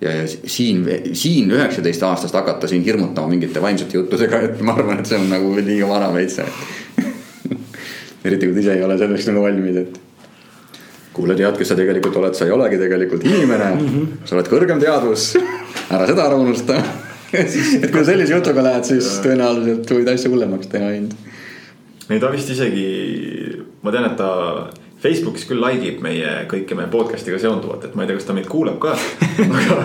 ja, 0.00 0.10
ja 0.10 0.24
siin, 0.26 0.82
siin 1.14 1.50
üheksateist 1.54 2.02
aastast 2.02 2.34
hakata 2.34 2.66
siin 2.68 2.82
hirmutama 2.84 3.30
mingite 3.30 3.62
vaimsete 3.62 3.96
juttudega, 3.96 4.40
et 4.48 4.58
ma 4.60 4.74
arvan, 4.74 4.98
et 5.00 5.06
see 5.06 5.20
on 5.20 5.30
nagu 5.30 5.54
liiga 5.54 5.86
vara 5.88 6.10
veits 6.12 6.40
eriti 8.26 8.50
kui 8.50 8.58
sa 8.58 8.60
ise 8.64 8.74
ei 8.74 8.84
ole 8.84 8.98
selleks 8.98 9.30
nagu 9.30 9.46
valmis, 9.46 9.78
et 9.84 10.00
kuule, 11.16 11.36
tead, 11.38 11.56
kes 11.58 11.72
sa 11.72 11.78
tegelikult 11.78 12.16
oled, 12.20 12.36
sa 12.36 12.46
ei 12.46 12.54
olegi 12.54 12.78
tegelikult 12.80 13.24
inimene 13.26 13.72
mm. 13.72 13.88
-hmm. 13.88 14.28
sa 14.28 14.36
oled 14.36 14.52
kõrgem 14.52 14.80
teadvus, 14.82 15.32
ära 15.90 16.06
seda 16.08 16.28
ära 16.28 16.38
unusta 16.40 16.78
et 17.36 17.90
kui 17.92 18.04
sellise 18.06 18.34
jutuga 18.36 18.64
lähed, 18.68 18.86
siis 18.86 19.08
tõenäoliselt 19.24 19.90
võid 19.98 20.10
asja 20.12 20.30
hullemaks 20.32 20.70
teha 20.72 20.90
ainult. 20.94 21.16
ei, 22.08 22.20
ta 22.22 22.30
vist 22.32 22.52
isegi, 22.54 22.88
ma 23.82 23.94
tean, 23.94 24.10
et 24.10 24.18
ta 24.20 24.30
Facebookis 25.02 25.44
küll 25.44 25.60
like 25.60 25.84
ib 25.84 25.98
meie 26.04 26.30
kõike 26.48 26.76
meie 26.78 26.88
podcast'iga 26.88 27.36
seonduvat, 27.40 27.84
et 27.84 27.96
ma 27.96 28.04
ei 28.04 28.08
tea, 28.08 28.16
kas 28.16 28.28
ta 28.28 28.36
meid 28.36 28.46
kuulab 28.48 28.78
ka 28.80 28.94
aga, 28.96 29.76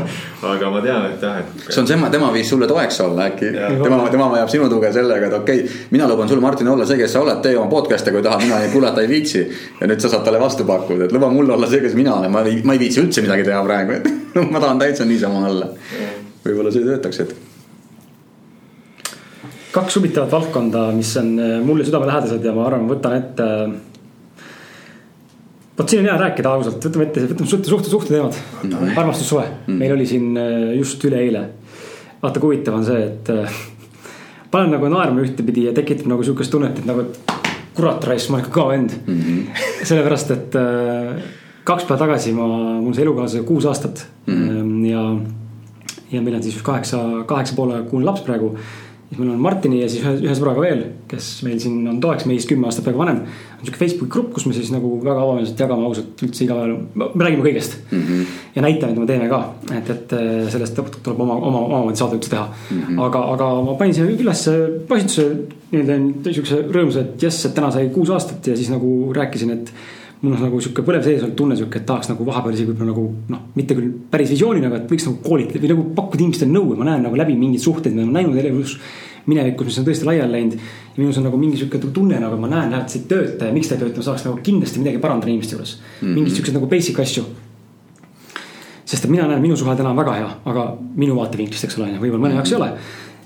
aga 0.53 0.69
ma 0.71 0.83
tean, 0.85 1.07
et 1.11 1.25
jah, 1.25 1.41
et. 1.41 1.65
see 1.67 1.81
on 1.81 1.89
tema, 1.89 2.09
tema 2.13 2.29
viis 2.31 2.47
sulle 2.49 2.69
toeks 2.69 3.01
olla 3.03 3.27
äkki. 3.27 3.51
tema, 3.83 3.99
tema 4.13 4.29
vajab 4.31 4.53
sinu 4.53 4.69
tuge 4.71 4.93
sellega, 4.95 5.27
et 5.27 5.35
okei 5.35 5.65
okay,, 5.65 5.81
mina 5.91 6.07
luban 6.07 6.31
sulle, 6.31 6.43
Martin, 6.45 6.71
olla 6.71 6.87
see, 6.87 7.01
kes 7.01 7.11
sa 7.17 7.25
oled, 7.25 7.43
tee 7.43 7.57
oma 7.59 7.67
podcast'e, 7.73 8.15
kui 8.15 8.23
tahad, 8.23 8.45
mina 8.47 8.61
kuulata 8.71 9.03
ei 9.03 9.11
viitsi. 9.11 9.43
ja 9.81 9.91
nüüd 9.91 9.99
sa 9.99 10.13
saad 10.15 10.23
talle 10.27 10.39
vastu 10.39 10.63
pakkuda, 10.69 11.09
et 11.09 11.15
luba 11.17 11.29
mul 11.33 11.51
olla 11.57 11.67
see, 11.67 11.83
kes 11.83 11.99
mina 11.99 12.15
olen, 12.15 12.31
ma 12.31 12.45
ei, 12.47 12.61
ma 12.63 12.79
ei 12.79 12.83
viitsi 12.87 13.03
üldse 13.03 13.27
midagi 13.27 13.43
teha 13.51 13.61
praegu, 13.67 13.99
et 13.99 14.41
ma 14.47 14.63
tahan 14.63 14.79
täitsa 14.79 15.05
niisama 15.05 15.43
olla 15.51 15.71
võib-olla 16.45 16.71
see 16.73 16.87
töötaks, 16.87 17.21
et. 17.25 17.35
kaks 19.75 19.99
huvitavat 19.99 20.31
valdkonda, 20.33 20.89
mis 20.95 21.11
on 21.19 21.35
äh, 21.39 21.55
mulle 21.65 21.85
südamelähedased 21.87 22.45
ja 22.45 22.55
ma 22.55 22.67
arvan, 22.69 22.89
võtan 22.89 23.19
ette. 23.19 23.47
Vot 25.77 25.89
siin 25.89 26.03
on 26.03 26.09
hea 26.09 26.17
rääkida 26.19 26.51
ausalt, 26.51 26.85
võtame 26.85 27.07
ette, 27.07 27.25
võtame 27.31 27.49
suhte, 27.49 27.69
suhte, 27.71 27.89
suhteteemad 27.89 28.37
no,. 28.69 28.85
armastussuhe 28.95 29.45
mm., 29.49 29.81
meil 29.81 29.95
oli 29.95 30.07
siin 30.09 30.31
äh, 30.37 30.71
just 30.77 31.03
üleeile. 31.07 31.47
vaata, 32.21 32.39
kui 32.39 32.51
huvitav 32.51 32.77
on 32.77 32.87
see, 32.87 33.03
et 33.07 33.31
äh, 33.33 33.59
paneb 34.51 34.75
nagu 34.75 34.91
naerma 34.91 35.23
ühtepidi 35.25 35.67
ja 35.69 35.75
tekitab 35.75 36.09
nagu 36.11 36.25
sihukest 36.27 36.51
tunnet, 36.53 36.81
et 36.81 36.89
nagu, 36.89 37.07
et 37.07 37.37
kurat 37.77 38.03
raisk, 38.07 38.29
ma 38.29 38.39
olen 38.39 38.45
ikka 38.45 38.55
kõva 38.57 38.73
vend 38.75 38.97
mm. 38.99 39.21
-hmm. 39.21 39.63
sellepärast, 39.87 40.33
et 40.35 40.59
äh, 40.59 41.21
kaks 41.63 41.87
päeva 41.87 41.99
tagasi 42.03 42.33
ma, 42.35 42.47
mul 42.81 42.93
see 42.97 43.05
elukaaslase 43.05 43.45
kuus 43.47 43.65
aastat 43.69 44.05
mm 44.27 44.47
-hmm. 44.47 44.85
ja, 44.89 45.03
ja 46.11 46.21
meil 46.21 46.35
on 46.35 46.43
siis 46.43 46.61
kaheksa, 46.61 47.23
kaheksa 47.25 47.55
poole 47.55 47.83
kuune 47.89 48.05
laps 48.05 48.21
praegu 48.27 48.57
siis 49.11 49.19
meil 49.19 49.33
on 49.33 49.41
Martini 49.43 49.81
ja 49.81 49.87
siis 49.91 50.05
ühe, 50.05 50.13
ühe 50.23 50.33
sõbraga 50.37 50.61
veel, 50.63 50.83
kes 51.11 51.25
meil 51.43 51.57
siin 51.59 51.81
on 51.91 51.97
toeks, 52.03 52.23
meist 52.29 52.47
kümme 52.47 52.69
aastat 52.69 52.85
praegu 52.85 53.01
vanem. 53.01 53.17
on 53.57 53.65
sihuke 53.65 53.81
Facebooki 53.81 54.11
grupp, 54.15 54.29
kus 54.37 54.45
me 54.47 54.55
siis 54.55 54.71
nagu 54.71 54.93
väga 55.03 55.25
avameelselt 55.25 55.59
jagame 55.59 55.87
ausalt 55.89 56.23
üldse 56.23 56.45
iga 56.45 56.55
päev, 56.61 56.77
me 56.95 57.25
räägime 57.27 57.43
kõigest 57.43 57.75
mm. 57.91 58.05
-hmm. 58.07 58.39
ja 58.55 58.63
näitame, 58.63 58.93
mida 58.93 59.01
me 59.01 59.09
teeme 59.11 59.29
ka, 59.29 59.41
et, 59.77 59.89
et 59.95 60.15
äh, 60.15 60.49
sellest 60.53 60.79
tuleb 61.03 61.19
oma, 61.27 61.35
oma, 61.35 61.65
omamoodi 61.67 61.99
saade 61.99 62.19
üldse 62.21 62.31
teha 62.31 62.47
mm. 62.47 62.81
-hmm. 62.81 63.01
aga, 63.07 63.25
aga 63.35 63.49
ma 63.67 63.75
panin 63.75 63.93
siia 63.93 64.07
üles 64.07 64.45
postituse 64.87 65.27
nii-öelda 65.71 66.31
sihukese 66.31 66.61
rõõmsa, 66.71 67.03
et 67.03 67.27
jess, 67.27 67.45
et 67.45 67.55
täna 67.55 67.71
sai 67.71 67.89
kuus 67.91 68.09
aastat 68.15 68.47
ja 68.47 68.55
siis 68.55 68.71
nagu 68.71 69.11
rääkisin, 69.15 69.51
et 69.51 69.73
mul 70.21 70.35
on 70.35 70.43
nagu 70.45 70.59
sihuke 70.61 70.83
põlev 70.85 71.05
sees 71.05 71.23
olnud 71.23 71.37
tunne 71.37 71.55
sihuke, 71.57 71.79
et 71.81 71.85
tahaks 71.89 72.11
nagu 72.11 72.25
vahepeal 72.25 72.53
isegi 72.53 72.69
võib-olla 72.69 72.91
nagu 72.91 73.05
noh, 73.33 73.45
mitte 73.57 73.77
küll 73.77 73.93
päris 74.11 74.29
visioonina, 74.35 74.69
aga 74.69 74.83
et 74.83 74.91
võiks 74.91 75.07
nagu 75.07 75.17
koolitada 75.25 75.63
või 75.63 75.71
nagu 75.73 75.85
pakkuda 75.97 76.25
inimestele 76.25 76.53
nõu, 76.53 76.75
ma 76.77 76.91
näen 76.91 77.07
nagu 77.07 77.17
läbi 77.17 77.37
mingeid 77.39 77.63
suhteid, 77.63 77.95
mida 77.97 78.05
ma 78.05 78.19
näinud 78.19 78.37
elus 78.37 78.75
minevikus, 79.29 79.69
mis 79.69 79.79
on 79.81 79.87
tõesti 79.87 80.05
laiali 80.05 80.35
läinud. 80.35 80.55
ja 80.55 80.97
minus 80.97 81.17
on 81.17 81.25
nagu 81.25 81.37
mingi 81.41 81.57
sihuke 81.57 81.81
tunne 81.93 82.19
nagu 82.21 82.37
ma 82.41 82.49
näen, 82.51 82.73
et 82.77 82.93
see 82.93 83.01
ei 83.01 83.09
tööta 83.09 83.49
ja 83.49 83.53
miks 83.53 83.69
ta 83.69 83.77
ei 83.77 83.83
tööta, 83.83 83.97
ma 83.97 84.07
saaks 84.09 84.25
nagu 84.27 84.41
kindlasti 84.45 84.81
midagi 84.81 85.01
parandada 85.01 85.31
inimeste 85.31 85.55
juures 85.55 85.77
mm 85.77 86.07
-hmm.. 86.07 86.15
mingeid 86.15 86.35
siukseid 86.35 86.57
nagu 86.57 86.69
basic 86.69 86.99
asju. 86.99 87.23
sest 88.85 89.05
et 89.05 89.11
mina 89.11 89.27
näen, 89.27 89.41
minu 89.41 89.55
suhe 89.55 89.75
täna 89.75 89.89
on 89.89 89.97
väga 89.97 90.13
hea, 90.13 90.29
aga 90.45 90.77
minu 90.95 91.15
vaatevinklist, 91.15 91.63
eks 91.63 91.77
ole, 91.77 91.93
võib-olla 91.97 92.27
mõne 92.27 92.35
jaoks 92.35 92.51
ei 92.51 92.57
ole 92.57 92.73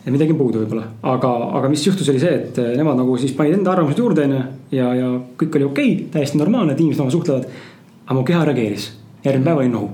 ja 0.05 0.13
midagi 0.13 0.35
on 0.35 0.37
puudu 0.37 0.61
võib-olla, 0.61 0.85
aga, 1.15 1.31
aga 1.59 1.69
mis 1.71 1.85
juhtus, 1.87 2.09
oli 2.13 2.21
see, 2.21 2.33
et 2.37 2.61
nemad 2.77 2.99
nagu 2.99 3.17
siis 3.17 3.33
panid 3.37 3.57
enda 3.57 3.73
arvamused 3.73 3.99
juurde, 3.99 4.27
onju. 4.27 4.41
ja, 4.77 4.93
ja 4.95 5.11
kõik 5.41 5.59
oli 5.59 5.69
okei 5.71 5.93
okay,, 5.93 6.07
täiesti 6.13 6.41
normaalne, 6.41 6.73
et 6.73 6.81
inimesed 6.83 7.01
omavahel 7.01 7.17
suhtlevad. 7.19 7.45
aga 8.05 8.17
mu 8.19 8.25
keha 8.25 8.45
reageeris, 8.45 8.89
järgmine 9.25 9.49
päev 9.49 9.63
oli 9.63 9.69
nohu 9.73 9.91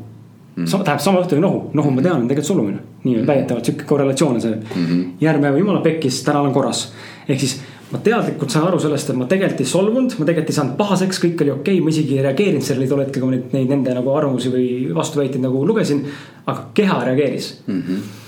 mm.. 0.56 0.66
tähendab 0.72 1.04
sama 1.04 1.22
õhtu 1.24 1.38
oli 1.38 1.46
nohu, 1.46 1.62
nohu 1.74 1.92
ma 1.92 2.02
tean, 2.02 2.22
on 2.22 2.28
tegelikult 2.30 2.48
solvumine 2.48 2.80
nii-öelda 3.04 3.28
väidetavalt 3.28 3.70
sihuke 3.70 3.88
korrelatsioon 3.90 4.36
on 4.36 4.42
see 4.42 4.56
mm 4.56 4.88
-hmm.. 4.88 5.04
järgmine 5.22 5.50
päev 5.50 5.60
jumala 5.60 5.82
pekkis, 5.82 6.24
täna 6.24 6.42
olen 6.42 6.54
korras. 6.54 6.92
ehk 7.30 7.40
siis 7.40 7.62
ma 7.92 8.00
teadlikult 8.00 8.50
saan 8.50 8.68
aru 8.68 8.80
sellest, 8.80 9.10
et 9.10 9.20
ma 9.20 9.26
tegelikult 9.28 9.62
ei 9.62 9.68
solvunud, 9.68 10.16
ma 10.20 10.26
tegelikult 10.26 10.50
ei 10.50 10.56
saanud 10.56 10.76
pahaseks, 10.80 11.20
kõik 11.24 11.44
oli 11.44 11.52
okei 11.52 11.76
okay,, 11.76 11.84
ma 11.84 11.90
isegi 11.90 12.18
ei 12.18 12.26
reageerinud 12.28 12.66
sellele 12.68 12.88
tol 12.88 13.04
hetkel, 13.04 13.24
kui 13.24 13.30
ma 13.30 13.36
neid, 13.36 13.56
neid 13.56 13.74
nende 13.76 13.96
nagu 13.98 14.14
arvamusi 14.16 14.52
või 14.54 14.68
vastuväiteid 14.96 15.44
nagu 15.44 15.66
lugesin. 15.68 16.06
aga 16.46 16.70
keha 16.74 17.04
reageeris 17.06 17.54
mm. 17.68 17.82
-hmm. 17.82 18.21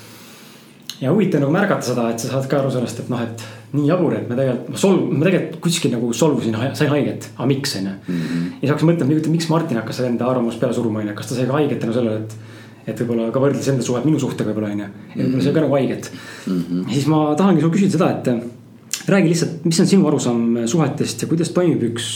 Ja 1.02 1.12
huvitav 1.12 1.44
nagu 1.44 1.54
märgata 1.54 1.88
seda, 1.90 2.08
et 2.14 2.22
sa 2.22 2.32
saad 2.32 2.48
ka 2.50 2.62
aru 2.62 2.72
sellest, 2.74 3.04
et 3.04 3.12
noh, 3.12 3.22
et 3.24 3.46
nii 3.74 3.90
jabur, 3.90 4.14
et 4.18 4.30
ma 4.30 4.38
tegelikult, 4.38 4.74
ma 4.74 4.82
solv-, 4.84 5.12
ma 5.12 5.28
tegelikult 5.28 5.62
kuskil 5.66 5.94
nagu 5.96 6.12
solvusin, 6.14 6.58
sain 6.78 6.92
haiget, 6.94 7.30
aga 7.38 7.50
miks 7.50 7.78
on 7.80 7.90
ju. 7.90 7.94
Mhm. 8.08 8.42
ja 8.56 8.60
siis 8.60 8.74
hakkasin 8.74 8.92
mõtlema, 8.92 9.22
miks 9.36 9.50
Martin 9.50 9.82
hakkas 9.82 10.04
enda 10.08 10.30
arvamust 10.30 10.62
peale 10.62 10.78
suruma, 10.78 11.02
on 11.02 11.12
ju, 11.12 11.16
kas 11.18 11.32
ta 11.32 11.40
sai 11.40 11.48
ka 11.50 11.58
haiget 11.60 11.82
tänu 11.84 11.96
sellele, 11.96 12.26
et 12.26 12.52
et 12.84 13.00
võib-olla 13.00 13.30
ka 13.32 13.40
võrdles 13.40 13.68
enda 13.72 13.86
suhet 13.86 14.04
minu 14.04 14.20
suhtega 14.20 14.50
võib-olla 14.52 14.74
onju. 14.74 14.88
ja 15.14 15.20
võib-olla 15.22 15.44
see 15.44 15.52
on 15.52 15.56
ka 15.56 15.62
nagu 15.64 15.78
haiget 15.78 16.10
mm. 16.12 16.58
-hmm. 16.58 16.82
ja 16.88 16.94
siis 16.98 17.06
ma 17.08 17.20
tahangi 17.40 17.64
sul 17.64 17.72
küsida 17.72 17.96
seda, 17.96 18.10
et 18.12 19.08
räägi 19.14 19.32
lihtsalt, 19.32 19.54
mis 19.66 19.80
on 19.80 19.88
sinu 19.88 20.08
arusaam 20.08 20.42
suhetest 20.68 21.24
ja 21.24 21.30
kuidas 21.32 21.54
toimib 21.56 21.84
üks, 21.92 22.08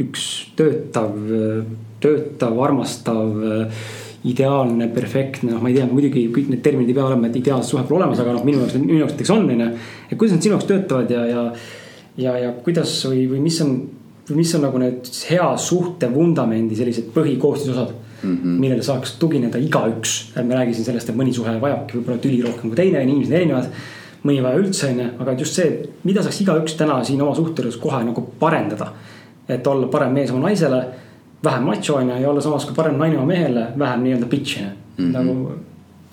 üks 0.00 0.24
töötav, 0.56 1.12
töötav, 2.00 2.58
armastav 2.64 3.36
ideaalne, 4.24 4.88
perfektne, 4.94 5.52
noh, 5.52 5.60
ma 5.60 5.68
ei 5.68 5.76
tea, 5.76 5.86
muidugi 5.90 6.22
kõik 6.32 6.46
need 6.52 6.62
terminid 6.64 6.88
ei 6.88 6.96
pea 6.96 7.08
olema, 7.10 7.28
et 7.28 7.36
ideaalset 7.36 7.74
suhet 7.74 7.88
pole 7.88 8.00
olemas, 8.00 8.22
aga 8.22 8.32
noh, 8.32 8.44
minu 8.46 8.62
jaoks, 8.62 8.78
minu 8.80 9.02
jaoks 9.02 9.12
näiteks 9.12 9.32
on, 9.34 9.50
onju. 9.52 9.66
et 10.08 10.16
kuidas 10.16 10.36
nad 10.36 10.46
sinu 10.46 10.56
jaoks 10.56 10.68
töötavad 10.70 11.12
ja, 11.12 11.26
ja, 11.28 11.42
ja, 12.24 12.38
ja 12.46 12.54
kuidas 12.64 12.94
või, 13.10 13.26
või 13.28 13.42
mis 13.44 13.60
on, 13.64 13.74
mis 14.32 14.54
on 14.56 14.64
nagu 14.64 14.80
need 14.80 15.10
hea 15.28 15.50
suhte 15.60 16.08
vundamendi 16.14 16.78
sellised 16.78 17.12
põhikoostisosad 17.12 17.92
mm, 17.92 18.38
-hmm. 18.38 18.56
millele 18.64 18.82
saaks 18.82 19.18
tugineda 19.20 19.60
igaüks. 19.60 20.32
ärme 20.36 20.54
räägi 20.54 20.74
siin 20.74 20.88
sellest, 20.88 21.12
et 21.12 21.20
mõni 21.20 21.34
suhe 21.36 21.60
vajabki 21.60 21.98
võib-olla 21.98 22.24
tüli 22.24 22.40
rohkem 22.42 22.70
kui 22.70 22.80
teine, 22.80 23.02
inimesed 23.02 23.32
on 23.32 23.40
erinevad. 23.42 23.70
mõni 24.24 24.38
ei 24.40 24.42
vaja 24.42 24.56
üldse, 24.56 24.88
onju, 24.88 25.10
aga 25.20 25.32
et 25.32 25.40
just 25.40 25.60
see, 25.60 25.82
mida 26.08 26.22
saaks 26.22 26.40
igaüks 26.40 26.78
täna 26.80 27.02
siin 27.04 27.20
oma 27.22 27.34
suhteelus 27.36 27.76
kohe 27.76 28.04
nagu 28.04 28.28
parendada. 28.40 28.92
et 29.48 29.66
olla 29.66 29.86
parem 29.86 30.12
mees 30.12 30.30
oma 30.30 30.48
naisele, 30.48 30.86
vähem 31.44 31.68
macho 31.68 31.98
onju 32.00 32.20
ja 32.20 32.30
olla 32.30 32.40
samas 32.40 32.64
ka 32.68 32.74
parem 32.76 32.98
naine 32.98 33.18
oma 33.18 33.26
mehele, 33.26 33.66
vähem 33.78 34.04
nii-öelda 34.04 34.26
bitch 34.30 34.58
onju 34.58 34.70
mm 34.70 35.04
-hmm., 35.04 35.12
nagu 35.12 35.52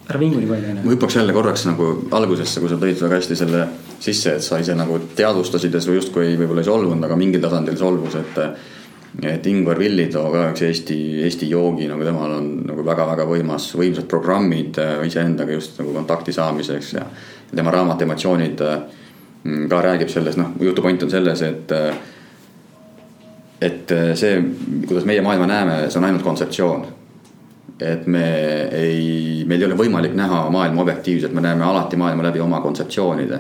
ära 0.10 0.20
vingu 0.20 0.40
nii 0.40 0.48
palju 0.48 0.70
onju. 0.70 0.84
ma 0.84 0.92
hüppaks 0.92 1.16
jälle 1.16 1.34
korraks 1.34 1.66
nagu 1.66 1.88
algusesse, 2.12 2.60
kui 2.60 2.70
sa 2.70 2.76
tõid 2.76 3.02
väga 3.02 3.16
hästi 3.16 3.36
selle 3.36 3.66
sisse, 4.00 4.36
et 4.36 4.44
sa 4.44 4.60
ise 4.60 4.76
nagu 4.76 5.00
teadvustasid 5.16 5.74
ja 5.74 5.82
sa 5.82 5.92
justkui 5.92 6.36
võib-olla 6.38 6.62
ei 6.62 6.70
solvunud, 6.70 7.04
aga 7.04 7.16
mingil 7.16 7.42
tasandil 7.42 7.78
solvus, 7.78 8.16
et 8.16 8.40
et 9.22 9.48
Ingvar 9.48 9.80
Villitoo 9.80 10.30
ka 10.32 10.46
üks 10.54 10.62
Eesti, 10.64 10.98
Eesti 11.26 11.50
joogi, 11.50 11.88
nagu 11.88 12.04
temal 12.04 12.32
on 12.32 12.46
nagu 12.70 12.86
väga-väga 12.86 13.26
võimas, 13.28 13.68
võimsad 13.76 14.08
programmid 14.08 14.80
äh, 14.80 15.02
iseendaga 15.08 15.52
just 15.52 15.80
nagu 15.80 15.94
kontakti 15.94 16.34
saamiseks 16.34 16.94
ja. 16.94 17.04
tema 17.56 17.72
raamat 17.72 18.02
Emotsioonid 18.02 18.62
äh, 18.62 18.80
ka 19.70 19.82
räägib 19.84 20.10
sellest, 20.10 20.40
noh 20.40 20.56
jutu 20.60 20.82
point 20.82 21.04
on 21.04 21.12
selles, 21.12 21.42
et. 21.42 21.72
Äh, 21.72 22.08
et 23.62 23.92
see, 24.18 24.38
kuidas 24.88 25.06
meie 25.06 25.22
maailma 25.22 25.46
näeme, 25.46 25.74
see 25.90 26.00
on 26.00 26.08
ainult 26.10 26.24
kontseptsioon. 26.26 26.86
et 27.82 28.08
me 28.08 28.26
ei, 28.78 29.44
meil 29.50 29.62
ei 29.62 29.66
ole 29.66 29.78
võimalik 29.78 30.14
näha 30.14 30.44
maailma 30.54 30.82
objektiivselt, 30.82 31.34
me 31.34 31.42
näeme 31.42 31.64
alati 31.66 31.98
maailma 31.98 32.24
läbi 32.24 32.40
oma 32.40 32.60
kontseptsioonide 32.62 33.40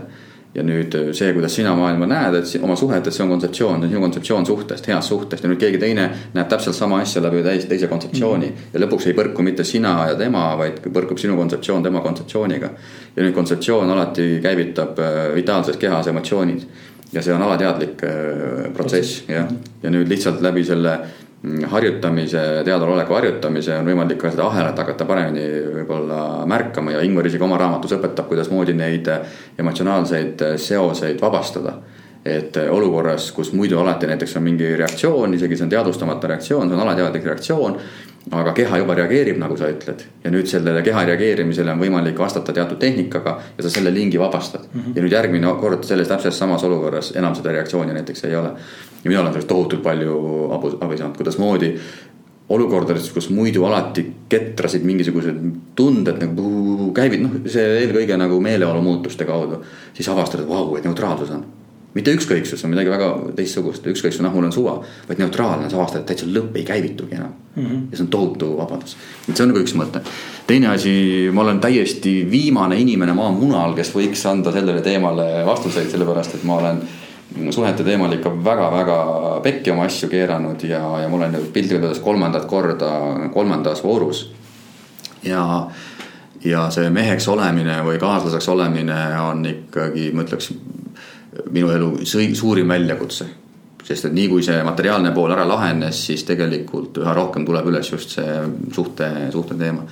ja 0.56 0.64
nüüd 0.68 0.96
äh, 0.98 1.12
see, 1.16 1.32
kuidas 1.36 1.54
sina 1.56 1.72
maailma 1.76 2.08
näed, 2.12 2.36
et 2.42 2.64
oma 2.64 2.76
suhet, 2.80 3.08
et 3.08 3.16
see 3.16 3.24
on 3.24 3.32
kontseptsioon, 3.32 3.78
see 3.80 3.88
on 3.88 3.94
sinu 3.94 4.02
kontseptsioon 4.04 4.48
suhtest, 4.48 4.88
heast 4.92 5.08
suhtest 5.14 5.46
ja 5.46 5.52
nüüd 5.52 5.62
keegi 5.62 5.80
teine 5.80 6.10
näeb 6.36 6.50
täpselt 6.52 6.76
sama 6.76 7.00
asja 7.04 7.24
läbi 7.24 7.44
täis 7.46 7.68
teise 7.70 7.88
kontseptsiooni 7.92 8.50
mm. 8.50 8.58
-hmm. 8.58 8.74
ja 8.74 8.84
lõpuks 8.84 9.08
ei 9.08 9.16
põrku 9.16 9.46
mitte 9.48 9.64
sina 9.64 9.94
ja 10.10 10.16
tema, 10.20 10.50
vaid 10.60 10.82
põrkub 10.84 11.22
sinu 11.22 11.38
kontseptsioon 11.40 11.84
tema 11.84 12.02
kontseptsiooniga. 12.02 12.70
ja 13.16 13.24
nüüd 13.24 13.34
kontseptsioon 13.34 13.90
alati 13.92 14.40
käivitab 14.44 15.00
äh, 15.00 15.22
vitaalses 15.36 15.78
kehas 15.78 16.08
emotsioonid 16.08 16.68
ja 17.12 17.22
see 17.22 17.34
on 17.34 17.42
alateadlik 17.42 18.04
äh, 18.08 18.70
protsess 18.74 19.24
jah, 19.28 19.50
ja 19.84 19.94
nüüd 19.94 20.10
lihtsalt 20.10 20.42
läbi 20.42 20.64
selle 20.66 21.00
Mm, 21.44 21.64
harjutamise, 21.64 22.42
teadaoleku 22.66 23.16
harjutamise 23.18 23.74
on 23.74 23.88
võimalik 23.90 24.20
ka 24.22 24.30
seda 24.30 24.44
ahelat 24.46 24.78
hakata 24.78 25.08
paremini 25.10 25.46
võib-olla 25.74 26.44
märkama 26.46 26.94
ja 26.94 27.00
Ingvar 27.02 27.26
isegi 27.26 27.42
oma 27.42 27.58
raamatus 27.58 27.96
õpetab, 27.96 28.28
kuidasmoodi 28.30 28.76
neid 28.78 29.10
emotsionaalseid 29.58 30.44
seoseid 30.62 31.22
vabastada. 31.22 31.80
et 32.26 32.58
olukorras, 32.70 33.32
kus 33.34 33.50
muidu 33.58 33.80
alati 33.82 34.06
näiteks 34.06 34.36
on 34.38 34.44
mingi 34.46 34.76
reaktsioon, 34.78 35.34
isegi 35.34 35.58
see 35.58 35.64
on 35.66 35.72
teadvustamata 35.72 36.28
reaktsioon, 36.30 36.70
see 36.70 36.78
on 36.78 36.82
alateadlik 36.84 37.26
reaktsioon 37.26 37.80
aga 38.30 38.54
keha 38.54 38.78
juba 38.78 38.96
reageerib, 38.96 39.40
nagu 39.42 39.58
sa 39.58 39.70
ütled. 39.72 40.04
ja 40.24 40.32
nüüd 40.32 40.46
sellele 40.50 40.84
keha 40.86 41.04
reageerimisele 41.10 41.74
on 41.74 41.82
võimalik 41.82 42.20
vastata 42.20 42.54
teatud 42.54 42.78
tehnikaga 42.80 43.38
ja 43.58 43.64
sa 43.66 43.70
selle 43.70 43.94
lingi 43.94 44.20
vabastad 44.20 44.68
mm. 44.68 44.82
-hmm. 44.82 44.96
ja 44.96 45.02
nüüd 45.02 45.12
järgmine 45.12 45.56
kord 45.60 45.84
selles 45.84 46.08
täpselt 46.08 46.34
samas 46.34 46.64
olukorras 46.64 47.12
enam 47.16 47.36
seda 47.36 47.52
reaktsiooni 47.52 47.94
näiteks 47.94 48.24
ei 48.26 48.36
ole. 48.36 48.54
ja 49.04 49.10
mina 49.10 49.22
olen 49.22 49.34
sellest 49.34 49.48
tohutult 49.48 49.84
palju 49.84 50.52
abu, 50.54 50.78
abi 50.82 50.98
saanud, 50.98 51.18
kuidasmoodi 51.18 51.78
olukordades, 52.50 53.10
kus 53.12 53.30
muidu 53.30 53.66
alati 53.66 54.06
ketrasid 54.30 54.84
mingisugused 54.84 55.38
tunded 55.76 56.20
nagu 56.20 56.92
käivid, 56.94 57.22
noh, 57.24 57.32
see 57.48 57.64
eelkõige 57.80 58.18
nagu 58.18 58.40
meeleolu 58.40 58.82
muutuste 58.82 59.26
kaudu. 59.26 59.64
siis 59.94 60.10
avastad, 60.10 60.42
et 60.42 60.50
vau, 60.50 60.76
et 60.78 60.84
neutraalsus 60.84 61.32
on 61.32 61.46
mitte 61.94 62.14
ükskõiksus 62.16 62.64
on 62.66 62.72
midagi 62.72 62.92
väga 62.92 63.10
teistsugust, 63.36 63.88
ükskõiksus, 63.92 64.22
noh, 64.24 64.34
mul 64.34 64.48
on 64.48 64.56
suva, 64.56 64.78
vaid 65.10 65.20
neutraalne, 65.20 65.70
sa 65.70 65.80
avastad, 65.80 66.04
et 66.04 66.12
täitsa 66.12 66.30
lõpp 66.30 66.56
ei 66.60 66.64
käivitugi 66.68 67.18
enam 67.18 67.34
mm. 67.56 67.66
-hmm. 67.66 67.84
ja 67.92 67.98
see 67.98 68.06
on 68.06 68.12
tohutu 68.16 68.52
vabadus, 68.58 68.96
et 69.28 69.36
see 69.36 69.44
on 69.44 69.52
nagu 69.52 69.64
üks 69.64 69.76
mõte. 69.76 70.02
teine 70.48 70.72
asi, 70.72 71.30
ma 71.34 71.42
olen 71.42 71.60
täiesti 71.60 72.16
viimane 72.32 72.80
inimene 72.80 73.14
maamunal, 73.14 73.76
kes 73.76 73.94
võiks 73.96 74.26
anda 74.30 74.52
sellele 74.52 74.82
teemale 74.82 75.46
vastuseid, 75.46 75.90
sellepärast 75.92 76.36
et 76.36 76.44
ma 76.44 76.58
olen 76.58 76.82
suhete 77.50 77.84
teemal 77.84 78.12
ikka 78.12 78.32
väga-väga 78.44 78.98
pekki 79.44 79.72
oma 79.72 79.86
asju 79.88 80.10
keeranud 80.10 80.64
ja, 80.64 80.82
ja 81.02 81.10
ma 81.10 81.16
olen 81.16 81.38
piltlikult 81.54 81.84
öeldes 81.84 82.04
kolmandat 82.04 82.46
korda 82.46 82.92
kolmandas 83.34 83.84
voorus. 83.84 84.32
ja, 85.24 85.68
ja 86.44 86.70
see 86.72 86.90
meheks 86.90 87.28
olemine 87.28 87.82
või 87.84 88.00
kaaslaseks 88.00 88.50
olemine 88.50 89.00
on 89.22 89.46
ikkagi, 89.46 90.12
ma 90.14 90.24
ütleks 90.24 90.52
minu 91.52 91.72
elu 91.72 91.92
suurim 92.36 92.68
väljakutse. 92.68 93.26
sest 93.84 94.06
et 94.06 94.14
nii 94.14 94.28
kui 94.30 94.44
see 94.46 94.60
materiaalne 94.64 95.12
pool 95.12 95.32
ära 95.34 95.44
lahenes, 95.48 96.06
siis 96.06 96.24
tegelikult 96.24 97.00
üha 97.02 97.14
rohkem 97.18 97.46
tuleb 97.46 97.66
üles 97.68 97.90
just 97.92 98.14
see 98.14 98.36
suhte, 98.74 99.10
suhte 99.32 99.58
teema. 99.58 99.84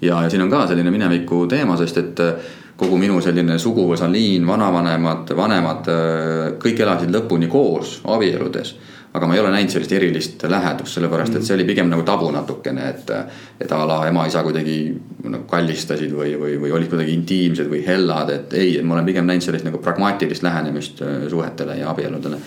ja, 0.00 0.22
ja 0.22 0.30
siin 0.30 0.42
on 0.42 0.50
ka 0.50 0.66
selline 0.66 0.90
mineviku 0.90 1.44
teema, 1.46 1.76
sest 1.76 1.98
et 1.98 2.22
kogu 2.76 2.98
minu 2.98 3.20
selline 3.22 3.58
suguvõsaliin, 3.58 4.46
vanavanemad, 4.46 5.30
vanemad, 5.36 5.90
kõik 6.62 6.80
elasid 6.80 7.12
lõpuni 7.14 7.48
koos, 7.48 8.00
abieludes 8.04 8.74
aga 9.14 9.26
ma 9.30 9.36
ei 9.36 9.40
ole 9.40 9.50
näinud 9.54 9.70
sellist 9.70 9.92
erilist 9.94 10.42
lähedust, 10.50 10.96
sellepärast 10.96 11.36
et 11.38 11.46
see 11.46 11.54
oli 11.54 11.66
pigem 11.68 11.86
nagu 11.90 12.02
tabu 12.06 12.30
natukene, 12.34 12.88
et. 12.90 13.10
et 13.62 13.72
a 13.72 13.78
la 13.86 14.00
ema-isa 14.08 14.42
kuidagi 14.42 14.78
nagu 15.22 15.44
kallistasid 15.50 16.12
või, 16.12 16.34
või, 16.38 16.56
või 16.60 16.72
olid 16.74 16.90
kuidagi 16.90 17.14
intiimsed 17.14 17.70
või 17.70 17.84
hellad, 17.86 18.32
et 18.34 18.56
ei, 18.58 18.76
ma 18.82 18.96
olen 18.96 19.06
pigem 19.06 19.26
näinud 19.30 19.46
sellist 19.46 19.66
nagu 19.66 19.78
pragmaatilist 19.82 20.42
lähenemist 20.42 21.02
äh, 21.02 21.28
suhetele 21.30 21.78
ja 21.78 21.90
abieludele. 21.94 22.40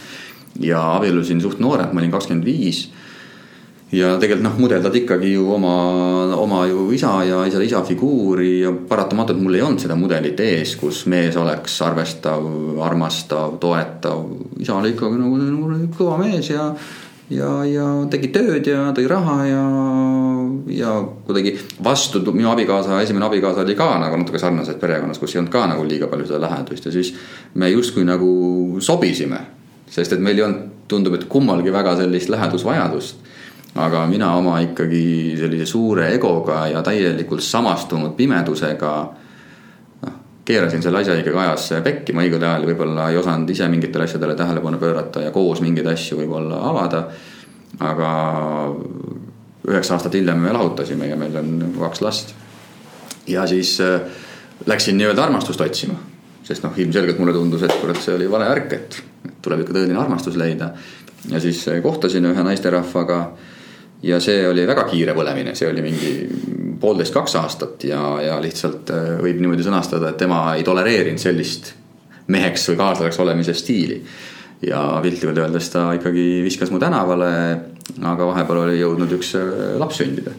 ja 0.60 0.82
abiellusin 0.98 1.42
suht 1.42 1.60
noorelt, 1.64 1.94
ma 1.94 2.04
olin 2.04 2.12
kakskümmend 2.12 2.46
viis 2.46 2.88
ja 3.92 4.18
tegelikult 4.20 4.44
noh, 4.44 4.56
mudeldad 4.60 4.96
ikkagi 5.00 5.32
ju 5.32 5.48
oma, 5.56 5.74
oma 6.36 6.66
ju 6.68 6.90
isa 6.92 7.14
ja 7.24 7.40
isa, 7.48 7.62
isa 7.64 7.82
figuuri 7.88 8.60
ja 8.60 8.74
paratamatult 8.90 9.40
mul 9.40 9.56
ei 9.56 9.64
olnud 9.64 9.80
seda 9.80 9.96
mudelit 9.96 10.40
ees, 10.44 10.76
kus 10.80 11.06
mees 11.08 11.38
oleks 11.40 11.80
arvestav, 11.86 12.44
armastav, 12.84 13.56
toetav. 13.64 14.26
isa 14.60 14.76
oli 14.76 14.92
ikkagi 14.96 15.20
nagu, 15.22 15.40
nagu 15.40 15.92
kõva 15.96 16.18
mees 16.20 16.50
ja, 16.52 16.68
ja, 17.32 17.52
ja 17.64 17.86
tegi 18.12 18.28
tööd 18.36 18.68
ja 18.68 18.90
tõi 18.98 19.08
raha 19.08 19.38
ja, 19.48 19.64
ja 20.82 20.98
kuidagi 21.30 21.56
vastu, 21.84 22.26
minu 22.36 22.52
abikaasa, 22.52 23.00
esimene 23.06 23.30
abikaasa 23.30 23.64
oli 23.64 23.78
ka 23.80 23.94
nagu 24.04 24.20
natuke 24.20 24.42
sarnases 24.42 24.76
perekonnas, 24.82 25.22
kus 25.22 25.36
ei 25.36 25.46
olnud 25.46 25.54
ka 25.54 25.64
nagu 25.72 25.88
liiga 25.88 26.12
palju 26.12 26.28
seda 26.28 26.42
lähedust 26.44 26.90
ja 26.90 26.92
siis 26.92 27.14
me 27.56 27.72
justkui 27.72 28.04
nagu 28.08 28.82
sobisime. 28.84 29.40
sest 29.88 30.12
et 30.12 30.20
meil 30.20 30.36
ei 30.36 30.44
olnud, 30.44 30.74
tundub, 30.92 31.16
et 31.16 31.24
kummalgi 31.32 31.72
väga 31.72 31.96
sellist 32.00 32.30
lähedusvajadust 32.32 33.27
aga 33.78 34.06
mina 34.10 34.32
oma 34.38 34.58
ikkagi 34.64 35.36
sellise 35.38 35.66
suure 35.70 36.10
egoga 36.16 36.66
ja 36.72 36.82
täielikult 36.86 37.44
samastunud 37.46 38.16
pimedusega 38.18 38.92
noh, 40.02 40.16
keerasin 40.46 40.84
selle 40.84 41.02
asja 41.04 41.18
ikkagi 41.20 41.38
ajas 41.44 41.68
pekki, 41.86 42.16
ma 42.16 42.26
õigel 42.26 42.44
ajal 42.44 42.68
võib-olla 42.72 43.10
ei 43.12 43.20
osanud 43.22 43.50
ise 43.54 43.68
mingitele 43.70 44.08
asjadele 44.08 44.36
tähelepanu 44.36 44.80
pöörata 44.82 45.22
ja 45.28 45.34
koos 45.36 45.62
mingeid 45.62 45.90
asju 45.94 46.22
võib-olla 46.22 46.62
avada. 46.70 47.08
aga 47.80 48.12
üheksa 49.68 49.98
aastat 49.98 50.16
hiljem 50.16 50.40
me 50.42 50.54
lahutasime 50.56 51.10
ja 51.10 51.18
meil 51.20 51.36
on 51.38 51.74
kaks 51.80 52.02
last. 52.02 52.34
ja 53.28 53.48
siis 53.48 53.78
äh, 53.82 54.02
läksin 54.66 54.98
nii-öelda 54.98 55.24
armastust 55.24 55.62
otsima, 55.62 55.98
sest 56.44 56.64
noh, 56.64 56.74
ilmselgelt 56.78 57.20
mulle 57.20 57.34
tundus, 57.36 57.64
et 57.64 57.76
kurat, 57.82 58.00
see 58.02 58.16
oli 58.16 58.32
vale 58.32 58.48
värk, 58.50 58.74
et 58.74 59.02
tuleb 59.44 59.62
ikka 59.62 59.76
tõeline 59.76 60.00
armastus 60.00 60.40
leida. 60.40 60.72
ja 61.30 61.40
siis 61.44 61.62
äh, 61.68 61.82
kohtasin 61.84 62.26
ühe 62.26 62.44
naisterahvaga 62.44 63.20
ja 64.04 64.20
see 64.22 64.46
oli 64.48 64.66
väga 64.68 64.86
kiire 64.90 65.16
põlemine, 65.18 65.56
see 65.58 65.70
oli 65.70 65.84
mingi 65.86 66.12
poolteist, 66.82 67.14
kaks 67.16 67.36
aastat 67.40 67.84
ja, 67.90 68.02
ja 68.22 68.38
lihtsalt 68.42 68.92
äh, 68.94 69.12
võib 69.24 69.42
niimoodi 69.42 69.66
sõnastada, 69.66 70.12
et 70.12 70.20
tema 70.22 70.42
ei 70.56 70.66
tolereerinud 70.68 71.22
sellist 71.22 71.74
meheks 72.32 72.68
või 72.72 72.82
kaaslaseks 72.82 73.22
olemise 73.24 73.56
stiili. 73.58 74.02
ja 74.62 75.00
piltlikult 75.02 75.38
öeldes 75.38 75.70
ta 75.70 75.92
ikkagi 75.94 76.42
viskas 76.44 76.72
mu 76.74 76.80
tänavale, 76.82 77.32
aga 78.02 78.26
vahepeal 78.26 78.64
oli 78.66 78.80
jõudnud 78.80 79.18
üks 79.18 79.34
äh, 79.38 79.76
laps 79.80 80.02
sündida. 80.02 80.34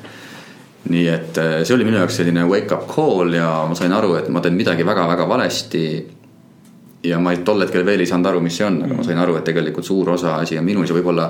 nii 0.89 1.09
et 1.09 1.39
äh, 1.39 1.59
see 1.65 1.75
oli 1.75 1.89
minu 1.89 1.99
jaoks 1.99 2.21
selline 2.21 2.47
wake 2.47 2.75
up 2.75 2.87
call 2.91 3.35
ja 3.35 3.65
ma 3.69 3.75
sain 3.75 3.93
aru, 3.93 4.15
et 4.19 4.29
ma 4.29 4.41
teen 4.41 4.59
midagi 4.59 4.87
väga-väga 4.87 5.29
valesti 5.29 5.85
ja 7.03 7.19
ma 7.23 7.35
tol 7.47 7.63
hetkel 7.63 7.87
veel 7.87 8.03
ei 8.03 8.11
saanud 8.11 8.27
aru, 8.33 8.41
mis 8.43 8.57
see 8.59 8.67
on, 8.67 8.81
aga 8.85 8.97
ma 8.99 9.07
sain 9.07 9.19
aru, 9.23 9.37
et 9.39 9.47
tegelikult 9.47 9.87
suur 9.87 10.11
osa 10.17 10.35
asi 10.43 10.59
on 10.59 10.67
minus 10.67 10.91
ja 10.91 10.97
võib-olla 10.97 11.29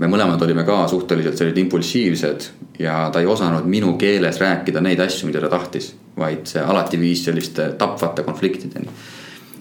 me 0.00 0.08
mõlemad 0.08 0.40
olime 0.46 0.64
ka 0.64 0.86
suhteliselt 0.88 1.36
sellised 1.36 1.60
impulsiivsed 1.60 2.46
ja 2.80 3.10
ta 3.12 3.20
ei 3.20 3.28
osanud 3.28 3.68
minu 3.68 3.96
keeles 4.00 4.40
rääkida 4.40 4.80
neid 4.84 5.00
asju, 5.04 5.28
mida 5.28 5.42
ta 5.44 5.52
tahtis, 5.52 5.90
vaid 6.16 6.46
see 6.48 6.64
alati 6.64 7.00
viis 7.00 7.24
selliste 7.26 7.74
tapvate 7.78 8.24
konfliktideni. 8.24 8.88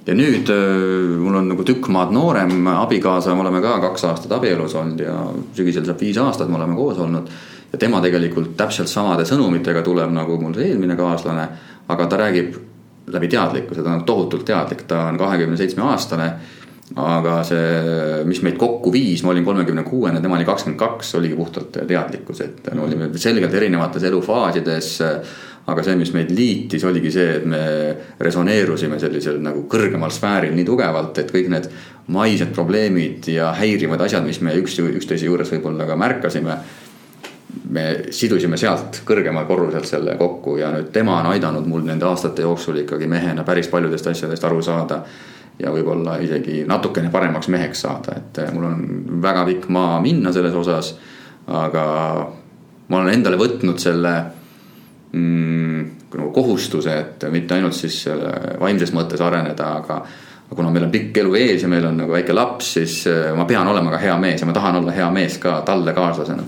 ja 0.05 0.15
nüüd 0.17 0.49
mul 1.19 1.35
on 1.35 1.51
nagu 1.51 1.63
tükk 1.67 1.91
maad 1.93 2.15
noorem 2.15 2.67
abikaasa, 2.71 3.35
me 3.35 3.43
oleme 3.43 3.61
ka 3.61 3.77
kaks 3.89 4.07
aastat 4.07 4.31
abielus 4.31 4.75
olnud 4.75 5.03
ja 5.03 5.17
sügisel 5.53 5.85
saab 5.85 5.99
viis 5.99 6.17
aastat, 6.17 6.49
me 6.49 6.55
oleme 6.55 6.75
koos 6.75 6.97
olnud. 6.97 7.27
ja 7.73 7.77
tema 7.77 8.01
tegelikult 8.01 8.55
täpselt 8.57 8.87
samade 8.87 9.27
sõnumitega 9.27 9.83
tuleb 9.83 10.11
nagu 10.15 10.39
mul 10.39 10.55
see 10.55 10.71
eelmine 10.71 10.95
kaaslane, 10.95 11.47
aga 11.87 12.07
ta 12.07 12.23
räägib 12.23 12.70
läbi 13.07 13.27
teadlikkuse, 13.27 13.83
ta 13.83 13.93
on 13.93 14.03
tohutult 14.05 14.45
teadlik, 14.45 14.83
ta 14.87 15.05
on 15.09 15.17
kahekümne 15.17 15.57
seitsme 15.57 15.83
aastane. 15.89 16.33
aga 16.95 17.37
see, 17.47 18.23
mis 18.27 18.41
meid 18.43 18.57
kokku 18.59 18.91
viis, 18.91 19.21
ma 19.23 19.31
olin 19.31 19.45
kolmekümne 19.47 19.85
kuuene, 19.87 20.19
tema 20.19 20.35
oli 20.35 20.43
kakskümmend 20.43 20.79
kaks, 20.79 21.13
oligi 21.15 21.37
puhtalt 21.37 21.77
teadlikkus, 21.87 22.41
et 22.43 22.67
me 22.75 22.83
olime 22.83 23.07
selgelt 23.15 23.53
erinevates 23.53 24.03
elufaasides. 24.03 24.89
aga 25.71 25.83
see, 25.85 25.95
mis 25.95 26.09
meid 26.11 26.31
liitis, 26.35 26.83
oligi 26.83 27.11
see, 27.13 27.35
et 27.37 27.45
me 27.45 27.61
resoneerusime 28.19 28.99
sellisel 28.99 29.37
nagu 29.39 29.63
kõrgemal 29.71 30.11
sfääril 30.11 30.55
nii 30.57 30.65
tugevalt, 30.67 31.19
et 31.21 31.31
kõik 31.31 31.47
need 31.53 31.69
maised 32.11 32.51
probleemid 32.51 33.29
ja 33.29 33.53
häirivad 33.55 34.01
asjad, 34.01 34.25
mis 34.25 34.41
me 34.41 34.55
üks, 34.57 34.79
üksteise 34.81 35.29
juures 35.29 35.53
võib-olla 35.53 35.85
ka 35.87 35.95
märkasime 35.95 36.57
me 37.71 37.85
sidusime 38.11 38.57
sealt 38.59 39.01
kõrgemal 39.07 39.45
korruselt 39.47 39.87
selle 39.87 40.15
kokku 40.19 40.57
ja 40.59 40.71
nüüd 40.73 40.91
tema 40.93 41.17
on 41.21 41.31
aidanud 41.33 41.67
mul 41.67 41.83
nende 41.87 42.05
aastate 42.07 42.45
jooksul 42.45 42.81
ikkagi 42.83 43.07
mehena 43.11 43.45
päris 43.47 43.69
paljudest 43.71 44.07
asjadest 44.11 44.43
aru 44.47 44.61
saada. 44.61 45.03
ja 45.59 45.69
võib-olla 45.69 46.15
isegi 46.23 46.63
natukene 46.65 47.11
paremaks 47.11 47.47
meheks 47.53 47.81
saada, 47.81 48.15
et 48.17 48.37
eh, 48.41 48.51
mul 48.53 48.63
on 48.65 48.85
väga 49.21 49.43
pikk 49.45 49.67
maa 49.69 49.99
minna 50.01 50.31
selles 50.33 50.55
osas. 50.55 50.95
aga 51.47 51.83
ma 52.87 52.97
olen 52.97 53.13
endale 53.13 53.37
võtnud 53.37 53.79
selle 53.79 54.13
mm, 55.11 55.85
nagu 56.15 56.31
kohustuse, 56.31 56.97
et 56.97 57.25
mitte 57.31 57.55
ainult 57.55 57.75
siis 57.75 58.07
vaimses 58.59 58.93
mõttes 58.93 59.21
areneda, 59.21 59.75
aga 59.83 60.01
aga 60.51 60.55
kuna 60.55 60.71
meil 60.71 60.83
on 60.83 60.91
pikk 60.91 61.17
elu 61.17 61.35
ees 61.35 61.61
ja 61.63 61.67
meil 61.71 61.85
on 61.87 61.95
nagu 61.97 62.11
väike 62.11 62.33
laps, 62.33 62.73
siis 62.73 63.05
eh, 63.07 63.31
ma 63.35 63.45
pean 63.45 63.67
olema 63.67 63.91
ka 63.91 64.01
hea 64.01 64.17
mees 64.19 64.41
ja 64.41 64.47
ma 64.47 64.53
tahan 64.53 64.81
olla 64.81 64.91
hea 64.91 65.11
mees 65.11 65.37
ka 65.39 65.61
talle 65.67 65.93
kaaslasena 65.93 66.43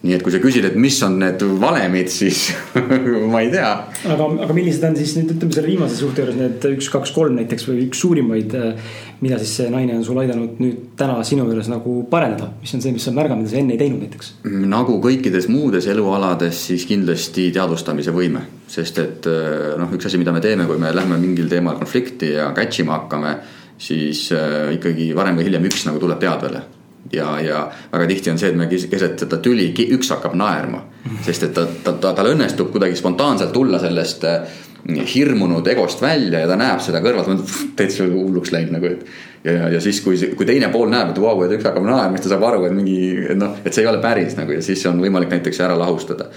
nii 0.00 0.14
et 0.16 0.22
kui 0.24 0.32
sa 0.32 0.38
küsid, 0.40 0.64
et 0.64 0.76
mis 0.80 0.96
on 1.04 1.18
need 1.20 1.42
valemid, 1.60 2.08
siis 2.12 2.46
ma 3.32 3.42
ei 3.44 3.50
tea. 3.52 3.68
aga, 4.08 4.28
aga 4.46 4.56
millised 4.56 4.84
on 4.88 4.96
siis 4.96 5.12
nüüd 5.18 5.34
ütleme 5.34 5.52
selle 5.52 5.68
viimase 5.68 5.98
suhte 5.98 6.24
juures 6.24 6.38
need 6.38 6.64
üks, 6.70 6.88
kaks, 6.92 7.12
kolm 7.16 7.36
näiteks 7.36 7.68
või 7.68 7.84
üks 7.88 8.00
suurimaid. 8.00 8.56
Äh, 8.56 8.96
mida 9.20 9.36
siis 9.36 9.52
see 9.58 9.68
naine 9.68 9.98
on 9.98 10.04
sul 10.06 10.16
aidanud 10.22 10.62
nüüd 10.62 10.94
täna 10.96 11.18
sinu 11.28 11.44
juures 11.44 11.68
nagu 11.68 11.98
parendada, 12.08 12.48
mis 12.62 12.72
on 12.72 12.80
see, 12.80 12.94
mis 12.96 13.04
sa 13.04 13.12
märganud, 13.12 13.44
mida 13.44 13.52
sa 13.52 13.60
enne 13.60 13.76
ei 13.76 13.82
teinud 13.82 14.00
näiteks? 14.06 14.32
nagu 14.72 14.96
kõikides 15.04 15.50
muudes 15.52 15.90
elualades, 15.92 16.64
siis 16.70 16.88
kindlasti 16.88 17.50
teadvustamise 17.52 18.16
võime. 18.16 18.46
sest 18.70 19.04
et 19.04 19.28
äh, 19.28 19.76
noh, 19.76 19.92
üks 19.92 20.08
asi, 20.08 20.20
mida 20.20 20.32
me 20.32 20.40
teeme, 20.40 20.64
kui 20.70 20.80
me 20.80 20.94
lähme 20.96 21.20
mingil 21.20 21.52
teemal 21.52 21.76
konflikti 21.76 22.32
ja 22.38 22.50
catch 22.56 22.80
ima 22.80 23.02
hakkame 23.02 23.36
siis 23.80 24.30
äh, 24.32 24.72
ikkagi 24.80 25.12
varem 25.16 25.36
või 25.36 25.50
hiljem 25.50 25.68
üks 25.68 25.84
nagu 25.88 26.00
tuleb 26.00 26.24
teadvele 26.24 26.79
ja, 27.12 27.40
ja 27.40 27.60
väga 27.92 28.06
tihti 28.06 28.30
on 28.30 28.38
see, 28.38 28.50
et 28.52 28.58
me 28.58 28.66
keset 28.70 29.24
seda 29.24 29.38
tüli, 29.42 29.70
üks 29.96 30.10
hakkab 30.14 30.34
naerma. 30.38 30.84
sest 31.24 31.48
et 31.48 31.54
ta, 31.56 31.64
ta, 31.84 31.94
ta, 31.96 32.12
tal 32.16 32.32
õnnestub 32.34 32.70
kuidagi 32.72 32.98
spontaanselt 32.98 33.52
tulla 33.52 33.80
sellest 33.80 34.24
äh, 34.28 34.58
hirmunud 34.88 35.66
egost 35.68 36.02
välja 36.02 36.42
ja 36.42 36.48
ta 36.48 36.56
näeb 36.60 36.80
seda 36.84 37.02
kõrvalt, 37.04 37.52
täitsa 37.76 38.06
hulluks 38.08 38.52
läinud 38.54 38.76
nagu, 38.76 38.90
et. 38.94 39.06
ja, 39.44 39.52
ja, 39.52 39.68
ja 39.76 39.80
siis, 39.84 40.00
kui, 40.04 40.18
kui 40.36 40.48
teine 40.48 40.70
pool 40.72 40.90
näeb, 40.92 41.12
et 41.12 41.20
vau 41.20 41.34
wow,, 41.34 41.46
et 41.46 41.56
üks 41.58 41.68
hakkab 41.68 41.86
naerma, 41.86 42.16
siis 42.18 42.28
ta 42.28 42.34
saab 42.34 42.48
aru, 42.50 42.66
et 42.68 42.76
mingi, 42.76 42.98
et 43.30 43.38
noh, 43.38 43.56
et 43.64 43.72
see 43.72 43.84
ei 43.84 43.90
ole 43.90 44.02
päris 44.02 44.36
nagu 44.38 44.56
ja 44.56 44.64
siis 44.64 44.84
on 44.90 45.00
võimalik 45.02 45.32
näiteks 45.32 45.62
ära 45.66 45.78
lahustada. 45.78 46.30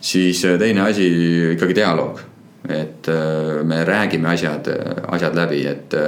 siis 0.00 0.44
äh, 0.44 0.58
teine 0.60 0.88
asi 0.88 1.10
ikkagi 1.54 1.76
dialoog, 1.76 2.20
et 2.68 3.08
äh, 3.12 3.62
me 3.64 3.84
räägime 3.84 4.32
asjad, 4.34 4.68
asjad 5.08 5.36
läbi, 5.36 5.64
et 5.66 6.00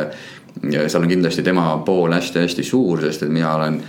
ja 0.72 0.88
seal 0.88 1.02
on 1.02 1.08
kindlasti 1.08 1.42
tema 1.42 1.70
pool 1.86 2.12
hästi-hästi 2.12 2.64
suur, 2.64 3.00
sest 3.00 3.22
et 3.22 3.32
mina 3.32 3.54
olen 3.54 3.80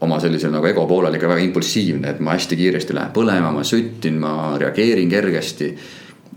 oma 0.00 0.20
sellise 0.22 0.50
nagu 0.50 0.66
ego 0.66 0.86
poolel 0.86 1.14
ikka 1.14 1.30
väga 1.30 1.44
impulsiivne, 1.46 2.10
et 2.10 2.20
ma 2.22 2.36
hästi 2.36 2.58
kiiresti 2.58 2.94
lähen 2.94 3.14
põlema, 3.14 3.50
ma 3.54 3.64
süttin, 3.66 4.20
ma 4.22 4.58
reageerin 4.58 5.10
kergesti. 5.10 5.76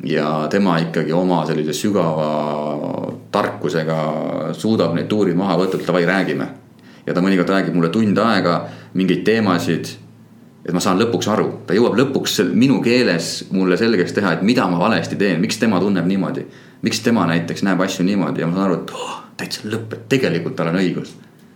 ja 0.04 0.48
tema 0.50 0.80
ikkagi 0.82 1.14
oma 1.14 1.44
sellise 1.46 1.74
sügava 1.78 3.12
tarkusega 3.32 3.98
suudab 4.58 4.96
neid 4.96 5.06
tuurid 5.08 5.38
maha 5.38 5.60
võtta, 5.60 5.78
davai, 5.86 6.06
räägime. 6.06 6.48
ja 7.06 7.14
ta 7.14 7.22
mõnikord 7.22 7.50
räägib 7.50 7.74
mulle 7.74 7.90
tund 7.90 8.18
aega 8.18 8.68
mingeid 8.94 9.24
teemasid. 9.24 9.88
et 10.66 10.74
ma 10.74 10.80
saan 10.80 11.00
lõpuks 11.00 11.30
aru, 11.30 11.62
ta 11.68 11.74
jõuab 11.74 11.98
lõpuks 11.98 12.42
minu 12.54 12.82
keeles 12.82 13.46
mulle 13.52 13.78
selgeks 13.78 14.14
teha, 14.14 14.34
et 14.34 14.42
mida 14.42 14.68
ma 14.68 14.80
valesti 14.80 15.16
teen, 15.16 15.42
miks 15.42 15.58
tema 15.58 15.80
tunneb 15.80 16.06
niimoodi. 16.06 16.46
Miks 16.82 17.00
tema 17.06 17.26
näiteks 17.30 17.64
näeb 17.64 17.82
asju 17.82 18.06
niimoodi 18.06 18.42
ja 18.42 18.48
ma 18.48 18.58
saan 18.58 18.70
aru, 18.70 18.80
et 18.82 18.96
oh, 18.98 19.18
täitsa 19.38 19.68
lõpp, 19.70 19.94
et 19.98 20.08
tegelikult 20.10 20.56
tal 20.56 20.72
on 20.72 20.80
õigus. 20.82 21.16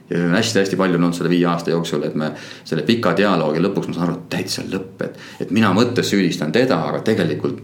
ja 0.10 0.20
hästi-hästi 0.36 0.78
palju 0.78 1.00
on 1.00 1.08
olnud 1.08 1.18
selle 1.18 1.30
viie 1.30 1.46
aasta 1.50 1.74
jooksul, 1.74 2.04
et 2.06 2.16
me 2.16 2.32
selle 2.64 2.84
pika 2.86 3.16
dialoogi 3.18 3.64
lõpuks 3.64 3.90
ma 3.90 3.98
saan 3.98 4.10
aru, 4.10 4.20
et 4.20 4.28
täitsa 4.38 4.66
lõpp, 4.70 5.02
et. 5.08 5.24
et 5.42 5.52
mina 5.52 5.74
mõttes 5.74 6.10
süüdistan 6.10 6.52
teda, 6.54 6.82
aga 6.90 7.02
tegelikult 7.06 7.64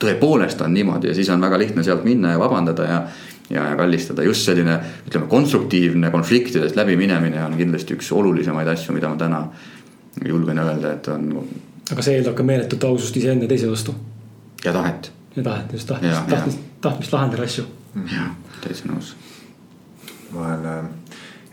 tõepoolest 0.00 0.60
on 0.64 0.74
niimoodi 0.74 1.08
ja 1.08 1.14
siis 1.14 1.30
on 1.30 1.40
väga 1.40 1.58
lihtne 1.58 1.84
sealt 1.86 2.04
minna 2.04 2.34
ja 2.34 2.38
vabandada 2.38 2.88
ja. 2.88 2.98
ja, 3.50 3.68
ja 3.70 3.76
kallistada, 3.76 4.22
just 4.22 4.46
selline 4.46 4.78
ütleme, 5.06 5.28
konstruktiivne 5.30 6.10
konfliktidest 6.10 6.76
läbiminemine 6.76 7.44
on 7.44 7.56
kindlasti 7.58 7.96
üks 7.96 8.10
olulisemaid 8.12 8.68
asju, 8.74 8.94
mida 8.96 9.08
ma 9.08 9.20
täna 9.20 9.44
julgen 10.24 10.58
öelda, 10.58 10.94
et 10.94 11.08
on. 11.08 11.30
aga 11.92 12.04
see 12.06 12.18
eeldab 12.18 12.36
ka 12.38 12.46
meeletut 12.46 12.84
ausust 12.84 13.16
iseenda 13.16 13.46
ja 13.46 13.54
teise 13.54 13.70
vastu. 13.70 13.94
ja 14.64 14.72
tahet. 14.72 15.12
ja 15.36 15.42
tahet, 15.42 15.72
just 15.72 15.88
tahtmist, 15.88 16.28
tahtmist, 16.30 16.58
tahtmist 16.84 17.12
lahendada 17.16 17.46
asju. 17.48 17.64
jah, 18.10 18.34
täitsa 18.62 18.90
nõus 18.90 19.14
vahel 20.34 20.64
äh, 20.66 20.84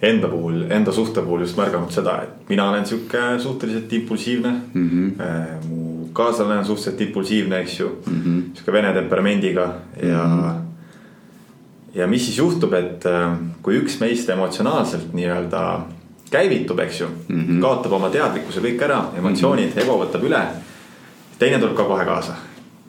enda 0.10 0.28
puhul, 0.28 0.64
enda 0.74 0.91
suhte 0.91 1.22
puhul 1.22 1.45
just 1.45 1.58
märganud 1.60 1.94
seda, 1.94 2.16
et 2.26 2.49
mina 2.49 2.70
olen 2.70 2.86
sihuke 2.86 3.22
suhteliselt 3.40 3.94
impulsiivne 3.94 4.56
mm. 4.74 4.90
-hmm. 4.90 5.68
mu 5.68 6.10
kaaslane 6.14 6.58
on 6.58 6.66
suhteliselt 6.66 7.02
impulsiivne, 7.02 7.60
eks 7.60 7.80
ju 7.80 7.90
mm 8.06 8.22
-hmm., 8.22 8.41
sihuke 8.53 8.74
vene 8.74 8.94
temperamendiga 8.94 9.74
ja 10.03 10.26
mm. 10.26 10.41
-hmm 10.41 10.62
ja 11.94 12.08
mis 12.08 12.26
siis 12.26 12.38
juhtub, 12.38 12.74
et 12.74 13.06
äh, 13.06 13.38
kui 13.62 13.80
üks 13.80 13.99
meist 13.99 14.30
emotsionaalselt 14.30 15.14
nii-öelda 15.14 15.82
käivitub, 16.32 16.80
eks 16.80 17.02
ju 17.02 17.08
mm, 17.28 17.41
-hmm. 17.41 17.62
kaotab 17.62 17.91
oma 17.91 18.10
teadlikkuse 18.10 18.60
kõik 18.60 18.84
ära, 18.84 19.02
emotsioonid 19.18 19.66
mm, 19.66 19.72
-hmm. 19.72 19.84
ego 19.84 20.06
võtab 20.06 20.24
üle. 20.24 20.41
teine 21.40 21.60
tuleb 21.60 21.76
ka 21.76 21.84
kohe 21.84 22.06
kaasa 22.06 22.36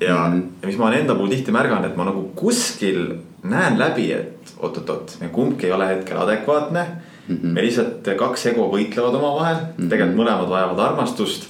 ja 0.07 0.29
mm, 0.29 0.41
-hmm. 0.41 0.63
ja 0.63 0.67
mis 0.67 0.79
ma 0.79 0.87
olen 0.87 1.01
enda 1.01 1.15
puhul 1.15 1.29
tihti 1.29 1.53
märganud, 1.53 1.85
et 1.91 1.97
ma 1.97 2.05
nagu 2.05 2.23
kuskil 2.35 3.15
näen 3.43 3.79
läbi, 3.79 4.13
et 4.13 4.55
oot-oot-oot, 4.59 5.17
me 5.21 5.29
kumbki 5.29 5.67
ei 5.67 5.73
ole 5.73 5.89
hetkel 5.89 6.21
adekvaatne 6.21 6.87
mm. 7.29 7.37
-hmm. 7.37 7.55
me 7.55 7.63
lihtsalt 7.63 8.09
kaks 8.19 8.47
ego 8.47 8.69
võitlevad 8.73 9.19
omavahel 9.19 9.57
mm, 9.57 9.73
-hmm. 9.79 9.89
tegelikult 9.89 10.21
mõlemad 10.21 10.49
vajavad 10.49 10.79
armastust. 10.79 11.49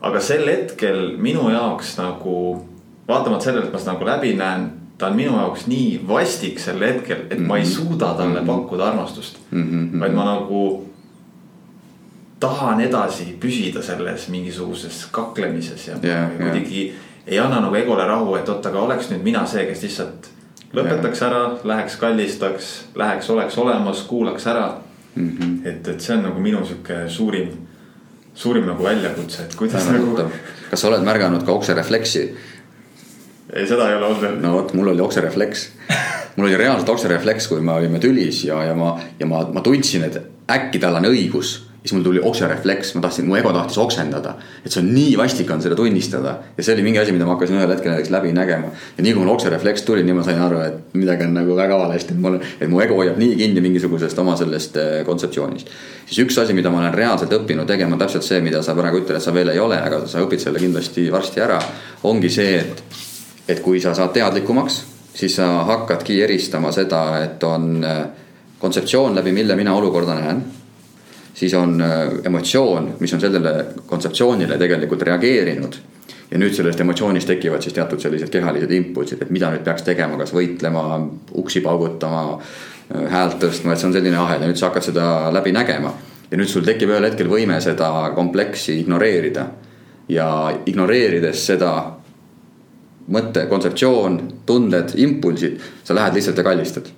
aga 0.00 0.20
sel 0.20 0.46
hetkel 0.46 1.16
minu 1.18 1.50
jaoks 1.50 1.98
nagu 1.98 2.66
vaatamata 3.08 3.44
sellele, 3.44 3.66
et 3.66 3.72
ma 3.72 3.78
seda 3.78 3.92
nagu 3.92 4.04
läbi 4.04 4.34
näen 4.36 4.70
ta 4.98 5.06
on 5.06 5.16
minu 5.16 5.36
jaoks 5.36 5.66
nii 5.66 6.00
vastik 6.08 6.58
sel 6.58 6.80
hetkel, 6.80 7.16
et 7.30 7.38
mm 7.38 7.44
-hmm. 7.44 7.48
ma 7.48 7.56
ei 7.56 7.62
mhm. 7.62 7.72
suuda 7.72 8.14
talle 8.14 8.40
mm 8.40 8.46
-hmm. 8.46 8.46
pakkuda 8.46 8.84
armastust 8.84 9.38
mm. 9.50 9.62
-hmm. 9.62 10.00
vaid 10.00 10.12
ma 10.12 10.24
nagu 10.24 10.86
tahan 12.40 12.80
edasi 12.80 13.36
püsida 13.40 13.82
selles 13.82 14.28
mingisuguses 14.28 15.06
kaklemises 15.10 15.88
ja 15.88 15.96
yeah, 16.04 16.30
kuidagi 16.36 16.86
yeah. 16.86 16.96
Ei 17.26 17.38
anna 17.38 17.60
nagu 17.60 17.74
egole 17.74 18.06
rahu, 18.06 18.34
et 18.34 18.48
oot, 18.48 18.66
aga 18.66 18.80
oleks 18.80 19.10
nüüd 19.10 19.24
mina 19.24 19.46
see, 19.46 19.64
kes 19.68 19.82
lihtsalt 19.86 20.30
lõpetaks 20.76 21.24
ära, 21.26 21.40
läheks 21.66 21.96
kallistaks, 22.00 22.70
läheks, 22.94 23.30
oleks 23.30 23.58
olemas, 23.58 24.04
kuulaks 24.06 24.46
ära 24.46 24.68
mm. 25.14 25.36
-hmm. 25.38 25.68
et, 25.68 25.88
et 25.88 26.00
see 26.00 26.16
on 26.16 26.22
nagu 26.28 26.40
minu 26.40 26.62
sihuke 26.66 27.02
suurim, 27.08 27.50
suurim 28.34 28.66
nagu 28.66 28.84
väljakutse, 28.84 29.42
et 29.42 29.54
kuidas 29.54 29.88
nagu. 29.90 30.30
kas 30.70 30.80
sa 30.80 30.88
oled 30.88 31.04
märganud 31.04 31.44
ka 31.46 31.52
okserefleksi? 31.52 32.22
ei, 33.52 33.66
seda 33.66 33.88
ei 33.88 33.96
ole 33.96 34.06
olnud 34.06 34.22
veel. 34.22 34.38
no 34.40 34.52
vot, 34.52 34.74
mul 34.74 34.92
oli 34.94 35.00
okserefleks. 35.00 35.70
mul 36.36 36.46
oli 36.46 36.56
reaalselt 36.56 36.88
okserefleks, 36.88 37.48
kui 37.48 37.60
me 37.60 37.72
olime 37.72 37.98
tülis 37.98 38.44
ja, 38.44 38.62
ja 38.64 38.74
ma, 38.74 38.98
ja 39.18 39.26
ma, 39.26 39.44
ma 39.52 39.60
tundsin, 39.60 40.04
et 40.06 40.22
äkki 40.50 40.78
tal 40.78 40.94
on 40.94 41.10
õigus 41.10 41.69
siis 41.82 41.94
mul 41.96 42.02
tuli 42.04 42.20
okserefleks, 42.22 42.94
ma 42.94 43.00
tahtsin, 43.04 43.26
mu 43.28 43.36
ego 43.38 43.52
tahtis 43.56 43.78
oksendada. 43.80 44.34
et 44.64 44.72
see 44.72 44.82
on 44.82 44.90
nii 44.94 45.16
vastik 45.16 45.50
on 45.50 45.62
seda 45.62 45.76
tunnistada 45.76 46.34
ja 46.56 46.62
see 46.64 46.74
oli 46.74 46.82
mingi 46.84 47.00
asi, 47.00 47.12
mida 47.12 47.24
ma 47.24 47.34
hakkasin 47.36 47.56
ühel 47.56 47.72
hetkel 47.72 47.92
näiteks 47.92 48.10
läbi 48.12 48.32
nägema. 48.36 48.72
ja 48.98 49.04
nii 49.04 49.14
kui 49.14 49.24
mul 49.24 49.34
okserefleks 49.34 49.82
tuli, 49.88 50.04
nii 50.04 50.16
ma 50.18 50.24
sain 50.26 50.40
aru, 50.44 50.60
et 50.66 50.94
midagi 50.94 51.24
on 51.24 51.34
nagu 51.34 51.56
väga 51.56 51.78
valesti, 51.78 52.14
et 52.14 52.20
mul, 52.20 52.38
et 52.60 52.68
mu 52.68 52.80
ego 52.84 53.00
hoiab 53.00 53.18
nii 53.20 53.36
kinni 53.40 53.64
mingisugusest 53.64 54.18
oma 54.18 54.36
sellest 54.36 54.76
äh, 54.76 54.92
kontseptsioonist. 55.06 55.72
siis 56.06 56.24
üks 56.26 56.40
asi, 56.42 56.56
mida 56.56 56.70
ma 56.70 56.82
olen 56.84 56.94
reaalselt 56.94 57.32
õppinud 57.40 57.66
tegema, 57.66 57.96
täpselt 58.00 58.28
see, 58.28 58.40
mida 58.44 58.62
sa 58.62 58.76
praegu 58.76 59.00
ütled, 59.00 59.16
et 59.16 59.24
sa 59.24 59.34
veel 59.34 59.54
ei 59.54 59.58
ole, 59.58 59.80
aga 59.80 60.04
sa 60.06 60.20
õpid 60.24 60.44
selle 60.44 60.60
kindlasti 60.60 61.08
varsti 61.12 61.40
ära. 61.40 61.60
ongi 62.04 62.30
see, 62.30 62.58
et 62.60 63.08
et 63.50 63.60
kui 63.64 63.80
sa 63.82 63.94
saad 63.96 64.12
teadlikumaks, 64.14 64.82
siis 65.14 65.34
sa 65.40 65.46
hakkadki 65.66 66.20
eristama 66.22 66.72
seda, 66.72 67.02
et 67.24 67.42
on 67.44 67.84
äh, 67.84 68.02
kontseptsioon, 68.60 69.16
läbi 69.16 69.32
mille 69.32 69.56
mina 69.56 69.74
olukorda 69.74 70.14
näen. 70.14 70.44
Siis 71.40 71.54
on 71.54 71.80
äh, 71.80 72.08
emotsioon, 72.24 72.94
mis 73.00 73.14
on 73.14 73.20
sellele 73.20 73.66
kontseptsioonile 73.86 74.58
tegelikult 74.58 75.02
reageerinud. 75.02 75.74
ja 76.30 76.38
nüüd 76.38 76.52
sellest 76.54 76.80
emotsioonist 76.80 77.26
tekivad 77.26 77.62
siis 77.64 77.74
teatud 77.74 77.98
sellised 77.98 78.30
kehalised 78.30 78.70
impulsid, 78.70 79.22
et 79.24 79.30
mida 79.34 79.48
nüüd 79.50 79.64
peaks 79.66 79.82
tegema, 79.82 80.14
kas 80.20 80.30
võitlema, 80.30 80.84
uksi 81.42 81.62
paugutama, 81.64 82.20
äh, 82.36 83.06
häält 83.10 83.40
tõstma, 83.42 83.72
et 83.72 83.82
see 83.82 83.88
on 83.88 83.96
selline 83.96 84.20
ahel 84.20 84.44
ja 84.44 84.50
nüüd 84.50 84.60
sa 84.60 84.68
hakkad 84.68 84.90
seda 84.90 85.06
läbi 85.34 85.52
nägema. 85.56 85.94
ja 86.30 86.38
nüüd 86.38 86.52
sul 86.52 86.66
tekib 86.66 86.92
ühel 86.92 87.08
hetkel 87.08 87.32
võime 87.32 87.56
seda 87.60 88.12
kompleksi 88.14 88.76
ignoreerida. 88.84 89.46
ja 90.08 90.28
ignoreerides 90.66 91.46
seda 91.46 91.72
mõte, 93.08 93.46
kontseptsioon, 93.48 94.20
tunded, 94.46 94.92
impulsid, 94.96 95.60
sa 95.84 95.94
lähed 95.94 96.14
lihtsalt 96.14 96.38
ja 96.38 96.44
kallistad. 96.44 96.92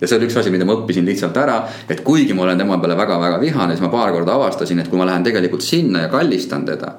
Ja 0.00 0.06
see 0.06 0.16
oli 0.18 0.28
üks 0.28 0.36
asi, 0.38 0.50
mida 0.54 0.66
ma 0.68 0.76
õppisin 0.78 1.06
lihtsalt 1.06 1.36
ära, 1.36 1.58
et 1.90 2.02
kuigi 2.06 2.34
ma 2.36 2.44
olen 2.44 2.58
tema 2.58 2.78
peale 2.78 2.96
väga-väga 2.98 3.40
vihane, 3.42 3.74
siis 3.74 3.84
ma 3.84 3.90
paar 3.92 4.12
korda 4.14 4.36
avastasin, 4.38 4.82
et 4.82 4.90
kui 4.90 4.98
ma 5.00 5.06
lähen 5.08 5.26
tegelikult 5.26 5.64
sinna 5.66 6.06
ja 6.06 6.12
kallistan 6.12 6.64
teda. 6.64 6.92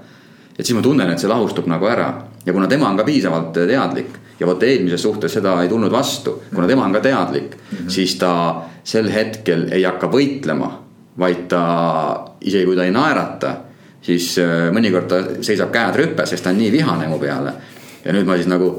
et 0.58 0.66
siis 0.66 0.76
ma 0.76 0.82
tunnen, 0.84 1.10
et 1.10 1.20
see 1.20 1.30
lahustub 1.32 1.70
nagu 1.72 1.88
ära 1.88 2.10
ja 2.46 2.54
kuna 2.54 2.68
tema 2.68 2.90
on 2.90 2.98
ka 2.98 3.04
piisavalt 3.08 3.54
teadlik 3.54 4.18
ja 4.40 4.48
vot 4.48 4.64
eelmises 4.64 5.02
suhtes 5.02 5.34
seda 5.34 5.62
ei 5.64 5.70
tulnud 5.70 5.92
vastu, 5.92 6.42
kuna 6.54 6.68
tema 6.68 6.86
on 6.86 6.94
ka 6.94 7.00
teadlik 7.00 7.56
mm, 7.56 7.78
-hmm. 7.78 7.90
siis 7.90 8.16
ta 8.16 8.62
sel 8.84 9.10
hetkel 9.12 9.68
ei 9.72 9.84
hakka 9.84 10.08
võitlema, 10.08 10.72
vaid 11.20 11.48
ta 11.48 11.64
isegi 12.42 12.66
kui 12.66 12.76
ta 12.76 12.84
ei 12.84 12.92
naerata 12.92 13.56
siis 14.02 14.38
äh, 14.40 14.70
mõnikord 14.72 15.08
ta 15.08 15.24
seisab 15.42 15.72
käed 15.72 15.96
rüppes, 15.96 16.30
sest 16.30 16.44
ta 16.44 16.50
on 16.50 16.58
nii 16.58 16.72
vihane 16.72 17.08
mu 17.08 17.20
peale 17.20 17.54
ja 18.06 18.14
nüüd 18.14 18.26
ma 18.26 18.36
siis 18.36 18.48
nagu 18.48 18.72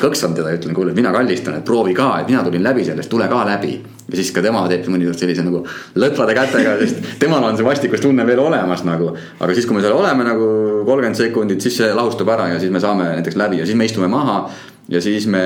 kõksan 0.00 0.34
teda 0.36 0.52
ja 0.52 0.58
ütlen, 0.58 0.74
kuule, 0.74 0.94
mina 0.96 1.12
kallistan, 1.12 1.58
et 1.58 1.64
proovi 1.66 1.94
ka, 1.94 2.08
et 2.22 2.30
mina 2.30 2.42
tulin 2.44 2.62
läbi 2.64 2.84
sellest, 2.86 3.10
tule 3.10 3.28
ka 3.28 3.42
läbi. 3.46 3.74
ja 4.08 4.16
siis 4.18 4.32
ka 4.34 4.42
tema 4.42 4.64
teeb 4.68 4.86
mõnikord 4.90 5.18
sellise 5.18 5.44
nagu 5.44 5.62
lõdvade 5.94 6.34
kätega, 6.36 6.74
sest 6.80 7.18
temal 7.20 7.44
on 7.46 7.56
see 7.56 7.66
vastikustunne 7.66 8.26
veel 8.26 8.40
olemas 8.40 8.84
nagu. 8.88 9.12
aga 9.40 9.54
siis, 9.54 9.66
kui 9.66 9.76
me 9.76 9.82
seal 9.84 9.96
oleme 9.96 10.24
nagu 10.24 10.48
kolmkümmend 10.88 11.18
sekundit, 11.18 11.60
siis 11.60 11.76
see 11.76 11.94
lahustub 11.94 12.28
ära 12.28 12.48
ja 12.54 12.60
siis 12.60 12.72
me 12.72 12.80
saame 12.80 13.10
näiteks 13.18 13.36
läbi 13.36 13.60
ja 13.60 13.66
siis 13.66 13.76
me 13.78 13.84
istume 13.84 14.08
maha. 14.08 14.50
ja 14.88 15.00
siis 15.00 15.26
me 15.26 15.42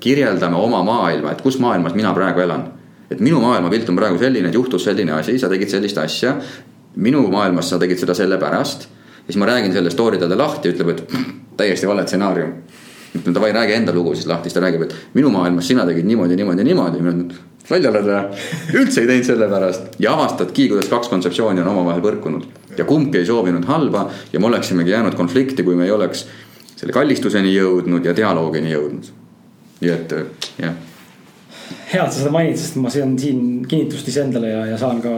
kirjeldame 0.00 0.56
oma 0.56 0.82
maailma, 0.82 1.32
et 1.32 1.42
kus 1.42 1.58
maailmas 1.58 1.94
mina 1.94 2.14
praegu 2.14 2.40
elan. 2.40 2.68
et 3.10 3.20
minu 3.20 3.40
maailmapilt 3.40 3.88
on 3.88 3.96
praegu 3.96 4.18
selline, 4.18 4.48
et 4.48 4.54
juhtus 4.54 4.84
selline 4.84 5.12
asi, 5.12 5.38
sa 5.38 5.48
tegid 5.48 5.68
sellist 5.68 5.98
asja. 5.98 6.36
minu 6.96 7.26
maailmas 7.30 7.70
sa 7.70 7.78
tegid 7.78 7.98
seda 7.98 8.14
sellepärast. 8.14 8.88
ja 9.26 9.26
siis 9.26 9.36
ma 9.36 9.46
räägin 9.46 9.72
selle 9.72 9.90
story 9.90 10.18
talle 10.18 10.36
lahti, 10.36 10.70
ütleb, 10.70 10.88
et 10.88 11.04
täiesti 11.56 11.88
vale 11.88 12.06
stsenaarium. 12.06 12.54
Ütlen 13.16 13.34
davai, 13.34 13.52
räägi 13.52 13.74
enda 13.74 13.94
lugu 13.94 14.14
siis 14.14 14.26
lahti, 14.30 14.48
siis 14.48 14.56
ta 14.56 14.64
räägib, 14.64 14.84
et 14.86 14.94
minu 15.14 15.30
maailmas 15.34 15.68
sina 15.68 15.86
tegid 15.86 16.06
niimoodi, 16.06 16.36
niimoodi, 16.38 16.64
niimoodi. 16.64 17.38
välja 17.70 17.90
oled 17.90 18.06
või? 18.06 18.20
üldse 18.82 19.02
ei 19.02 19.08
teinud 19.10 19.26
selle 19.26 19.48
pärast 19.50 19.96
ja 20.02 20.14
avastadki, 20.14 20.68
kuidas 20.70 20.90
kaks 20.90 21.10
kontseptsiooni 21.12 21.62
on 21.62 21.72
omavahel 21.72 22.04
põrkunud. 22.04 22.46
ja 22.78 22.84
kumbki 22.84 23.18
ei 23.18 23.26
soovinud 23.26 23.64
halba 23.64 24.08
ja 24.32 24.40
me 24.40 24.46
oleksimegi 24.46 24.90
jäänud 24.90 25.18
konflikti, 25.18 25.66
kui 25.66 25.74
me 25.74 25.84
ei 25.88 25.90
oleks 25.90 26.26
selle 26.76 26.94
kallistuseni 26.96 27.52
jõudnud 27.54 28.06
ja 28.06 28.14
dialoogini 28.16 28.72
jõudnud. 28.72 29.10
nii 29.80 29.90
et 29.90 30.14
jah. 30.62 30.74
hea, 31.92 32.04
et 32.04 32.12
sa 32.12 32.18
seda 32.18 32.30
mainid, 32.30 32.58
sest 32.60 32.78
ma 32.80 32.90
saan 32.90 33.18
siin 33.18 33.66
kinnitust 33.68 34.08
iseendale 34.08 34.54
ja, 34.54 34.66
ja 34.72 34.78
saan 34.78 35.02
ka 35.02 35.14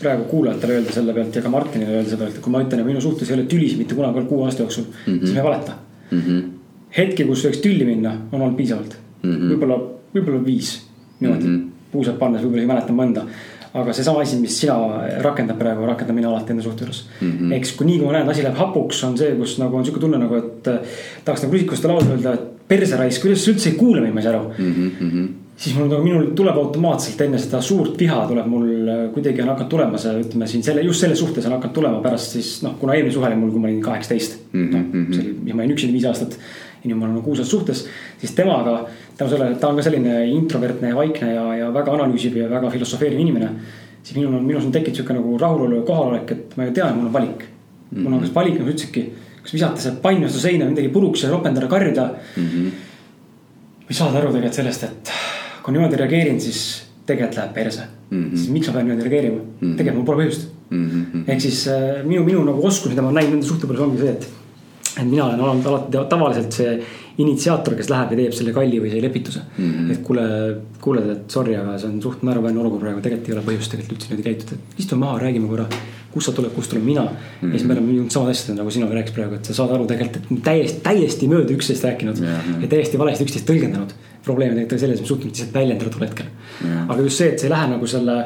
praegu 0.00 0.24
kuulajatele 0.30 0.78
öelda 0.78 0.94
selle 0.94 1.14
pealt 1.16 1.36
ja 1.36 1.42
ka 1.44 1.52
Martinile 1.52 1.98
öelda 1.98 2.14
seda, 2.14 2.28
et 2.30 2.40
kui 2.42 2.52
ma 2.52 2.62
ütlen, 2.64 2.80
et 2.80 2.88
minu 2.88 3.02
suhtes 3.04 3.28
ei 3.28 3.36
ole 3.36 3.44
tülisid 3.50 3.80
mitte 3.80 3.98
kunagi 3.98 4.20
olnud 4.20 4.30
kuue 4.30 4.46
aasta 4.46 4.64
jooksul 4.64 4.86
mm, 4.86 5.12
-hmm. 5.12 5.20
siis 5.20 5.34
ma 5.34 5.42
ei 5.42 5.46
valeta 5.48 5.76
mm. 6.10 6.20
-hmm. 6.20 6.59
Hetki, 6.96 7.24
kus 7.28 7.46
võiks 7.46 7.62
tülli 7.64 7.86
minna, 7.88 8.14
on 8.32 8.40
olnud 8.40 8.58
piisavalt 8.58 8.96
mm 9.22 9.30
-hmm.. 9.30 9.54
võib-olla, 9.54 9.80
võib-olla 10.14 10.44
viis 10.44 10.74
niimoodi 11.20 11.46
mm 11.46 11.56
-hmm. 11.56 11.88
puusalt 11.92 12.18
pannes, 12.18 12.42
võib-olla 12.42 12.66
ei 12.66 12.72
mäleta 12.72 12.92
mõnda. 12.92 13.24
aga 13.74 13.92
seesama 13.92 14.20
asi, 14.20 14.36
mis 14.36 14.60
sina 14.60 14.74
rakendad 15.22 15.58
praegu, 15.58 15.86
rakendan 15.86 16.14
mina 16.14 16.28
alati 16.28 16.50
enda 16.52 16.62
suhte 16.62 16.84
juures 16.84 17.04
mm 17.20 17.32
-hmm.. 17.32 17.52
eks 17.52 17.72
kui 17.72 17.86
nii, 17.86 17.98
kui 17.98 18.06
ma 18.06 18.12
näen, 18.12 18.24
et 18.24 18.30
asi 18.30 18.42
läheb 18.42 18.56
hapuks, 18.56 19.04
on 19.04 19.18
see, 19.18 19.36
kus 19.36 19.58
nagu 19.58 19.76
on 19.76 19.84
sihuke 19.84 20.00
tunne 20.00 20.18
nagu, 20.18 20.34
et 20.34 20.70
tahaks 21.24 21.42
nagu 21.42 21.52
rusikaste 21.52 21.88
laulu 21.88 22.10
öelda, 22.10 22.34
et 22.34 22.66
perseraisk, 22.68 23.22
kuidas 23.22 23.44
sa 23.44 23.50
üldse 23.50 23.70
ei 23.70 23.76
kuule 23.76 24.00
mind, 24.00 24.14
ma 24.14 24.20
ei 24.20 24.24
saa 24.24 24.34
aru 24.34 24.52
mm. 24.58 24.90
-hmm 25.00 25.28
siis 25.60 25.76
mul 25.76 25.90
nagu, 25.90 26.00
minul 26.04 26.30
tuleb 26.36 26.56
automaatselt 26.56 27.20
enne 27.26 27.38
seda 27.40 27.60
suurt 27.64 27.98
viha 28.00 28.22
tuleb 28.28 28.48
mul 28.48 28.88
äh, 28.88 29.02
kuidagi 29.14 29.42
on 29.44 29.52
hakanud 29.52 29.70
tulema 29.74 30.00
see, 30.00 30.14
ütleme 30.22 30.48
siin 30.48 30.64
selle, 30.64 30.84
just 30.86 31.04
selles 31.04 31.20
suhtes 31.20 31.46
on 31.48 31.56
hakanud 31.58 31.76
tulema 31.76 32.00
pärast 32.04 32.36
siis 32.38 32.54
noh, 32.64 32.78
kuna 32.80 32.96
eelmine 32.96 33.12
suhe 33.12 33.28
oli 33.28 33.36
mul, 33.36 33.52
kui 33.52 33.60
ma 33.60 33.68
olin 33.68 33.82
kaheksateist 33.84 34.38
mm. 34.52 34.68
-hmm. 34.70 34.90
noh, 34.94 35.14
see 35.14 35.26
oli, 35.26 35.36
ja 35.50 35.58
ma 35.58 35.64
olin 35.64 35.76
üksinda 35.76 35.96
viis 35.98 36.08
aastat. 36.08 36.38
Ma 36.84 37.04
olen 37.04 37.14
nagu 37.14 37.24
kuus 37.24 37.40
aastat 37.42 37.50
suhtes, 37.50 37.84
siis 38.18 38.34
temaga, 38.34 38.86
tänu 39.16 39.30
sellele, 39.30 39.54
et 39.54 39.60
ta 39.60 39.68
on 39.68 39.76
ka 39.76 39.84
selline 39.84 40.26
introvertne 40.32 40.92
ja 40.92 40.96
vaikne 40.96 41.32
ja, 41.34 41.46
ja 41.60 41.70
väga 41.74 41.94
analüüsib 41.96 42.36
ja 42.40 42.48
väga 42.50 42.70
filosofeeriv 42.70 43.20
inimene. 43.20 43.50
siis 44.02 44.16
minul 44.16 44.34
on, 44.38 44.44
minus 44.44 44.64
on 44.64 44.72
tekkinud 44.72 44.96
sihuke 44.96 45.14
nagu 45.14 45.38
rahulolu 45.38 45.76
ja 45.76 45.82
kohalolek, 45.82 46.30
et 46.32 46.56
ma 46.56 46.64
ju 46.64 46.72
tean, 46.72 46.96
mul 46.96 47.06
on 47.06 47.12
valik 47.12 47.42
mm. 47.44 47.98
-hmm. 47.98 48.02
mul 48.02 48.12
on 48.12 48.20
kas 48.20 48.34
valik, 48.34 48.54
nagu 48.54 48.64
sa 48.64 48.70
ütlesidki, 48.70 49.02
kas 49.42 49.52
visata 49.52 49.80
see 49.80 49.92
pann 50.02 50.22
vastu 50.24 50.40
seina, 50.40 50.68
midagi 50.68 50.88
puruks 50.88 51.22
ja 51.22 51.30
ropendada, 51.30 51.66
karjuda 51.66 52.14
mm. 52.36 52.46
-hmm. 52.46 52.70
või 53.88 53.94
saada 53.94 54.18
aru 54.18 54.28
tegelikult 54.28 54.54
sellest, 54.54 54.84
et 54.84 55.12
kui 55.62 55.72
niimoodi 55.72 55.96
reageerin, 55.96 56.40
siis 56.40 56.90
tegelikult 57.06 57.36
läheb 57.36 57.54
perse 57.54 57.82
mm. 58.10 58.24
-hmm. 58.24 58.36
siis 58.36 58.48
miks 58.48 58.68
ma 58.68 58.72
pean 58.72 58.86
niimoodi 58.86 59.08
reageerima 59.08 59.36
mm, 59.36 59.50
-hmm. 59.60 59.76
tegelikult 59.76 59.96
mul 59.96 60.06
pole 60.06 60.24
põhjust 60.24 60.48
mm. 60.70 60.90
-hmm. 60.90 61.24
ehk 61.26 61.40
siis 61.40 61.68
äh, 61.68 62.04
minu, 62.04 62.24
minu 62.24 62.44
nagu 62.44 62.66
oskus, 62.66 62.90
mida 62.90 63.02
ma 63.02 63.12
näinud 63.12 63.36
nende 63.36 63.46
suhte 63.46 63.66
peal 63.66 63.82
ongi 63.86 63.98
see, 64.02 64.10
et. 64.10 64.28
Et 64.98 65.06
mina 65.06 65.24
olen 65.28 65.40
olnud 65.40 65.66
alati 65.70 66.02
tavaliselt 66.10 66.56
see 66.56 66.74
initsiaator, 67.20 67.76
kes 67.78 67.90
läheb 67.92 68.14
ja 68.14 68.18
teeb 68.22 68.34
selle 68.36 68.52
kalli 68.56 68.80
või 68.82 68.90
selle 68.92 69.06
lepituse 69.06 69.42
mm. 69.44 69.70
-hmm. 69.70 69.92
et 69.94 70.02
kuule, 70.06 70.26
kuuled, 70.82 71.08
et 71.14 71.34
sorry, 71.36 71.54
aga 71.58 71.76
see 71.78 71.90
on 71.90 72.02
suht 72.02 72.24
naeruväärne 72.26 72.62
olukord 72.62 72.84
praegu, 72.86 73.02
tegelikult 73.04 73.30
ei 73.30 73.36
ole 73.36 73.46
põhjust 73.48 73.74
tegelikult 73.74 73.96
üldse 73.98 74.10
niimoodi 74.10 74.26
käituda, 74.28 74.58
et 74.58 74.84
istume 74.84 75.04
maha, 75.04 75.18
räägime 75.26 75.50
korra. 75.50 75.66
kust 76.10 76.26
sa 76.26 76.32
tuled, 76.34 76.50
kust 76.50 76.70
tulen 76.70 76.84
mina 76.84 77.02
mm. 77.02 77.08
-hmm. 77.08 77.52
ja 77.52 77.58
siis 77.58 77.68
me 77.68 77.74
oleme 77.74 77.92
jõudnud 77.92 78.10
samad 78.10 78.30
asjad 78.30 78.56
nagu 78.56 78.70
sina 78.70 78.86
rääkisid 78.90 79.14
praegu, 79.14 79.34
et 79.34 79.44
sa 79.44 79.54
saad 79.54 79.74
aru 79.74 79.86
tegelikult, 79.86 80.30
et 80.30 80.42
täiesti, 80.44 80.80
täiesti 80.82 81.28
mööda 81.28 81.54
üksteist 81.54 81.84
rääkinud 81.84 82.18
yeah, 82.18 82.48
yeah. 82.48 82.62
ja 82.62 82.68
täiesti 82.68 82.98
valesti 82.98 83.24
üksteist 83.24 83.46
tõlgendanud. 83.50 83.94
Probleem 84.24 84.54
tegelikult 84.54 84.82
selles, 84.82 84.98
et 85.00 85.04
me 85.04 85.08
suutnud 85.08 85.30
lihtsalt 85.30 85.54
väljendada 85.54 85.90
tol 85.94 86.04
hetkel 86.04 86.26
yeah.. 86.64 86.84
aga 86.88 87.04
just 87.06 87.20
see, 87.20 87.28
et 87.32 87.42
see 87.42 87.48
ei 87.48 87.52
lähe 87.54 87.68
nagu 87.72 87.88
selle 87.90 88.16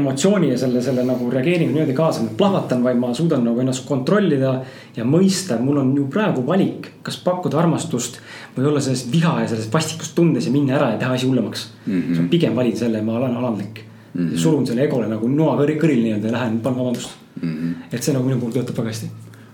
emotsiooni 0.00 0.50
ja 0.52 0.58
selle, 0.60 0.82
selle 0.84 1.04
nagu 1.06 1.30
reageeringu 1.32 1.74
niimoodi 1.74 1.96
kaasa, 1.98 2.22
et 2.24 2.36
plahvatan, 2.38 2.84
vaid 2.86 2.98
ma 3.00 3.10
suudan 3.16 3.42
nagu 3.46 3.62
ennast 3.62 3.86
kontrollida 3.88 4.52
ja 4.96 5.06
mõista, 5.06 5.58
mul 5.62 5.80
on 5.82 5.92
ju 5.98 6.06
praegu 6.12 6.44
valik, 6.46 6.90
kas 7.06 7.18
pakkuda 7.24 7.58
armastust 7.62 8.20
või 8.56 8.68
olla 8.70 8.82
selles 8.84 9.06
viha 9.12 9.40
ja 9.42 9.48
selles 9.50 9.70
vastikust 9.72 10.14
tundes 10.18 10.46
ja 10.46 10.54
minna 10.54 10.76
ära 10.78 10.92
ja 10.94 11.00
teha 11.02 11.16
asi 11.18 11.30
hullemaks 11.30 11.66
mm. 11.86 11.94
-hmm. 11.94 12.14
see 12.14 12.22
on 12.24 12.28
pigem 12.36 12.56
valida 12.56 12.84
selle, 12.84 13.02
ma 13.02 13.18
olen 13.18 13.36
alandlik 13.42 13.82
mm. 13.82 14.20
-hmm. 14.20 14.36
surun 14.38 14.66
selle 14.66 14.86
egole 14.86 15.08
nagu 15.10 15.28
noa 15.28 15.56
kõril 15.58 16.04
nii-öelda 16.04 16.30
ja 16.30 16.38
lähen, 16.38 16.60
palun 16.60 16.78
vabandust 16.78 17.10
mm. 17.42 17.50
-hmm. 17.56 17.74
et 17.92 18.02
see 18.02 18.14
nagu 18.14 18.26
minu 18.26 18.38
puhul 18.38 18.52
töötab 18.52 18.78
väga 18.78 18.94
hästi 18.94 19.10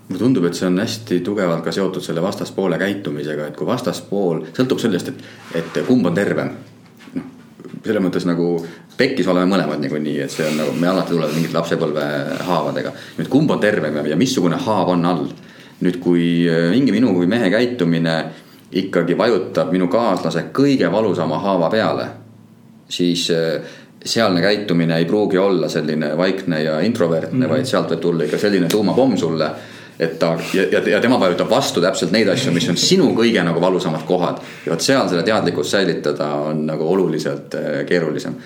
mulle 0.08 0.18
tundub, 0.18 0.44
et 0.46 0.54
see 0.54 0.68
on 0.68 0.78
hästi 0.78 1.20
tugevalt 1.26 1.64
ka 1.64 1.72
seotud 1.74 2.04
selle 2.04 2.22
vastaspoole 2.22 2.78
käitumisega, 2.78 3.48
et 3.50 3.56
kui 3.58 3.66
vastaspool, 3.66 4.44
sõltub 4.56 4.82
sellest, 4.82 5.10
et, 5.10 5.24
et 5.62 5.80
kumb 5.86 6.06
on 6.06 6.14
tervem. 6.14 6.52
noh, 7.14 7.24
selles 7.84 8.02
mõttes 8.02 8.26
nagu 8.28 8.50
pekkis 8.96 9.26
oleme 9.28 9.50
mõlemad 9.50 9.82
niikuinii, 9.82 10.20
et 10.24 10.32
see 10.32 10.46
on 10.46 10.56
nagu, 10.62 10.74
me 10.78 10.88
alati 10.88 11.14
tuleme 11.14 11.34
mingite 11.34 11.58
lapsepõlve 11.58 12.06
haavadega. 12.48 12.92
nüüd 13.18 13.30
kumb 13.32 13.50
on 13.50 13.60
tervem 13.60 13.96
ja, 14.00 14.06
ja 14.12 14.16
missugune 14.16 14.56
haav 14.56 14.94
on 14.94 15.04
all. 15.04 15.26
nüüd, 15.80 15.98
kui 16.00 16.46
äh, 16.48 16.70
mingi 16.72 16.94
minu 16.94 17.12
kui 17.14 17.26
mehe 17.26 17.50
käitumine 17.50 18.16
ikkagi 18.76 19.18
vajutab 19.18 19.72
minu 19.72 19.88
kaaslase 19.88 20.48
kõige 20.54 20.88
valusama 20.92 21.38
haava 21.38 21.68
peale, 21.70 22.06
siis 22.88 23.28
äh, 23.34 23.60
sealne 24.06 24.40
käitumine 24.40 24.96
ei 24.96 25.04
pruugi 25.04 25.38
olla 25.38 25.68
selline 25.68 26.16
vaikne 26.16 26.62
ja 26.62 26.80
introvertne 26.80 27.38
mm, 27.38 27.44
-hmm. 27.44 27.54
vaid 27.54 27.64
sealt 27.64 27.90
võib 27.90 28.00
tulla 28.00 28.24
ikka 28.24 28.38
selline 28.38 28.68
tuumapomm 28.68 29.16
sulle. 29.16 29.50
Et 29.98 30.18
ta 30.18 30.34
ja, 30.54 30.66
ja, 30.72 30.82
ja 30.90 31.00
tema 31.00 31.18
vajutab 31.20 31.50
vastu 31.50 31.80
täpselt 31.80 32.12
neid 32.12 32.28
asju, 32.28 32.52
mis 32.52 32.68
on 32.68 32.78
sinu 32.80 33.10
kõige 33.16 33.42
nagu 33.44 33.60
valusamad 33.62 34.04
kohad. 34.08 34.42
ja 34.66 34.74
vot 34.74 34.84
seal 34.84 35.08
selle 35.08 35.24
teadlikkust 35.24 35.72
säilitada 35.72 36.28
on 36.50 36.66
nagu 36.68 36.88
oluliselt 36.92 37.54
äh, 37.56 37.82
keerulisem. 37.88 38.36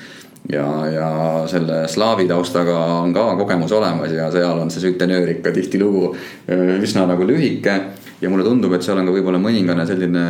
ja, 0.52 0.66
ja 0.90 1.08
selle 1.50 1.82
slaavi 1.88 2.28
taustaga 2.28 2.78
on 3.00 3.14
ka 3.14 3.34
kogemus 3.36 3.72
olemas 3.72 4.12
ja 4.12 4.30
seal 4.32 4.58
on 4.58 4.70
see 4.70 4.86
sütenöör 4.86 5.34
ikka 5.36 5.52
tihtilugu 5.52 6.14
äh, 6.14 6.78
üsna 6.82 7.06
nagu 7.10 7.26
lühike 7.26 7.80
ja 8.20 8.30
mulle 8.30 8.44
tundub, 8.44 8.72
et 8.76 8.84
seal 8.84 9.00
on 9.00 9.08
ka 9.08 9.14
võib-olla 9.16 9.40
mõningane 9.42 9.86
selline 9.88 10.24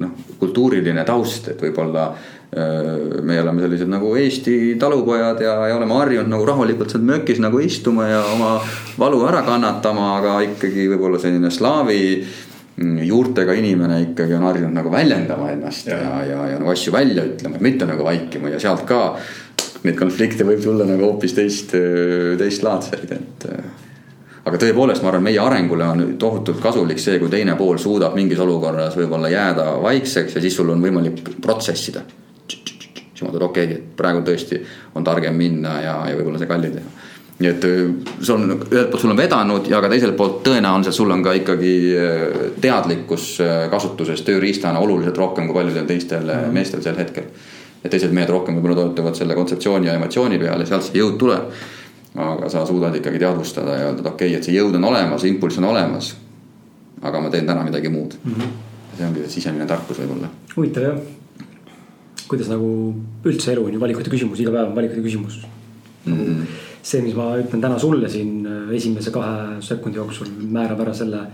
noh, 0.00 0.12
kultuuriline 0.40 1.04
taust, 1.06 1.50
et 1.52 1.62
võib-olla 1.62 2.10
me 2.50 3.40
oleme 3.42 3.60
sellised 3.60 3.90
nagu 3.92 4.14
Eesti 4.16 4.76
talupojad 4.80 5.40
ja, 5.44 5.54
ja 5.68 5.76
oleme 5.76 5.98
harjunud 5.98 6.30
nagu 6.32 6.46
rahulikult 6.48 6.94
seal 6.94 7.02
mökis 7.04 7.42
nagu 7.44 7.60
istuma 7.60 8.06
ja 8.08 8.22
oma 8.32 8.54
valu 8.98 9.20
ära 9.28 9.42
kannatama, 9.44 10.14
aga 10.16 10.38
ikkagi 10.46 10.86
võib-olla 10.88 11.20
selline 11.20 11.50
slaavi 11.52 11.98
mm, 12.16 13.02
juurtega 13.04 13.52
inimene 13.52 13.98
ikkagi 14.06 14.38
on 14.38 14.46
harjunud 14.48 14.72
nagu 14.80 14.92
väljendama 14.92 15.50
ennast 15.52 15.90
ja, 15.92 15.98
ja, 16.00 16.22
ja, 16.24 16.46
ja 16.54 16.62
nagu 16.62 16.72
asju 16.72 16.94
välja 16.94 17.26
ütlema, 17.28 17.60
mitte 17.60 17.88
nagu 17.88 18.06
vaikima 18.06 18.54
ja 18.54 18.60
sealt 18.62 18.86
ka 18.88 19.02
neid 19.84 19.98
konflikte 19.98 20.46
võib 20.48 20.62
tulla 20.64 20.86
nagu 20.88 21.04
hoopis 21.04 21.36
teist, 21.36 21.74
teistlaadseid, 22.40 23.12
et. 23.14 23.44
aga 24.48 24.60
tõepoolest, 24.64 25.04
ma 25.04 25.12
arvan, 25.12 25.26
meie 25.28 25.42
arengule 25.42 25.84
on 25.84 26.06
tohutult 26.18 26.62
kasulik 26.64 26.98
see, 27.02 27.20
kui 27.20 27.28
teine 27.28 27.58
pool 27.60 27.76
suudab 27.78 28.16
mingis 28.16 28.40
olukorras 28.40 28.96
võib-olla 28.96 29.28
jääda 29.30 29.68
vaikseks 29.84 30.38
ja 30.38 30.42
siis 30.42 30.56
sul 30.56 30.72
on 30.72 30.80
võimalik 30.82 31.20
protsessida 31.44 32.06
siis 33.18 33.26
ma 33.26 33.32
mõtlen, 33.32 33.50
okei 33.50 33.66
okay,, 33.66 33.76
et 33.82 33.94
praegu 33.98 34.22
tõesti 34.26 34.62
on 34.94 35.06
targem 35.06 35.34
minna 35.34 35.80
ja, 35.82 36.00
ja 36.06 36.18
võib-olla 36.18 36.38
see 36.38 36.50
kalli 36.50 36.70
teha 36.78 36.96
nii 37.38 37.50
et 37.50 37.64
äh, 37.64 37.90
see 38.18 38.34
on 38.34 38.50
ühelt 38.50 38.90
poolt 38.90 39.02
sul 39.04 39.12
on 39.12 39.18
vedanud 39.18 39.68
ja 39.70 39.78
ka 39.82 39.90
teiselt 39.92 40.16
poolt 40.18 40.40
tõenäoliselt 40.46 40.96
sul 40.96 41.10
on 41.14 41.22
ka 41.22 41.34
ikkagi 41.38 41.74
äh, 41.94 42.38
teadlikkus 42.60 43.28
äh, 43.44 43.58
kasutuses 43.70 44.24
tööriistana 44.26 44.82
oluliselt 44.82 45.18
rohkem 45.18 45.46
kui 45.46 45.60
paljudel 45.60 45.86
teistel 45.86 46.24
mm 46.26 46.30
-hmm. 46.30 46.56
meestel 46.58 46.82
sel 46.82 46.98
hetkel. 46.98 47.28
et 47.84 47.90
teised 47.90 48.12
mehed 48.12 48.28
rohkem 48.28 48.56
võib-olla 48.56 48.74
toetuvad 48.74 49.14
selle 49.14 49.34
kontseptsiooni 49.34 49.86
ja 49.86 49.92
emotsiooni 49.94 50.38
peale, 50.38 50.66
sealt 50.66 50.82
see 50.82 50.98
jõud 50.98 51.16
tuleb. 51.18 51.52
aga 52.16 52.48
sa 52.48 52.66
suudad 52.66 52.96
ikkagi 52.96 53.18
teadvustada 53.18 53.76
ja 53.76 53.86
öelda, 53.86 54.00
et 54.00 54.06
okei 54.06 54.28
okay,, 54.28 54.38
et 54.38 54.44
see 54.44 54.54
jõud 54.54 54.74
on 54.74 54.84
olemas, 54.84 55.24
impulss 55.24 55.58
on 55.58 55.64
olemas. 55.64 56.16
aga 57.02 57.20
ma 57.20 57.30
teen 57.30 57.46
täna 57.46 57.62
midagi 57.62 57.88
muud 57.88 58.14
mm. 58.24 58.32
-hmm. 58.32 58.96
see 58.96 59.06
ongi 59.06 59.20
see 59.20 59.30
sisemine 59.30 59.66
tarkus 59.66 59.98
võib-olla. 59.98 60.26
huvitav 60.56 60.82
jah 60.82 61.17
kuidas 62.28 62.50
nagu 62.52 62.68
üldse 63.26 63.52
elu 63.54 63.64
on 63.64 63.76
ju 63.76 63.80
valikute 63.82 64.12
küsimus, 64.12 64.40
iga 64.42 64.52
päev 64.54 64.70
on 64.70 64.76
valikute 64.76 65.04
küsimus 65.04 65.40
mm. 66.04 66.42
see, 66.82 67.00
mis 67.04 67.16
ma 67.16 67.30
ütlen 67.40 67.62
täna 67.64 67.78
sulle 67.80 68.10
siin 68.12 68.46
äh, 68.46 68.74
esimese 68.78 69.12
kahe 69.14 69.58
sekundi 69.64 70.00
jooksul 70.00 70.30
määrab 70.52 70.84
ära 70.84 70.94
selle, 70.96 71.24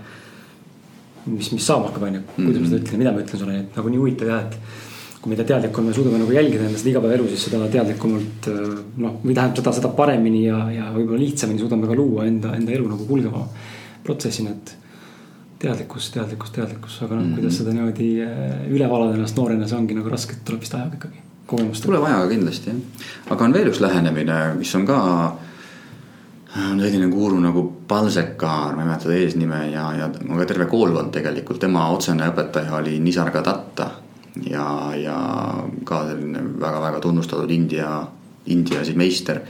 mis, 1.27 1.51
mis 1.51 1.65
saama 1.65 1.89
hakkab, 1.89 2.07
on 2.09 2.19
ju. 2.19 2.25
kuidas 2.39 2.61
ma 2.61 2.71
seda 2.71 2.81
ütlen 2.81 2.97
ja 2.97 3.03
mida 3.03 3.15
ma 3.15 3.23
ütlen 3.25 3.43
sulle, 3.43 3.57
et 3.65 3.79
nagu 3.79 3.91
nii 3.93 4.01
huvitav 4.03 4.31
jah, 4.31 4.45
et 4.47 5.19
kui 5.21 5.33
mida 5.33 5.45
teadlikum 5.47 5.87
me 5.89 5.97
suudame 5.97 6.21
nagu 6.21 6.35
jälgida 6.35 6.67
enda 6.67 6.79
seda 6.79 6.93
igapäevaelu, 6.93 7.27
siis 7.33 7.47
seda 7.49 7.67
teadlikumalt 7.73 8.49
äh, 8.51 8.63
noh, 9.03 9.19
või 9.23 9.35
tähendab 9.35 9.61
seda, 9.61 9.75
seda 9.81 9.93
paremini 9.97 10.45
ja, 10.47 10.63
ja 10.73 10.89
võib-olla 10.95 11.23
lihtsamini 11.23 11.63
suudame 11.63 11.91
ka 11.91 11.97
luua 11.97 12.27
enda, 12.29 12.55
enda 12.57 12.75
elu 12.75 12.89
nagu 12.91 13.07
kulgeva 13.09 13.45
protsessina, 14.05 14.53
et 14.53 14.75
teadlikkus, 15.59 16.09
teadlikkus, 16.11 16.51
teadlikkus, 16.51 17.01
aga 17.01 17.15
noh 17.15 17.23
mm 17.23 17.29
-hmm., 17.29 17.39
kuidas 17.39 17.57
seda 17.57 17.73
niimoodi 17.73 18.09
äh, 18.23 18.67
üle 18.71 18.89
valada 18.89 19.15
ennast 19.15 19.37
noorena, 19.37 19.67
see 19.67 19.77
ongi 19.77 19.97
nagu 19.97 20.09
raske, 20.09 20.35
tuleb 20.45 20.61
vist 20.61 20.75
ajaga 20.75 20.99
ikkagi, 20.99 21.21
kogemustega. 21.47 21.91
tuleb 21.91 22.07
ajaga 22.09 22.29
kindlasti 22.29 22.69
jah, 22.69 23.09
aga 23.29 23.45
on 23.45 23.53
veel 23.53 23.71
üks 23.71 23.81
lähenemine, 23.81 24.39
mis 24.59 24.75
on 24.75 24.85
ka 24.85 25.01
on 26.55 26.79
selline 26.79 27.07
guru 27.11 27.39
nagu 27.39 27.63
Palsekar, 27.87 28.75
ma 28.75 28.81
ei 28.81 28.87
mäleta 28.87 29.09
ta 29.09 29.13
eesnime 29.13 29.59
ja, 29.71 29.85
ja 29.93 30.09
ka 30.09 30.45
terve 30.47 30.65
koolkond 30.71 31.11
tegelikult, 31.11 31.59
tema 31.59 31.87
otsene 31.91 32.29
õpetaja 32.31 32.79
oli 32.79 32.99
Nisargadatta. 32.99 33.89
ja, 34.49 34.91
ja 34.95 35.17
ka 35.83 36.01
selline 36.07 36.43
väga-väga 36.59 36.99
tunnustatud 36.99 37.51
India, 37.51 38.07
India 38.45 38.83
siis 38.83 38.97
meister 38.97 39.41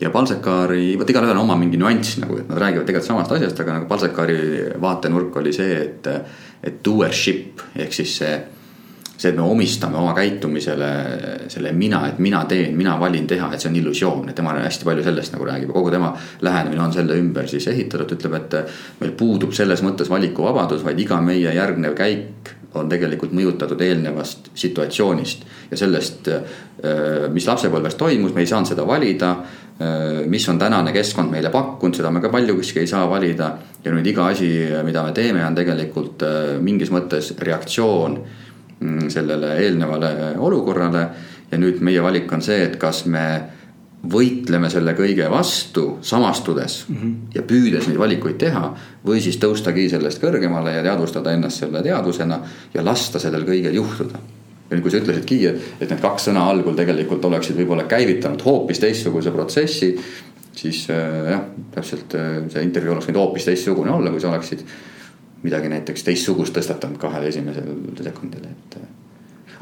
ja 0.00 0.10
Balsakari, 0.14 0.92
vot 0.98 1.10
igalühel 1.10 1.36
on 1.36 1.44
oma 1.46 1.56
mingi 1.58 1.80
nüanss 1.80 2.20
nagu, 2.22 2.38
et 2.38 2.50
nad 2.50 2.60
räägivad 2.62 2.86
tegelikult 2.86 3.08
samast 3.08 3.34
asjast, 3.38 3.64
aga 3.64 3.78
nagu 3.78 3.88
Balsakari 3.90 4.38
vaatenurk 4.80 5.42
oli 5.42 5.54
see, 5.56 5.80
et. 5.86 6.14
et 6.58 6.80
doership 6.82 7.60
ehk 7.78 7.92
siis 7.94 8.16
see, 8.18 8.32
see, 9.18 9.32
et 9.32 9.36
me 9.36 9.42
omistame 9.42 9.98
oma 9.98 10.12
käitumisele 10.14 10.90
selle 11.50 11.72
mina, 11.74 12.04
et 12.08 12.20
mina 12.22 12.44
teen, 12.48 12.76
mina 12.78 12.94
valin 13.00 13.26
teha, 13.26 13.50
et 13.52 13.62
see 13.62 13.70
on 13.72 13.78
illusioon, 13.80 14.28
et 14.30 14.38
tema 14.38 14.54
hästi 14.58 14.86
palju 14.86 15.06
sellest 15.06 15.34
nagu 15.34 15.48
räägib 15.48 15.72
ja 15.72 15.78
kogu 15.78 15.90
tema 15.94 16.12
lähenemine 16.46 16.84
on 16.84 16.94
selle 16.94 17.18
ümber 17.18 17.48
siis 17.50 17.66
ehitatud, 17.72 18.14
ütleb, 18.18 18.38
et. 18.38 18.56
meil 19.00 19.12
puudub 19.18 19.52
selles 19.54 19.82
mõttes 19.82 20.10
valikuvabadus, 20.10 20.84
vaid 20.86 20.98
iga 21.02 21.20
meie 21.22 21.54
järgnev 21.54 21.94
käik 21.98 22.54
on 22.78 22.88
tegelikult 22.88 23.32
mõjutatud 23.34 23.80
eelnevast 23.80 24.50
situatsioonist 24.54 25.44
ja 25.70 25.76
sellest, 25.80 26.28
mis 27.32 27.46
lapsepõlves 27.48 27.96
toimus, 27.98 28.34
me 28.36 28.44
ei 28.44 28.50
saanud 28.50 28.68
seda 28.70 28.84
valida 28.86 29.32
Äh, 29.80 30.26
mis 30.26 30.48
on 30.48 30.58
tänane 30.58 30.90
keskkond 30.92 31.30
meile 31.30 31.52
pakkunud, 31.54 31.94
seda 31.94 32.10
me 32.10 32.18
ka 32.18 32.32
paljuski 32.34 32.80
ei 32.80 32.86
saa 32.90 33.04
valida. 33.10 33.52
ja 33.84 33.92
nüüd 33.94 34.06
iga 34.10 34.24
asi, 34.26 34.48
mida 34.82 35.04
me 35.06 35.12
teeme, 35.14 35.44
on 35.46 35.54
tegelikult 35.54 36.22
äh, 36.26 36.56
mingis 36.58 36.90
mõttes 36.90 37.30
reaktsioon 37.38 38.16
sellele 39.08 39.56
eelnevale 39.64 40.34
olukorrale. 40.38 41.08
ja 41.50 41.58
nüüd 41.58 41.80
meie 41.80 42.02
valik 42.02 42.32
on 42.32 42.42
see, 42.42 42.62
et 42.64 42.76
kas 42.76 43.06
me 43.06 43.24
võitleme 44.12 44.70
selle 44.70 44.92
kõige 44.94 45.26
vastu, 45.30 45.98
samastudes 46.02 46.84
mm 46.88 46.96
-hmm. 46.96 47.14
ja 47.34 47.42
püüdes 47.42 47.88
neid 47.88 47.98
valikuid 47.98 48.38
teha. 48.38 48.74
või 49.06 49.20
siis 49.20 49.38
tõustagi 49.38 49.88
sellest 49.90 50.22
kõrgemale 50.22 50.74
ja 50.76 50.82
teadvustada 50.82 51.32
ennast 51.32 51.58
selle 51.58 51.82
teadvusena 51.82 52.40
ja 52.74 52.84
lasta 52.84 53.18
sellel 53.18 53.44
kõigel 53.44 53.74
juhtuda 53.74 54.18
ja 54.70 54.76
nüüd, 54.76 54.82
kui 54.82 54.90
sa 54.90 55.00
ütlesidki, 55.00 55.38
et, 55.48 55.68
et 55.80 55.90
need 55.90 56.00
kaks 56.00 56.28
sõna 56.28 56.44
algul 56.50 56.76
tegelikult 56.76 57.24
oleksid 57.24 57.56
võib-olla 57.56 57.86
käivitanud 57.88 58.44
hoopis 58.44 58.78
teistsuguse 58.78 59.30
protsessi. 59.30 59.96
siis 60.58 60.90
äh, 60.90 61.30
jah, 61.30 61.42
täpselt 61.74 62.14
äh, 62.14 62.44
see 62.50 62.62
intervjuu 62.62 62.92
oleks 62.92 63.08
võinud 63.08 63.22
hoopis 63.22 63.44
teistsugune 63.44 63.90
olla, 63.90 64.10
kui 64.10 64.20
sa 64.20 64.28
oleksid 64.28 64.64
midagi 65.42 65.70
näiteks 65.72 66.06
teistsugust 66.06 66.56
tõstatanud 66.56 66.98
kahel 67.00 67.28
esimesel 67.30 67.68
sekundil, 68.02 68.48
et. 68.50 68.78
Äh, 68.80 68.94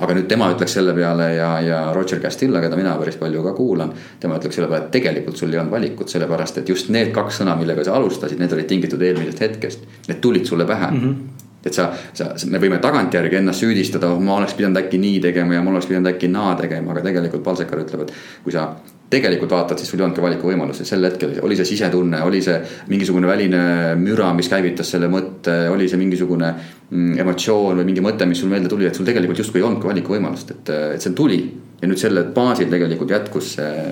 aga 0.04 0.16
nüüd 0.16 0.26
tema 0.28 0.48
ütleks 0.52 0.76
selle 0.76 0.92
peale 0.96 1.30
ja, 1.36 1.50
ja 1.64 1.78
Roger 1.96 2.20
Castilla, 2.20 2.60
keda 2.60 2.76
mina 2.76 2.96
päris 3.00 3.16
palju 3.20 3.44
ka 3.44 3.54
kuulan. 3.56 3.94
tema 4.20 4.36
ütleks 4.40 4.58
selle 4.58 4.68
peale, 4.68 4.84
et 4.84 4.92
tegelikult 4.98 5.40
sul 5.40 5.52
ei 5.52 5.60
olnud 5.60 5.72
valikut, 5.72 6.12
sellepärast 6.12 6.60
et 6.62 6.68
just 6.68 6.92
need 6.92 7.12
kaks 7.16 7.40
sõna, 7.42 7.56
millega 7.56 7.84
sa 7.84 7.96
alustasid, 7.96 8.40
need 8.40 8.52
olid 8.52 8.68
tingitud 8.72 9.02
eelmisest 9.02 9.42
hetkest. 9.46 9.88
Need 10.08 10.20
tulid 10.20 10.46
sulle 10.48 10.68
pähe 10.68 10.90
mm. 10.90 11.02
-hmm 11.02 11.42
et 11.66 11.74
sa, 11.74 11.88
sa, 12.14 12.28
me 12.46 12.60
võime 12.62 12.78
tagantjärgi 12.82 13.40
ennast 13.40 13.64
süüdistada, 13.64 14.12
oh, 14.14 14.20
ma 14.22 14.36
oleks 14.38 14.54
pidanud 14.54 14.78
äkki 14.78 15.00
nii 15.02 15.20
tegema 15.24 15.56
ja 15.56 15.62
ma 15.64 15.72
oleks 15.72 15.88
pidanud 15.90 16.12
äkki 16.12 16.28
naa 16.30 16.54
tegema, 16.60 16.92
aga 16.92 17.02
tegelikult 17.08 17.42
Balsekar 17.42 17.82
ütleb, 17.82 18.04
et 18.06 18.12
kui 18.44 18.54
sa 18.54 18.68
tegelikult 19.10 19.52
vaatad, 19.54 19.78
siis 19.78 19.90
sul 19.90 20.00
ei 20.00 20.04
olnudki 20.06 20.22
valikuvõimalust, 20.22 20.82
et 20.82 20.88
sel 20.88 21.04
hetkel 21.06 21.36
oli 21.46 21.56
see 21.58 21.68
sisetunne, 21.68 22.22
oli 22.26 22.40
see 22.42 22.56
mingisugune 22.90 23.28
väline 23.30 23.60
müra, 24.00 24.32
mis 24.34 24.50
käivitas 24.50 24.90
selle 24.94 25.06
mõtte, 25.12 25.54
oli 25.70 25.86
see 25.88 26.00
mingisugune 26.00 26.48
mm, 26.90 27.12
emotsioon 27.22 27.78
või 27.80 27.86
mingi 27.92 28.02
mõte, 28.02 28.26
mis 28.26 28.42
sul 28.42 28.50
meelde 28.50 28.70
tuli, 28.72 28.88
et 28.88 28.98
sul 28.98 29.06
tegelikult 29.06 29.38
justkui 29.44 29.62
ei 29.62 29.68
olnudki 29.68 29.92
valikuvõimalust, 29.92 30.50
et, 30.56 30.74
et 30.96 31.06
see 31.06 31.14
tuli. 31.14 31.38
ja 31.80 31.88
nüüd 31.88 32.00
selle 32.00 32.24
baasil 32.34 32.70
tegelikult 32.72 33.10
jätkus 33.12 33.52
see 33.58 33.86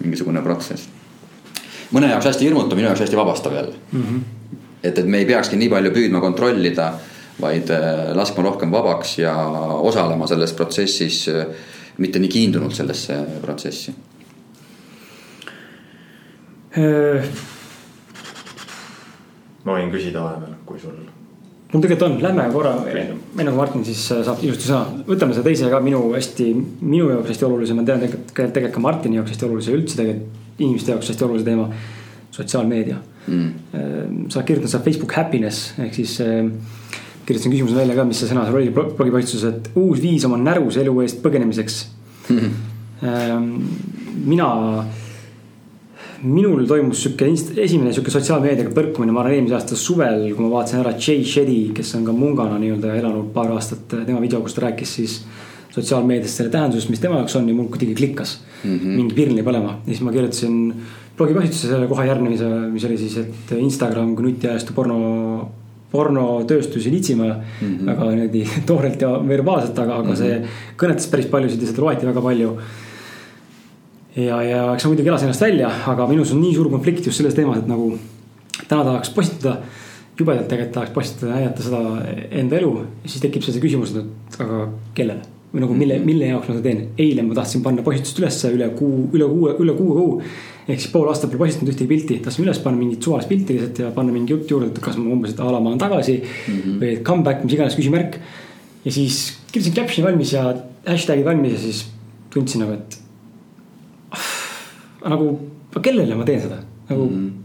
mingisugune 0.00 0.40
protsess 0.42 0.88
mõne 1.94 2.10
jaoks 2.12 2.28
hästi 2.30 2.46
hirmutav, 2.48 2.78
minu 2.78 2.88
jaoks 2.88 3.04
hästi 3.04 3.16
vabastav 3.18 3.54
jälle 3.54 3.74
mm. 3.92 4.02
-hmm. 4.02 4.58
et, 4.82 4.98
et 4.98 5.06
me 5.06 5.18
ei 5.18 5.26
peakski 5.26 5.56
nii 5.56 5.68
palju 5.68 5.90
püüdma 5.90 6.20
kontrollida, 6.20 6.92
vaid 7.40 7.70
äh, 7.70 8.14
laskma 8.16 8.44
rohkem 8.44 8.70
vabaks 8.72 9.18
ja 9.18 9.34
osalema 9.80 10.26
selles 10.26 10.52
protsessis, 10.52 11.28
äh, 11.28 11.46
mitte 11.98 12.18
nii 12.18 12.28
kiindunult 12.28 12.74
sellesse 12.74 13.18
protsessi 13.42 13.94
ma 19.68 19.76
võin 19.76 19.92
küsida 19.92 20.24
vahepeal, 20.24 20.56
kui 20.68 20.80
sul. 20.80 20.96
mul 21.72 21.82
tegelikult 21.84 22.06
on, 22.06 22.16
lähme 22.24 22.48
korra, 22.54 22.74
enne 22.88 23.18
kui 23.36 23.58
Martin 23.58 23.84
siis 23.86 24.02
äh, 24.14 24.22
saab 24.26 24.42
ilusti 24.46 24.70
sõna, 24.70 25.02
võtame 25.08 25.36
selle 25.36 25.48
teise 25.50 25.68
ka 25.72 25.80
minu 25.84 26.00
hästi, 26.14 26.48
minu 26.80 27.10
jaoks 27.12 27.34
hästi 27.34 27.48
olulise, 27.48 27.76
ma 27.76 27.84
tean 27.88 28.02
tegelikult, 28.04 28.34
tegelikult 28.38 28.76
ka 28.76 28.84
Martini 28.84 29.20
jaoks 29.20 29.34
hästi 29.34 29.48
olulise, 29.48 29.74
üldse 29.76 30.00
tegelikult 30.00 30.62
inimeste 30.64 30.94
jaoks 30.94 31.12
hästi 31.12 31.26
olulise 31.28 31.48
teema. 31.48 31.70
sotsiaalmeedia. 32.38 32.96
Mm., 33.26 34.26
sa 34.30 34.42
kirjutad 34.46 34.70
seal 34.70 34.82
Facebook 34.84 35.12
happiness 35.16 35.72
ehk 35.82 35.94
siis 35.96 36.12
äh, 36.22 36.46
kirjutasin 37.26 37.52
küsimuse 37.52 37.76
välja 37.76 37.96
ka, 37.96 38.04
mis 38.06 38.20
see 38.22 38.30
sõna 38.30 38.44
seal 38.46 38.56
oli 38.60 38.70
blogipostituses, 38.72 39.48
et 39.48 39.70
uus 39.76 39.98
viis 40.00 40.24
oma 40.28 40.38
näruse 40.40 40.80
elu 40.84 40.94
eest 41.02 41.18
põgenemiseks. 41.24 41.80
Mm.. 42.28 42.54
mina 44.28 44.46
minul 46.22 46.66
toimus 46.66 47.02
sihuke 47.04 47.28
esimene 47.62 47.92
sihuke 47.92 48.10
sotsiaalmeediaga 48.10 48.72
põrkumine, 48.74 49.12
ma 49.14 49.22
arvan, 49.22 49.36
eelmise 49.36 49.54
aasta 49.58 49.76
suvel, 49.78 50.24
kui 50.34 50.44
ma 50.44 50.50
vaatasin 50.56 50.80
ära 50.82 50.94
Jay 50.96 51.22
Shetty, 51.24 51.72
kes 51.76 51.94
on 51.98 52.06
ka 52.08 52.14
mungana 52.16 52.58
nii-öelda 52.58 52.96
elanud 52.98 53.28
paar 53.34 53.52
aastat, 53.54 53.84
tema 53.92 54.22
video, 54.22 54.40
kus 54.42 54.56
ta 54.56 54.66
rääkis 54.66 54.94
siis 54.98 55.18
sotsiaalmeediast 55.74 56.40
selle 56.40 56.50
tähendusest, 56.54 56.90
mis 56.90 57.02
tema 57.02 57.20
jaoks 57.20 57.36
on 57.38 57.46
ja 57.48 57.54
mul 57.54 57.68
kuidagi 57.70 57.94
klikkas 57.94 58.38
mm. 58.64 58.74
-hmm. 58.74 58.96
mingi 58.96 59.14
pirn 59.14 59.38
jäi 59.38 59.46
põlema 59.46 59.78
ja 59.84 59.92
siis 59.92 60.02
ma 60.02 60.12
kirjutasin 60.12 60.74
blogipostituse 61.18 61.68
selle 61.68 61.86
koha 61.86 62.04
järgnemise, 62.08 62.48
mis 62.72 62.84
oli 62.84 62.98
siis, 62.98 63.16
et 63.22 63.54
Instagram 63.58 64.14
kui 64.16 64.30
nutiajastu 64.30 64.74
porno 64.74 64.98
pornotööstusi 65.92 66.90
litsima 66.90 67.24
mm 67.24 67.68
-hmm. 67.68 67.86
väga 67.86 68.10
niimoodi 68.10 68.44
toorelt 68.66 69.00
ja 69.00 69.08
verbaalselt, 69.28 69.78
aga, 69.78 69.94
aga 69.94 70.08
mm 70.08 70.14
-hmm. 70.14 70.16
see 70.16 70.42
kõnetas 70.76 71.10
päris 71.10 71.26
paljusid 71.26 71.62
ja 71.62 71.66
seda 71.66 71.82
loeti 71.82 72.06
väga 72.06 72.20
palju 72.20 72.58
ja, 74.18 74.42
ja 74.42 74.62
eks 74.74 74.86
ma 74.86 74.92
muidugi 74.92 75.12
elasin 75.12 75.28
ennast 75.28 75.44
välja, 75.44 75.70
aga 75.92 76.06
minus 76.10 76.34
on 76.34 76.42
nii 76.42 76.54
suur 76.56 76.70
konflikt 76.72 77.06
just 77.06 77.20
selles 77.20 77.36
teemas, 77.36 77.62
et 77.62 77.70
nagu 77.70 77.92
täna 78.64 78.84
tahaks 78.84 79.14
postitada. 79.14 79.58
jubedalt 80.18 80.48
tegelikult 80.50 80.74
tahaks 80.74 80.90
postitada, 80.94 81.34
näidata 81.36 81.62
seda 81.62 81.80
enda 82.40 82.56
elu 82.58 82.70
siis 83.04 83.22
tekib 83.22 83.44
see 83.46 83.60
küsimus, 83.62 83.92
et 83.94 84.40
aga 84.42 84.64
kellele 84.94 85.22
või 85.52 85.62
nagu 85.62 85.76
mille, 85.78 85.96
mille 86.04 86.26
jaoks 86.28 86.50
ma 86.50 86.56
seda 86.56 86.64
teen. 86.66 86.80
eile 87.00 87.22
ma 87.24 87.36
tahtsin 87.38 87.62
panna 87.64 87.84
postitust 87.86 88.18
ülesse 88.20 88.50
üle 88.52 88.68
kuu, 88.76 89.06
üle 89.16 89.28
kuue, 89.30 89.54
üle 89.62 89.74
kuue 89.78 89.94
kuu. 89.96 90.22
ehk 90.68 90.82
siis 90.82 90.90
pool 90.92 91.08
aastat 91.08 91.30
pole 91.30 91.46
postitanud 91.46 91.72
ühtegi 91.72 91.88
pilti, 91.88 92.18
tahtsin 92.24 92.44
üles 92.44 92.60
panna 92.64 92.82
mingit 92.82 93.04
suvalist 93.06 93.30
pilti 93.30 93.56
lihtsalt 93.56 93.80
ja 93.84 93.90
panna 93.94 94.12
mingi 94.12 94.34
jutt 94.34 94.50
juurde, 94.50 94.68
et 94.68 94.80
kas 94.84 94.98
ma 95.00 95.08
umbes, 95.14 95.32
et 95.32 95.40
a 95.40 95.48
la 95.48 95.62
ma 95.62 95.70
olen 95.70 95.80
tagasi 95.80 96.18
mm. 96.18 96.58
-hmm. 96.58 96.78
või 96.82 97.02
comeback, 97.02 97.44
mis 97.44 97.56
iganes 97.56 97.78
küsimärk. 97.78 98.18
ja 98.84 98.92
siis 98.92 99.38
kirjutasin 99.52 99.76
caption'i 99.78 100.10
valmis 100.10 100.32
ja 100.32 100.54
hashtag'id 100.84 101.24
valmis 101.24 101.52
ja 101.52 101.58
siis 101.58 101.86
tundsin 102.34 102.66
nagu, 102.66 102.74
et 102.74 102.98
nagu, 105.04 105.28
kellele 105.82 106.16
ma 106.18 106.26
teen 106.26 106.40
seda, 106.42 106.62
nagu 106.88 107.04
mm. 107.04 107.18
-hmm. 107.18 107.44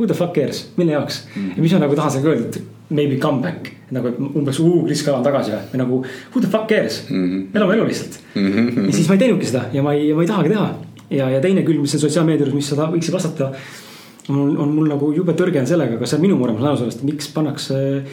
Who 0.00 0.06
the 0.06 0.14
fuck 0.14 0.32
cares, 0.32 0.70
mille 0.76 0.92
jaoks 0.92 1.26
mm. 1.36 1.42
-hmm. 1.42 1.56
ja 1.56 1.62
mis 1.62 1.72
ma 1.72 1.78
nagu 1.78 1.94
tahan 1.94 2.10
sellega 2.10 2.30
öelda, 2.30 2.46
et 2.46 2.62
maybe 2.90 3.16
come 3.16 3.42
back. 3.42 3.72
nagu 3.90 4.08
umbes, 4.34 4.60
Kris 4.86 5.02
Kala 5.02 5.18
on 5.18 5.24
tagasi 5.24 5.50
või, 5.50 5.60
või 5.72 5.78
nagu 5.78 5.96
who 6.32 6.40
the 6.40 6.48
fuck 6.50 6.68
cares 6.68 7.02
mm, 7.10 7.28
-hmm. 7.28 7.56
elame 7.56 7.74
elu 7.74 7.86
lihtsalt 7.86 8.20
mm. 8.34 8.52
-hmm. 8.52 8.86
ja 8.86 8.92
siis 8.92 9.08
ma 9.08 9.14
ei 9.14 9.18
teinudki 9.18 9.46
seda 9.46 9.64
ja 9.72 9.82
ma 9.82 9.92
ei, 9.92 10.14
ma 10.14 10.22
ei 10.22 10.28
tahagi 10.28 10.48
teha. 10.48 10.74
ja, 11.10 11.30
ja 11.30 11.40
teine 11.40 11.62
külg, 11.62 11.80
mis 11.80 11.94
on 11.94 12.00
sotsiaalmeedia 12.00 12.46
juures, 12.46 12.54
mis 12.54 12.68
sa 12.68 12.90
võiksid 12.90 13.12
vastata. 13.12 13.52
on, 14.28 14.58
on 14.58 14.68
mul 14.68 14.88
nagu 14.88 15.12
jube 15.12 15.32
tõrge 15.32 15.60
on 15.60 15.66
sellega, 15.66 15.94
aga 15.94 16.06
see 16.06 16.16
on 16.16 16.22
minu 16.22 16.36
mure, 16.36 16.52
ma 16.52 16.60
saan 16.60 16.70
aru 16.70 16.78
sellest, 16.78 17.02
miks 17.02 17.28
pannakse 17.34 17.74
äh, 17.74 18.04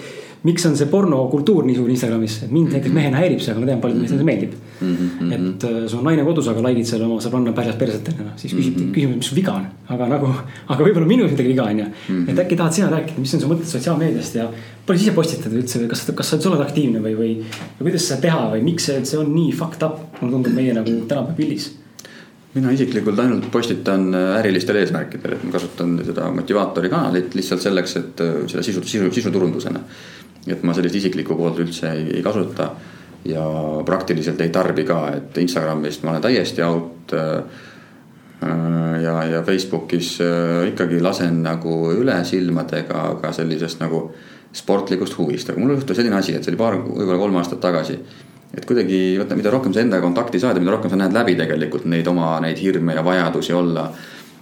miks 0.44 0.66
on 0.70 0.76
see 0.78 0.88
pornokultuur 0.92 1.66
nii 1.66 1.76
suur 1.78 1.90
Instagramis, 1.90 2.38
et 2.46 2.52
mind 2.54 2.74
näiteks 2.76 2.94
mehena 2.94 3.22
häirib 3.22 3.42
see, 3.42 3.54
aga 3.54 3.64
ma 3.64 3.70
tean, 3.70 3.82
paljudele 3.82 4.04
meestele 4.04 4.22
see 4.22 4.28
meeldib 4.30 4.54
mm. 4.54 4.96
-hmm. 4.98 5.34
et 5.38 5.66
äh, 5.70 5.78
sul 5.88 6.00
on 6.00 6.06
naine 6.10 6.26
kodus, 6.28 6.50
aga 6.52 6.64
like'id 6.68 6.90
seal 6.90 7.06
oma 7.08 7.18
sõbranna 7.24 7.54
pärjas 7.58 7.80
perset 7.80 8.12
onju, 8.14 8.28
siis 8.36 8.54
küsib 8.54 8.78
mm 8.78 8.84
-hmm. 8.84 8.94
küsimus, 8.96 9.16
mis 9.22 9.32
sul 9.32 9.40
viga 9.40 9.56
on. 9.58 9.66
aga 9.96 10.10
nagu, 10.14 10.34
aga 10.68 10.84
võib-olla 10.84 11.08
minus 11.08 11.32
midagi 11.32 11.50
viga 11.50 11.64
onju 11.64 11.86
mm. 11.86 11.96
-hmm. 12.10 12.30
et 12.30 12.40
äkki 12.46 12.60
tahad 12.62 12.74
sina 12.74 12.92
rääkida, 12.92 13.20
mis 13.20 13.34
on 13.34 13.42
su 13.42 13.48
mõtted 13.48 13.72
sotsiaalmeediast 13.74 14.36
ja 14.36 14.48
palju 14.86 15.00
sa 15.00 15.04
ise 15.04 15.16
postitad 15.16 15.54
üldse 15.54 15.82
või 15.82 15.88
kas, 15.88 16.06
kas 16.16 16.30
sa 16.30 16.50
oled 16.50 16.62
aktiivne 16.62 17.00
või, 17.00 17.18
või, 17.18 17.34
või 17.80 17.90
kuidas 17.90 18.08
seda 18.08 18.22
teha 18.22 18.46
või 18.54 18.64
miks 18.64 18.86
see 18.86 19.00
üldse 19.00 19.18
on 19.18 19.34
nii 19.34 19.52
fucked 19.52 19.84
up, 19.84 20.00
mulle 20.22 20.34
tundub 20.38 20.54
meie 20.54 20.74
nagu 20.74 20.90
tänapäeva 21.08 21.36
pildis 21.36 21.72
mina 22.58 22.72
isiklikult 22.74 23.20
ainult 23.20 23.50
postitan 23.52 24.08
äh, 24.16 24.36
ärilistel 24.40 24.80
eesmärkidel, 24.82 25.36
et 25.38 25.44
ma 25.46 25.54
kasutan 25.56 25.98
seda 26.06 26.30
motivaatori 26.34 26.90
kanalit 26.90 27.36
lihtsalt 27.38 27.64
selleks, 27.64 27.98
et 28.00 28.24
äh, 28.24 28.38
selle 28.52 28.64
sisu, 28.66 28.84
sisu, 28.88 29.12
sisuturundusena 29.20 29.84
et 30.48 30.64
ma 30.64 30.76
sellist 30.76 30.96
isiklikku 31.00 31.36
poolt 31.38 31.60
üldse 31.64 31.92
ei, 31.92 32.06
ei 32.18 32.24
kasuta. 32.24 32.72
ja 33.28 33.44
praktiliselt 33.86 34.42
ei 34.42 34.50
tarbi 34.54 34.86
ka, 34.88 35.00
et 35.18 35.38
Instagramist 35.38 36.04
ma 36.04 36.14
olen 36.14 36.22
täiesti 36.24 36.64
out. 36.64 37.14
Äh, 37.14 37.66
ja, 39.04 39.24
ja 39.26 39.42
Facebookis 39.44 40.20
äh, 40.22 40.68
ikkagi 40.70 41.02
lasen 41.02 41.42
nagu 41.44 41.92
üle 41.92 42.20
silmadega, 42.24 43.02
aga 43.18 43.32
sellisest 43.34 43.82
nagu 43.82 44.12
sportlikust 44.54 45.18
huvist, 45.18 45.50
aga 45.50 45.60
mul 45.60 45.74
juhtus 45.76 45.98
selline 45.98 46.16
asi, 46.16 46.36
et 46.38 46.46
see 46.46 46.54
oli 46.54 46.60
paar, 46.62 46.78
võib-olla 46.78 47.18
kolm 47.20 47.40
aastat 47.42 47.60
tagasi 47.66 47.98
et 48.54 48.66
kuidagi 48.66 49.18
vaata, 49.20 49.36
mida 49.36 49.52
rohkem 49.52 49.74
sa 49.76 49.82
endaga 49.84 50.06
kontakti 50.06 50.40
saad 50.40 50.56
ja 50.56 50.64
mida 50.64 50.76
rohkem 50.76 50.92
sa 50.92 51.00
näed 51.00 51.16
läbi 51.16 51.36
tegelikult 51.40 51.88
neid 51.90 52.08
oma 52.08 52.38
neid 52.44 52.62
hirme 52.62 52.96
ja 52.96 53.04
vajadusi 53.06 53.54
olla 53.54 53.90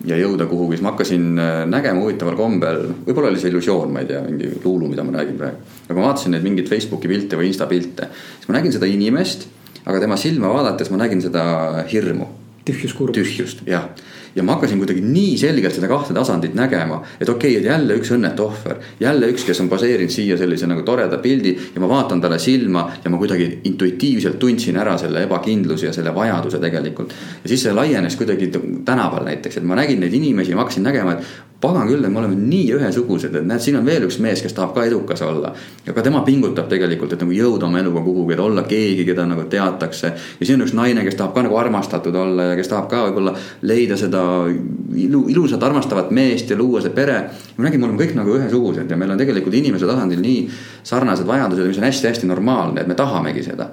ja 0.06 0.18
jõuda 0.19 0.48
kuhugi, 0.49 0.77
siis 0.77 0.86
ma 0.86 0.94
hakkasin 0.94 1.27
äh, 1.41 1.60
nägema 1.69 2.03
huvitaval 2.03 2.38
kombel, 2.40 2.82
võib-olla 3.07 3.32
oli 3.32 3.41
see 3.41 3.52
illusioon, 3.53 3.94
ma 3.94 4.03
ei 4.03 4.10
tea, 4.10 4.22
mingi 4.27 4.52
luulu, 4.64 4.90
mida 4.91 5.06
ma 5.06 5.18
räägin 5.18 5.38
praegu. 5.40 5.76
aga 5.88 5.99
ma 5.99 6.07
vaatasin 6.07 6.36
neid 6.36 6.45
mingeid 6.45 6.72
Facebooki 6.72 7.11
pilte 7.11 7.40
või 7.40 7.49
Insta 7.52 7.68
pilte, 7.69 8.10
siis 8.38 8.49
ma 8.49 8.60
nägin 8.60 8.76
seda 8.76 8.90
inimest, 8.90 9.48
aga 9.86 10.02
tema 10.03 10.18
silma 10.22 10.53
vaadates 10.53 10.91
ma 10.94 11.02
nägin 11.03 11.23
seda 11.26 11.45
hirmu. 11.91 12.30
tühjus 12.65 12.95
kurb. 12.98 13.14
tühjust, 13.14 13.65
jah 13.69 13.90
ja 14.36 14.44
ma 14.44 14.56
hakkasin 14.56 14.80
kuidagi 14.82 15.02
nii 15.02 15.38
selgelt 15.40 15.76
seda 15.76 15.88
kahte 15.88 16.14
tasandit 16.14 16.56
nägema, 16.57 17.02
et 17.20 17.30
okei 17.30 17.56
okay,, 17.56 17.62
et 17.62 17.70
jälle 17.70 17.98
üks 17.99 18.12
õnnetu 18.16 18.48
ohver. 18.49 18.82
jälle 18.99 19.30
üks, 19.32 19.45
kes 19.48 19.62
on 19.64 19.70
baseerinud 19.72 20.12
siia 20.12 20.38
sellise 20.38 20.68
nagu 20.68 20.84
toreda 20.88 21.18
pildi 21.24 21.56
ja 21.76 21.82
ma 21.82 21.90
vaatan 21.90 22.22
talle 22.22 22.40
silma 22.40 22.90
ja 23.03 23.10
ma 23.10 23.18
kuidagi 23.22 23.49
intuitiivselt 23.72 24.40
tundsin 24.40 24.78
ära 24.82 24.98
selle 24.98 25.24
ebakindluse 25.24 25.90
ja 25.90 25.94
selle 25.94 26.16
vajaduse 26.16 26.60
tegelikult. 26.60 27.16
ja 27.44 27.49
siis 27.49 27.64
see 27.64 27.74
laienes 27.74 28.16
kuidagi 28.20 28.52
tänaval 28.86 29.26
näiteks, 29.26 29.57
et 29.57 29.68
ma 29.68 29.80
nägin 29.80 30.03
neid 30.03 30.14
inimesi 30.14 30.56
ma 30.56 30.66
hakkasin 30.66 30.84
nägema, 30.84 31.16
et 31.16 31.55
pagan 31.61 31.88
küll, 31.88 32.03
et 32.03 32.11
me 32.11 32.19
oleme 32.19 32.36
nii 32.36 32.73
ühesugused, 32.76 33.36
et 33.36 33.45
näed, 33.48 33.61
siin 33.64 33.77
on 33.80 33.86
veel 33.88 34.03
üks 34.06 34.18
mees, 34.23 34.41
kes 34.44 34.53
tahab 34.53 34.73
ka 34.76 34.84
edukas 34.86 35.22
olla. 35.26 35.53
ja 35.86 35.94
ka 35.94 36.03
tema 36.03 36.22
pingutab 36.26 36.68
tegelikult, 36.69 37.14
et 37.14 37.22
nagu 37.23 37.32
jõuda 37.32 37.68
oma 37.69 37.80
eluga 37.80 38.02
kuhugi, 38.03 38.34
et 38.36 38.41
olla 38.44 38.64
keegi, 38.68 39.06
keda 39.07 39.26
nagu 39.30 39.45
teatakse. 39.49 40.11
ja 40.40 40.45
siin 40.45 40.60
on 40.60 40.68
üks 40.68 40.76
naine, 40.76 41.03
kes 41.07 41.15
tahab 41.15 41.34
ka 41.34 41.45
nagu 41.45 41.57
armastatud 41.57 42.15
olla 42.15 42.49
ja 42.52 42.57
kes 42.60 42.72
tahab 42.72 42.90
ka 42.91 43.06
võib-olla 43.07 43.36
leida 43.61 43.98
seda 43.98 44.23
ilu, 44.49 45.23
ilusat 45.32 45.64
armastavat 45.64 46.11
meest 46.11 46.52
ja 46.52 46.57
luua 46.60 46.82
see 46.84 46.94
pere. 46.95 47.22
ma 47.57 47.68
nägin, 47.68 47.80
me 47.80 47.88
oleme 47.90 48.03
kõik 48.03 48.18
nagu 48.19 48.36
ühesugused 48.36 48.91
ja 48.91 48.98
meil 48.99 49.15
on 49.15 49.22
tegelikult 49.22 49.56
inimese 49.56 49.88
tasandil 49.88 50.19
nii 50.22 50.49
sarnased 50.84 51.27
vajadused, 51.27 51.72
mis 51.72 51.80
on 51.80 51.88
hästi-hästi 51.88 52.27
normaalne, 52.27 52.82
et 52.82 52.91
me 52.91 52.99
tahamegi 52.99 53.44
seda. 53.48 53.69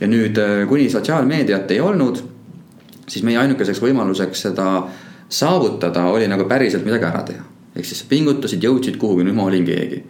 ja 0.00 0.10
nüüd, 0.10 0.38
kuni 0.68 0.90
sotsiaalmeediat 0.92 1.70
ei 1.70 1.80
olnud, 1.80 2.20
siis 3.08 3.24
meie 3.24 3.38
ainukeseks 3.40 3.80
võimaluseks 3.82 4.46
seda 4.48 4.68
saavutada 5.28 6.04
oli 6.12 6.28
nagu 6.28 6.44
päriselt 6.48 6.84
midagi 6.84 7.04
ära 7.04 7.22
teha. 7.22 7.44
ehk 7.74 7.84
siis 7.84 8.04
sa 8.04 8.06
pingutasid, 8.08 8.62
jõudsid 8.62 8.96
kuhugi, 8.98 9.24
nüüd 9.26 9.34
ma 9.34 9.48
olin 9.48 9.64
keegi. 9.66 10.02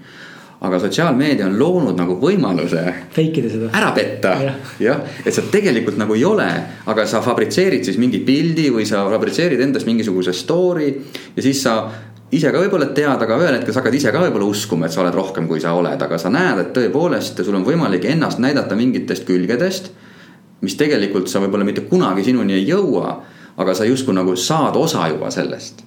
aga 0.64 0.78
sotsiaalmeedia 0.80 1.44
on 1.46 1.58
loonud 1.58 1.98
nagu 1.98 2.14
võimaluse. 2.20 2.82
Fake 3.12 3.42
ida 3.42 3.50
seda. 3.52 3.68
ära 3.72 3.90
petta, 3.92 4.34
jah, 4.80 5.02
et 5.24 5.34
sa 5.34 5.42
tegelikult 5.50 5.98
nagu 6.00 6.14
ei 6.14 6.24
ole, 6.24 6.48
aga 6.86 7.06
sa 7.06 7.20
fabritseerid 7.24 7.84
siis 7.84 7.98
mingi 8.00 8.22
pildi 8.24 8.70
või 8.72 8.86
sa 8.88 9.04
fabritseerid 9.10 9.60
endast 9.60 9.86
mingisuguse 9.86 10.32
story 10.32 10.90
ja 11.36 11.42
siis 11.42 11.62
sa 11.62 11.76
ise 12.34 12.50
ka 12.50 12.60
võib-olla 12.62 12.88
tead, 12.96 13.20
aga 13.26 13.36
ühel 13.38 13.58
hetkel 13.58 13.74
sa 13.74 13.82
hakkad 13.82 13.98
ise 13.98 14.12
ka 14.12 14.22
võib-olla 14.24 14.48
uskuma, 14.48 14.88
et 14.88 14.94
sa 14.94 15.02
oled 15.04 15.14
rohkem, 15.14 15.46
kui 15.50 15.60
sa 15.62 15.74
oled, 15.76 16.00
aga 16.00 16.18
sa 16.18 16.32
näed, 16.32 16.62
et 16.62 16.72
tõepoolest 16.76 17.44
sul 17.44 17.58
on 17.58 17.66
võimalik 17.66 18.06
ennast 18.10 18.40
näidata 18.42 18.76
mingitest 18.78 19.26
külgedest. 19.28 19.92
mis 20.64 20.76
tegelikult 20.80 21.28
sa 21.28 21.42
võib-olla 21.42 21.64
mitte 21.64 21.82
kunagi 21.84 22.24
sinuni 22.24 22.54
ei 22.56 22.64
jõua 22.64 23.18
aga 23.56 23.74
sa 23.74 23.86
justkui 23.88 24.16
nagu 24.16 24.36
saad 24.36 24.76
osa 24.76 25.08
juba 25.12 25.30
sellest. 25.30 25.84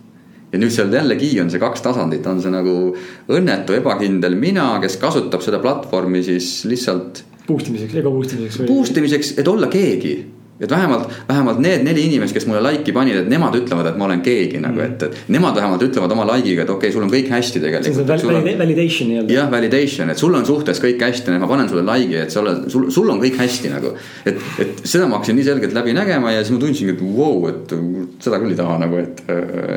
ja 0.51 0.59
nüüd 0.59 0.71
seal 0.71 0.93
jällegi 0.93 1.33
on 1.41 1.49
see 1.51 1.59
kaks 1.59 1.81
tasandit, 1.83 2.27
on 2.27 2.39
see 2.41 2.51
nagu 2.53 2.95
õnnetu 3.27 3.75
ebakindel 3.75 4.37
mina, 4.39 4.77
kes 4.79 4.95
kasutab 5.01 5.43
seda 5.43 5.59
platvormi 5.59 6.21
siis 6.23 6.63
lihtsalt. 6.69 7.25
Boost 7.47 7.67
imiseks, 7.67 7.95
ego 7.99 8.11
boost 8.11 8.37
imiseks 8.37 8.61
või? 8.61 8.67
Boost 8.69 8.97
imiseks, 9.01 9.33
et 9.41 9.47
olla 9.47 9.67
keegi 9.71 10.15
et 10.59 10.71
vähemalt, 10.71 11.11
vähemalt 11.27 11.59
need 11.61 11.83
neli 11.85 12.07
inimest, 12.07 12.33
kes 12.33 12.47
mulle 12.49 12.63
like'i 12.65 12.93
panid, 12.95 13.19
et 13.19 13.27
nemad 13.29 13.53
ütlevad, 13.59 13.91
et 13.91 13.97
ma 13.99 14.07
olen 14.07 14.23
keegi 14.25 14.61
nagu, 14.63 14.81
et, 14.81 15.03
et 15.05 15.29
nemad 15.33 15.57
vähemalt 15.57 15.83
ütlevad 15.85 16.13
oma 16.15 16.25
like'iga, 16.31 16.65
et 16.65 16.71
okei 16.73 16.89
okay,, 16.89 16.95
sul 16.95 17.05
on 17.05 17.11
kõik 17.13 17.29
hästi 17.29 17.59
see 17.59 17.61
on 17.61 17.67
tegelikult. 17.67 18.23
see 18.23 18.31
val- 18.31 18.61
validation 18.63 19.11
nii-öelda. 19.11 19.35
jah, 19.35 19.51
validation, 19.51 20.13
et 20.13 20.23
sul 20.23 20.37
on 20.39 20.47
suhtes 20.49 20.81
kõik 20.81 21.03
hästi, 21.05 21.35
ma 21.37 21.51
panen 21.51 21.69
sulle 21.69 21.85
like'i, 21.85 22.23
et 22.23 22.33
sa 22.33 22.41
oled, 22.41 22.65
sul, 22.73 22.89
sul 22.93 23.13
on 23.13 23.21
kõik 23.21 23.37
hästi 23.37 23.73
nagu. 23.75 23.93
et, 24.25 24.41
et 24.65 24.81
seda 24.81 25.05
ma 25.05 25.19
hakkasin 25.19 25.37
nii 25.37 25.47
selgelt 25.51 25.77
läbi 25.77 25.93
nägema 25.97 26.33
ja 26.33 26.41
siis 26.41 26.55
ma 26.57 26.63
tundsingi, 26.65 26.97
et 26.97 27.05
vau 27.05 27.37
wow,, 27.37 27.53
et 27.53 27.77
seda 28.25 28.41
küll 28.41 28.55
ei 28.55 28.59
taha 28.63 28.81
nagu, 28.81 29.03
et, 29.03 29.23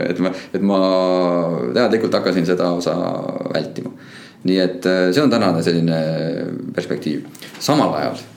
et 0.08 0.24
ma, 0.24 0.32
et 0.56 0.64
ma 0.72 0.80
teadlikult 1.76 2.20
hakkasin 2.22 2.48
seda 2.48 2.72
osa 2.80 2.96
vältima. 3.52 3.92
nii 4.48 4.60
et 4.64 4.86
see 5.12 5.20
on 5.20 5.28
tänane 5.28 5.60
selline 5.60 6.02
perspektiiv, 6.72 7.26
samal 7.60 7.92
ajal 8.00 8.29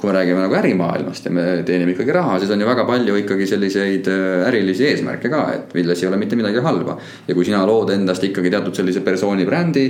kui 0.00 0.08
me 0.08 0.16
räägime 0.16 0.40
nagu 0.40 0.56
ärimaailmast 0.56 1.26
ja 1.28 1.30
me 1.34 1.42
teenime 1.66 1.92
ikkagi 1.92 2.14
raha, 2.16 2.38
siis 2.40 2.50
on 2.54 2.60
ju 2.60 2.68
väga 2.68 2.86
palju 2.88 3.16
ikkagi 3.20 3.46
selliseid 3.46 4.08
äh, 4.08 4.46
ärilisi 4.48 4.86
eesmärke 4.88 5.28
ka, 5.32 5.42
et 5.58 5.74
milles 5.76 6.02
ei 6.02 6.08
ole 6.08 6.16
mitte 6.20 6.38
midagi 6.40 6.62
halba. 6.64 6.96
ja 7.28 7.36
kui 7.36 7.44
sina 7.44 7.60
lood 7.68 7.92
endast 7.92 8.24
ikkagi 8.24 8.50
teatud 8.50 8.74
sellise 8.76 9.04
persooni 9.04 9.44
brändi. 9.44 9.86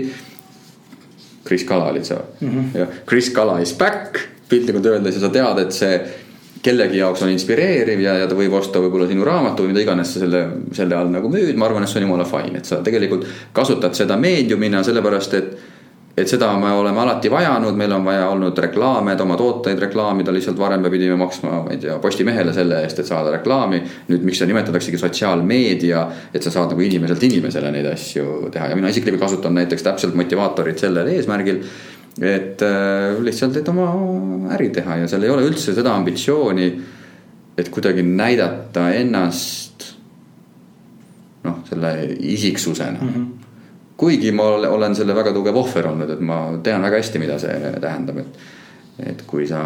Kris 1.45 1.65
Kala 1.65 1.91
olid 1.91 2.05
sa 2.05 2.19
mm 2.41 2.49
-hmm. 2.49 2.79
ja 2.79 2.87
Kris 3.07 3.31
Kala 3.31 3.59
is 3.61 3.73
back 3.75 4.19
piltlikult 4.49 4.87
öeldes 4.87 5.15
ja 5.15 5.21
sa 5.21 5.29
tead, 5.29 5.59
et 5.59 5.73
see 5.73 6.01
kellegi 6.63 6.99
jaoks 6.99 7.23
on 7.23 7.31
inspireeriv 7.33 8.01
ja, 8.01 8.15
ja 8.21 8.27
ta 8.29 8.37
võib 8.37 8.53
osta 8.53 8.83
võib-olla 8.83 9.09
sinu 9.09 9.25
raamatu 9.25 9.63
või 9.63 9.73
mida 9.73 9.81
iganes 9.81 10.13
sa 10.15 10.21
selle, 10.21 10.43
selle 10.77 10.97
all 10.97 11.09
nagu 11.13 11.29
müüd, 11.33 11.57
ma 11.57 11.67
arvan, 11.67 11.83
et 11.83 11.89
see 11.89 12.03
on 12.03 12.09
jumala 12.09 12.25
fine, 12.29 12.59
et 12.61 12.69
sa 12.69 12.83
tegelikult 12.85 13.27
kasutad 13.57 13.97
seda 13.97 14.17
meediumina 14.21 14.83
sellepärast, 14.85 15.35
et 15.35 15.80
et 16.17 16.29
seda 16.29 16.51
me 16.59 16.71
oleme 16.75 17.01
alati 17.01 17.31
vajanud, 17.31 17.77
meil 17.79 17.93
on 17.95 18.05
vaja 18.05 18.27
olnud 18.33 18.59
reklaame, 18.59 19.15
et 19.15 19.21
oma 19.23 19.37
tooteid 19.39 19.79
reklaamida, 19.79 20.33
lihtsalt 20.35 20.59
varem 20.59 20.83
me 20.83 20.91
pidime 20.93 21.17
maksma, 21.21 21.63
ma 21.65 21.75
ei 21.75 21.79
tea, 21.81 21.97
Postimehele 22.03 22.53
selle 22.57 22.83
eest, 22.85 22.99
et 23.01 23.09
saada 23.09 23.33
reklaami. 23.37 23.81
nüüd, 24.09 24.27
miks 24.27 24.41
seda 24.41 24.51
nimetataksegi 24.51 24.99
sotsiaalmeedia, 25.01 26.05
et 26.35 26.43
sa 26.43 26.53
saad 26.55 26.75
nagu 26.75 26.85
inimeselt 26.85 27.23
inimesele 27.31 27.71
neid 27.75 27.87
asju 27.93 28.51
teha 28.53 28.71
ja 28.73 28.79
mina 28.79 28.91
isiklikult 28.91 29.23
kasutan 29.23 29.55
näiteks 29.55 29.87
täpselt 29.87 30.19
motivaatorit 30.19 30.83
sellel 30.83 31.09
eesmärgil. 31.15 31.63
et 32.21 32.63
äh, 32.63 33.21
lihtsalt, 33.23 33.57
et 33.57 33.69
oma 33.69 33.91
äri 34.55 34.71
teha 34.75 34.97
ja 35.03 35.09
seal 35.09 35.23
ei 35.23 35.31
ole 35.31 35.47
üldse 35.47 35.75
seda 35.75 35.95
ambitsiooni, 35.95 36.73
et 37.57 37.69
kuidagi 37.71 38.03
näidata 38.03 38.91
ennast 38.99 39.87
noh, 41.45 41.63
selle 41.71 41.95
isiksusena 42.19 42.99
mm. 42.99 43.15
-hmm 43.15 43.50
kuigi 44.01 44.33
ma 44.33 44.47
ole- 44.57 44.69
olen 44.69 44.95
selle 44.97 45.15
väga 45.15 45.33
tugev 45.37 45.57
ohver 45.61 45.91
olnud, 45.91 46.11
et 46.15 46.21
ma 46.25 46.39
tean 46.65 46.83
väga 46.83 47.01
hästi, 47.03 47.21
mida 47.21 47.39
see 47.39 47.75
tähendab, 47.81 48.23
et. 48.23 48.47
et 49.11 49.23
kui 49.29 49.47
sa 49.49 49.61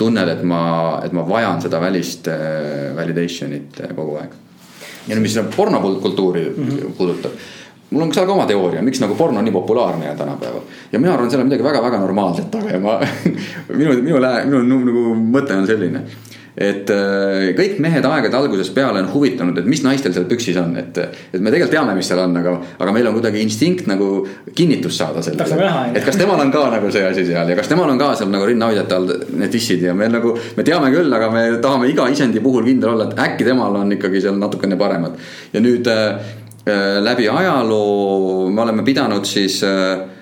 tunned, 0.00 0.28
et 0.32 0.42
ma, 0.48 0.62
et 1.04 1.12
ma 1.12 1.26
vajan 1.28 1.60
seda 1.62 1.80
välist 1.82 2.28
äh, 2.30 2.90
validation'it 2.96 3.82
äh, 3.84 3.94
kogu 3.96 4.16
aeg. 4.20 4.36
ja 5.06 5.16
nüüd, 5.16 5.24
mis 5.24 5.34
seda 5.34 5.50
pornokultuuri 5.56 6.44
mm 6.50 6.68
-hmm. 6.68 6.94
puudutab 6.98 7.32
mul 7.90 8.02
on 8.02 8.14
seal 8.14 8.26
ka 8.26 8.32
oma 8.32 8.46
teooria, 8.46 8.82
miks 8.82 9.00
nagu 9.02 9.14
porno 9.18 9.42
nii 9.42 9.52
populaarne 9.52 10.10
on 10.10 10.16
tänapäeval. 10.16 10.60
ja 10.92 10.98
mina 10.98 11.14
arvan, 11.14 11.30
seal 11.30 11.40
on 11.40 11.46
midagi 11.46 11.64
väga-väga 11.64 11.98
normaalset 11.98 12.50
taga 12.50 12.70
ja 12.70 12.80
ma, 12.80 13.00
minu, 13.80 13.94
minu, 14.02 14.20
minu 14.44 14.62
nagu, 14.62 14.84
nagu 14.84 15.14
mõte 15.14 15.56
on 15.56 15.66
selline 15.66 16.04
et 16.60 16.90
äh, 16.92 17.50
kõik 17.56 17.78
mehed 17.80 18.04
aegade 18.04 18.36
algusest 18.36 18.74
peale 18.76 19.00
on 19.00 19.08
huvitanud, 19.14 19.56
et 19.56 19.68
mis 19.70 19.80
naistel 19.84 20.12
seal 20.12 20.26
püksis 20.28 20.58
on, 20.60 20.74
et, 20.76 20.98
et 21.32 21.40
me 21.40 21.48
tegelikult 21.48 21.72
teame, 21.72 21.94
mis 21.96 22.10
seal 22.10 22.20
on, 22.20 22.36
aga, 22.36 22.52
aga 22.76 22.92
meil 22.92 23.08
on 23.08 23.16
kuidagi 23.16 23.40
instinkt 23.40 23.88
nagu 23.88 24.10
kinnitust 24.56 25.00
saada 25.00 25.22
sellele 25.24 25.70
et 25.96 26.04
kas 26.04 26.20
temal 26.20 26.42
on 26.44 26.52
ka 26.52 26.66
nagu 26.74 26.92
see 26.92 27.06
asi 27.08 27.24
seal 27.30 27.48
ja 27.48 27.56
kas 27.56 27.70
temal 27.70 27.88
on 27.88 28.00
ka 28.00 28.12
seal 28.20 28.28
nagu 28.32 28.48
rinnahoidjate 28.50 28.98
all 28.98 29.08
need 29.40 29.56
dissid 29.56 29.88
ja 29.88 29.96
me 29.96 30.10
nagu, 30.12 30.34
me 30.58 30.66
teame 30.66 30.92
küll, 30.92 31.08
aga 31.16 31.32
me 31.32 31.46
tahame 31.64 31.88
iga 31.94 32.10
isendi 32.12 32.44
puhul 32.44 32.68
kindel 32.68 32.92
olla, 32.92 33.08
et 33.08 33.24
äkki 33.24 33.48
temal 33.48 33.80
on 33.80 33.96
ikkagi 33.96 34.20
seal 34.20 34.36
natukene 34.40 34.76
paremad. 34.80 35.16
ja 35.54 35.64
nüüd 35.64 35.88
äh, 35.88 36.32
äh, 36.68 37.00
läbi 37.00 37.28
ajaloo 37.32 38.50
me 38.52 38.66
oleme 38.68 38.84
pidanud 38.84 39.24
siis 39.24 39.62
äh, 39.64 40.19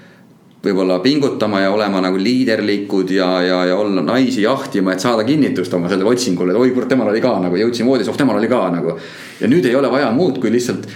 võib-olla 0.63 0.99
pingutama 0.99 1.61
ja 1.63 1.71
olema 1.71 2.01
nagu 2.03 2.19
liiderlikud 2.19 3.11
ja, 3.15 3.29
ja, 3.43 3.59
ja 3.71 3.77
olla 3.79 4.03
naisi 4.03 4.43
jahtima, 4.43 4.93
et 4.93 5.05
saada 5.05 5.25
kinnitust 5.25 5.75
oma 5.75 5.91
sellele 5.91 6.11
otsingule, 6.11 6.53
et 6.53 6.59
oi 6.59 6.73
kurat, 6.75 6.89
temal 6.91 7.11
oli 7.13 7.23
ka 7.23 7.37
nagu, 7.43 7.59
jõudsin 7.61 7.87
voodisse, 7.87 8.11
oh 8.11 8.19
temal 8.19 8.41
oli 8.41 8.51
ka 8.51 8.65
nagu. 8.75 8.97
ja 9.41 9.51
nüüd 9.51 9.69
ei 9.69 9.77
ole 9.79 9.91
vaja 9.91 10.11
muud, 10.15 10.41
kui 10.43 10.51
lihtsalt 10.51 10.89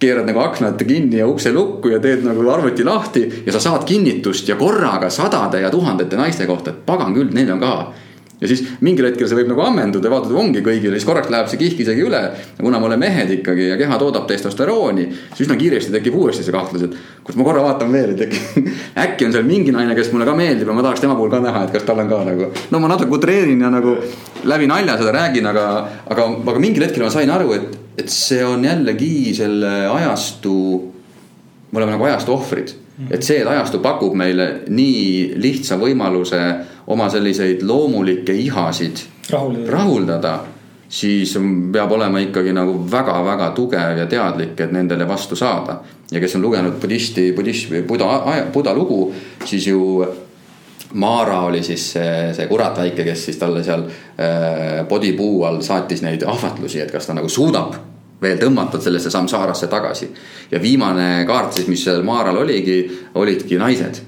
keerad 0.00 0.28
nagu 0.30 0.40
aknad 0.40 0.80
kinni 0.86 1.18
ja 1.18 1.26
ukse 1.28 1.52
lukku 1.52 1.90
ja 1.92 1.98
teed 2.00 2.22
nagu 2.24 2.46
arvuti 2.48 2.84
lahti 2.86 3.26
ja 3.46 3.52
sa 3.52 3.60
saad 3.60 3.84
kinnitust 3.88 4.48
ja 4.48 4.56
korraga 4.56 5.10
sadade 5.10 5.60
ja 5.60 5.70
tuhandete 5.70 6.16
naiste 6.16 6.46
kohta, 6.48 6.70
et 6.72 6.86
pagan 6.86 7.12
küll, 7.16 7.34
neil 7.34 7.50
on 7.52 7.60
ka 7.60 7.74
ja 8.40 8.48
siis 8.48 8.62
mingil 8.84 9.06
hetkel 9.08 9.28
see 9.28 9.38
võib 9.38 9.50
nagu 9.52 9.62
ammenduda 9.64 10.10
vaatad, 10.12 10.32
ongi 10.36 10.62
kõigil 10.64 10.94
siis 10.96 11.06
korraks 11.08 11.30
läheb 11.32 11.50
see 11.50 11.60
kihk 11.60 11.82
isegi 11.84 12.04
üle. 12.06 12.20
ja 12.32 12.60
kuna 12.60 12.80
me 12.80 12.88
oleme 12.88 13.06
mehed 13.06 13.32
ikkagi 13.38 13.68
ja 13.72 13.78
keha 13.80 13.98
toodab 14.00 14.26
testosterooni, 14.30 15.06
siis 15.32 15.44
üsna 15.46 15.56
kiiresti 15.60 15.92
tekib 15.94 16.16
uuesti 16.16 16.46
see 16.46 16.54
kahtlus, 16.54 16.86
et 16.88 16.96
kus 17.26 17.38
ma 17.40 17.46
korra 17.46 17.64
vaatan 17.64 17.92
veel, 17.92 18.14
et 18.14 18.24
äkki, 18.26 18.64
äkki 19.04 19.28
on 19.28 19.36
seal 19.36 19.48
mingi 19.48 19.74
naine, 19.76 19.96
kes 19.98 20.12
mulle 20.14 20.28
ka 20.28 20.36
meeldib 20.38 20.70
ja 20.70 20.76
ma 20.76 20.86
tahaks 20.86 21.04
tema 21.04 21.18
puhul 21.18 21.32
ka 21.32 21.42
näha, 21.44 21.66
et 21.66 21.74
kas 21.76 21.84
tal 21.88 22.00
on 22.00 22.08
ka 22.10 22.22
nagu. 22.30 22.52
no 22.70 22.82
ma 22.82 22.92
natuke 22.94 23.18
utreerin 23.18 23.60
ja 23.60 23.72
nagu 23.72 23.96
läbi 24.48 24.70
nalja 24.70 24.96
seda 25.00 25.14
räägin, 25.18 25.50
aga, 25.52 25.66
aga, 26.08 26.30
aga 26.54 26.62
mingil 26.62 26.86
hetkel 26.88 27.04
ma 27.04 27.12
sain 27.12 27.30
aru, 27.30 27.52
et, 27.58 27.76
et 28.00 28.12
see 28.12 28.40
on 28.46 28.64
jällegi 28.64 29.34
selle 29.36 29.74
ajastu 29.90 30.56
me 31.70 31.78
oleme 31.78 31.92
nagu 31.92 32.04
ajastu 32.04 32.34
ohvrid. 32.34 32.72
et 33.10 33.22
see, 33.24 33.38
et 33.40 33.48
ajastu 33.48 33.78
pakub 33.80 34.12
meile 34.18 34.46
nii 34.68 35.36
lihtsa 35.40 35.78
võimaluse 35.80 36.40
oma 36.90 37.08
selliseid 37.10 37.62
loomulikke 37.62 38.34
ihasid 38.34 39.04
rahuldada. 39.30 39.72
rahuldada, 39.72 40.32
siis 40.88 41.36
peab 41.72 41.92
olema 41.94 42.18
ikkagi 42.18 42.52
nagu 42.54 42.74
väga-väga 42.90 43.50
tugev 43.54 44.00
ja 44.02 44.06
teadlik, 44.10 44.58
et 44.60 44.72
nendele 44.74 45.06
vastu 45.08 45.36
saada. 45.36 45.80
ja 46.10 46.20
kes 46.20 46.34
on 46.36 46.42
lugenud 46.42 46.80
budisti, 46.82 47.32
budismi, 47.32 47.82
buda, 47.82 48.08
buda 48.52 48.74
lugu, 48.74 49.12
siis 49.44 49.66
ju 49.66 50.06
Maara 50.92 51.40
oli 51.46 51.62
siis 51.62 51.92
see, 51.92 52.32
see 52.34 52.48
kurat 52.50 52.78
väike, 52.78 53.04
kes 53.06 53.24
siis 53.24 53.36
talle 53.38 53.62
seal 53.62 53.84
äh, 53.86 54.80
bodipuu 54.88 55.44
all 55.46 55.60
saatis 55.62 56.02
neid 56.02 56.24
ahvatlusi, 56.26 56.80
et 56.82 56.90
kas 56.90 57.06
ta 57.06 57.14
nagu 57.14 57.28
suudab 57.30 57.76
veel 58.22 58.40
tõmmata 58.40 58.80
sellesse 58.82 59.10
samsaarasse 59.10 59.68
tagasi. 59.70 60.10
ja 60.50 60.62
viimane 60.62 61.24
kaart 61.26 61.52
siis, 61.52 61.68
mis 61.68 61.84
seal 61.84 62.02
Maaral 62.02 62.42
oligi, 62.42 62.80
olidki 63.14 63.58
naised, 63.58 64.02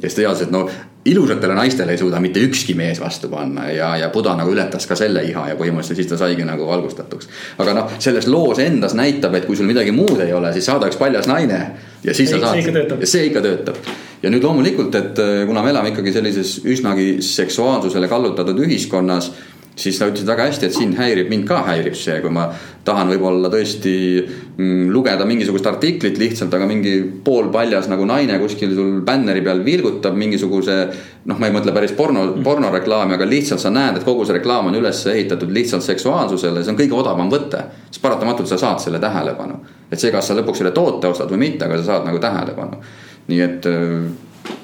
kes 0.00 0.14
teadsid, 0.14 0.52
no 0.52 0.66
ilusatele 1.06 1.54
naistele 1.54 1.94
ei 1.94 1.98
suuda 2.00 2.20
mitte 2.20 2.40
ükski 2.42 2.74
mees 2.78 3.00
vastu 3.00 3.28
panna 3.32 3.68
ja, 3.70 3.92
ja 4.00 4.08
Buda 4.14 4.34
nagu 4.38 4.52
ületas 4.52 4.86
ka 4.86 4.96
selle 4.98 5.22
iha 5.28 5.48
ja 5.52 5.58
põhimõtteliselt 5.58 6.00
siis 6.02 6.10
ta 6.10 6.18
saigi 6.20 6.44
nagu 6.46 6.66
valgustatuks. 6.66 7.28
aga 7.62 7.74
noh, 7.76 7.92
selles 8.02 8.26
loos 8.30 8.58
endas 8.62 8.94
näitab, 8.98 9.34
et 9.38 9.46
kui 9.46 9.56
sul 9.56 9.68
midagi 9.70 9.94
muud 9.94 10.20
ei 10.24 10.32
ole, 10.34 10.52
siis 10.56 10.66
saada 10.66 10.90
üks 10.90 10.98
paljas 11.00 11.28
naine 11.30 11.60
ja 12.02 12.14
siis 12.14 12.30
See- 12.30 12.40
sa 12.40 12.46
saad. 12.46 12.54
see 12.54 12.64
ikka 12.64 12.72
töötab. 12.78 13.04
see 13.04 13.26
ikka 13.30 13.42
töötab. 13.44 13.76
ja 14.22 14.30
nüüd 14.32 14.42
loomulikult, 14.42 14.94
et 14.94 15.18
äh, 15.22 15.44
kuna 15.46 15.62
me 15.62 15.70
elame 15.70 15.92
ikkagi 15.94 16.12
sellises 16.12 16.56
üsnagi 16.64 17.22
seksuaalsusele 17.22 18.08
kallutatud 18.08 18.58
ühiskonnas, 18.66 19.30
siis 19.76 19.98
sa 19.98 20.08
ütlesid 20.08 20.28
väga 20.28 20.46
hästi, 20.48 20.68
et 20.68 20.74
sind 20.74 20.96
häirib, 20.96 21.28
mind 21.28 21.44
ka 21.48 21.58
häirib 21.66 21.96
see, 21.98 22.16
kui 22.24 22.32
ma 22.32 22.46
tahan 22.86 23.10
võib-olla 23.12 23.50
tõesti 23.52 23.92
mm, 24.22 24.86
lugeda 24.94 25.26
mingisugust 25.28 25.68
artiklit 25.68 26.16
lihtsalt, 26.20 26.54
aga 26.56 26.68
mingi 26.70 26.94
poolpaljas 27.24 27.90
nagu 27.92 28.06
naine 28.08 28.38
kuskil 28.40 28.72
sul 28.76 29.02
bänneri 29.04 29.44
peal 29.44 29.60
vilgutab 29.66 30.16
mingisuguse. 30.16 30.78
noh, 31.26 31.40
ma 31.42 31.50
ei 31.50 31.54
mõtle 31.56 31.74
päris 31.76 31.92
porno, 31.98 32.24
pornoreklaami, 32.44 33.16
aga 33.18 33.28
lihtsalt 33.28 33.60
sa 33.60 33.72
näed, 33.74 33.98
et 33.98 34.06
kogu 34.06 34.24
see 34.24 34.38
reklaam 34.38 34.70
on 34.70 34.80
üles 34.80 35.02
ehitatud 35.12 35.52
lihtsalt 35.52 35.84
seksuaalsusele, 35.84 36.64
see 36.64 36.72
on 36.72 36.80
kõige 36.80 36.96
odavam 36.96 37.32
võte. 37.32 37.64
siis 37.90 38.00
paratamatult 38.00 38.48
sa 38.48 38.56
saad 38.62 38.80
selle 38.80 39.02
tähelepanu. 39.02 39.60
et 39.90 40.00
see, 40.00 40.12
kas 40.14 40.30
sa 40.30 40.38
lõpuks 40.38 40.64
selle 40.64 40.72
toote 40.72 41.12
ostad 41.12 41.28
või 41.28 41.44
mitte, 41.48 41.66
aga 41.66 41.82
sa 41.82 41.90
saad 41.92 42.08
nagu 42.08 42.22
tähelepanu. 42.22 42.80
nii 43.28 43.40
et 43.44 43.68
äh, 43.68 44.54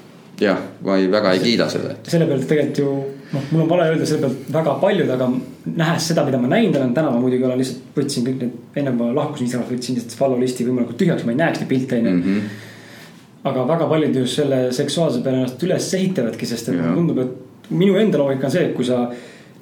jah, 0.41 0.71
ma 0.87 0.97
ei, 0.97 1.11
väga 1.13 1.37
ei 1.37 1.45
kiida 1.51 1.69
selle, 1.69 1.99
et 1.99 2.15
selle 2.17 2.31
pealt 2.31 2.49
tegelikult 2.49 2.81
ju 2.81 3.22
noh, 3.33 3.47
mul 3.51 3.65
on 3.65 3.71
vale 3.71 3.89
öelda 3.93 4.07
selle 4.09 4.27
pealt 4.27 4.51
väga 4.55 4.75
paljud, 4.83 5.13
aga 5.15 5.29
nähes 5.77 6.09
seda, 6.11 6.25
mida 6.27 6.41
ma 6.43 6.51
näinud 6.53 6.77
olen, 6.79 6.95
täna 6.97 7.13
ma 7.15 7.23
muidugi 7.23 7.47
olen 7.49 7.61
lihtsalt 7.61 7.97
võtsin 7.99 8.27
kõik 8.27 8.41
need, 8.43 8.59
enne 8.77 8.93
kui 8.93 9.07
ma 9.07 9.17
lahkusin 9.21 9.49
Instagramist, 9.49 9.75
võtsin 9.77 9.99
lihtsalt 9.99 10.19
follow 10.19 10.43
list'i 10.43 10.67
võimalikult 10.69 11.01
tühjaks, 11.01 11.25
ma 11.27 11.35
ei 11.35 11.41
näeks 11.41 11.63
neid 11.63 11.71
pilte 11.71 11.99
onju 12.01 12.13
mm. 12.13 12.23
-hmm. 12.23 13.47
aga 13.51 13.69
väga 13.69 13.89
paljud 13.95 14.19
just 14.23 14.41
selle 14.41 14.65
seksuaalse 14.73 15.23
peale 15.25 15.43
ennast 15.43 15.63
üles 15.69 15.95
ehitavadki, 16.01 16.47
sest 16.47 16.69
et 16.69 16.81
mulle 16.81 16.95
tundub, 16.99 17.23
et 17.25 17.71
minu 17.71 17.97
enda 18.01 18.19
loogika 18.19 18.47
on 18.47 18.55
see, 18.57 18.67
et 18.69 18.75
kui 18.77 18.85
sa 18.85 19.07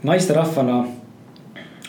naisterahvana. 0.02 0.84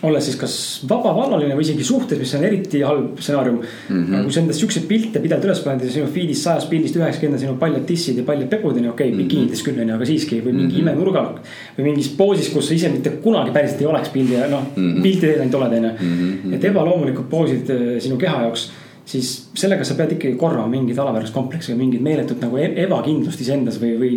Olles 0.07 0.25
siis 0.25 0.37
kas 0.39 0.53
vabavallaline 0.89 1.55
või 1.57 1.65
isegi 1.65 1.85
suhtes, 1.85 2.19
mis 2.19 2.33
on 2.37 2.45
eriti 2.47 2.81
halb 2.85 3.19
stsenaarium 3.21 3.59
mm. 3.61 4.03
-hmm. 4.03 4.23
kui 4.25 4.33
sa 4.33 4.41
endast 4.41 4.63
siukseid 4.63 4.87
pilte 4.89 5.21
pidevalt 5.21 5.45
üles 5.45 5.61
paned 5.65 5.85
ja 5.85 5.91
sinu 5.93 6.09
feed'is 6.15 6.43
sajast 6.43 6.69
pildist 6.69 6.97
üheksakümmend 6.97 7.37
on 7.37 7.43
sinu 7.45 7.55
paljad 7.61 7.85
tissid 7.85 8.17
ja 8.17 8.25
paljad 8.27 8.49
pepud 8.49 8.77
on 8.77 8.89
ju 8.89 8.91
okei 8.91 9.07
okay,, 9.07 9.11
Mhm. 9.11 9.27
bikiinides 9.27 9.63
küll 9.63 9.81
on 9.81 9.89
ju, 9.89 9.95
aga 9.95 10.05
siiski 10.05 10.41
või 10.41 10.53
mingi 10.57 10.79
imenurgal. 10.79 11.33
või 11.77 11.83
mingis 11.83 12.09
poosis, 12.17 12.49
kus 12.49 12.67
sa 12.67 12.73
ise 12.73 12.89
mitte 12.89 13.09
kunagi 13.23 13.51
päriselt 13.51 13.81
ei 13.81 13.87
oleks 13.87 14.09
pildi 14.09 14.33
ja 14.33 14.47
noh 14.47 14.63
mm. 14.75 14.93
-hmm. 14.93 15.01
pilti 15.01 15.27
teed 15.27 15.39
ainult 15.39 15.55
oled, 15.55 15.77
on 15.77 15.83
ju. 15.83 15.91
Mhm. 16.01 16.53
et 16.53 16.63
ebaloomulikud 16.63 17.29
poosid 17.29 17.69
eh, 17.69 17.99
sinu 17.99 18.17
keha 18.17 18.41
jaoks 18.41 18.71
siis 19.05 19.49
sellega 19.57 19.83
sa 19.83 19.95
pead 19.97 20.15
ikkagi 20.15 20.35
korvama 20.39 20.69
mingeid 20.71 20.99
alaväärsuskompleksi 21.01 21.73
või 21.73 21.77
mingit 21.85 22.03
meeletut 22.05 22.41
nagu 22.43 22.57
e- 22.57 22.73
ebakindlust 22.85 23.41
iseendas 23.41 23.79
või, 23.81 23.95
või. 23.99 24.11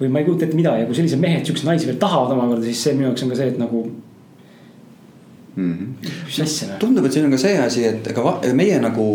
või 0.00 0.08
ma 0.08 0.22
ei 0.22 0.24
kujuta 0.24 0.46
ette 0.46 0.56
mida 0.56 0.76
ja 0.80 0.86
kui 0.88 0.96
sellised 0.96 1.20
mehed 1.20 1.46
siukseid 1.46 1.68
naisi 1.68 1.86
veel 1.86 2.00
tahavad 2.00 2.32
omakorda, 2.36 2.64
siis 2.64 2.82
see 2.82 2.94
minu 2.96 3.10
jaoks 3.10 3.26
on 3.26 3.32
ka 3.34 3.36
see, 3.36 3.50
et 3.52 3.60
nagu 3.60 3.84
mm. 5.60 5.94
-hmm. 6.02 6.76
tundub, 6.78 7.06
et 7.06 7.12
siin 7.12 7.28
on 7.28 7.36
ka 7.36 7.38
see 7.38 7.56
asi, 7.58 7.86
et 7.86 8.12
ega 8.12 8.36
meie 8.54 8.80
nagu, 8.80 9.06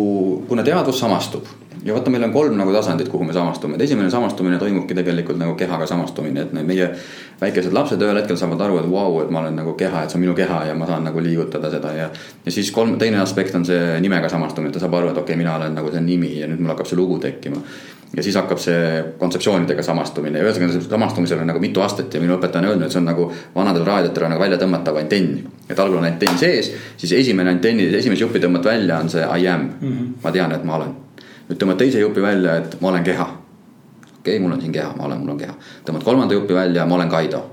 kuna 0.48 0.64
teadvus 0.64 1.00
samastub 1.00 1.54
ja 1.86 1.94
vaata, 1.94 2.10
meil 2.10 2.24
on 2.24 2.34
kolm 2.34 2.58
nagu 2.58 2.74
tasandit, 2.74 3.10
kuhu 3.10 3.24
me 3.24 3.34
samastume, 3.34 3.76
et 3.76 3.82
esimene 3.82 4.10
samastumine 4.10 4.58
toimubki 4.58 4.96
tegelikult 4.98 5.38
nagu 5.38 5.54
kehaga 5.56 5.86
samastumine, 5.88 6.42
et 6.42 6.54
meie 6.66 6.88
väikesed 7.42 7.74
lapsed 7.74 8.02
ühel 8.02 8.18
hetkel 8.18 8.40
saavad 8.42 8.64
aru, 8.66 8.80
et 8.82 8.88
vau 8.90 9.12
wow,, 9.12 9.20
et 9.22 9.34
ma 9.34 9.44
olen 9.44 9.60
nagu 9.62 9.76
keha, 9.78 10.04
et 10.04 10.14
see 10.14 10.18
on 10.18 10.24
minu 10.26 10.34
keha 10.38 10.64
ja 10.70 10.76
ma 10.78 10.88
saan 10.90 11.06
nagu 11.06 11.22
liigutada 11.22 11.70
seda 11.74 11.94
ja. 11.94 12.08
ja 12.46 12.52
siis 12.52 12.72
kolm, 12.74 12.98
teine 13.02 13.22
aspekt 13.22 13.56
on 13.56 13.68
see 13.70 14.00
nimega 14.02 14.32
samastumine, 14.34 14.74
ta 14.74 14.82
saab 14.82 14.98
aru, 14.98 15.12
et 15.14 15.20
okei 15.22 15.36
okay,, 15.36 15.42
mina 15.44 15.56
olen 15.60 15.78
nagu 15.78 15.94
see 15.94 16.02
nimi 16.02 16.32
ja 16.40 16.50
nüüd 16.50 16.64
mul 16.64 16.74
hakkab 16.74 16.90
see 16.90 16.98
lugu 16.98 17.20
tekkima 17.22 17.62
ja 18.16 18.24
siis 18.24 18.36
hakkab 18.36 18.60
see 18.62 19.04
kontseptsioonidega 19.20 19.84
samastumine 19.84 20.42
ühesõnaga 20.44 20.82
samastumisel 20.86 21.42
on 21.44 21.50
nagu 21.52 21.62
mitu 21.64 21.84
astet 21.84 22.14
ja 22.14 22.22
minu 22.24 22.38
õpetaja 22.38 22.64
on 22.64 22.70
öelnud, 22.70 22.88
et 22.88 22.96
see 22.96 23.02
on 23.02 23.10
nagu 23.10 23.28
vanadel 23.56 23.86
raadiotel 23.88 24.28
on 24.28 24.36
nagu 24.36 24.44
välja 24.44 24.60
tõmmatav 24.62 25.00
antenn. 25.02 25.40
et 25.70 25.80
algul 25.80 26.00
on 26.00 26.08
antenn 26.08 26.38
sees, 26.40 26.72
siis 26.98 27.16
esimene 27.20 27.52
antenni, 27.56 27.88
esimese 27.98 28.24
jupi 28.24 28.40
tõmbad 28.40 28.70
välja, 28.72 29.00
on 29.00 29.10
see 29.10 29.24
I 29.24 29.48
am 29.48 29.62
mm. 29.62 29.92
-hmm. 29.92 30.14
ma 30.24 30.32
tean, 30.32 30.52
et 30.52 30.64
ma 30.64 30.76
olen. 30.76 30.96
nüüd 31.50 31.60
tõmbad 31.62 31.78
teise 31.78 32.00
jupi 32.00 32.22
välja, 32.22 32.58
et 32.58 32.82
ma 32.82 32.90
olen 32.90 33.04
keha. 33.04 33.28
okei 34.20 34.36
okay,, 34.36 34.40
mul 34.40 34.52
on 34.52 34.62
siin 34.62 34.72
keha, 34.72 34.94
ma 34.98 35.06
olen, 35.06 35.20
mul 35.20 35.30
on 35.30 35.38
keha. 35.38 35.54
tõmbad 35.86 36.04
kolmanda 36.04 36.34
jupi 36.34 36.54
välja, 36.54 36.86
ma 36.86 36.96
olen 36.96 37.10
Kaido. 37.10 37.46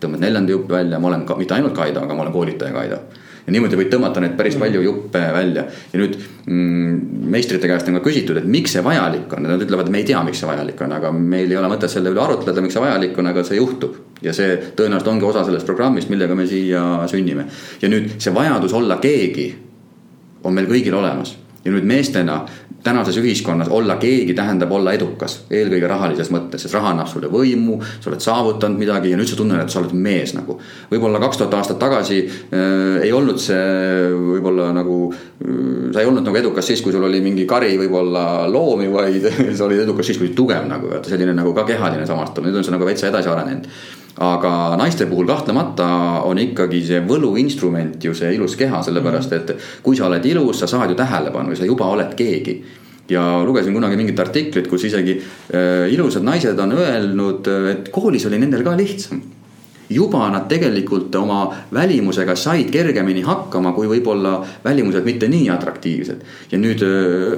tõmbad 0.00 0.18
neljanda 0.18 0.52
jupi 0.52 0.72
välja, 0.72 0.98
ma 0.98 1.08
olen 1.08 1.26
ka, 1.26 1.36
mitte 1.36 1.54
ainult 1.54 1.74
Kaido, 1.74 2.00
aga 2.00 2.14
ma 2.14 2.22
olen 2.22 2.32
koolitaja 2.32 2.72
Kaido 2.72 2.98
ja 3.46 3.54
niimoodi 3.54 3.78
võid 3.78 3.90
tõmmata 3.92 4.22
neid 4.22 4.36
päris 4.38 4.56
palju 4.60 4.82
juppe 4.84 5.22
välja. 5.34 5.64
ja 5.92 6.00
nüüd 6.00 6.16
mm, 6.46 7.26
meistrite 7.34 7.70
käest 7.70 7.88
on 7.90 7.98
ka 7.98 8.04
küsitud, 8.04 8.38
et 8.38 8.48
miks 8.48 8.76
see 8.76 8.84
vajalik 8.84 9.32
on, 9.36 9.46
nad 9.48 9.62
ütlevad, 9.64 9.88
et 9.88 9.94
me 9.96 10.02
ei 10.02 10.08
tea, 10.08 10.22
miks 10.26 10.42
see 10.42 10.50
vajalik 10.50 10.80
on, 10.86 10.96
aga 10.98 11.12
meil 11.16 11.50
ei 11.50 11.58
ole 11.58 11.70
mõtet 11.72 11.92
selle 11.92 12.12
üle 12.14 12.22
arutleda, 12.22 12.64
miks 12.64 12.76
see 12.78 12.84
vajalik 12.84 13.18
on, 13.18 13.32
aga 13.32 13.44
see 13.48 13.58
juhtub. 13.58 13.98
ja 14.22 14.34
see 14.36 14.54
tõenäoliselt 14.78 15.10
ongi 15.10 15.26
osa 15.26 15.44
sellest 15.48 15.66
programmist, 15.66 16.10
millega 16.12 16.34
me 16.38 16.46
siia 16.46 16.82
sünnime. 17.10 17.46
ja 17.82 17.90
nüüd 17.90 18.18
see 18.22 18.34
vajadus 18.34 18.74
olla 18.78 19.00
keegi 19.02 19.48
on 20.42 20.54
meil 20.54 20.70
kõigil 20.70 20.94
olemas 20.98 21.36
ja 21.64 21.70
nüüd 21.70 21.86
meestena 21.86 22.42
tänases 22.82 23.16
ühiskonnas 23.16 23.68
olla 23.68 23.96
keegi 23.96 24.34
tähendab 24.34 24.72
olla 24.72 24.92
edukas, 24.96 25.38
eelkõige 25.50 25.88
rahalises 25.90 26.30
mõttes, 26.34 26.64
sest 26.64 26.74
raha 26.74 26.92
annab 26.92 27.10
sulle 27.10 27.30
võimu, 27.32 27.78
sa 28.00 28.10
oled 28.10 28.24
saavutanud 28.24 28.80
midagi 28.80 29.12
ja 29.12 29.18
nüüd 29.18 29.30
sa 29.30 29.38
tunned, 29.38 29.62
et 29.62 29.72
sa 29.72 29.80
oled 29.80 29.94
mees 29.94 30.34
nagu. 30.34 30.58
võib-olla 30.90 31.20
kaks 31.22 31.40
tuhat 31.40 31.54
aastat 31.60 31.78
tagasi 31.82 32.18
äh, 32.24 33.04
ei 33.06 33.12
olnud 33.12 33.40
see 33.42 34.10
võib-olla 34.12 34.72
nagu 34.74 34.98
äh,, 35.12 35.90
sa 35.94 36.02
ei 36.02 36.10
olnud 36.10 36.26
nagu 36.26 36.42
edukas 36.42 36.66
siis, 36.72 36.82
kui 36.82 36.94
sul 36.94 37.06
oli 37.06 37.22
mingi 37.24 37.46
kari 37.46 37.76
võib-olla 37.80 38.48
loomi, 38.50 38.90
vaid 38.92 39.30
sa 39.58 39.66
olid 39.68 39.86
edukas 39.86 40.10
siis, 40.10 40.18
kui 40.18 40.30
olid 40.30 40.38
tugev 40.38 40.68
nagu, 40.68 40.90
vaata 40.92 41.12
selline 41.12 41.36
nagu 41.38 41.54
ka 41.56 41.66
kehaline 41.68 42.06
samastumine, 42.08 42.50
nüüd 42.50 42.62
on 42.62 42.70
see 42.70 42.76
nagu 42.76 42.88
veitsa 42.88 43.12
edasi 43.12 43.30
arenenud 43.32 43.70
aga 44.20 44.76
naiste 44.76 45.06
puhul 45.08 45.26
kahtlemata 45.26 45.88
on 46.28 46.38
ikkagi 46.38 46.82
see 46.84 47.00
võluinstrument 47.08 48.04
ju 48.04 48.14
see 48.14 48.34
ilus 48.36 48.56
keha, 48.60 48.82
sellepärast 48.84 49.32
et 49.38 49.52
kui 49.82 49.96
sa 49.96 50.08
oled 50.10 50.26
ilus, 50.26 50.60
sa 50.60 50.68
saad 50.68 50.92
ju 50.92 50.98
tähelepanu 50.98 51.54
ja 51.54 51.62
sa 51.62 51.68
juba 51.68 51.88
oled 51.88 52.14
keegi. 52.18 52.60
Ja 53.10 53.42
lugesin 53.44 53.74
kunagi 53.74 53.96
mingit 53.98 54.20
artiklit, 54.20 54.68
kus 54.70 54.84
isegi 54.88 55.16
äh, 55.18 55.88
ilusad 55.92 56.24
naised 56.24 56.58
on 56.62 56.76
öelnud, 56.76 57.48
et 57.72 57.88
koolis 57.92 58.28
oli 58.28 58.38
nendel 58.40 58.62
ka 58.64 58.76
lihtsam 58.78 59.22
juba 59.94 60.28
nad 60.30 60.48
tegelikult 60.48 61.14
oma 61.14 61.54
välimusega 61.74 62.36
said 62.36 62.70
kergemini 62.72 63.22
hakkama, 63.26 63.72
kui 63.76 63.88
võib-olla 63.90 64.38
välimused 64.64 65.04
mitte 65.04 65.28
nii 65.28 65.48
atraktiivsed. 65.50 66.20
ja 66.52 66.58
nüüd 66.58 66.84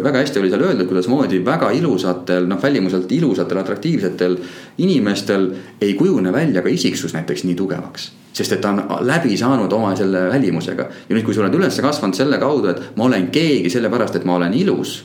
väga 0.03 0.19
hästi 0.23 0.41
oli 0.41 0.51
seal 0.51 0.67
öeldud, 0.67 0.89
kuidasmoodi 0.91 1.45
väga 1.45 1.71
ilusatel, 1.71 2.49
noh 2.49 2.63
välimuselt 2.63 3.13
ilusatel, 3.13 3.59
atraktiivsetel 3.59 4.37
inimestel 4.79 5.51
ei 5.81 5.95
kujune 5.95 6.33
välja 6.33 6.63
ka 6.63 6.69
isiksus 6.69 7.15
näiteks 7.15 7.45
nii 7.45 7.55
tugevaks. 7.55 8.13
Sest 8.35 8.53
et 8.53 8.61
ta 8.61 8.73
on 8.75 8.83
läbi 9.07 9.37
saanud 9.39 9.73
oma 9.73 9.95
selle 9.97 10.27
välimusega. 10.33 10.89
Ja 11.09 11.15
nüüd, 11.15 11.23
kui 11.23 11.35
sa 11.35 11.45
oled 11.45 11.55
üles 11.55 11.77
kasvanud 11.81 12.19
selle 12.19 12.39
kaudu, 12.43 12.73
et 12.73 12.97
ma 12.99 13.07
olen 13.07 13.29
keegi 13.31 13.71
sellepärast, 13.71 14.17
et 14.19 14.25
ma 14.25 14.35
olen 14.41 14.55
ilus 14.59 15.05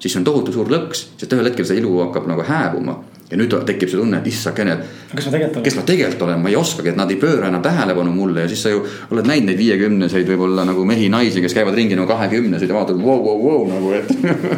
siis 0.00 0.12
see 0.12 0.20
on 0.20 0.24
tohutu 0.24 0.52
suur 0.52 0.70
lõks, 0.72 1.04
sest 1.20 1.32
ühel 1.36 1.50
hetkel 1.50 1.66
see 1.68 1.80
ilu 1.80 1.98
hakkab 2.00 2.28
nagu 2.30 2.44
hääbuma 2.48 2.96
ja 3.30 3.38
nüüd 3.38 3.52
tekib 3.66 3.90
see 3.90 3.98
tunne, 4.00 4.18
et 4.18 4.26
issakene, 4.26 4.76
kes 5.14 5.26
ma 5.28 5.34
tegelikult 5.34 5.62
olen? 5.62 5.84
tegelikult 5.86 6.22
olen, 6.26 6.40
ma 6.42 6.50
ei 6.50 6.56
oskagi, 6.58 6.90
et 6.90 6.98
nad 6.98 7.10
ei 7.12 7.18
pööra 7.20 7.50
enam 7.50 7.62
tähelepanu 7.62 8.14
mulle 8.14 8.46
ja 8.46 8.50
siis 8.50 8.64
sa 8.66 8.72
ju 8.72 8.80
oled 8.82 9.28
näinud 9.28 9.52
neid 9.52 9.60
viiekümneseid 9.60 10.30
võib-olla 10.32 10.64
nagu 10.66 10.86
mehi, 10.88 11.06
naisi, 11.12 11.42
kes 11.44 11.54
käivad 11.54 11.78
ringi 11.78 11.98
nagu 11.98 12.10
kahekümneseid 12.10 12.70
ja 12.70 12.78
vaatavad 12.80 13.04
vau, 13.04 13.20
vau, 13.22 13.36
vau 13.44 13.60
nagu, 13.70 13.92
et 13.94 14.10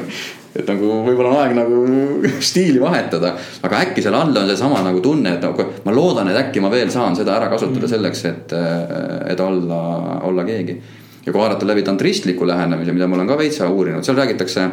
et 0.56 0.68
nagu 0.68 0.88
võib-olla 1.04 1.34
on 1.34 1.38
aeg 1.42 1.54
nagu 1.56 2.32
stiili 2.44 2.80
vahetada, 2.80 3.34
aga 3.68 3.84
äkki 3.86 4.04
seal 4.04 4.16
all 4.16 4.36
on 4.40 4.48
seesama 4.48 4.80
nagu 4.84 5.04
tunne, 5.04 5.36
et 5.36 5.44
nagu 5.44 5.68
ma 5.84 5.94
loodan, 5.96 6.32
et 6.32 6.40
äkki 6.46 6.64
ma 6.64 6.72
veel 6.72 6.92
saan 6.92 7.16
seda 7.18 7.36
ära 7.36 7.52
kasutada 7.52 7.86
mm. 7.86 7.92
selleks, 7.92 8.24
et, 8.28 8.56
et 9.32 9.40
olla, 9.40 9.82
olla 10.28 10.48
keegi. 10.48 10.78
ja 11.26 11.32
kui 11.32 11.38
vaadata 11.40 11.68
läbi 11.68 11.84
tantristliku 11.84 12.48
lähenemise, 12.48 12.92
mida 12.96 13.08
ma 13.08 13.20
olen 13.20 13.28
ka 13.28 13.40
veitsa 13.40 13.68
uurinud, 13.68 14.04
seal 14.04 14.16
räägitakse 14.16 14.68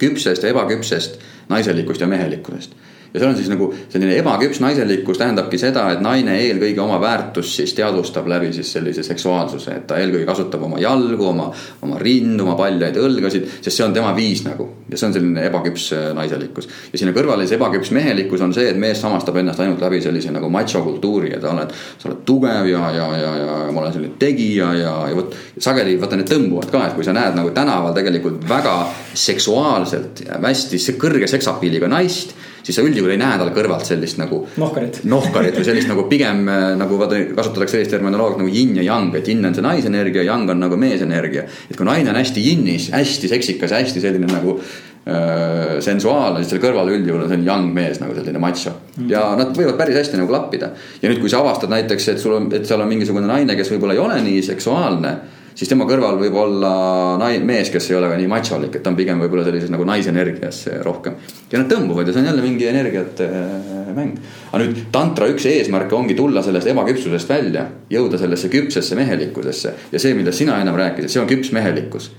küpsest 0.00 0.44
ja 0.44 0.52
ebaküpsest 0.52 1.20
naiselikust 1.48 2.04
ja 2.04 2.08
mehelikkusest 2.08 2.76
ja 3.14 3.20
seal 3.20 3.30
on 3.30 3.36
siis 3.38 3.48
nagu 3.50 3.68
selline 3.88 4.16
ebaküps 4.18 4.58
naiselikkus 4.60 5.20
tähendabki 5.20 5.58
seda, 5.60 5.84
et 5.94 6.00
naine 6.02 6.34
eelkõige 6.42 6.80
oma 6.82 6.96
väärtust 7.00 7.60
siis 7.60 7.74
teadvustab 7.78 8.26
läbi 8.30 8.50
siis 8.56 8.72
sellise 8.74 9.04
seksuaalsuse, 9.06 9.76
et 9.78 9.84
ta 9.86 10.00
eelkõige 10.02 10.26
kasutab 10.26 10.64
oma 10.66 10.80
jalgu, 10.82 11.28
oma, 11.30 11.46
oma 11.86 11.98
rindu, 12.02 12.42
oma 12.42 12.56
paljaid 12.58 12.98
õlgasid, 12.98 13.46
sest 13.60 13.76
see 13.76 13.84
on 13.86 13.94
tema 13.94 14.10
viis 14.16 14.42
nagu. 14.46 14.66
ja 14.90 14.98
see 14.98 15.06
on 15.06 15.14
selline 15.14 15.44
ebaküps 15.46 15.84
äh, 15.94 16.08
naiselikkus. 16.16 16.66
ja 16.92 16.98
sinna 16.98 17.14
kõrvale 17.14 17.46
siis 17.46 17.54
ebaküps 17.54 17.92
mehelikkus 17.94 18.42
on 18.42 18.54
see, 18.56 18.66
et 18.72 18.80
mees 18.82 18.98
samastab 19.00 19.38
ennast 19.38 19.62
ainult 19.62 19.84
läbi 19.84 20.00
sellise 20.02 20.34
nagu 20.34 20.50
macho 20.50 20.82
kultuuri 20.82 21.30
ja 21.30 21.38
ta 21.40 21.52
oled, 21.54 21.70
sa 21.98 22.10
oled 22.10 22.24
tugev 22.26 22.66
ja, 22.66 22.88
ja, 22.96 23.06
ja, 23.20 23.36
ja 23.44 23.58
ma 23.70 23.84
olen 23.84 23.94
selline 23.94 24.18
tegija 24.18 24.72
ja, 24.80 24.96
ja 25.10 25.14
vot. 25.14 25.36
sageli 25.58 25.94
vaata 26.00 26.18
need 26.18 26.32
tõmbuvad 26.32 26.74
ka, 26.74 26.82
et 26.88 26.98
kui 26.98 27.06
sa 27.06 27.14
näed 27.14 27.38
nagu 27.38 27.54
tänaval 27.54 27.94
tegelikult 27.94 28.42
väga 28.50 28.74
seksuaalselt 29.14 30.24
hästi 30.34 30.98
kõrge 30.98 31.30
seksapiiliga 31.30 31.86
naist 31.90 32.34
siis 32.64 32.78
sa 32.78 32.84
üldjuhul 32.84 33.12
ei 33.12 33.20
näe 33.20 33.36
tal 33.40 33.50
kõrvalt 33.54 33.86
sellist 33.88 34.18
nagu. 34.20 34.40
nohkarit. 34.60 35.02
nohkarit 35.10 35.58
või 35.58 35.66
sellist 35.66 35.90
nagu 35.90 36.06
pigem 36.08 36.42
äh, 36.48 36.64
nagu 36.80 36.98
vaata 37.00 37.20
kasutatakse 37.36 37.76
sellist 37.76 37.92
terminoloogiat 37.94 38.40
nagu 38.40 38.52
yin 38.52 38.74
ja 38.78 38.86
yang, 38.88 39.12
et 39.18 39.28
yin 39.28 39.44
on 39.44 39.56
see 39.56 39.64
naisenergia, 39.64 40.24
yang 40.26 40.50
on 40.50 40.64
nagu 40.64 40.78
meesenergia. 40.80 41.44
et 41.68 41.76
kui 41.76 41.88
naine 41.88 42.10
on 42.12 42.18
hästi 42.20 42.44
yin'is, 42.44 42.90
hästi 42.94 43.30
seksikas, 43.34 43.76
hästi 43.76 44.02
selline 44.04 44.30
nagu 44.30 44.56
äh, 44.56 45.76
sensuaalne, 45.84 46.40
siis 46.42 46.54
selle 46.54 46.64
kõrval 46.64 46.92
üldjuhul 46.96 47.26
on 47.26 47.30
selline 47.30 47.50
young 47.50 47.70
mees 47.76 48.00
nagu 48.02 48.16
selline 48.16 48.42
macho 48.42 48.72
mm.. 48.96 49.12
ja 49.12 49.26
nad 49.38 49.52
võivad 49.56 49.78
päris 49.80 50.00
hästi 50.00 50.20
nagu 50.20 50.32
klappida. 50.32 50.72
ja 51.02 51.12
nüüd, 51.12 51.20
kui 51.22 51.32
sa 51.32 51.44
avastad 51.44 51.72
näiteks, 51.74 52.10
et 52.14 52.22
sul 52.22 52.38
on, 52.38 52.50
et 52.56 52.64
seal 52.68 52.80
on 52.80 52.90
mingisugune 52.90 53.28
naine, 53.28 53.58
kes 53.58 53.72
võib-olla 53.74 53.96
ei 53.96 54.04
ole 54.08 54.20
nii 54.24 54.44
seksuaalne 54.52 55.16
siis 55.54 55.70
tema 55.70 55.86
kõrval 55.88 56.18
võib 56.20 56.36
olla 56.38 56.72
nai-, 57.20 57.40
mees, 57.44 57.70
kes 57.72 57.88
ei 57.90 57.98
ole 57.98 58.10
ka 58.10 58.18
nii 58.18 58.30
macholik, 58.30 58.74
et 58.74 58.84
ta 58.84 58.92
on 58.92 58.98
pigem 58.98 59.22
võib-olla 59.22 59.46
sellises 59.46 59.72
nagu 59.72 59.86
naisenergias 59.88 60.64
rohkem. 60.86 61.16
ja 61.52 61.60
nad 61.60 61.70
tõmbuvad 61.70 62.08
ja 62.08 62.14
see 62.14 62.24
on 62.24 62.30
jälle 62.32 62.44
mingi 62.44 62.68
energiate 62.70 63.28
äh, 63.28 63.94
mäng. 63.94 64.18
aga 64.50 64.64
nüüd 64.64 64.82
tantra 64.94 65.30
üks 65.30 65.46
eesmärke 65.50 65.96
ongi 65.96 66.18
tulla 66.18 66.42
sellest 66.42 66.70
ebaküpsusest 66.74 67.30
välja, 67.30 67.68
jõuda 67.90 68.20
sellesse 68.20 68.50
küpsesse 68.52 68.98
mehelikkusesse 68.98 69.74
ja 69.92 70.02
see, 70.02 70.14
millest 70.18 70.42
sina 70.42 70.60
ennem 70.60 70.78
rääkisid, 70.78 71.14
see 71.14 71.22
on 71.22 71.30
küps 71.30 71.54
mehelikkus 71.54 72.10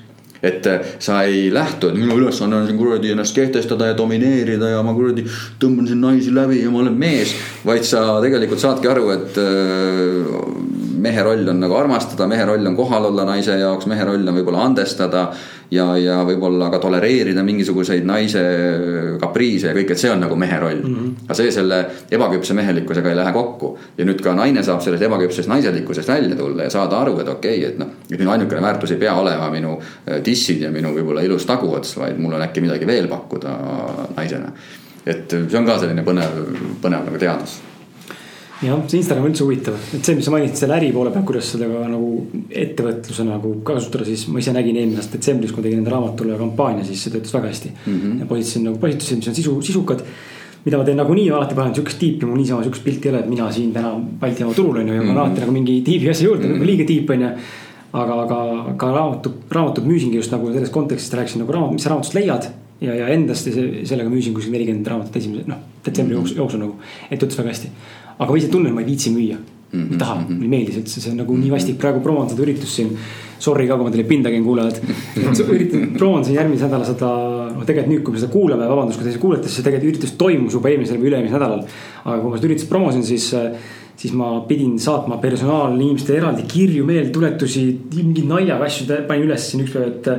et 0.46 0.68
äh, 0.70 0.82
sa 1.00 1.22
ei 1.26 1.48
lähtu, 1.54 1.90
et 1.90 1.98
minu 1.98 2.20
ülesanne 2.20 2.60
on 2.60 2.68
siin 2.68 2.78
kuradi 2.78 3.12
ennast 3.16 3.36
kehtestada 3.36 3.90
ja 3.92 3.98
domineerida 3.98 4.70
ja 4.76 4.84
ma 4.86 4.94
kuradi 4.94 5.26
tõmban 5.62 5.88
siin 5.90 6.04
naisi 6.04 6.34
läbi 6.36 6.62
ja 6.62 6.72
ma 6.72 6.84
olen 6.84 6.98
mees. 7.00 7.34
vaid 7.66 7.88
sa 7.88 8.22
tegelikult 8.24 8.62
saadki 8.62 8.92
aru, 8.92 9.10
et 9.16 9.40
mehe 11.06 11.26
roll 11.26 11.50
on 11.52 11.60
nagu 11.62 11.76
armastada, 11.78 12.28
mehe 12.30 12.46
roll 12.48 12.66
on 12.70 12.76
kohal 12.78 13.10
olla 13.12 13.26
naise 13.28 13.58
jaoks, 13.60 13.88
mehe 13.92 14.06
roll 14.08 14.26
on 14.26 14.38
võib-olla 14.40 14.66
andestada. 14.70 15.28
ja, 15.72 15.86
ja 15.98 16.20
võib-olla 16.26 16.68
ka 16.70 16.78
tolereerida 16.80 17.42
mingisuguseid 17.44 18.06
naise 18.06 18.42
kapriise 19.22 19.72
ja 19.72 19.74
kõik, 19.74 19.96
et 19.96 20.02
see 20.02 20.12
on 20.14 20.22
nagu 20.22 20.38
mehe 20.38 20.60
roll 20.62 20.84
mm. 20.84 20.96
-hmm. 20.96 21.26
aga 21.26 21.38
see 21.40 21.52
selle 21.52 21.80
ebaküpse 22.18 22.54
mehelikkusega 22.54 23.10
ei 23.10 23.18
lähe 23.18 23.34
kokku. 23.34 23.72
ja 23.98 24.06
nüüd 24.06 24.22
ka 24.22 24.36
naine 24.38 24.64
saab 24.64 24.82
sellest 24.86 25.08
ebaküpsest 25.10 25.50
naiselikkusest 25.50 26.14
välja 26.14 26.36
tulla 26.36 26.70
ja 26.70 26.70
saada 26.70 27.02
aru, 27.02 27.20
et 27.20 27.28
okei 27.28 27.58
okay,, 27.58 27.70
et 27.72 27.80
noh. 27.80 27.94
et 28.12 28.20
minu 28.20 28.32
ainukene 28.32 28.62
väärtus 28.62 28.92
ei 28.92 29.02
pea 29.02 29.16
olema 29.16 29.50
minu 29.50 29.80
äh, 29.82 30.22
dissid 30.26 30.62
ja 30.62 30.72
minu 30.72 30.94
võib-olla 30.94 31.26
ilus 31.26 31.46
taguots, 31.46 31.98
vaid 31.98 32.20
mul 32.22 32.38
on 32.38 32.46
äkki 32.46 32.62
midagi 32.62 32.88
veel 32.88 33.08
pakkuda 33.08 33.60
naisena. 34.16 34.52
et 35.06 35.30
see 35.30 35.58
on 35.58 35.66
ka 35.66 35.80
selline 35.80 36.06
põnev, 36.06 36.44
põnev 36.82 37.10
nagu 37.10 37.18
teadus 37.18 37.62
jah, 38.62 38.80
see 38.88 39.02
Instagram 39.02 39.26
on 39.26 39.34
üldse 39.34 39.44
huvitav, 39.44 39.76
et 39.98 40.06
see, 40.06 40.16
mis 40.18 40.28
sa 40.28 40.34
mainisid 40.34 40.62
selle 40.62 40.78
äri 40.78 40.92
poole 40.96 41.12
pealt, 41.12 41.26
kuidas 41.28 41.50
seda 41.56 41.68
ka 41.72 41.82
nagu 41.92 42.12
ettevõtluse 42.64 43.26
nagu 43.28 43.52
kasutada, 43.68 44.08
siis 44.08 44.28
ma 44.32 44.40
ise 44.44 44.54
nägin 44.56 44.80
eelmine 44.80 45.02
aasta 45.02 45.18
detsembris, 45.18 45.52
kui 45.52 45.62
ma 45.62 45.68
tegin 45.68 45.84
enda 45.84 45.94
raamatule 45.94 46.40
kampaania, 46.40 46.88
siis 46.88 47.04
see 47.04 47.14
töötas 47.16 47.36
väga 47.36 47.52
hästi 47.52 47.74
mm. 47.74 48.00
-hmm. 48.00 48.24
ja 48.24 48.30
positasin 48.32 48.66
nagu 48.70 48.80
postitusi, 48.80 49.20
mis 49.20 49.28
on 49.28 49.36
sisu, 49.42 49.62
sisukad. 49.62 50.02
mida 50.66 50.78
ma 50.78 50.84
teen 50.84 50.98
nagunii 50.98 51.30
alati 51.30 51.56
panen 51.56 51.76
sihukest 51.76 52.00
tiipi, 52.00 52.26
mul 52.26 52.38
niisama 52.38 52.64
sihukest 52.64 52.84
pilti 52.84 53.08
ei 53.08 53.14
ole, 53.14 53.20
et 53.20 53.30
mina 53.30 53.52
siin 53.52 53.74
täna 53.74 53.92
Balti 54.20 54.42
jaama 54.42 54.56
turul 54.56 54.80
on 54.82 54.88
ju 54.88 54.94
ja 54.94 55.02
ma 55.02 55.06
mm 55.06 55.16
-hmm. 55.16 55.20
alati 55.20 55.42
nagu 55.42 55.52
mingi 55.52 55.82
tiibi 55.82 56.10
asja 56.10 56.26
juurde 56.26 56.48
mm, 56.48 56.54
-hmm. 56.54 56.66
liiga 56.66 56.86
tiip 56.86 57.10
on 57.10 57.22
ju 57.22 57.30
aga, 57.94 58.14
aga 58.14 58.76
ka 58.78 58.92
raamatu, 58.92 59.32
raamatut 59.52 59.86
müüsingi 59.86 60.16
just 60.16 60.32
nagu 60.32 60.52
selles 60.54 60.70
kontekstis 60.70 61.14
rääkisin 61.14 61.44
nagu 61.44 61.52
raamat, 61.52 61.72
mis 61.78 61.84
sa 61.84 61.90
raamatust 61.90 62.14
leiad. 62.14 62.50
ja, 62.82 62.96
ja 62.96 63.08
endast 63.08 63.48
ja 63.48 63.54
sellega 63.88 64.10
müüsin 64.10 64.34
kuskil 64.34 64.52
nelikümmend 64.52 64.88
raamatut 64.88 65.16
esimese, 65.16 65.46
noh 65.48 65.58
detsembri 65.86 66.18
jooksul, 66.18 66.38
jooksul 66.42 66.60
nagu, 66.60 66.76
et 67.12 67.24
ütles 67.24 67.38
väga 67.40 67.54
hästi. 67.54 67.70
Aga 68.18 68.32
ma 68.32 68.40
ise 68.40 68.50
tunnen, 68.52 68.74
ma 68.74 68.84
ei 68.84 68.90
viitsi 68.90 69.14
müüa 69.14 69.38
mm. 69.38 69.82
-hmm. 69.82 69.92
ei 69.94 69.98
taha, 70.02 70.16
mulle 70.28 70.44
ei 70.44 70.52
meeldi 70.56 70.74
see 70.74 70.82
üldse, 70.84 71.04
see 71.04 71.14
on 71.14 71.22
nagu 71.24 71.38
nii 71.38 71.54
vastik, 71.54 71.78
praegu 71.82 72.02
promoon 72.04 72.30
seda 72.32 72.46
üritust 72.48 72.82
siin. 72.82 72.98
Sorry 73.46 73.68
ka, 73.68 73.76
kui 73.76 73.84
ma 73.84 73.92
teile 73.92 74.06
pinda 74.08 74.32
käin, 74.32 74.46
kuulajad. 74.46 74.78
üritan, 75.56 75.90
promoon 75.98 76.24
siin 76.26 76.38
järgmise 76.40 76.70
nädala 76.70 76.86
seda, 76.88 77.10
noh 77.52 77.66
tegelikult 77.68 77.92
nüüd, 77.92 78.04
kui 78.08 78.16
me 78.16 78.22
seda 78.22 78.32
kuulame, 78.32 78.70
vabandust, 78.70 79.00
kui 79.00 79.06
te 79.06 79.12
seda 79.12 79.22
kuulete, 79.22 79.52
siis 79.52 79.66
tegelikult 79.66 79.92
üritus 79.92 80.14
toimus 80.22 80.56
juba 80.56 80.72
eelmisel 80.72 81.02
või 81.02 81.12
üle-eelmisel 81.12 81.36
nädalal. 81.36 81.66
aga 82.06 82.22
kui 82.22 82.32
ma 82.32 82.40
seda 82.40 82.50
üritust 82.52 82.72
promosin, 82.72 83.04
siis 83.04 83.34
siis 83.96 84.12
ma 84.14 84.42
pidin 84.48 84.80
saatma 84.80 85.18
personaalinimestele 85.24 86.20
eraldi 86.20 86.44
kirju, 86.52 86.86
meeldetuletusi, 86.88 87.64
mingeid 87.96 88.28
naljaga 88.28 88.68
asju 88.68 88.88
panin 89.08 89.30
üles 89.30 89.50
siin 89.50 89.64
üks 89.64 89.76
päev, 89.76 89.94
et 89.94 90.10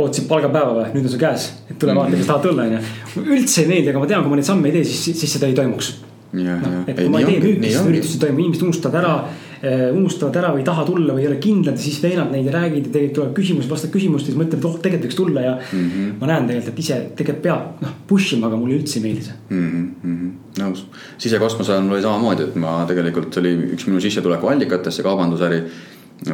ootasid 0.00 0.28
palgapäeva 0.30 0.76
või, 0.78 0.86
nüüd 0.94 1.08
on 1.08 1.12
see 1.12 1.20
käes, 1.20 1.48
et 1.68 1.76
tule 1.80 1.96
vaata, 1.96 2.16
kes 2.16 2.30
tahad 2.30 2.46
tulla, 2.46 2.68
onju. 2.68 3.26
üldse 3.26 3.64
ei 3.64 3.72
meeldi, 3.74 3.92
aga 3.92 4.02
ma 4.02 4.08
tean, 4.08 4.24
kui 4.24 4.32
ma 4.32 4.40
neid 4.40 4.48
samme 4.48 4.70
ei 4.70 4.78
tee, 4.78 4.86
siis, 4.88 5.20
siis 5.20 5.36
seda 5.36 5.50
ei 5.50 5.58
toimuks. 5.58 5.92
No, 6.32 6.82
et 6.86 6.96
kui 6.96 7.08
ma 7.10 7.20
ei 7.22 7.26
tee 7.26 7.40
müüki, 7.42 7.70
siis 7.70 7.86
üritust 7.90 8.18
ei 8.18 8.26
toimu, 8.26 8.44
inimesed 8.44 8.66
unustavad 8.68 9.00
ära 9.00 9.14
Äh, 9.60 9.90
unustavad 9.92 10.38
ära 10.40 10.50
või 10.54 10.62
ei 10.62 10.64
taha 10.64 10.86
tulla 10.88 11.12
või 11.12 11.20
ei 11.20 11.28
ole 11.28 11.36
kindlad 11.36 11.76
ja 11.76 11.82
siis 11.82 11.98
veenad 12.00 12.30
neid 12.32 12.46
ja 12.48 12.52
räägid 12.54 12.86
ja 12.86 12.92
tegelikult 12.94 13.16
tuleb 13.18 13.34
küsimus, 13.36 13.66
vastad 13.68 13.90
küsimustele, 13.92 14.32
siis 14.32 14.38
mõtled, 14.40 14.56
et 14.56 14.64
oh, 14.64 14.78
tegelikult 14.80 15.04
võiks 15.04 15.18
tulla 15.18 15.42
ja 15.44 15.50
mm. 15.58 15.82
-hmm. 15.90 16.14
ma 16.16 16.30
näen 16.30 16.46
tegelikult, 16.48 16.70
et 16.72 16.80
ise 16.80 16.96
tegelikult 17.18 17.42
peab 17.44 17.82
noh 17.84 17.98
push 18.08 18.38
ima, 18.38 18.48
aga 18.48 18.56
mulle 18.56 18.78
üldse 18.78 18.96
ei 18.96 19.02
meeldi 19.04 19.26
see 19.26 19.36
mm. 19.50 19.84
-hmm. 20.06 20.30
nõus, 20.62 20.86
sisekosmosel 21.20 21.84
mul 21.84 21.98
oli 21.98 22.06
samamoodi, 22.06 22.46
et 22.48 22.56
ma 22.56 22.72
tegelikult 22.88 23.36
see 23.36 23.42
oli 23.42 23.52
üks 23.76 23.84
minu 23.90 24.00
sissetuleku 24.00 24.48
allikatest, 24.48 24.96
see 24.96 25.04
kaubandusäri 25.04 25.60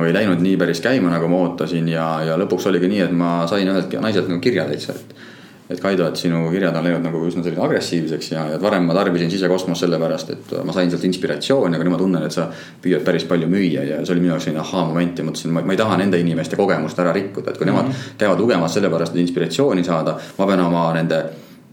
ei 0.07 0.15
läinud 0.15 0.47
nii 0.47 0.55
päris 0.63 0.85
käima, 0.87 1.11
nagu 1.11 1.27
ma 1.27 1.43
ootasin 1.49 1.89
ja, 1.91 2.07
ja 2.31 2.39
lõpuks 2.39 2.71
oligi 2.71 2.95
nii, 2.95 3.03
et 3.09 3.17
ma 3.25 3.41
sain 3.51 3.67
ühelt 3.67 3.99
naiselt 4.07 4.31
nagu 4.31 4.39
kirja 4.41 4.71
täitsa, 4.71 4.95
et 4.95 5.27
et 5.71 5.81
Kaido, 5.83 6.07
et 6.07 6.19
sinu 6.21 6.45
kirjad 6.53 6.77
on 6.79 6.85
läinud 6.87 7.03
nagu 7.09 7.21
üsna 7.27 7.43
selline 7.43 7.63
agressiivseks 7.65 8.29
ja, 8.33 8.45
ja 8.53 8.59
varem 8.63 8.87
ma 8.87 8.95
tarbisin 8.95 9.31
sisekosmos 9.33 9.81
sellepärast, 9.83 10.31
et 10.37 10.53
ma 10.67 10.75
sain 10.75 10.93
sealt 10.93 11.07
inspiratsiooni, 11.09 11.75
aga 11.75 11.87
nüüd 11.87 11.95
ma 11.97 12.03
tunnen, 12.03 12.27
et 12.27 12.35
sa 12.35 12.47
püüad 12.83 13.03
päris 13.07 13.27
palju 13.27 13.49
müüa 13.51 13.87
ja 13.89 14.03
see 14.05 14.15
oli 14.15 14.23
minu 14.23 14.35
jaoks 14.35 14.47
selline 14.47 14.63
ahhaa-moment 14.63 15.19
ja 15.19 15.27
mõtlesin, 15.27 15.57
ma, 15.57 15.65
ei 15.67 15.81
taha 15.81 15.99
nende 16.03 16.21
inimeste 16.23 16.59
kogemust 16.61 17.03
ära 17.03 17.15
rikkuda, 17.17 17.51
et 17.51 17.59
kui 17.59 17.67
mm 17.67 17.73
-hmm. 17.73 17.83
nemad 17.83 17.91
mhm. 17.91 18.15
käivad 18.23 18.45
lugemas 18.45 18.79
sellepärast, 18.79 19.15
et 19.15 19.25
inspiratsiooni 19.27 19.85
saada, 19.85 20.17
ma 20.39 20.47
pean 20.47 20.61
oma 20.61 20.87
nende 20.95 21.25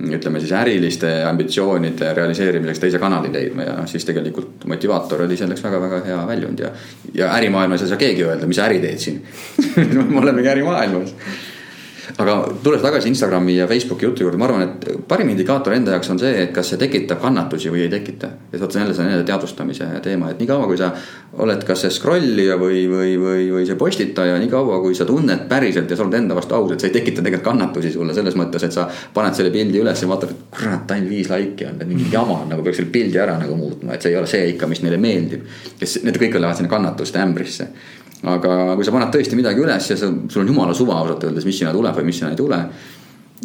ütleme 0.02 0.40
siis 0.40 0.52
äriliste 0.52 1.10
ambitsioonide 1.30 2.14
realiseerimiseks 2.14 2.80
teise 2.80 2.99
kanali 2.99 3.30
leidma 3.34 3.64
ja 3.64 3.76
noh, 3.78 3.88
siis 3.88 4.06
tegelikult 4.06 4.65
motivaator 4.65 5.22
oli 5.22 5.38
selleks 5.38 5.64
väga-väga 5.64 6.02
hea 6.06 6.28
väljund 6.28 6.60
ja. 6.60 6.72
ja 7.14 7.30
ärimaailmas 7.38 7.82
ei 7.82 7.88
saa 7.88 8.02
keegi 8.02 8.26
öelda, 8.26 8.49
mis 8.49 8.60
äri 8.60 8.80
teed 8.84 8.98
siin 8.98 9.22
me 10.10 10.20
olemegi 10.20 10.49
ärimaailmas 10.49 11.14
aga 12.17 12.35
tulles 12.63 12.81
tagasi 12.81 13.09
Instagrami 13.09 13.55
ja 13.55 13.67
Facebooki 13.67 14.05
jutu 14.05 14.25
juurde, 14.25 14.38
ma 14.38 14.47
arvan, 14.49 14.63
et 14.67 15.07
parim 15.07 15.30
indikaator 15.31 15.75
enda 15.75 15.93
jaoks 15.95 16.11
on 16.11 16.19
see, 16.19 16.34
et 16.43 16.51
kas 16.55 16.73
see 16.73 16.80
tekitab 16.81 17.21
kannatusi 17.23 17.71
või 17.71 17.85
ei 17.85 17.91
tekita. 17.91 18.30
et 18.51 18.61
vot 18.61 18.75
jälle 18.75 18.93
see 18.93 19.05
nende 19.07 19.23
teadvustamise 19.27 19.88
teema, 20.03 20.31
et 20.31 20.41
niikaua 20.43 20.67
kui 20.67 20.77
sa 20.77 20.91
oled 21.43 21.63
kas 21.67 21.85
see 21.85 21.93
scrollija 21.95 22.57
või, 22.59 22.84
või, 22.91 23.15
või, 23.21 23.47
või 23.55 23.65
see 23.69 23.80
postitaja, 23.80 24.38
niikaua 24.41 24.81
kui 24.84 24.95
sa 24.95 25.07
tunned 25.09 25.47
päriselt 25.49 25.89
ja 25.89 25.97
sa 25.97 26.05
oled 26.05 26.19
enda 26.19 26.35
vastu 26.35 26.57
aus, 26.57 26.75
et 26.75 26.84
see 26.84 26.91
ei 26.91 26.99
tekita 26.99 27.21
tegelikult 27.21 27.49
kannatusi 27.53 27.93
sulle 27.95 28.13
selles 28.13 28.38
mõttes, 28.39 28.67
et 28.67 28.75
sa 28.75 28.88
paned 29.13 29.35
selle 29.38 29.53
pildi 29.53 29.81
üles 29.81 30.03
ja 30.03 30.11
vaatad, 30.11 30.35
et 30.35 30.45
kurat, 30.59 30.95
ainult 30.95 31.09
viis 31.09 31.31
laiki 31.31 31.67
on, 31.69 31.81
et 31.81 31.89
mingi 31.89 32.11
jama 32.11 32.43
nagu 32.49 32.65
peaks 32.65 32.81
selle 32.81 32.93
pildi 32.93 33.19
ära 33.23 33.39
nagu 33.39 33.57
muutma, 33.57 33.95
et 33.95 34.03
see 34.03 34.13
ei 34.13 34.19
ole 34.19 34.30
see 34.30 34.53
ikka, 34.53 34.69
mis 34.69 34.84
neile 34.84 34.99
meeldib. 35.01 35.47
kes, 35.80 36.01
need 36.03 36.19
kõik 36.19 36.39
lähevad 36.39 36.59
sinna 36.59 36.71
kannatuste 36.71 37.23
ämbrisse 37.23 37.71
aga 38.24 38.76
kui 38.78 38.86
sa 38.88 38.94
paned 38.95 39.12
tõesti 39.14 39.36
midagi 39.36 39.64
üles 39.64 39.90
ja 39.90 39.98
sa, 40.00 40.10
sul 40.32 40.44
on 40.44 40.52
jumala 40.54 40.76
suva 40.78 41.00
ausalt 41.02 41.24
öeldes, 41.28 41.45
mis 41.48 41.58
sinna 41.60 41.74
tuleb 41.76 41.98
või 42.00 42.08
mis 42.08 42.22
sinna 42.22 42.32
ei 42.32 42.40
tule 42.40 42.60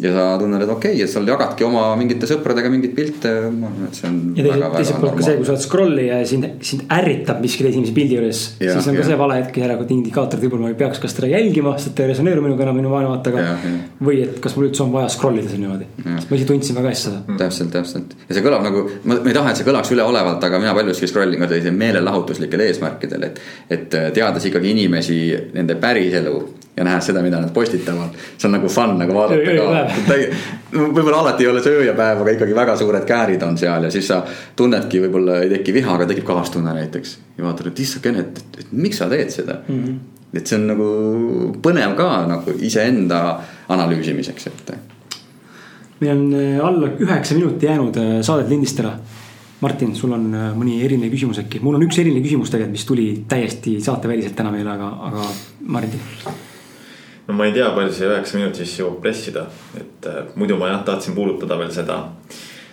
ja 0.03 0.11
sa 0.15 0.25
tunned, 0.39 0.63
et 0.63 0.71
okei 0.71 0.93
okay,, 0.95 1.05
et 1.05 1.11
sa 1.11 1.21
jagadki 1.25 1.65
oma 1.67 1.83
mingite 1.99 2.27
sõpradega 2.29 2.71
mingeid 2.71 2.93
pilte, 2.97 3.31
ma 3.53 3.69
arvan, 3.69 3.87
et 3.89 3.99
see 3.99 4.07
on. 4.09 4.19
ja 4.37 4.45
teiselt, 4.45 4.75
teiselt 4.75 5.01
poolt 5.03 5.17
ka 5.17 5.25
see, 5.25 5.37
kui 5.39 5.47
sa 5.47 5.53
oled 5.55 5.63
scroll'i 5.65 6.05
ja 6.07 6.19
sind, 6.29 6.47
sind 6.69 6.85
ärritab 6.95 7.41
miski 7.43 7.65
teise 7.65 7.79
inimese 7.79 7.95
pildi 7.97 8.17
juures. 8.17 8.43
siis 8.59 8.89
on 8.91 8.99
ka 8.99 9.07
see 9.09 9.19
vale 9.19 9.39
hetk 9.41 9.59
järelikult 9.63 9.93
indikaator, 9.95 10.41
võib-olla 10.43 10.67
ma 10.67 10.73
ei 10.73 10.77
peaks 10.79 11.01
kas 11.03 11.17
teda 11.17 11.31
jälgima, 11.33 11.75
sest 11.81 11.95
ta 11.97 12.05
ei 12.05 12.13
resoneeru 12.13 12.45
minuga 12.45 12.65
enam 12.67 12.79
minu 12.79 12.93
maailmavaatega. 12.93 13.45
või 14.09 14.21
et 14.27 14.39
kas 14.43 14.55
mul 14.57 14.69
üldse 14.69 14.85
on 14.85 14.93
vaja 14.95 15.11
scroll 15.15 15.41
ida 15.41 15.51
seal 15.51 15.63
niimoodi. 15.65 15.89
ma 16.05 16.39
ise 16.39 16.47
tundsin 16.49 16.79
väga 16.79 16.93
hästi 16.93 17.09
seda. 17.09 17.37
täpselt, 17.43 17.73
täpselt 17.75 18.15
ja 18.27 18.37
see 18.37 18.45
kõlab 18.45 18.65
nagu, 18.65 18.85
ma, 19.03 19.19
ma 19.19 19.33
ei 19.33 19.37
taha, 19.37 19.53
et 19.53 19.61
see 19.61 19.67
kõlaks 19.67 19.93
üleolevalt, 19.95 20.47
aga 20.47 20.61
mina 20.63 20.75
paljuski 20.77 21.11
scroll 21.11 21.35
in 21.35 21.43
ka 21.43 21.51
sellisel 21.51 21.75
meelelahutuslikel 21.79 22.67
eesmärkidel, 22.69 23.29
et. 23.29 23.43
et 23.69 23.99
teades 24.13 24.45
ikkagi 24.49 24.73
inimesi, 24.73 25.19
nende 25.53 25.75
päriselu 25.79 26.35
ja 26.79 26.85
nähes 26.87 27.09
seda, 27.09 27.21
mida 27.23 27.39
nad 27.41 27.51
postitavad. 27.53 28.15
see 28.37 28.47
on 28.47 28.55
nagu 28.55 28.69
fun 28.71 28.95
nagu 28.99 29.15
vaadata 29.15 29.55
ka. 30.07 30.19
võib-olla 30.71 31.19
alati 31.23 31.43
ei 31.43 31.49
ole 31.51 31.63
see 31.63 31.75
öö 31.75 31.87
ja 31.89 31.95
päev, 31.97 32.21
aga 32.23 32.35
ikkagi 32.37 32.55
väga 32.55 32.75
suured 32.79 33.07
käärid 33.09 33.43
on 33.43 33.57
seal 33.59 33.87
ja 33.87 33.91
siis 33.91 34.07
sa 34.07 34.21
tunnedki, 34.55 35.01
võib-olla 35.03 35.41
ei 35.43 35.51
teki 35.57 35.75
viha, 35.75 35.97
aga 35.99 36.07
tekib 36.09 36.27
kaastunne 36.29 36.73
näiteks. 36.77 37.17
ja 37.37 37.43
vaatad, 37.43 37.71
et 37.71 37.83
issand, 37.83 38.05
Kennet, 38.05 38.39
et, 38.39 38.63
et 38.63 38.71
miks 38.71 39.01
sa 39.03 39.09
teed 39.11 39.33
seda 39.35 39.59
mm. 39.67 39.83
-hmm. 39.83 40.39
et 40.39 40.47
see 40.47 40.59
on 40.59 40.67
nagu 40.71 40.89
põnev 41.67 41.95
ka 41.99 42.09
nagu 42.31 42.55
iseenda 42.71 43.23
analüüsimiseks, 43.69 44.47
et. 44.47 44.75
meil 45.99 46.11
on 46.15 46.33
äh, 46.33 46.65
alla 46.65 46.93
üheksa 46.99 47.35
minuti 47.35 47.65
jäänud 47.65 47.97
äh, 47.97 48.21
saadet 48.21 48.49
lindistada 48.49 48.95
Martin, 49.59 49.95
sul 49.95 50.13
on 50.15 50.29
äh, 50.31 50.51
mõni 50.55 50.77
eriline 50.85 51.09
küsimus 51.11 51.41
äkki? 51.41 51.59
mul 51.59 51.75
on 51.75 51.83
üks 51.83 51.99
eriline 51.99 52.23
küsimus 52.23 52.53
tegelikult, 52.53 52.77
mis 52.77 52.85
tuli 52.87 53.07
täiesti 53.27 53.81
saateväliselt 53.83 54.37
täna 54.37 54.53
meile, 54.55 54.71
aga, 54.71 54.93
aga 55.09 55.25
Martin 55.67 56.47
no 57.29 57.35
ma 57.35 57.45
ei 57.45 57.53
tea, 57.53 57.69
palju 57.75 57.93
see 57.93 58.09
üheksa 58.09 58.39
minutit 58.39 58.65
siis 58.65 58.79
jõuab 58.81 58.97
pressida, 59.03 59.45
et 59.77 60.07
äh, 60.09 60.23
muidu 60.39 60.57
ma 60.57 60.71
jah, 60.71 60.81
tahtsin 60.87 61.13
puudutada 61.17 61.59
veel 61.61 61.69
seda 61.73 62.01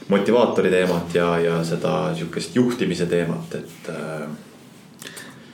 motivaatori 0.08 0.72
teemat 0.72 1.12
ja, 1.18 1.28
ja 1.42 1.58
seda 1.66 1.92
sihukest 2.16 2.56
juhtimise 2.56 3.08
teemat, 3.10 3.58
et 3.60 3.92
äh,. 3.92 4.26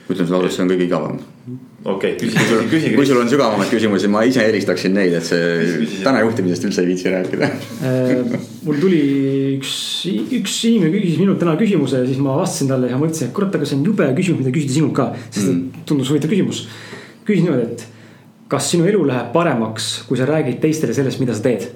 ütleme 0.07 0.27
sulle 0.27 0.39
ausalt, 0.39 0.55
see 0.55 0.63
on 0.63 0.71
kõige 0.71 0.87
igavam. 0.87 1.19
okei 1.83 2.13
okay,, 2.15 2.29
küsi, 2.29 2.59
küsi. 2.71 2.93
kui 2.95 3.07
sul 3.09 3.19
on 3.19 3.31
sügavamaid 3.33 3.73
küsimusi, 3.73 4.07
ma 4.13 4.23
ise 4.29 4.45
eelistaksin 4.47 4.95
neid, 4.95 5.17
et 5.19 5.27
see 5.27 5.87
täna 6.05 6.23
juhtimisest 6.23 6.69
üldse 6.69 6.85
ei 6.85 6.91
viitsi 6.93 7.11
rääkida 7.11 7.49
äh, 7.89 8.37
mul 8.63 8.79
tuli 8.79 9.01
üks, 9.57 9.73
üks 10.39 10.59
inimene 10.69 10.93
küsis 10.95 11.19
minult 11.19 11.43
täna 11.43 11.57
küsimuse 11.59 12.05
ja 12.05 12.07
siis 12.07 12.23
ma 12.23 12.37
vastasin 12.39 12.71
talle 12.71 12.93
ja 12.93 13.01
mõtlesin, 13.01 13.33
et 13.33 13.35
kurat, 13.35 13.59
aga 13.59 13.67
see 13.67 13.81
on 13.81 13.83
jube 13.89 14.07
küsimus, 14.15 14.45
mida 14.45 14.55
küsida 14.55 14.77
sinult 14.77 14.95
ka, 14.95 15.11
sest 15.27 15.49
mm. 15.49 15.83
tundus 15.91 16.13
huvitav 16.13 16.31
küsimus. 16.31 16.69
küsin 17.27 17.49
niimoodi, 17.49 17.67
et 17.73 17.89
kas 18.51 18.71
sinu 18.71 18.87
elu 18.89 19.05
läheb 19.07 19.31
paremaks, 19.33 20.03
kui 20.07 20.19
sa 20.19 20.27
räägid 20.29 20.59
teistele 20.61 20.93
sellest, 20.93 21.21
mida 21.23 21.35
sa 21.37 21.45
teed? 21.45 21.69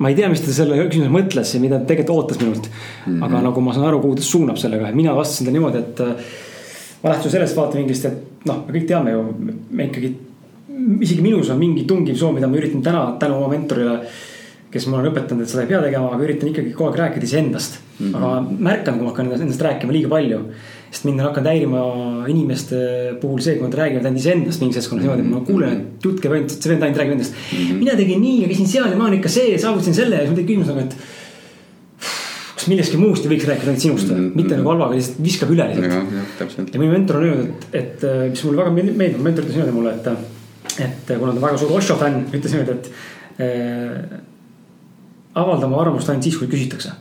ma 0.00 0.08
ei 0.08 0.14
tea, 0.16 0.30
mis 0.32 0.40
ta 0.40 0.52
selle 0.56 0.78
küsimuse 0.88 1.12
mõtles 1.12 1.50
ja 1.54 1.60
mida 1.60 1.76
ta 1.80 1.90
tegelikult 1.90 2.22
ootas 2.22 2.38
minult 2.40 2.70
mm. 2.70 3.04
-hmm. 3.04 3.24
aga 3.26 3.42
nagu 3.44 3.60
ma 3.60 3.74
saan 3.76 3.90
aru, 3.90 4.00
kuhu 4.00 4.16
ta 4.16 4.24
suunab 4.24 4.56
sellega, 4.56 4.88
et 4.88 4.96
mina 4.96 5.14
vastasin 5.16 5.46
talle 5.46 5.58
niimoodi, 5.58 5.78
et. 5.78 6.00
Äh, 6.00 6.48
ma 7.02 7.10
lähtun 7.10 7.32
sellest 7.32 7.56
vaatevinklist, 7.56 8.04
et 8.04 8.46
noh, 8.48 8.64
me 8.66 8.74
kõik 8.74 8.86
teame 8.88 9.12
ju, 9.14 9.22
me 9.70 9.86
ikkagi, 9.88 10.10
isegi 11.00 11.22
minus 11.24 11.50
on 11.52 11.58
mingi 11.60 11.84
tungiv 11.88 12.16
soov, 12.16 12.34
mida 12.36 12.48
ma 12.48 12.58
üritan 12.60 12.82
täna 12.84 13.04
tänu 13.20 13.38
oma 13.38 13.48
mentorile 13.52 14.00
kes 14.70 14.86
mulle 14.86 15.02
on 15.02 15.12
õpetanud, 15.12 15.42
et 15.42 15.50
seda 15.50 15.64
ei 15.64 15.70
pea 15.70 15.80
tegema, 15.82 16.12
aga 16.14 16.26
üritan 16.26 16.50
ikkagi 16.52 16.74
kogu 16.74 16.90
aeg 16.90 17.00
rääkida 17.00 17.26
iseendast 17.26 17.80
mm. 17.80 18.12
-hmm. 18.12 18.16
aga 18.16 18.60
märkan, 18.68 18.98
kui 18.98 19.06
ma 19.06 19.14
hakkan 19.14 19.32
endast 19.40 19.66
rääkima 19.66 19.92
liiga 19.92 20.12
palju 20.12 20.44
sest 20.90 21.06
mind 21.06 21.22
on 21.22 21.28
hakanud 21.28 21.50
häirima 21.50 21.80
inimeste 22.30 22.76
puhul 23.22 23.40
see, 23.44 23.54
kui 23.58 23.68
nad 23.68 23.76
räägivad 23.78 24.08
ainult 24.08 24.22
iseendast 24.22 24.62
mingis 24.62 24.80
keskkonnas 24.80 25.06
niimoodi, 25.06 25.22
et 25.22 25.30
ma 25.30 25.42
kuulen, 25.46 25.76
et 25.78 26.06
jutt 26.06 26.18
käib 26.22 26.34
ainult, 26.34 26.54
see 26.56 26.72
vend 26.72 26.86
ainult 26.86 26.98
räägib 27.00 27.16
endast 27.16 27.36
mm. 27.36 27.58
-hmm. 27.58 27.80
mina 27.84 27.96
tegin 28.00 28.22
nii 28.24 28.40
ja 28.42 28.48
käisin 28.50 28.70
seal 28.72 28.90
ja 28.90 28.98
ma 28.98 29.06
olen 29.06 29.18
ikka 29.20 29.32
see 29.36 29.52
ja 29.52 29.58
saavutasin 29.62 29.94
selle 29.94 30.18
ja 30.18 30.24
siis 30.24 30.32
mul 30.32 30.40
tekib 30.40 30.50
küsimus 30.50 30.72
nagu, 30.72 30.80
et. 30.80 30.96
kas 32.56 32.66
millestki 32.72 32.98
muust 33.00 33.26
ei 33.26 33.30
võiks 33.34 33.46
rääkida 33.50 33.70
ainult 33.70 33.84
sinust 33.84 34.10
või 34.10 34.16
mm 34.16 34.24
-hmm., 34.24 34.40
mitte 34.42 34.56
nagu 34.56 34.72
halvaga, 34.72 34.98
lihtsalt 34.98 35.22
viskab 35.28 35.54
üle 35.54 35.68
lihtsalt. 35.70 36.74
ja 36.74 36.82
minu 36.82 36.90
mentor 36.92 37.20
on 37.20 37.28
öelnud, 37.28 37.68
et, 37.72 38.02
et 38.02 38.34
mis 38.34 38.44
mulle 38.48 38.64
väga 38.64 38.74
meeldib, 38.80 39.22
mentor 39.28 39.46
ütles 39.46 39.60
niimoodi 39.60 39.76
mulle, 39.78 39.94
et, 39.94 40.10
et 40.88 41.14
kuna 41.14 41.30
ta 41.30 41.38
on 41.38 41.46
väga 41.46 41.62
suur 41.62 41.78
Osho 41.78 41.96
fänn, 42.02 42.26
ütles 42.34 42.56
niimoodi, 42.56 42.76
et 43.38 44.20
avalda 45.34 45.66
oma 45.66 45.80
arvamust 45.80 46.08
ainult 46.08 46.26
siis, 46.26 46.38
kui 46.38 46.50
küsitakse 46.50 46.92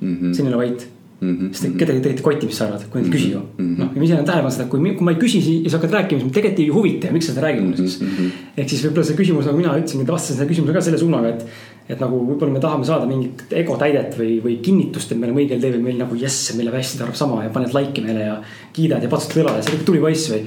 mm 0.00 0.16
-hmm.. 0.16 0.34
selline 0.34 0.56
vait 0.56 0.88
Mm 1.24 1.36
-hmm. 1.36 1.54
sest 1.54 1.76
kedagi 1.78 2.00
tegelikult 2.00 2.18
ei 2.18 2.22
koti, 2.22 2.46
mis 2.46 2.56
sa 2.58 2.64
arvad, 2.66 2.82
kui 2.90 3.00
nad 3.00 3.06
ei 3.06 3.12
küsi 3.16 3.28
ju 3.32 3.38
mm 3.38 3.64
-hmm.. 3.64 3.78
noh, 3.78 3.88
ja 3.94 3.98
ma 4.00 4.04
ise 4.04 4.14
olen 4.14 4.26
tähele 4.28 4.42
pannud 4.42 4.56
seda, 4.56 4.68
kui, 4.72 4.94
kui 4.96 5.04
ma 5.06 5.10
ei 5.14 5.20
küsi 5.24 5.40
ja 5.64 5.70
sa 5.70 5.76
hakkad 5.78 5.94
rääkima, 5.96 6.18
siis 6.18 6.26
mind 6.26 6.34
tegelikult 6.38 6.64
ei 6.64 6.68
huvita 6.76 7.06
ja 7.06 7.12
miks 7.12 7.26
sa 7.26 7.32
seda 7.32 7.46
räägid 7.46 7.62
mulle 7.64 7.76
siis 7.76 8.00
mm. 8.00 8.08
-hmm. 8.08 8.28
ehk 8.56 8.68
siis 8.68 8.82
võib-olla 8.84 9.06
see 9.08 9.16
küsimus, 9.20 9.46
nagu 9.46 9.56
mina 9.56 9.76
ütlesin, 9.78 10.06
vastasin 10.06 10.36
selle 10.36 10.50
küsimuse 10.50 10.72
ka 10.72 10.80
selle 10.80 10.98
suunaga, 10.98 11.28
et. 11.28 11.46
et 11.88 12.00
nagu 12.00 12.20
võib-olla 12.28 12.52
me 12.52 12.60
tahame 12.60 12.84
saada 12.84 13.06
mingit 13.06 13.44
ego 13.50 13.76
täidet 13.76 14.18
või, 14.18 14.32
või 14.44 14.54
kinnitust, 14.66 15.12
et 15.12 15.18
me 15.18 15.26
oleme 15.26 15.40
õigel 15.40 15.60
teel 15.60 15.74
või 15.78 15.82
meil 15.88 15.98
nagu 15.98 16.14
jess, 16.14 16.54
meil 16.56 16.66
läheb 16.68 16.78
hästi, 16.80 16.98
ta 16.98 17.04
arvab 17.04 17.16
sama 17.16 17.42
ja 17.44 17.50
paned 17.50 17.74
like'i 17.78 18.04
meile 18.04 18.20
ja. 18.20 18.36
kiidad 18.72 19.02
ja 19.02 19.08
patsutad 19.08 19.42
õlale, 19.42 19.62
see 19.62 19.78
on 19.78 19.84
tubli 19.84 20.00
poiss 20.00 20.30
või. 20.32 20.40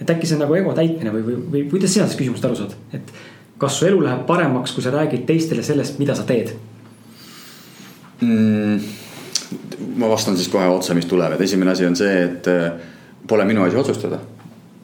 et 0.00 0.10
äkki 0.10 0.26
see 0.26 0.36
on 0.36 0.42
nagu 0.44 0.54
ego 0.54 0.72
täitmine 0.72 1.12
või, 1.14 1.22
või, 1.28 1.36
või 1.52 1.62
kuidas 1.70 1.94
sina 1.94 2.04
sellest 2.04 2.18
küsimusest 2.20 2.44
aru 2.44 2.56
saad, 2.56 2.74
et. 2.92 3.12
kas 3.58 3.78
su 3.78 3.86
elu 3.86 4.00
läheb 4.00 4.26
paremaks, 4.26 4.72
kui 4.72 4.82
sa 4.82 4.90
räägid 4.90 5.24
teistele 5.26 5.62
sellest, 5.62 5.98
mida 5.98 6.14
sa 6.14 6.22
teed 6.22 6.52
mm.? 6.54 6.77
Ma 8.20 10.08
vastan 10.08 10.36
siis 10.36 10.48
kohe 10.48 10.66
otse, 10.68 10.94
mis 10.94 11.06
tuleb, 11.06 11.36
et 11.36 11.44
esimene 11.46 11.72
asi 11.72 11.86
on 11.86 11.96
see, 11.96 12.22
et 12.24 12.48
äh, 12.50 12.72
pole 13.28 13.44
minu 13.48 13.62
asi 13.64 13.76
otsustada. 13.76 14.18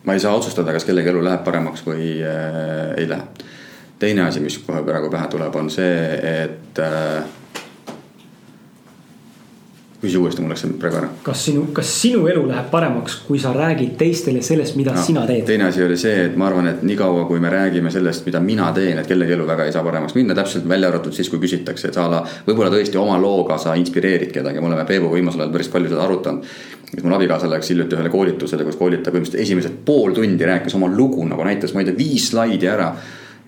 ma 0.05 0.13
ei 0.13 0.21
saa 0.21 0.35
otsustada, 0.37 0.73
kas 0.73 0.85
kellegi 0.85 1.09
elu 1.09 1.23
läheb 1.25 1.45
paremaks 1.45 1.85
või 1.87 2.19
äh, 2.23 2.93
ei 2.97 3.09
lähe. 3.09 3.23
teine 3.99 4.27
asi, 4.27 4.41
mis 4.41 4.59
kohe 4.59 4.83
praegu 4.85 5.11
pähe 5.11 5.29
tuleb, 5.33 5.57
on 5.57 5.71
see, 5.71 6.21
et 6.45 6.79
äh, 6.79 7.25
küsi 10.05 10.21
uuesti, 10.21 10.43
mul 10.43 10.53
läks 10.53 10.65
see 10.65 10.77
praegu 10.81 10.99
ära. 11.01 11.09
kas 11.27 11.45
sinu, 11.49 11.65
kas 11.77 11.91
sinu 12.01 12.27
elu 12.31 12.43
läheb 12.49 12.69
paremaks, 12.73 13.17
kui 13.27 13.41
sa 13.43 13.53
räägid 13.57 13.97
teistele 14.01 14.43
sellest, 14.45 14.77
mida 14.79 14.95
no, 14.95 15.03
sina 15.07 15.25
teed? 15.29 15.47
teine 15.49 15.69
asi 15.71 15.83
oli 15.85 15.97
see, 16.01 16.27
et 16.29 16.37
ma 16.41 16.49
arvan, 16.51 16.69
et 16.71 16.85
niikaua, 16.87 17.25
kui 17.31 17.43
me 17.43 17.51
räägime 17.53 17.93
sellest, 17.95 18.27
mida 18.29 18.43
mina 18.45 18.71
teen, 18.77 19.01
et 19.01 19.11
kellegi 19.11 19.37
elu 19.37 19.49
väga 19.49 19.69
ei 19.69 19.75
saa 19.75 19.83
paremaks 19.87 20.17
minna, 20.19 20.37
täpselt 20.39 20.69
välja 20.69 20.93
arvatud 20.93 21.17
siis, 21.17 21.33
kui 21.33 21.43
küsitakse, 21.43 21.91
et 21.91 21.99
sa 21.99 22.07
ala, 22.09 22.23
võib-olla 22.47 22.71
tõesti 22.75 23.01
oma 23.01 23.19
looga 23.21 23.59
sa 23.63 23.75
inspireerid 23.81 24.33
kedagi, 24.35 24.63
me 24.63 24.71
oleme 24.71 24.87
Peebuga 24.89 25.19
viimasel 25.19 25.45
ajal 25.45 25.57
päris 25.57 25.73
palju 25.73 25.93
seda 25.93 26.07
arutanud. 26.07 26.55
et 26.95 27.03
mul 27.03 27.17
abikaasa 27.17 27.51
läks 27.51 27.73
hiljuti 27.73 27.97
ühele 27.97 28.11
koolitusele, 28.13 28.65
kus 28.65 28.79
koolitaja 28.79 29.11
põhimõtteliselt 29.11 29.43
esimesed 29.43 29.83
pool 29.85 30.15
tundi 30.15 30.47
rääkis 30.47 30.77
oma 30.79 30.87
lugu 30.87 31.25
nagu 31.27 31.45
näitas, 31.45 31.75
ma 31.75 31.83
ei 31.83 31.89
tea, 31.91 31.99
viis 31.99 32.29
slaidi 32.31 32.71
ära 32.71 32.93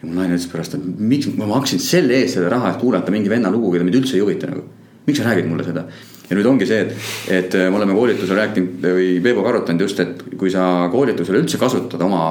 ja 0.01 0.09
mu 0.09 0.17
naine 0.17 0.37
ütles 0.37 0.49
pärast, 0.51 0.77
et 0.77 1.01
miks 1.01 1.31
ma 1.39 1.49
maksin 1.51 1.81
selle 1.83 2.19
eest 2.21 2.37
selle 2.37 2.51
raha, 2.53 2.75
et 2.75 2.83
kuulata 2.83 3.15
mingi 3.15 3.33
venna 3.33 3.53
lugu, 3.53 3.73
keda 3.75 3.87
mind 3.87 4.01
üldse 4.03 4.19
ei 4.19 4.25
huvita 4.25 4.51
nagu. 4.51 4.67
miks 5.07 5.21
sa 5.21 5.29
räägid 5.29 5.47
mulle 5.47 5.65
seda? 5.65 5.87
Ja 6.31 6.37
nüüd 6.37 6.49
ongi 6.51 6.67
see, 6.69 6.83
et, 6.87 7.13
et 7.33 7.55
äh, 7.59 7.69
me 7.71 7.81
oleme 7.81 7.95
koolitusel 7.97 8.39
rääkinud 8.41 8.83
või 8.87 9.09
Peebuga 9.23 9.53
arutanud 9.55 9.87
just, 9.87 10.03
et 10.03 10.25
kui 10.39 10.51
sa 10.53 10.89
koolitusel 10.93 11.39
üldse 11.41 11.61
kasutad 11.61 12.03
oma 12.03 12.27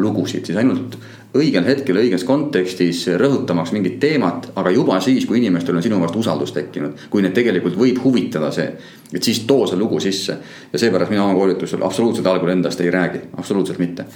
lugusid, 0.00 0.46
siis 0.48 0.58
ainult 0.60 0.96
õigel 1.36 1.66
hetkel, 1.66 1.98
õiges 2.00 2.24
kontekstis 2.24 3.02
rõhutamaks 3.20 3.72
mingit 3.74 3.98
teemat, 4.00 4.50
aga 4.56 4.72
juba 4.72 5.00
siis, 5.04 5.26
kui 5.28 5.40
inimestel 5.40 5.76
on 5.76 5.84
sinu 5.84 5.98
vastu 6.00 6.22
usaldus 6.22 6.54
tekkinud, 6.56 7.08
kui 7.12 7.24
neid 7.24 7.36
tegelikult 7.36 7.76
võib 7.76 8.00
huvitada 8.04 8.48
see, 8.54 8.70
et 9.12 9.22
siis 9.22 9.42
too 9.48 9.66
see 9.68 9.78
lugu 9.78 10.00
sisse. 10.00 10.38
ja 10.72 10.78
seepärast 10.80 11.12
mina 11.12 11.26
oma 11.26 11.36
koolitusel 11.36 11.84
absoluutselt 11.84 12.26
algul 12.30 12.54
endast 12.54 12.80
ei 12.80 12.90
räägi, 12.90 13.20
absoluutselt 13.36 13.78
mitte 13.82 14.06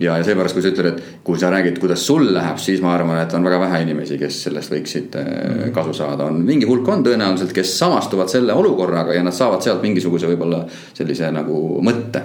ja, 0.00 0.16
ja 0.18 0.24
seepärast, 0.26 0.56
kui 0.56 0.64
sa 0.64 0.72
ütled, 0.72 0.88
et 0.92 1.24
kui 1.26 1.40
sa 1.40 1.50
räägid, 1.52 1.78
kuidas 1.82 2.04
sul 2.06 2.28
läheb, 2.34 2.60
siis 2.62 2.82
ma 2.84 2.92
arvan, 2.94 3.20
et 3.22 3.34
on 3.36 3.46
väga 3.46 3.60
vähe 3.64 3.82
inimesi, 3.84 4.18
kes 4.20 4.42
sellest 4.46 4.72
võiksid 4.74 5.18
mm. 5.20 5.72
kasu 5.76 5.94
saada, 5.96 6.28
on 6.30 6.40
mingi 6.46 6.68
hulk 6.68 6.88
on 6.92 7.04
tõenäoliselt, 7.06 7.52
kes 7.56 7.74
samastuvad 7.80 8.30
selle 8.32 8.56
olukorraga 8.56 9.16
ja 9.16 9.24
nad 9.26 9.36
saavad 9.36 9.64
sealt 9.64 9.84
mingisuguse 9.84 10.30
võib-olla 10.30 10.64
sellise 10.96 11.32
nagu 11.34 11.82
mõtte. 11.84 12.24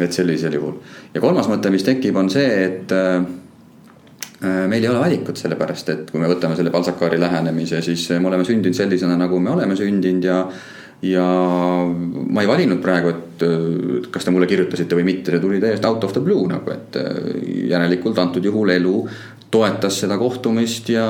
et 0.00 0.12
sellisel 0.14 0.54
juhul 0.54 0.76
ja 1.14 1.20
kolmas 1.20 1.48
mõte, 1.50 1.70
mis 1.70 1.82
tekib, 1.84 2.16
on 2.16 2.30
see, 2.30 2.50
et 2.64 2.92
äh, 2.94 3.24
meil 4.40 4.84
ei 4.84 4.88
ole 4.88 5.00
valikut, 5.02 5.36
sellepärast 5.36 5.88
et 5.92 6.10
kui 6.10 6.20
me 6.20 6.28
võtame 6.30 6.56
selle 6.56 6.70
Balsakaari 6.72 7.18
lähenemise, 7.20 7.82
siis 7.84 8.06
me 8.16 8.30
oleme 8.30 8.46
sündinud 8.46 8.76
sellisena, 8.76 9.16
nagu 9.20 9.40
me 9.42 9.50
oleme 9.52 9.76
sündinud 9.76 10.24
ja 10.24 10.44
ja 11.02 11.24
ma 11.86 12.42
ei 12.42 12.48
valinud 12.48 12.80
praegu, 12.82 13.12
et 13.14 13.44
kas 14.12 14.26
te 14.26 14.32
mulle 14.34 14.48
kirjutasite 14.50 14.98
või 14.98 15.06
mitte, 15.08 15.32
see 15.32 15.42
tuli 15.42 15.60
täiesti 15.62 15.88
out 15.88 16.04
of 16.04 16.12
the 16.12 16.22
blue 16.24 16.48
nagu, 16.50 16.72
et 16.74 16.98
äh, 17.00 17.20
järelikult 17.72 18.18
antud 18.20 18.44
juhul 18.44 18.74
elu 18.76 18.96
toetas 19.50 19.96
seda 20.04 20.14
kohtumist 20.18 20.92
ja 20.92 21.06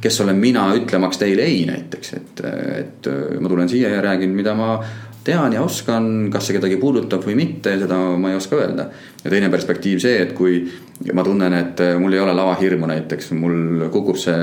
kes 0.00 0.20
olen 0.24 0.38
mina 0.40 0.70
ütlemaks 0.78 1.20
teile 1.20 1.44
ei 1.44 1.66
näiteks, 1.68 2.12
et, 2.16 2.44
et 2.78 3.08
ma 3.40 3.50
tulen 3.52 3.68
siia 3.68 3.90
ja 3.92 4.00
räägin, 4.04 4.32
mida 4.32 4.54
ma 4.56 4.78
tean 5.24 5.52
ja 5.54 5.62
oskan, 5.62 6.28
kas 6.32 6.48
see 6.48 6.56
kedagi 6.56 6.78
puudutab 6.80 7.24
või 7.26 7.36
mitte, 7.38 7.76
seda 7.80 7.98
ma 8.18 8.32
ei 8.32 8.38
oska 8.38 8.58
öelda. 8.58 8.88
ja 9.22 9.30
teine 9.30 9.50
perspektiiv 9.50 10.00
see, 10.02 10.16
et 10.24 10.32
kui 10.34 10.64
ma 11.14 11.22
tunnen, 11.22 11.54
et 11.54 11.80
mul 11.98 12.14
ei 12.14 12.20
ole 12.22 12.34
lavahirmu 12.34 12.88
näiteks, 12.90 13.30
mul 13.38 13.86
kukub 13.92 14.18
see 14.18 14.34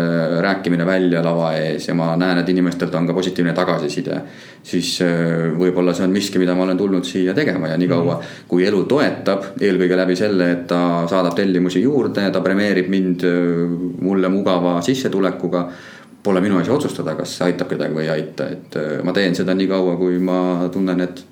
rääkimine 0.43 0.85
välja 0.87 1.23
lava 1.23 1.51
ees 1.59 1.89
ja 1.89 1.95
ma 1.95 2.13
näen, 2.19 2.39
et 2.39 2.49
inimestelt 2.49 2.95
on 2.95 3.07
ka 3.07 3.13
positiivne 3.13 3.53
tagasiside. 3.53 4.21
siis 4.63 5.01
äh, 5.01 5.51
võib-olla 5.59 5.93
see 5.95 6.07
on 6.07 6.15
miski, 6.15 6.39
mida 6.39 6.55
ma 6.55 6.63
olen 6.63 6.77
tulnud 6.77 7.05
siia 7.07 7.33
tegema 7.33 7.67
ja 7.67 7.77
niikaua 7.77 8.15
-hmm. 8.15 8.41
kui 8.47 8.65
elu 8.65 8.83
toetab, 8.83 9.43
eelkõige 9.59 9.97
läbi 9.97 10.15
selle, 10.15 10.51
et 10.51 10.67
ta 10.67 11.07
saadab 11.07 11.35
tellimusi 11.35 11.81
juurde, 11.81 12.31
ta 12.31 12.41
premeerib 12.41 12.89
mind 12.89 13.23
äh, 13.23 13.79
mulle 14.01 14.29
mugava 14.29 14.81
sissetulekuga 14.81 15.69
pole 16.23 16.41
minu 16.41 16.59
asi 16.59 16.71
otsustada, 16.71 17.15
kas 17.15 17.37
see 17.37 17.47
aitab 17.49 17.69
kedagi 17.71 17.95
või 17.95 18.07
ei 18.07 18.13
aita, 18.17 18.49
et 18.55 18.75
äh, 18.79 18.97
ma 19.05 19.13
teen 19.15 19.37
seda 19.37 19.55
nii 19.55 19.69
kaua, 19.71 19.95
kui 19.99 20.19
ma 20.23 20.39
tunnen, 20.73 21.05
et, 21.05 21.23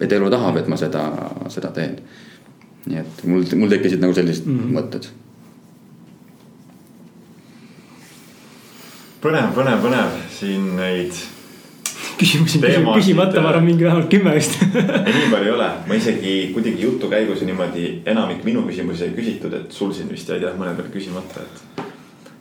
et 0.00 0.12
elu 0.12 0.30
tahab, 0.30 0.60
et 0.60 0.70
ma 0.70 0.78
seda, 0.80 1.08
seda 1.52 1.72
teen. 1.74 1.98
nii 2.86 2.98
et 2.98 3.20
mul, 3.30 3.44
mul 3.58 3.70
tekkisid 3.70 4.00
nagu 4.02 4.14
sellised 4.14 4.46
mm 4.46 4.58
-hmm. 4.58 4.78
mõtted. 4.78 5.10
põnev, 9.22 9.52
põnev, 9.54 9.78
põnev, 9.84 10.16
siin 10.38 10.64
neid 10.76 11.14
küsimusi 12.18 12.58
küsimata, 12.94 13.40
ma 13.40 13.52
arvan, 13.52 13.64
mingi 13.64 13.84
vähemalt 13.84 14.10
kümme 14.10 14.34
vist 14.34 14.58
ei, 15.06 15.14
nii 15.14 15.30
palju 15.30 15.46
ei 15.46 15.54
ole, 15.54 15.68
ma 15.86 15.94
isegi 15.94 16.34
kuidagi 16.54 16.82
jutu 16.82 17.10
käigus 17.10 17.42
niimoodi 17.46 18.02
enamik 18.06 18.44
minu 18.44 18.62
küsimusi 18.66 19.08
ei 19.08 19.16
küsitud, 19.16 19.54
et 19.58 19.72
sul 19.72 19.92
siin 19.92 20.10
vist 20.10 20.28
jäid 20.28 20.42
jah 20.42 20.58
mõned 20.58 20.78
veel 20.78 20.90
küsimata, 20.94 21.42
et 21.46 21.91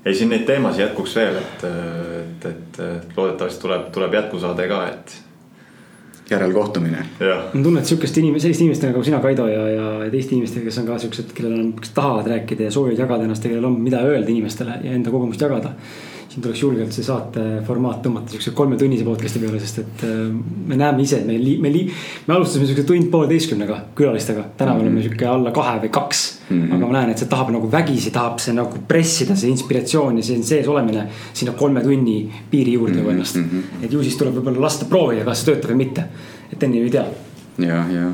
ei, 0.06 0.16
siin 0.16 0.32
neid 0.34 0.46
teemasid 0.48 0.86
jätkuks 0.86 1.16
veel, 1.16 1.42
et, 1.42 1.66
et, 1.66 2.46
et, 2.52 2.80
et 2.86 3.18
loodetavasti 3.18 3.62
tuleb, 3.62 3.90
tuleb 3.96 4.18
jätkusaade 4.20 4.68
ka, 4.72 4.80
et. 4.88 5.18
järelkohtumine. 6.32 7.06
ma 7.20 7.64
tunnen, 7.64 7.82
et 7.82 7.90
sihukest 7.90 8.18
inimest, 8.18 8.46
sellist 8.46 8.62
inimest 8.64 8.88
nagu 8.88 9.04
sina, 9.04 9.20
Kaido 9.20 9.48
ja, 9.52 9.68
ja 9.70 9.90
teiste 10.14 10.36
inimestega, 10.36 10.66
kes 10.70 10.80
on 10.80 10.88
ka 10.88 10.98
siuksed, 11.04 11.36
kellel 11.38 11.58
on, 11.60 11.74
kes 11.82 11.92
tahavad 11.98 12.30
rääkida 12.32 12.70
ja 12.70 12.72
soovivad 12.72 13.04
jagada 13.04 13.28
ennast 13.28 13.46
ja 13.46 13.52
kellel 13.52 13.68
on, 13.68 13.78
mida 13.84 14.00
öelda 14.08 14.32
inimestele 14.32 14.80
ja 14.84 14.96
enda 14.96 15.12
kogemust 15.12 15.42
jagada 15.42 15.76
siin 16.32 16.44
tuleks 16.46 16.62
julgelt 16.64 16.94
see 16.96 17.04
saate 17.04 17.42
formaat 17.68 18.00
tõmmata 18.06 18.32
siukse 18.32 18.54
kolmetunnise 18.56 19.04
podcast'i 19.04 19.40
peale, 19.42 19.58
sest 19.60 19.82
et 19.82 20.04
äh, 20.08 20.20
me 20.68 20.78
näeme 20.80 21.04
ise, 21.04 21.20
me 21.28 21.36
me 21.36 21.72
me 21.72 22.36
alustasime 22.36 22.70
siukse 22.70 22.86
tund 22.88 23.10
poolteistkümnega 23.12 23.80
külalistega. 23.96 24.46
täna 24.58 24.72
me 24.72 24.78
mm 24.78 24.80
-hmm. 24.80 24.88
oleme 24.88 25.04
sihuke 25.04 25.26
alla 25.28 25.52
kahe 25.52 25.80
või 25.84 25.90
kaks 25.90 26.22
mm. 26.50 26.62
-hmm. 26.62 26.76
aga 26.76 26.86
ma 26.86 26.94
näen, 26.94 27.10
et 27.10 27.18
see 27.18 27.28
tahab 27.28 27.52
nagu 27.52 27.72
vägisi, 27.72 28.12
tahab 28.12 28.40
see 28.40 28.54
nagu 28.54 28.80
pressida, 28.88 29.36
see 29.36 29.50
inspiratsioon 29.50 30.18
ja 30.18 30.24
see 30.24 30.44
sees 30.44 30.68
olemine 30.68 31.08
sinna 31.34 31.54
kolme 31.54 31.84
tunni 31.84 32.32
piiri 32.52 32.74
juurde 32.74 32.96
nagu 32.96 33.10
ennast 33.10 33.36
mm. 33.36 33.50
-hmm. 33.52 33.86
et 33.86 33.92
ju 33.92 34.04
siis 34.04 34.16
tuleb 34.18 34.36
võib-olla 34.36 34.62
lasta 34.62 34.86
proovida, 34.86 35.26
kas 35.26 35.44
see 35.44 35.52
töötab 35.52 35.72
või 35.72 35.84
mitte. 35.84 36.04
et 36.54 36.64
enne 36.64 36.78
ju 36.78 36.84
ei 36.84 36.90
tea. 36.90 37.06
ja, 37.58 37.86
ja, 37.92 38.14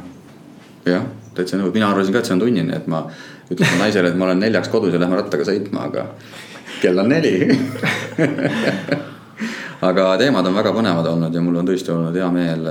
jah, 0.85 1.03
täitsa 1.35 1.57
nõus, 1.57 1.73
mina 1.73 1.91
arvasin 1.91 2.13
ka, 2.13 2.19
et 2.19 2.25
see 2.25 2.33
on 2.33 2.39
tunnine, 2.39 2.75
et 2.75 2.87
ma 2.87 3.05
ütlesin 3.51 3.77
naisele, 3.77 4.07
et 4.09 4.17
ma 4.17 4.25
olen 4.25 4.39
neljaks 4.39 4.69
kodus 4.69 4.93
ja 4.93 4.99
lähme 4.99 5.15
rattaga 5.15 5.43
sõitma, 5.43 5.85
aga 5.85 6.07
kell 6.81 6.99
on 6.99 7.09
neli 7.09 7.33
aga 9.89 10.05
teemad 10.19 10.47
on 10.49 10.57
väga 10.57 10.73
põnevad 10.75 11.09
olnud 11.11 11.35
ja 11.35 11.43
mul 11.43 11.59
on 11.61 11.67
tõesti 11.69 11.93
olnud 11.93 12.15
hea 12.17 12.29
meel 12.33 12.69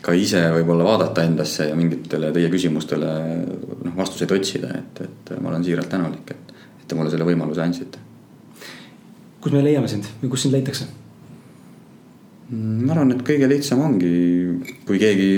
ka 0.00 0.14
ise 0.16 0.42
võib-olla 0.54 0.86
vaadata 0.86 1.24
endasse 1.28 1.68
ja 1.68 1.76
mingitele 1.76 2.30
teie 2.34 2.50
küsimustele 2.52 3.10
noh, 3.84 3.96
vastuseid 3.96 4.32
otsida, 4.36 4.72
et, 4.78 5.02
et 5.04 5.34
ma 5.40 5.52
olen 5.52 5.64
siiralt 5.64 5.90
tänulik, 5.92 6.32
et, 6.32 6.54
et 6.80 6.86
te 6.88 6.96
mulle 6.98 7.12
selle 7.12 7.28
võimaluse 7.28 7.64
andsite. 7.64 8.00
kus 9.40 9.52
me 9.52 9.64
leiame 9.64 9.88
sind 9.88 10.08
või 10.22 10.32
kus 10.32 10.46
sind 10.46 10.56
leitakse? 10.56 10.88
ma 12.50 12.94
arvan, 12.94 13.12
et 13.14 13.20
kõige 13.26 13.48
lihtsam 13.48 13.82
ongi, 13.84 14.14
kui 14.88 14.98
keegi 14.98 15.28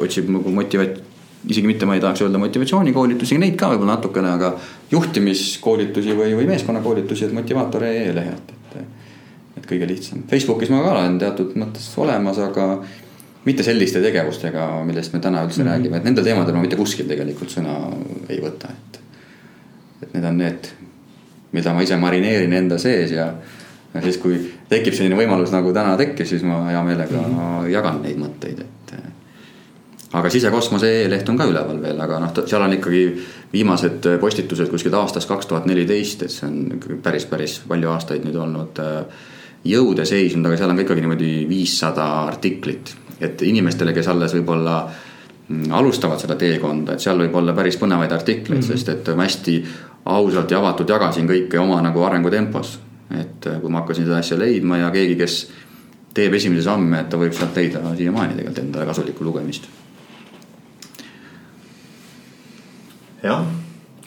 otsib 0.00 0.30
nagu 0.32 0.54
motivat-, 0.54 1.02
isegi 1.48 1.66
mitte 1.66 1.86
ma 1.86 1.94
ei 1.94 2.00
tahaks 2.00 2.22
öelda 2.24 2.40
motivatsioonikoolitusi, 2.40 3.38
neid 3.40 3.56
ka 3.60 3.68
võib-olla 3.72 3.98
natukene, 3.98 4.32
aga 4.38 4.52
juhtimiskoolitusi 4.90 6.16
või, 6.16 6.34
või 6.38 6.48
meeskonnakoolitusi, 6.48 7.26
et 7.26 7.34
motivaator.ee 7.36 8.12
lehelt, 8.16 8.52
et. 8.54 8.78
et 9.58 9.66
kõige 9.68 9.88
lihtsam, 9.88 10.24
Facebookis 10.30 10.72
ma 10.72 10.82
ka 10.84 10.94
olen 10.96 11.18
teatud 11.20 11.56
mõttes 11.60 11.90
olemas, 12.00 12.40
aga 12.42 12.68
mitte 13.44 13.66
selliste 13.66 14.00
tegevustega, 14.00 14.70
millest 14.88 15.12
me 15.12 15.20
täna 15.20 15.44
üldse 15.44 15.60
mm 15.60 15.68
-hmm. 15.68 15.72
räägime, 15.72 15.96
et 15.96 16.04
nendel 16.04 16.24
teemadel 16.24 16.56
ma 16.56 16.64
mitte 16.64 16.80
kuskil 16.80 17.08
tegelikult 17.08 17.52
sõna 17.52 17.76
ei 18.28 18.40
võta, 18.40 18.72
et. 18.72 19.00
et 20.02 20.14
need 20.14 20.24
on 20.24 20.38
need, 20.38 20.70
mida 21.52 21.74
ma 21.74 21.82
ise 21.82 21.96
marineerin 21.96 22.52
enda 22.52 22.78
sees 22.78 23.10
ja, 23.10 23.34
ja 23.94 24.02
siis, 24.02 24.16
kui 24.16 24.40
tekib 24.68 24.94
selline 24.94 25.16
võimalus 25.16 25.52
nagu 25.52 25.72
täna 25.72 25.96
tekkis, 25.96 26.28
siis 26.28 26.42
ma 26.42 26.64
hea 26.70 26.82
meelega 26.82 27.20
mm 27.20 27.36
-hmm. 27.36 27.68
jagan 27.70 28.02
neid 28.02 28.16
mõtteid, 28.16 28.60
et 28.60 29.13
aga 30.14 30.30
sisekosmose 30.30 30.90
e-leht 31.02 31.28
on 31.28 31.38
ka 31.38 31.46
üleval 31.50 31.80
veel, 31.82 31.98
aga 32.00 32.20
noh, 32.22 32.34
seal 32.46 32.62
on 32.62 32.76
ikkagi 32.76 33.04
viimased 33.52 34.06
postitused 34.22 34.70
kuskilt 34.70 34.94
aastast 34.98 35.28
kaks 35.30 35.48
tuhat 35.50 35.66
neliteist, 35.66 36.22
et 36.26 36.34
see 36.34 36.46
on 36.46 36.98
päris, 37.02 37.26
päris 37.30 37.56
palju 37.68 37.90
aastaid 37.90 38.26
nüüd 38.26 38.38
olnud 38.38 38.78
äh, 38.82 39.24
jõude 39.66 40.06
seisnud, 40.06 40.46
aga 40.46 40.60
seal 40.60 40.70
on 40.70 40.78
ka 40.78 40.86
ikkagi 40.86 41.04
niimoodi 41.04 41.32
viissada 41.50 42.06
artiklit. 42.28 42.94
et 43.20 43.42
inimestele, 43.46 43.92
kes 43.94 44.08
alles 44.10 44.34
võib-olla 44.34 44.78
mm, 45.48 45.70
alustavad 45.72 46.20
seda 46.20 46.34
teekonda, 46.38 46.94
et 46.94 47.02
seal 47.02 47.18
võib 47.18 47.34
olla 47.40 47.54
päris 47.54 47.78
põnevaid 47.80 48.12
artikleid 48.12 48.60
mm, 48.60 48.64
-hmm. 48.68 48.78
sest 48.84 48.88
et 48.88 49.14
ma 49.16 49.26
hästi 49.26 49.60
ausalt 50.14 50.50
ja 50.50 50.58
avatult 50.58 50.90
jagasin 50.90 51.28
kõike 51.30 51.58
oma 51.58 51.80
nagu 51.82 52.02
arengutempos. 52.02 52.78
et 53.10 53.46
äh, 53.46 53.60
kui 53.60 53.70
ma 53.70 53.82
hakkasin 53.82 54.06
seda 54.06 54.18
asja 54.18 54.38
leidma 54.38 54.78
ja 54.78 54.90
keegi, 54.90 55.16
kes 55.16 55.50
teeb 56.14 56.34
esimesi 56.34 56.62
samme, 56.62 57.00
et 57.00 57.08
ta 57.08 57.18
võib 57.18 57.32
sealt 57.34 57.56
leida 57.56 57.82
siiamaani 57.96 58.36
tegelikult 58.36 58.62
endale 58.62 58.86
kasulikku 58.86 59.24
lugemist 59.24 59.66
jah, 63.24 63.44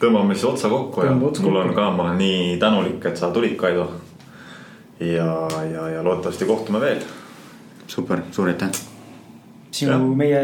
tõmbame 0.02 0.36
siis 0.36 0.50
otsa 0.50 0.70
kokku 0.72 1.06
ja 1.06 1.16
mul 1.18 1.62
on 1.64 1.74
ka, 1.76 1.90
ma 1.92 2.10
olen 2.10 2.20
nii 2.22 2.58
tänulik, 2.62 3.00
et 3.06 3.18
sa 3.18 3.32
tulid, 3.34 3.56
Kaido. 3.60 3.90
ja, 5.00 5.32
ja, 5.74 5.90
ja 5.96 6.04
loodetavasti 6.04 6.46
kohtume 6.46 6.82
veel. 6.84 7.02
super, 7.88 8.22
suur 8.32 8.54
aitäh 8.54 8.72
sinu 9.78 10.14
meie 10.16 10.42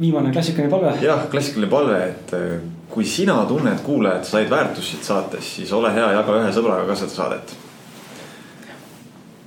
viimane 0.00 0.32
klassikaline 0.32 0.70
palve. 0.70 0.94
jah, 1.02 1.26
klassikaline 1.30 1.70
palve, 1.70 1.98
et 2.08 2.34
äh, 2.36 2.54
kui 2.92 3.04
sina 3.08 3.42
tunned, 3.48 3.82
kuulaja, 3.84 4.20
et 4.20 4.28
said 4.28 4.50
väärtust 4.50 4.94
siit 4.94 5.08
saatest, 5.08 5.58
siis 5.58 5.72
ole 5.76 5.92
hea, 5.94 6.08
jaga 6.16 6.38
ühe 6.40 6.54
sõbraga 6.54 6.86
ka 6.88 6.96
seda 6.98 7.14
saadet. 7.14 7.56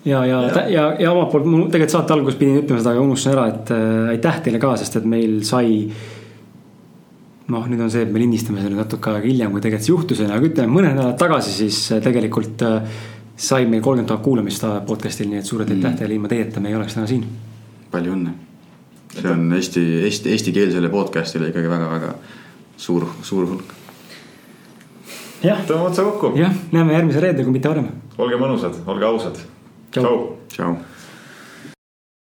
ja, 0.05 0.25
ja 0.25 0.41
Jah., 0.47 0.69
ja, 0.71 0.85
ja 0.99 1.13
omalt 1.13 1.31
poolt 1.33 1.47
mul 1.49 1.67
tegelikult 1.69 1.97
saate 1.97 2.15
alguses 2.15 2.39
pidin 2.39 2.61
ütlema 2.63 2.81
seda, 2.81 2.93
aga 2.95 3.07
unustasin 3.07 3.35
ära, 3.35 3.47
et 3.53 3.73
äh, 3.75 4.11
aitäh 4.15 4.43
teile 4.47 4.61
ka, 4.61 4.75
sest 4.81 5.01
et 5.01 5.09
meil 5.15 5.41
sai. 5.47 5.71
noh, 7.53 7.67
nüüd 7.69 7.81
on 7.85 7.91
see, 7.93 8.05
et 8.05 8.11
me 8.11 8.21
lindistame 8.21 8.61
selle 8.63 8.77
natuke 8.79 9.11
aega 9.11 9.27
hiljem, 9.27 9.51
kui 9.53 9.61
tegelikult 9.61 9.85
see 9.85 9.93
juhtus, 9.93 10.21
aga 10.25 10.47
ütleme 10.47 10.73
mõned 10.73 10.95
nädalad 10.97 11.19
tagasi, 11.21 11.53
siis 11.53 11.81
äh, 11.93 12.01
tegelikult 12.03 12.63
äh, 12.65 13.03
sai 13.35 13.67
meil 13.69 13.83
kolmkümmend 13.83 14.09
tuhat 14.09 14.23
kuulamist 14.25 14.65
podcast'il, 14.87 15.29
nii 15.29 15.41
et 15.43 15.49
suured 15.49 15.69
aitäh 15.69 15.91
Mm. 15.91 15.97
teile, 15.99 16.15
ilma 16.15 16.31
teieta 16.31 16.59
me 16.63 16.69
ei 16.69 16.75
oleks 16.75 16.95
täna 16.95 17.07
siin. 17.07 17.25
palju 17.91 18.13
õnne. 18.13 18.31
see 19.15 19.31
on 19.31 19.53
Eesti, 19.53 19.81
Eesti, 20.03 20.31
eestikeelsele 20.31 20.89
podcast'ile 20.89 21.51
ikkagi 21.51 21.69
väga-väga 21.69 22.15
suur, 22.77 23.05
suur 23.21 23.45
hulk. 23.47 23.75
jah, 25.43 25.61
tõmbame 25.67 25.91
otsa 25.91 26.03
kokku, 26.03 26.33
jah, 26.39 26.53
näeme 26.71 26.93
järgmisel 26.93 27.21
reedel, 27.21 27.43
kui 27.43 27.53
mitte 27.53 27.69
varem. 27.69 27.87
olge 28.17 28.35
mõnusad, 28.41 28.81
olge 28.87 29.05
ausad. 29.05 29.39
Tšau. 29.91 30.01
tšau. 30.01 30.27
tšau. 30.49 30.75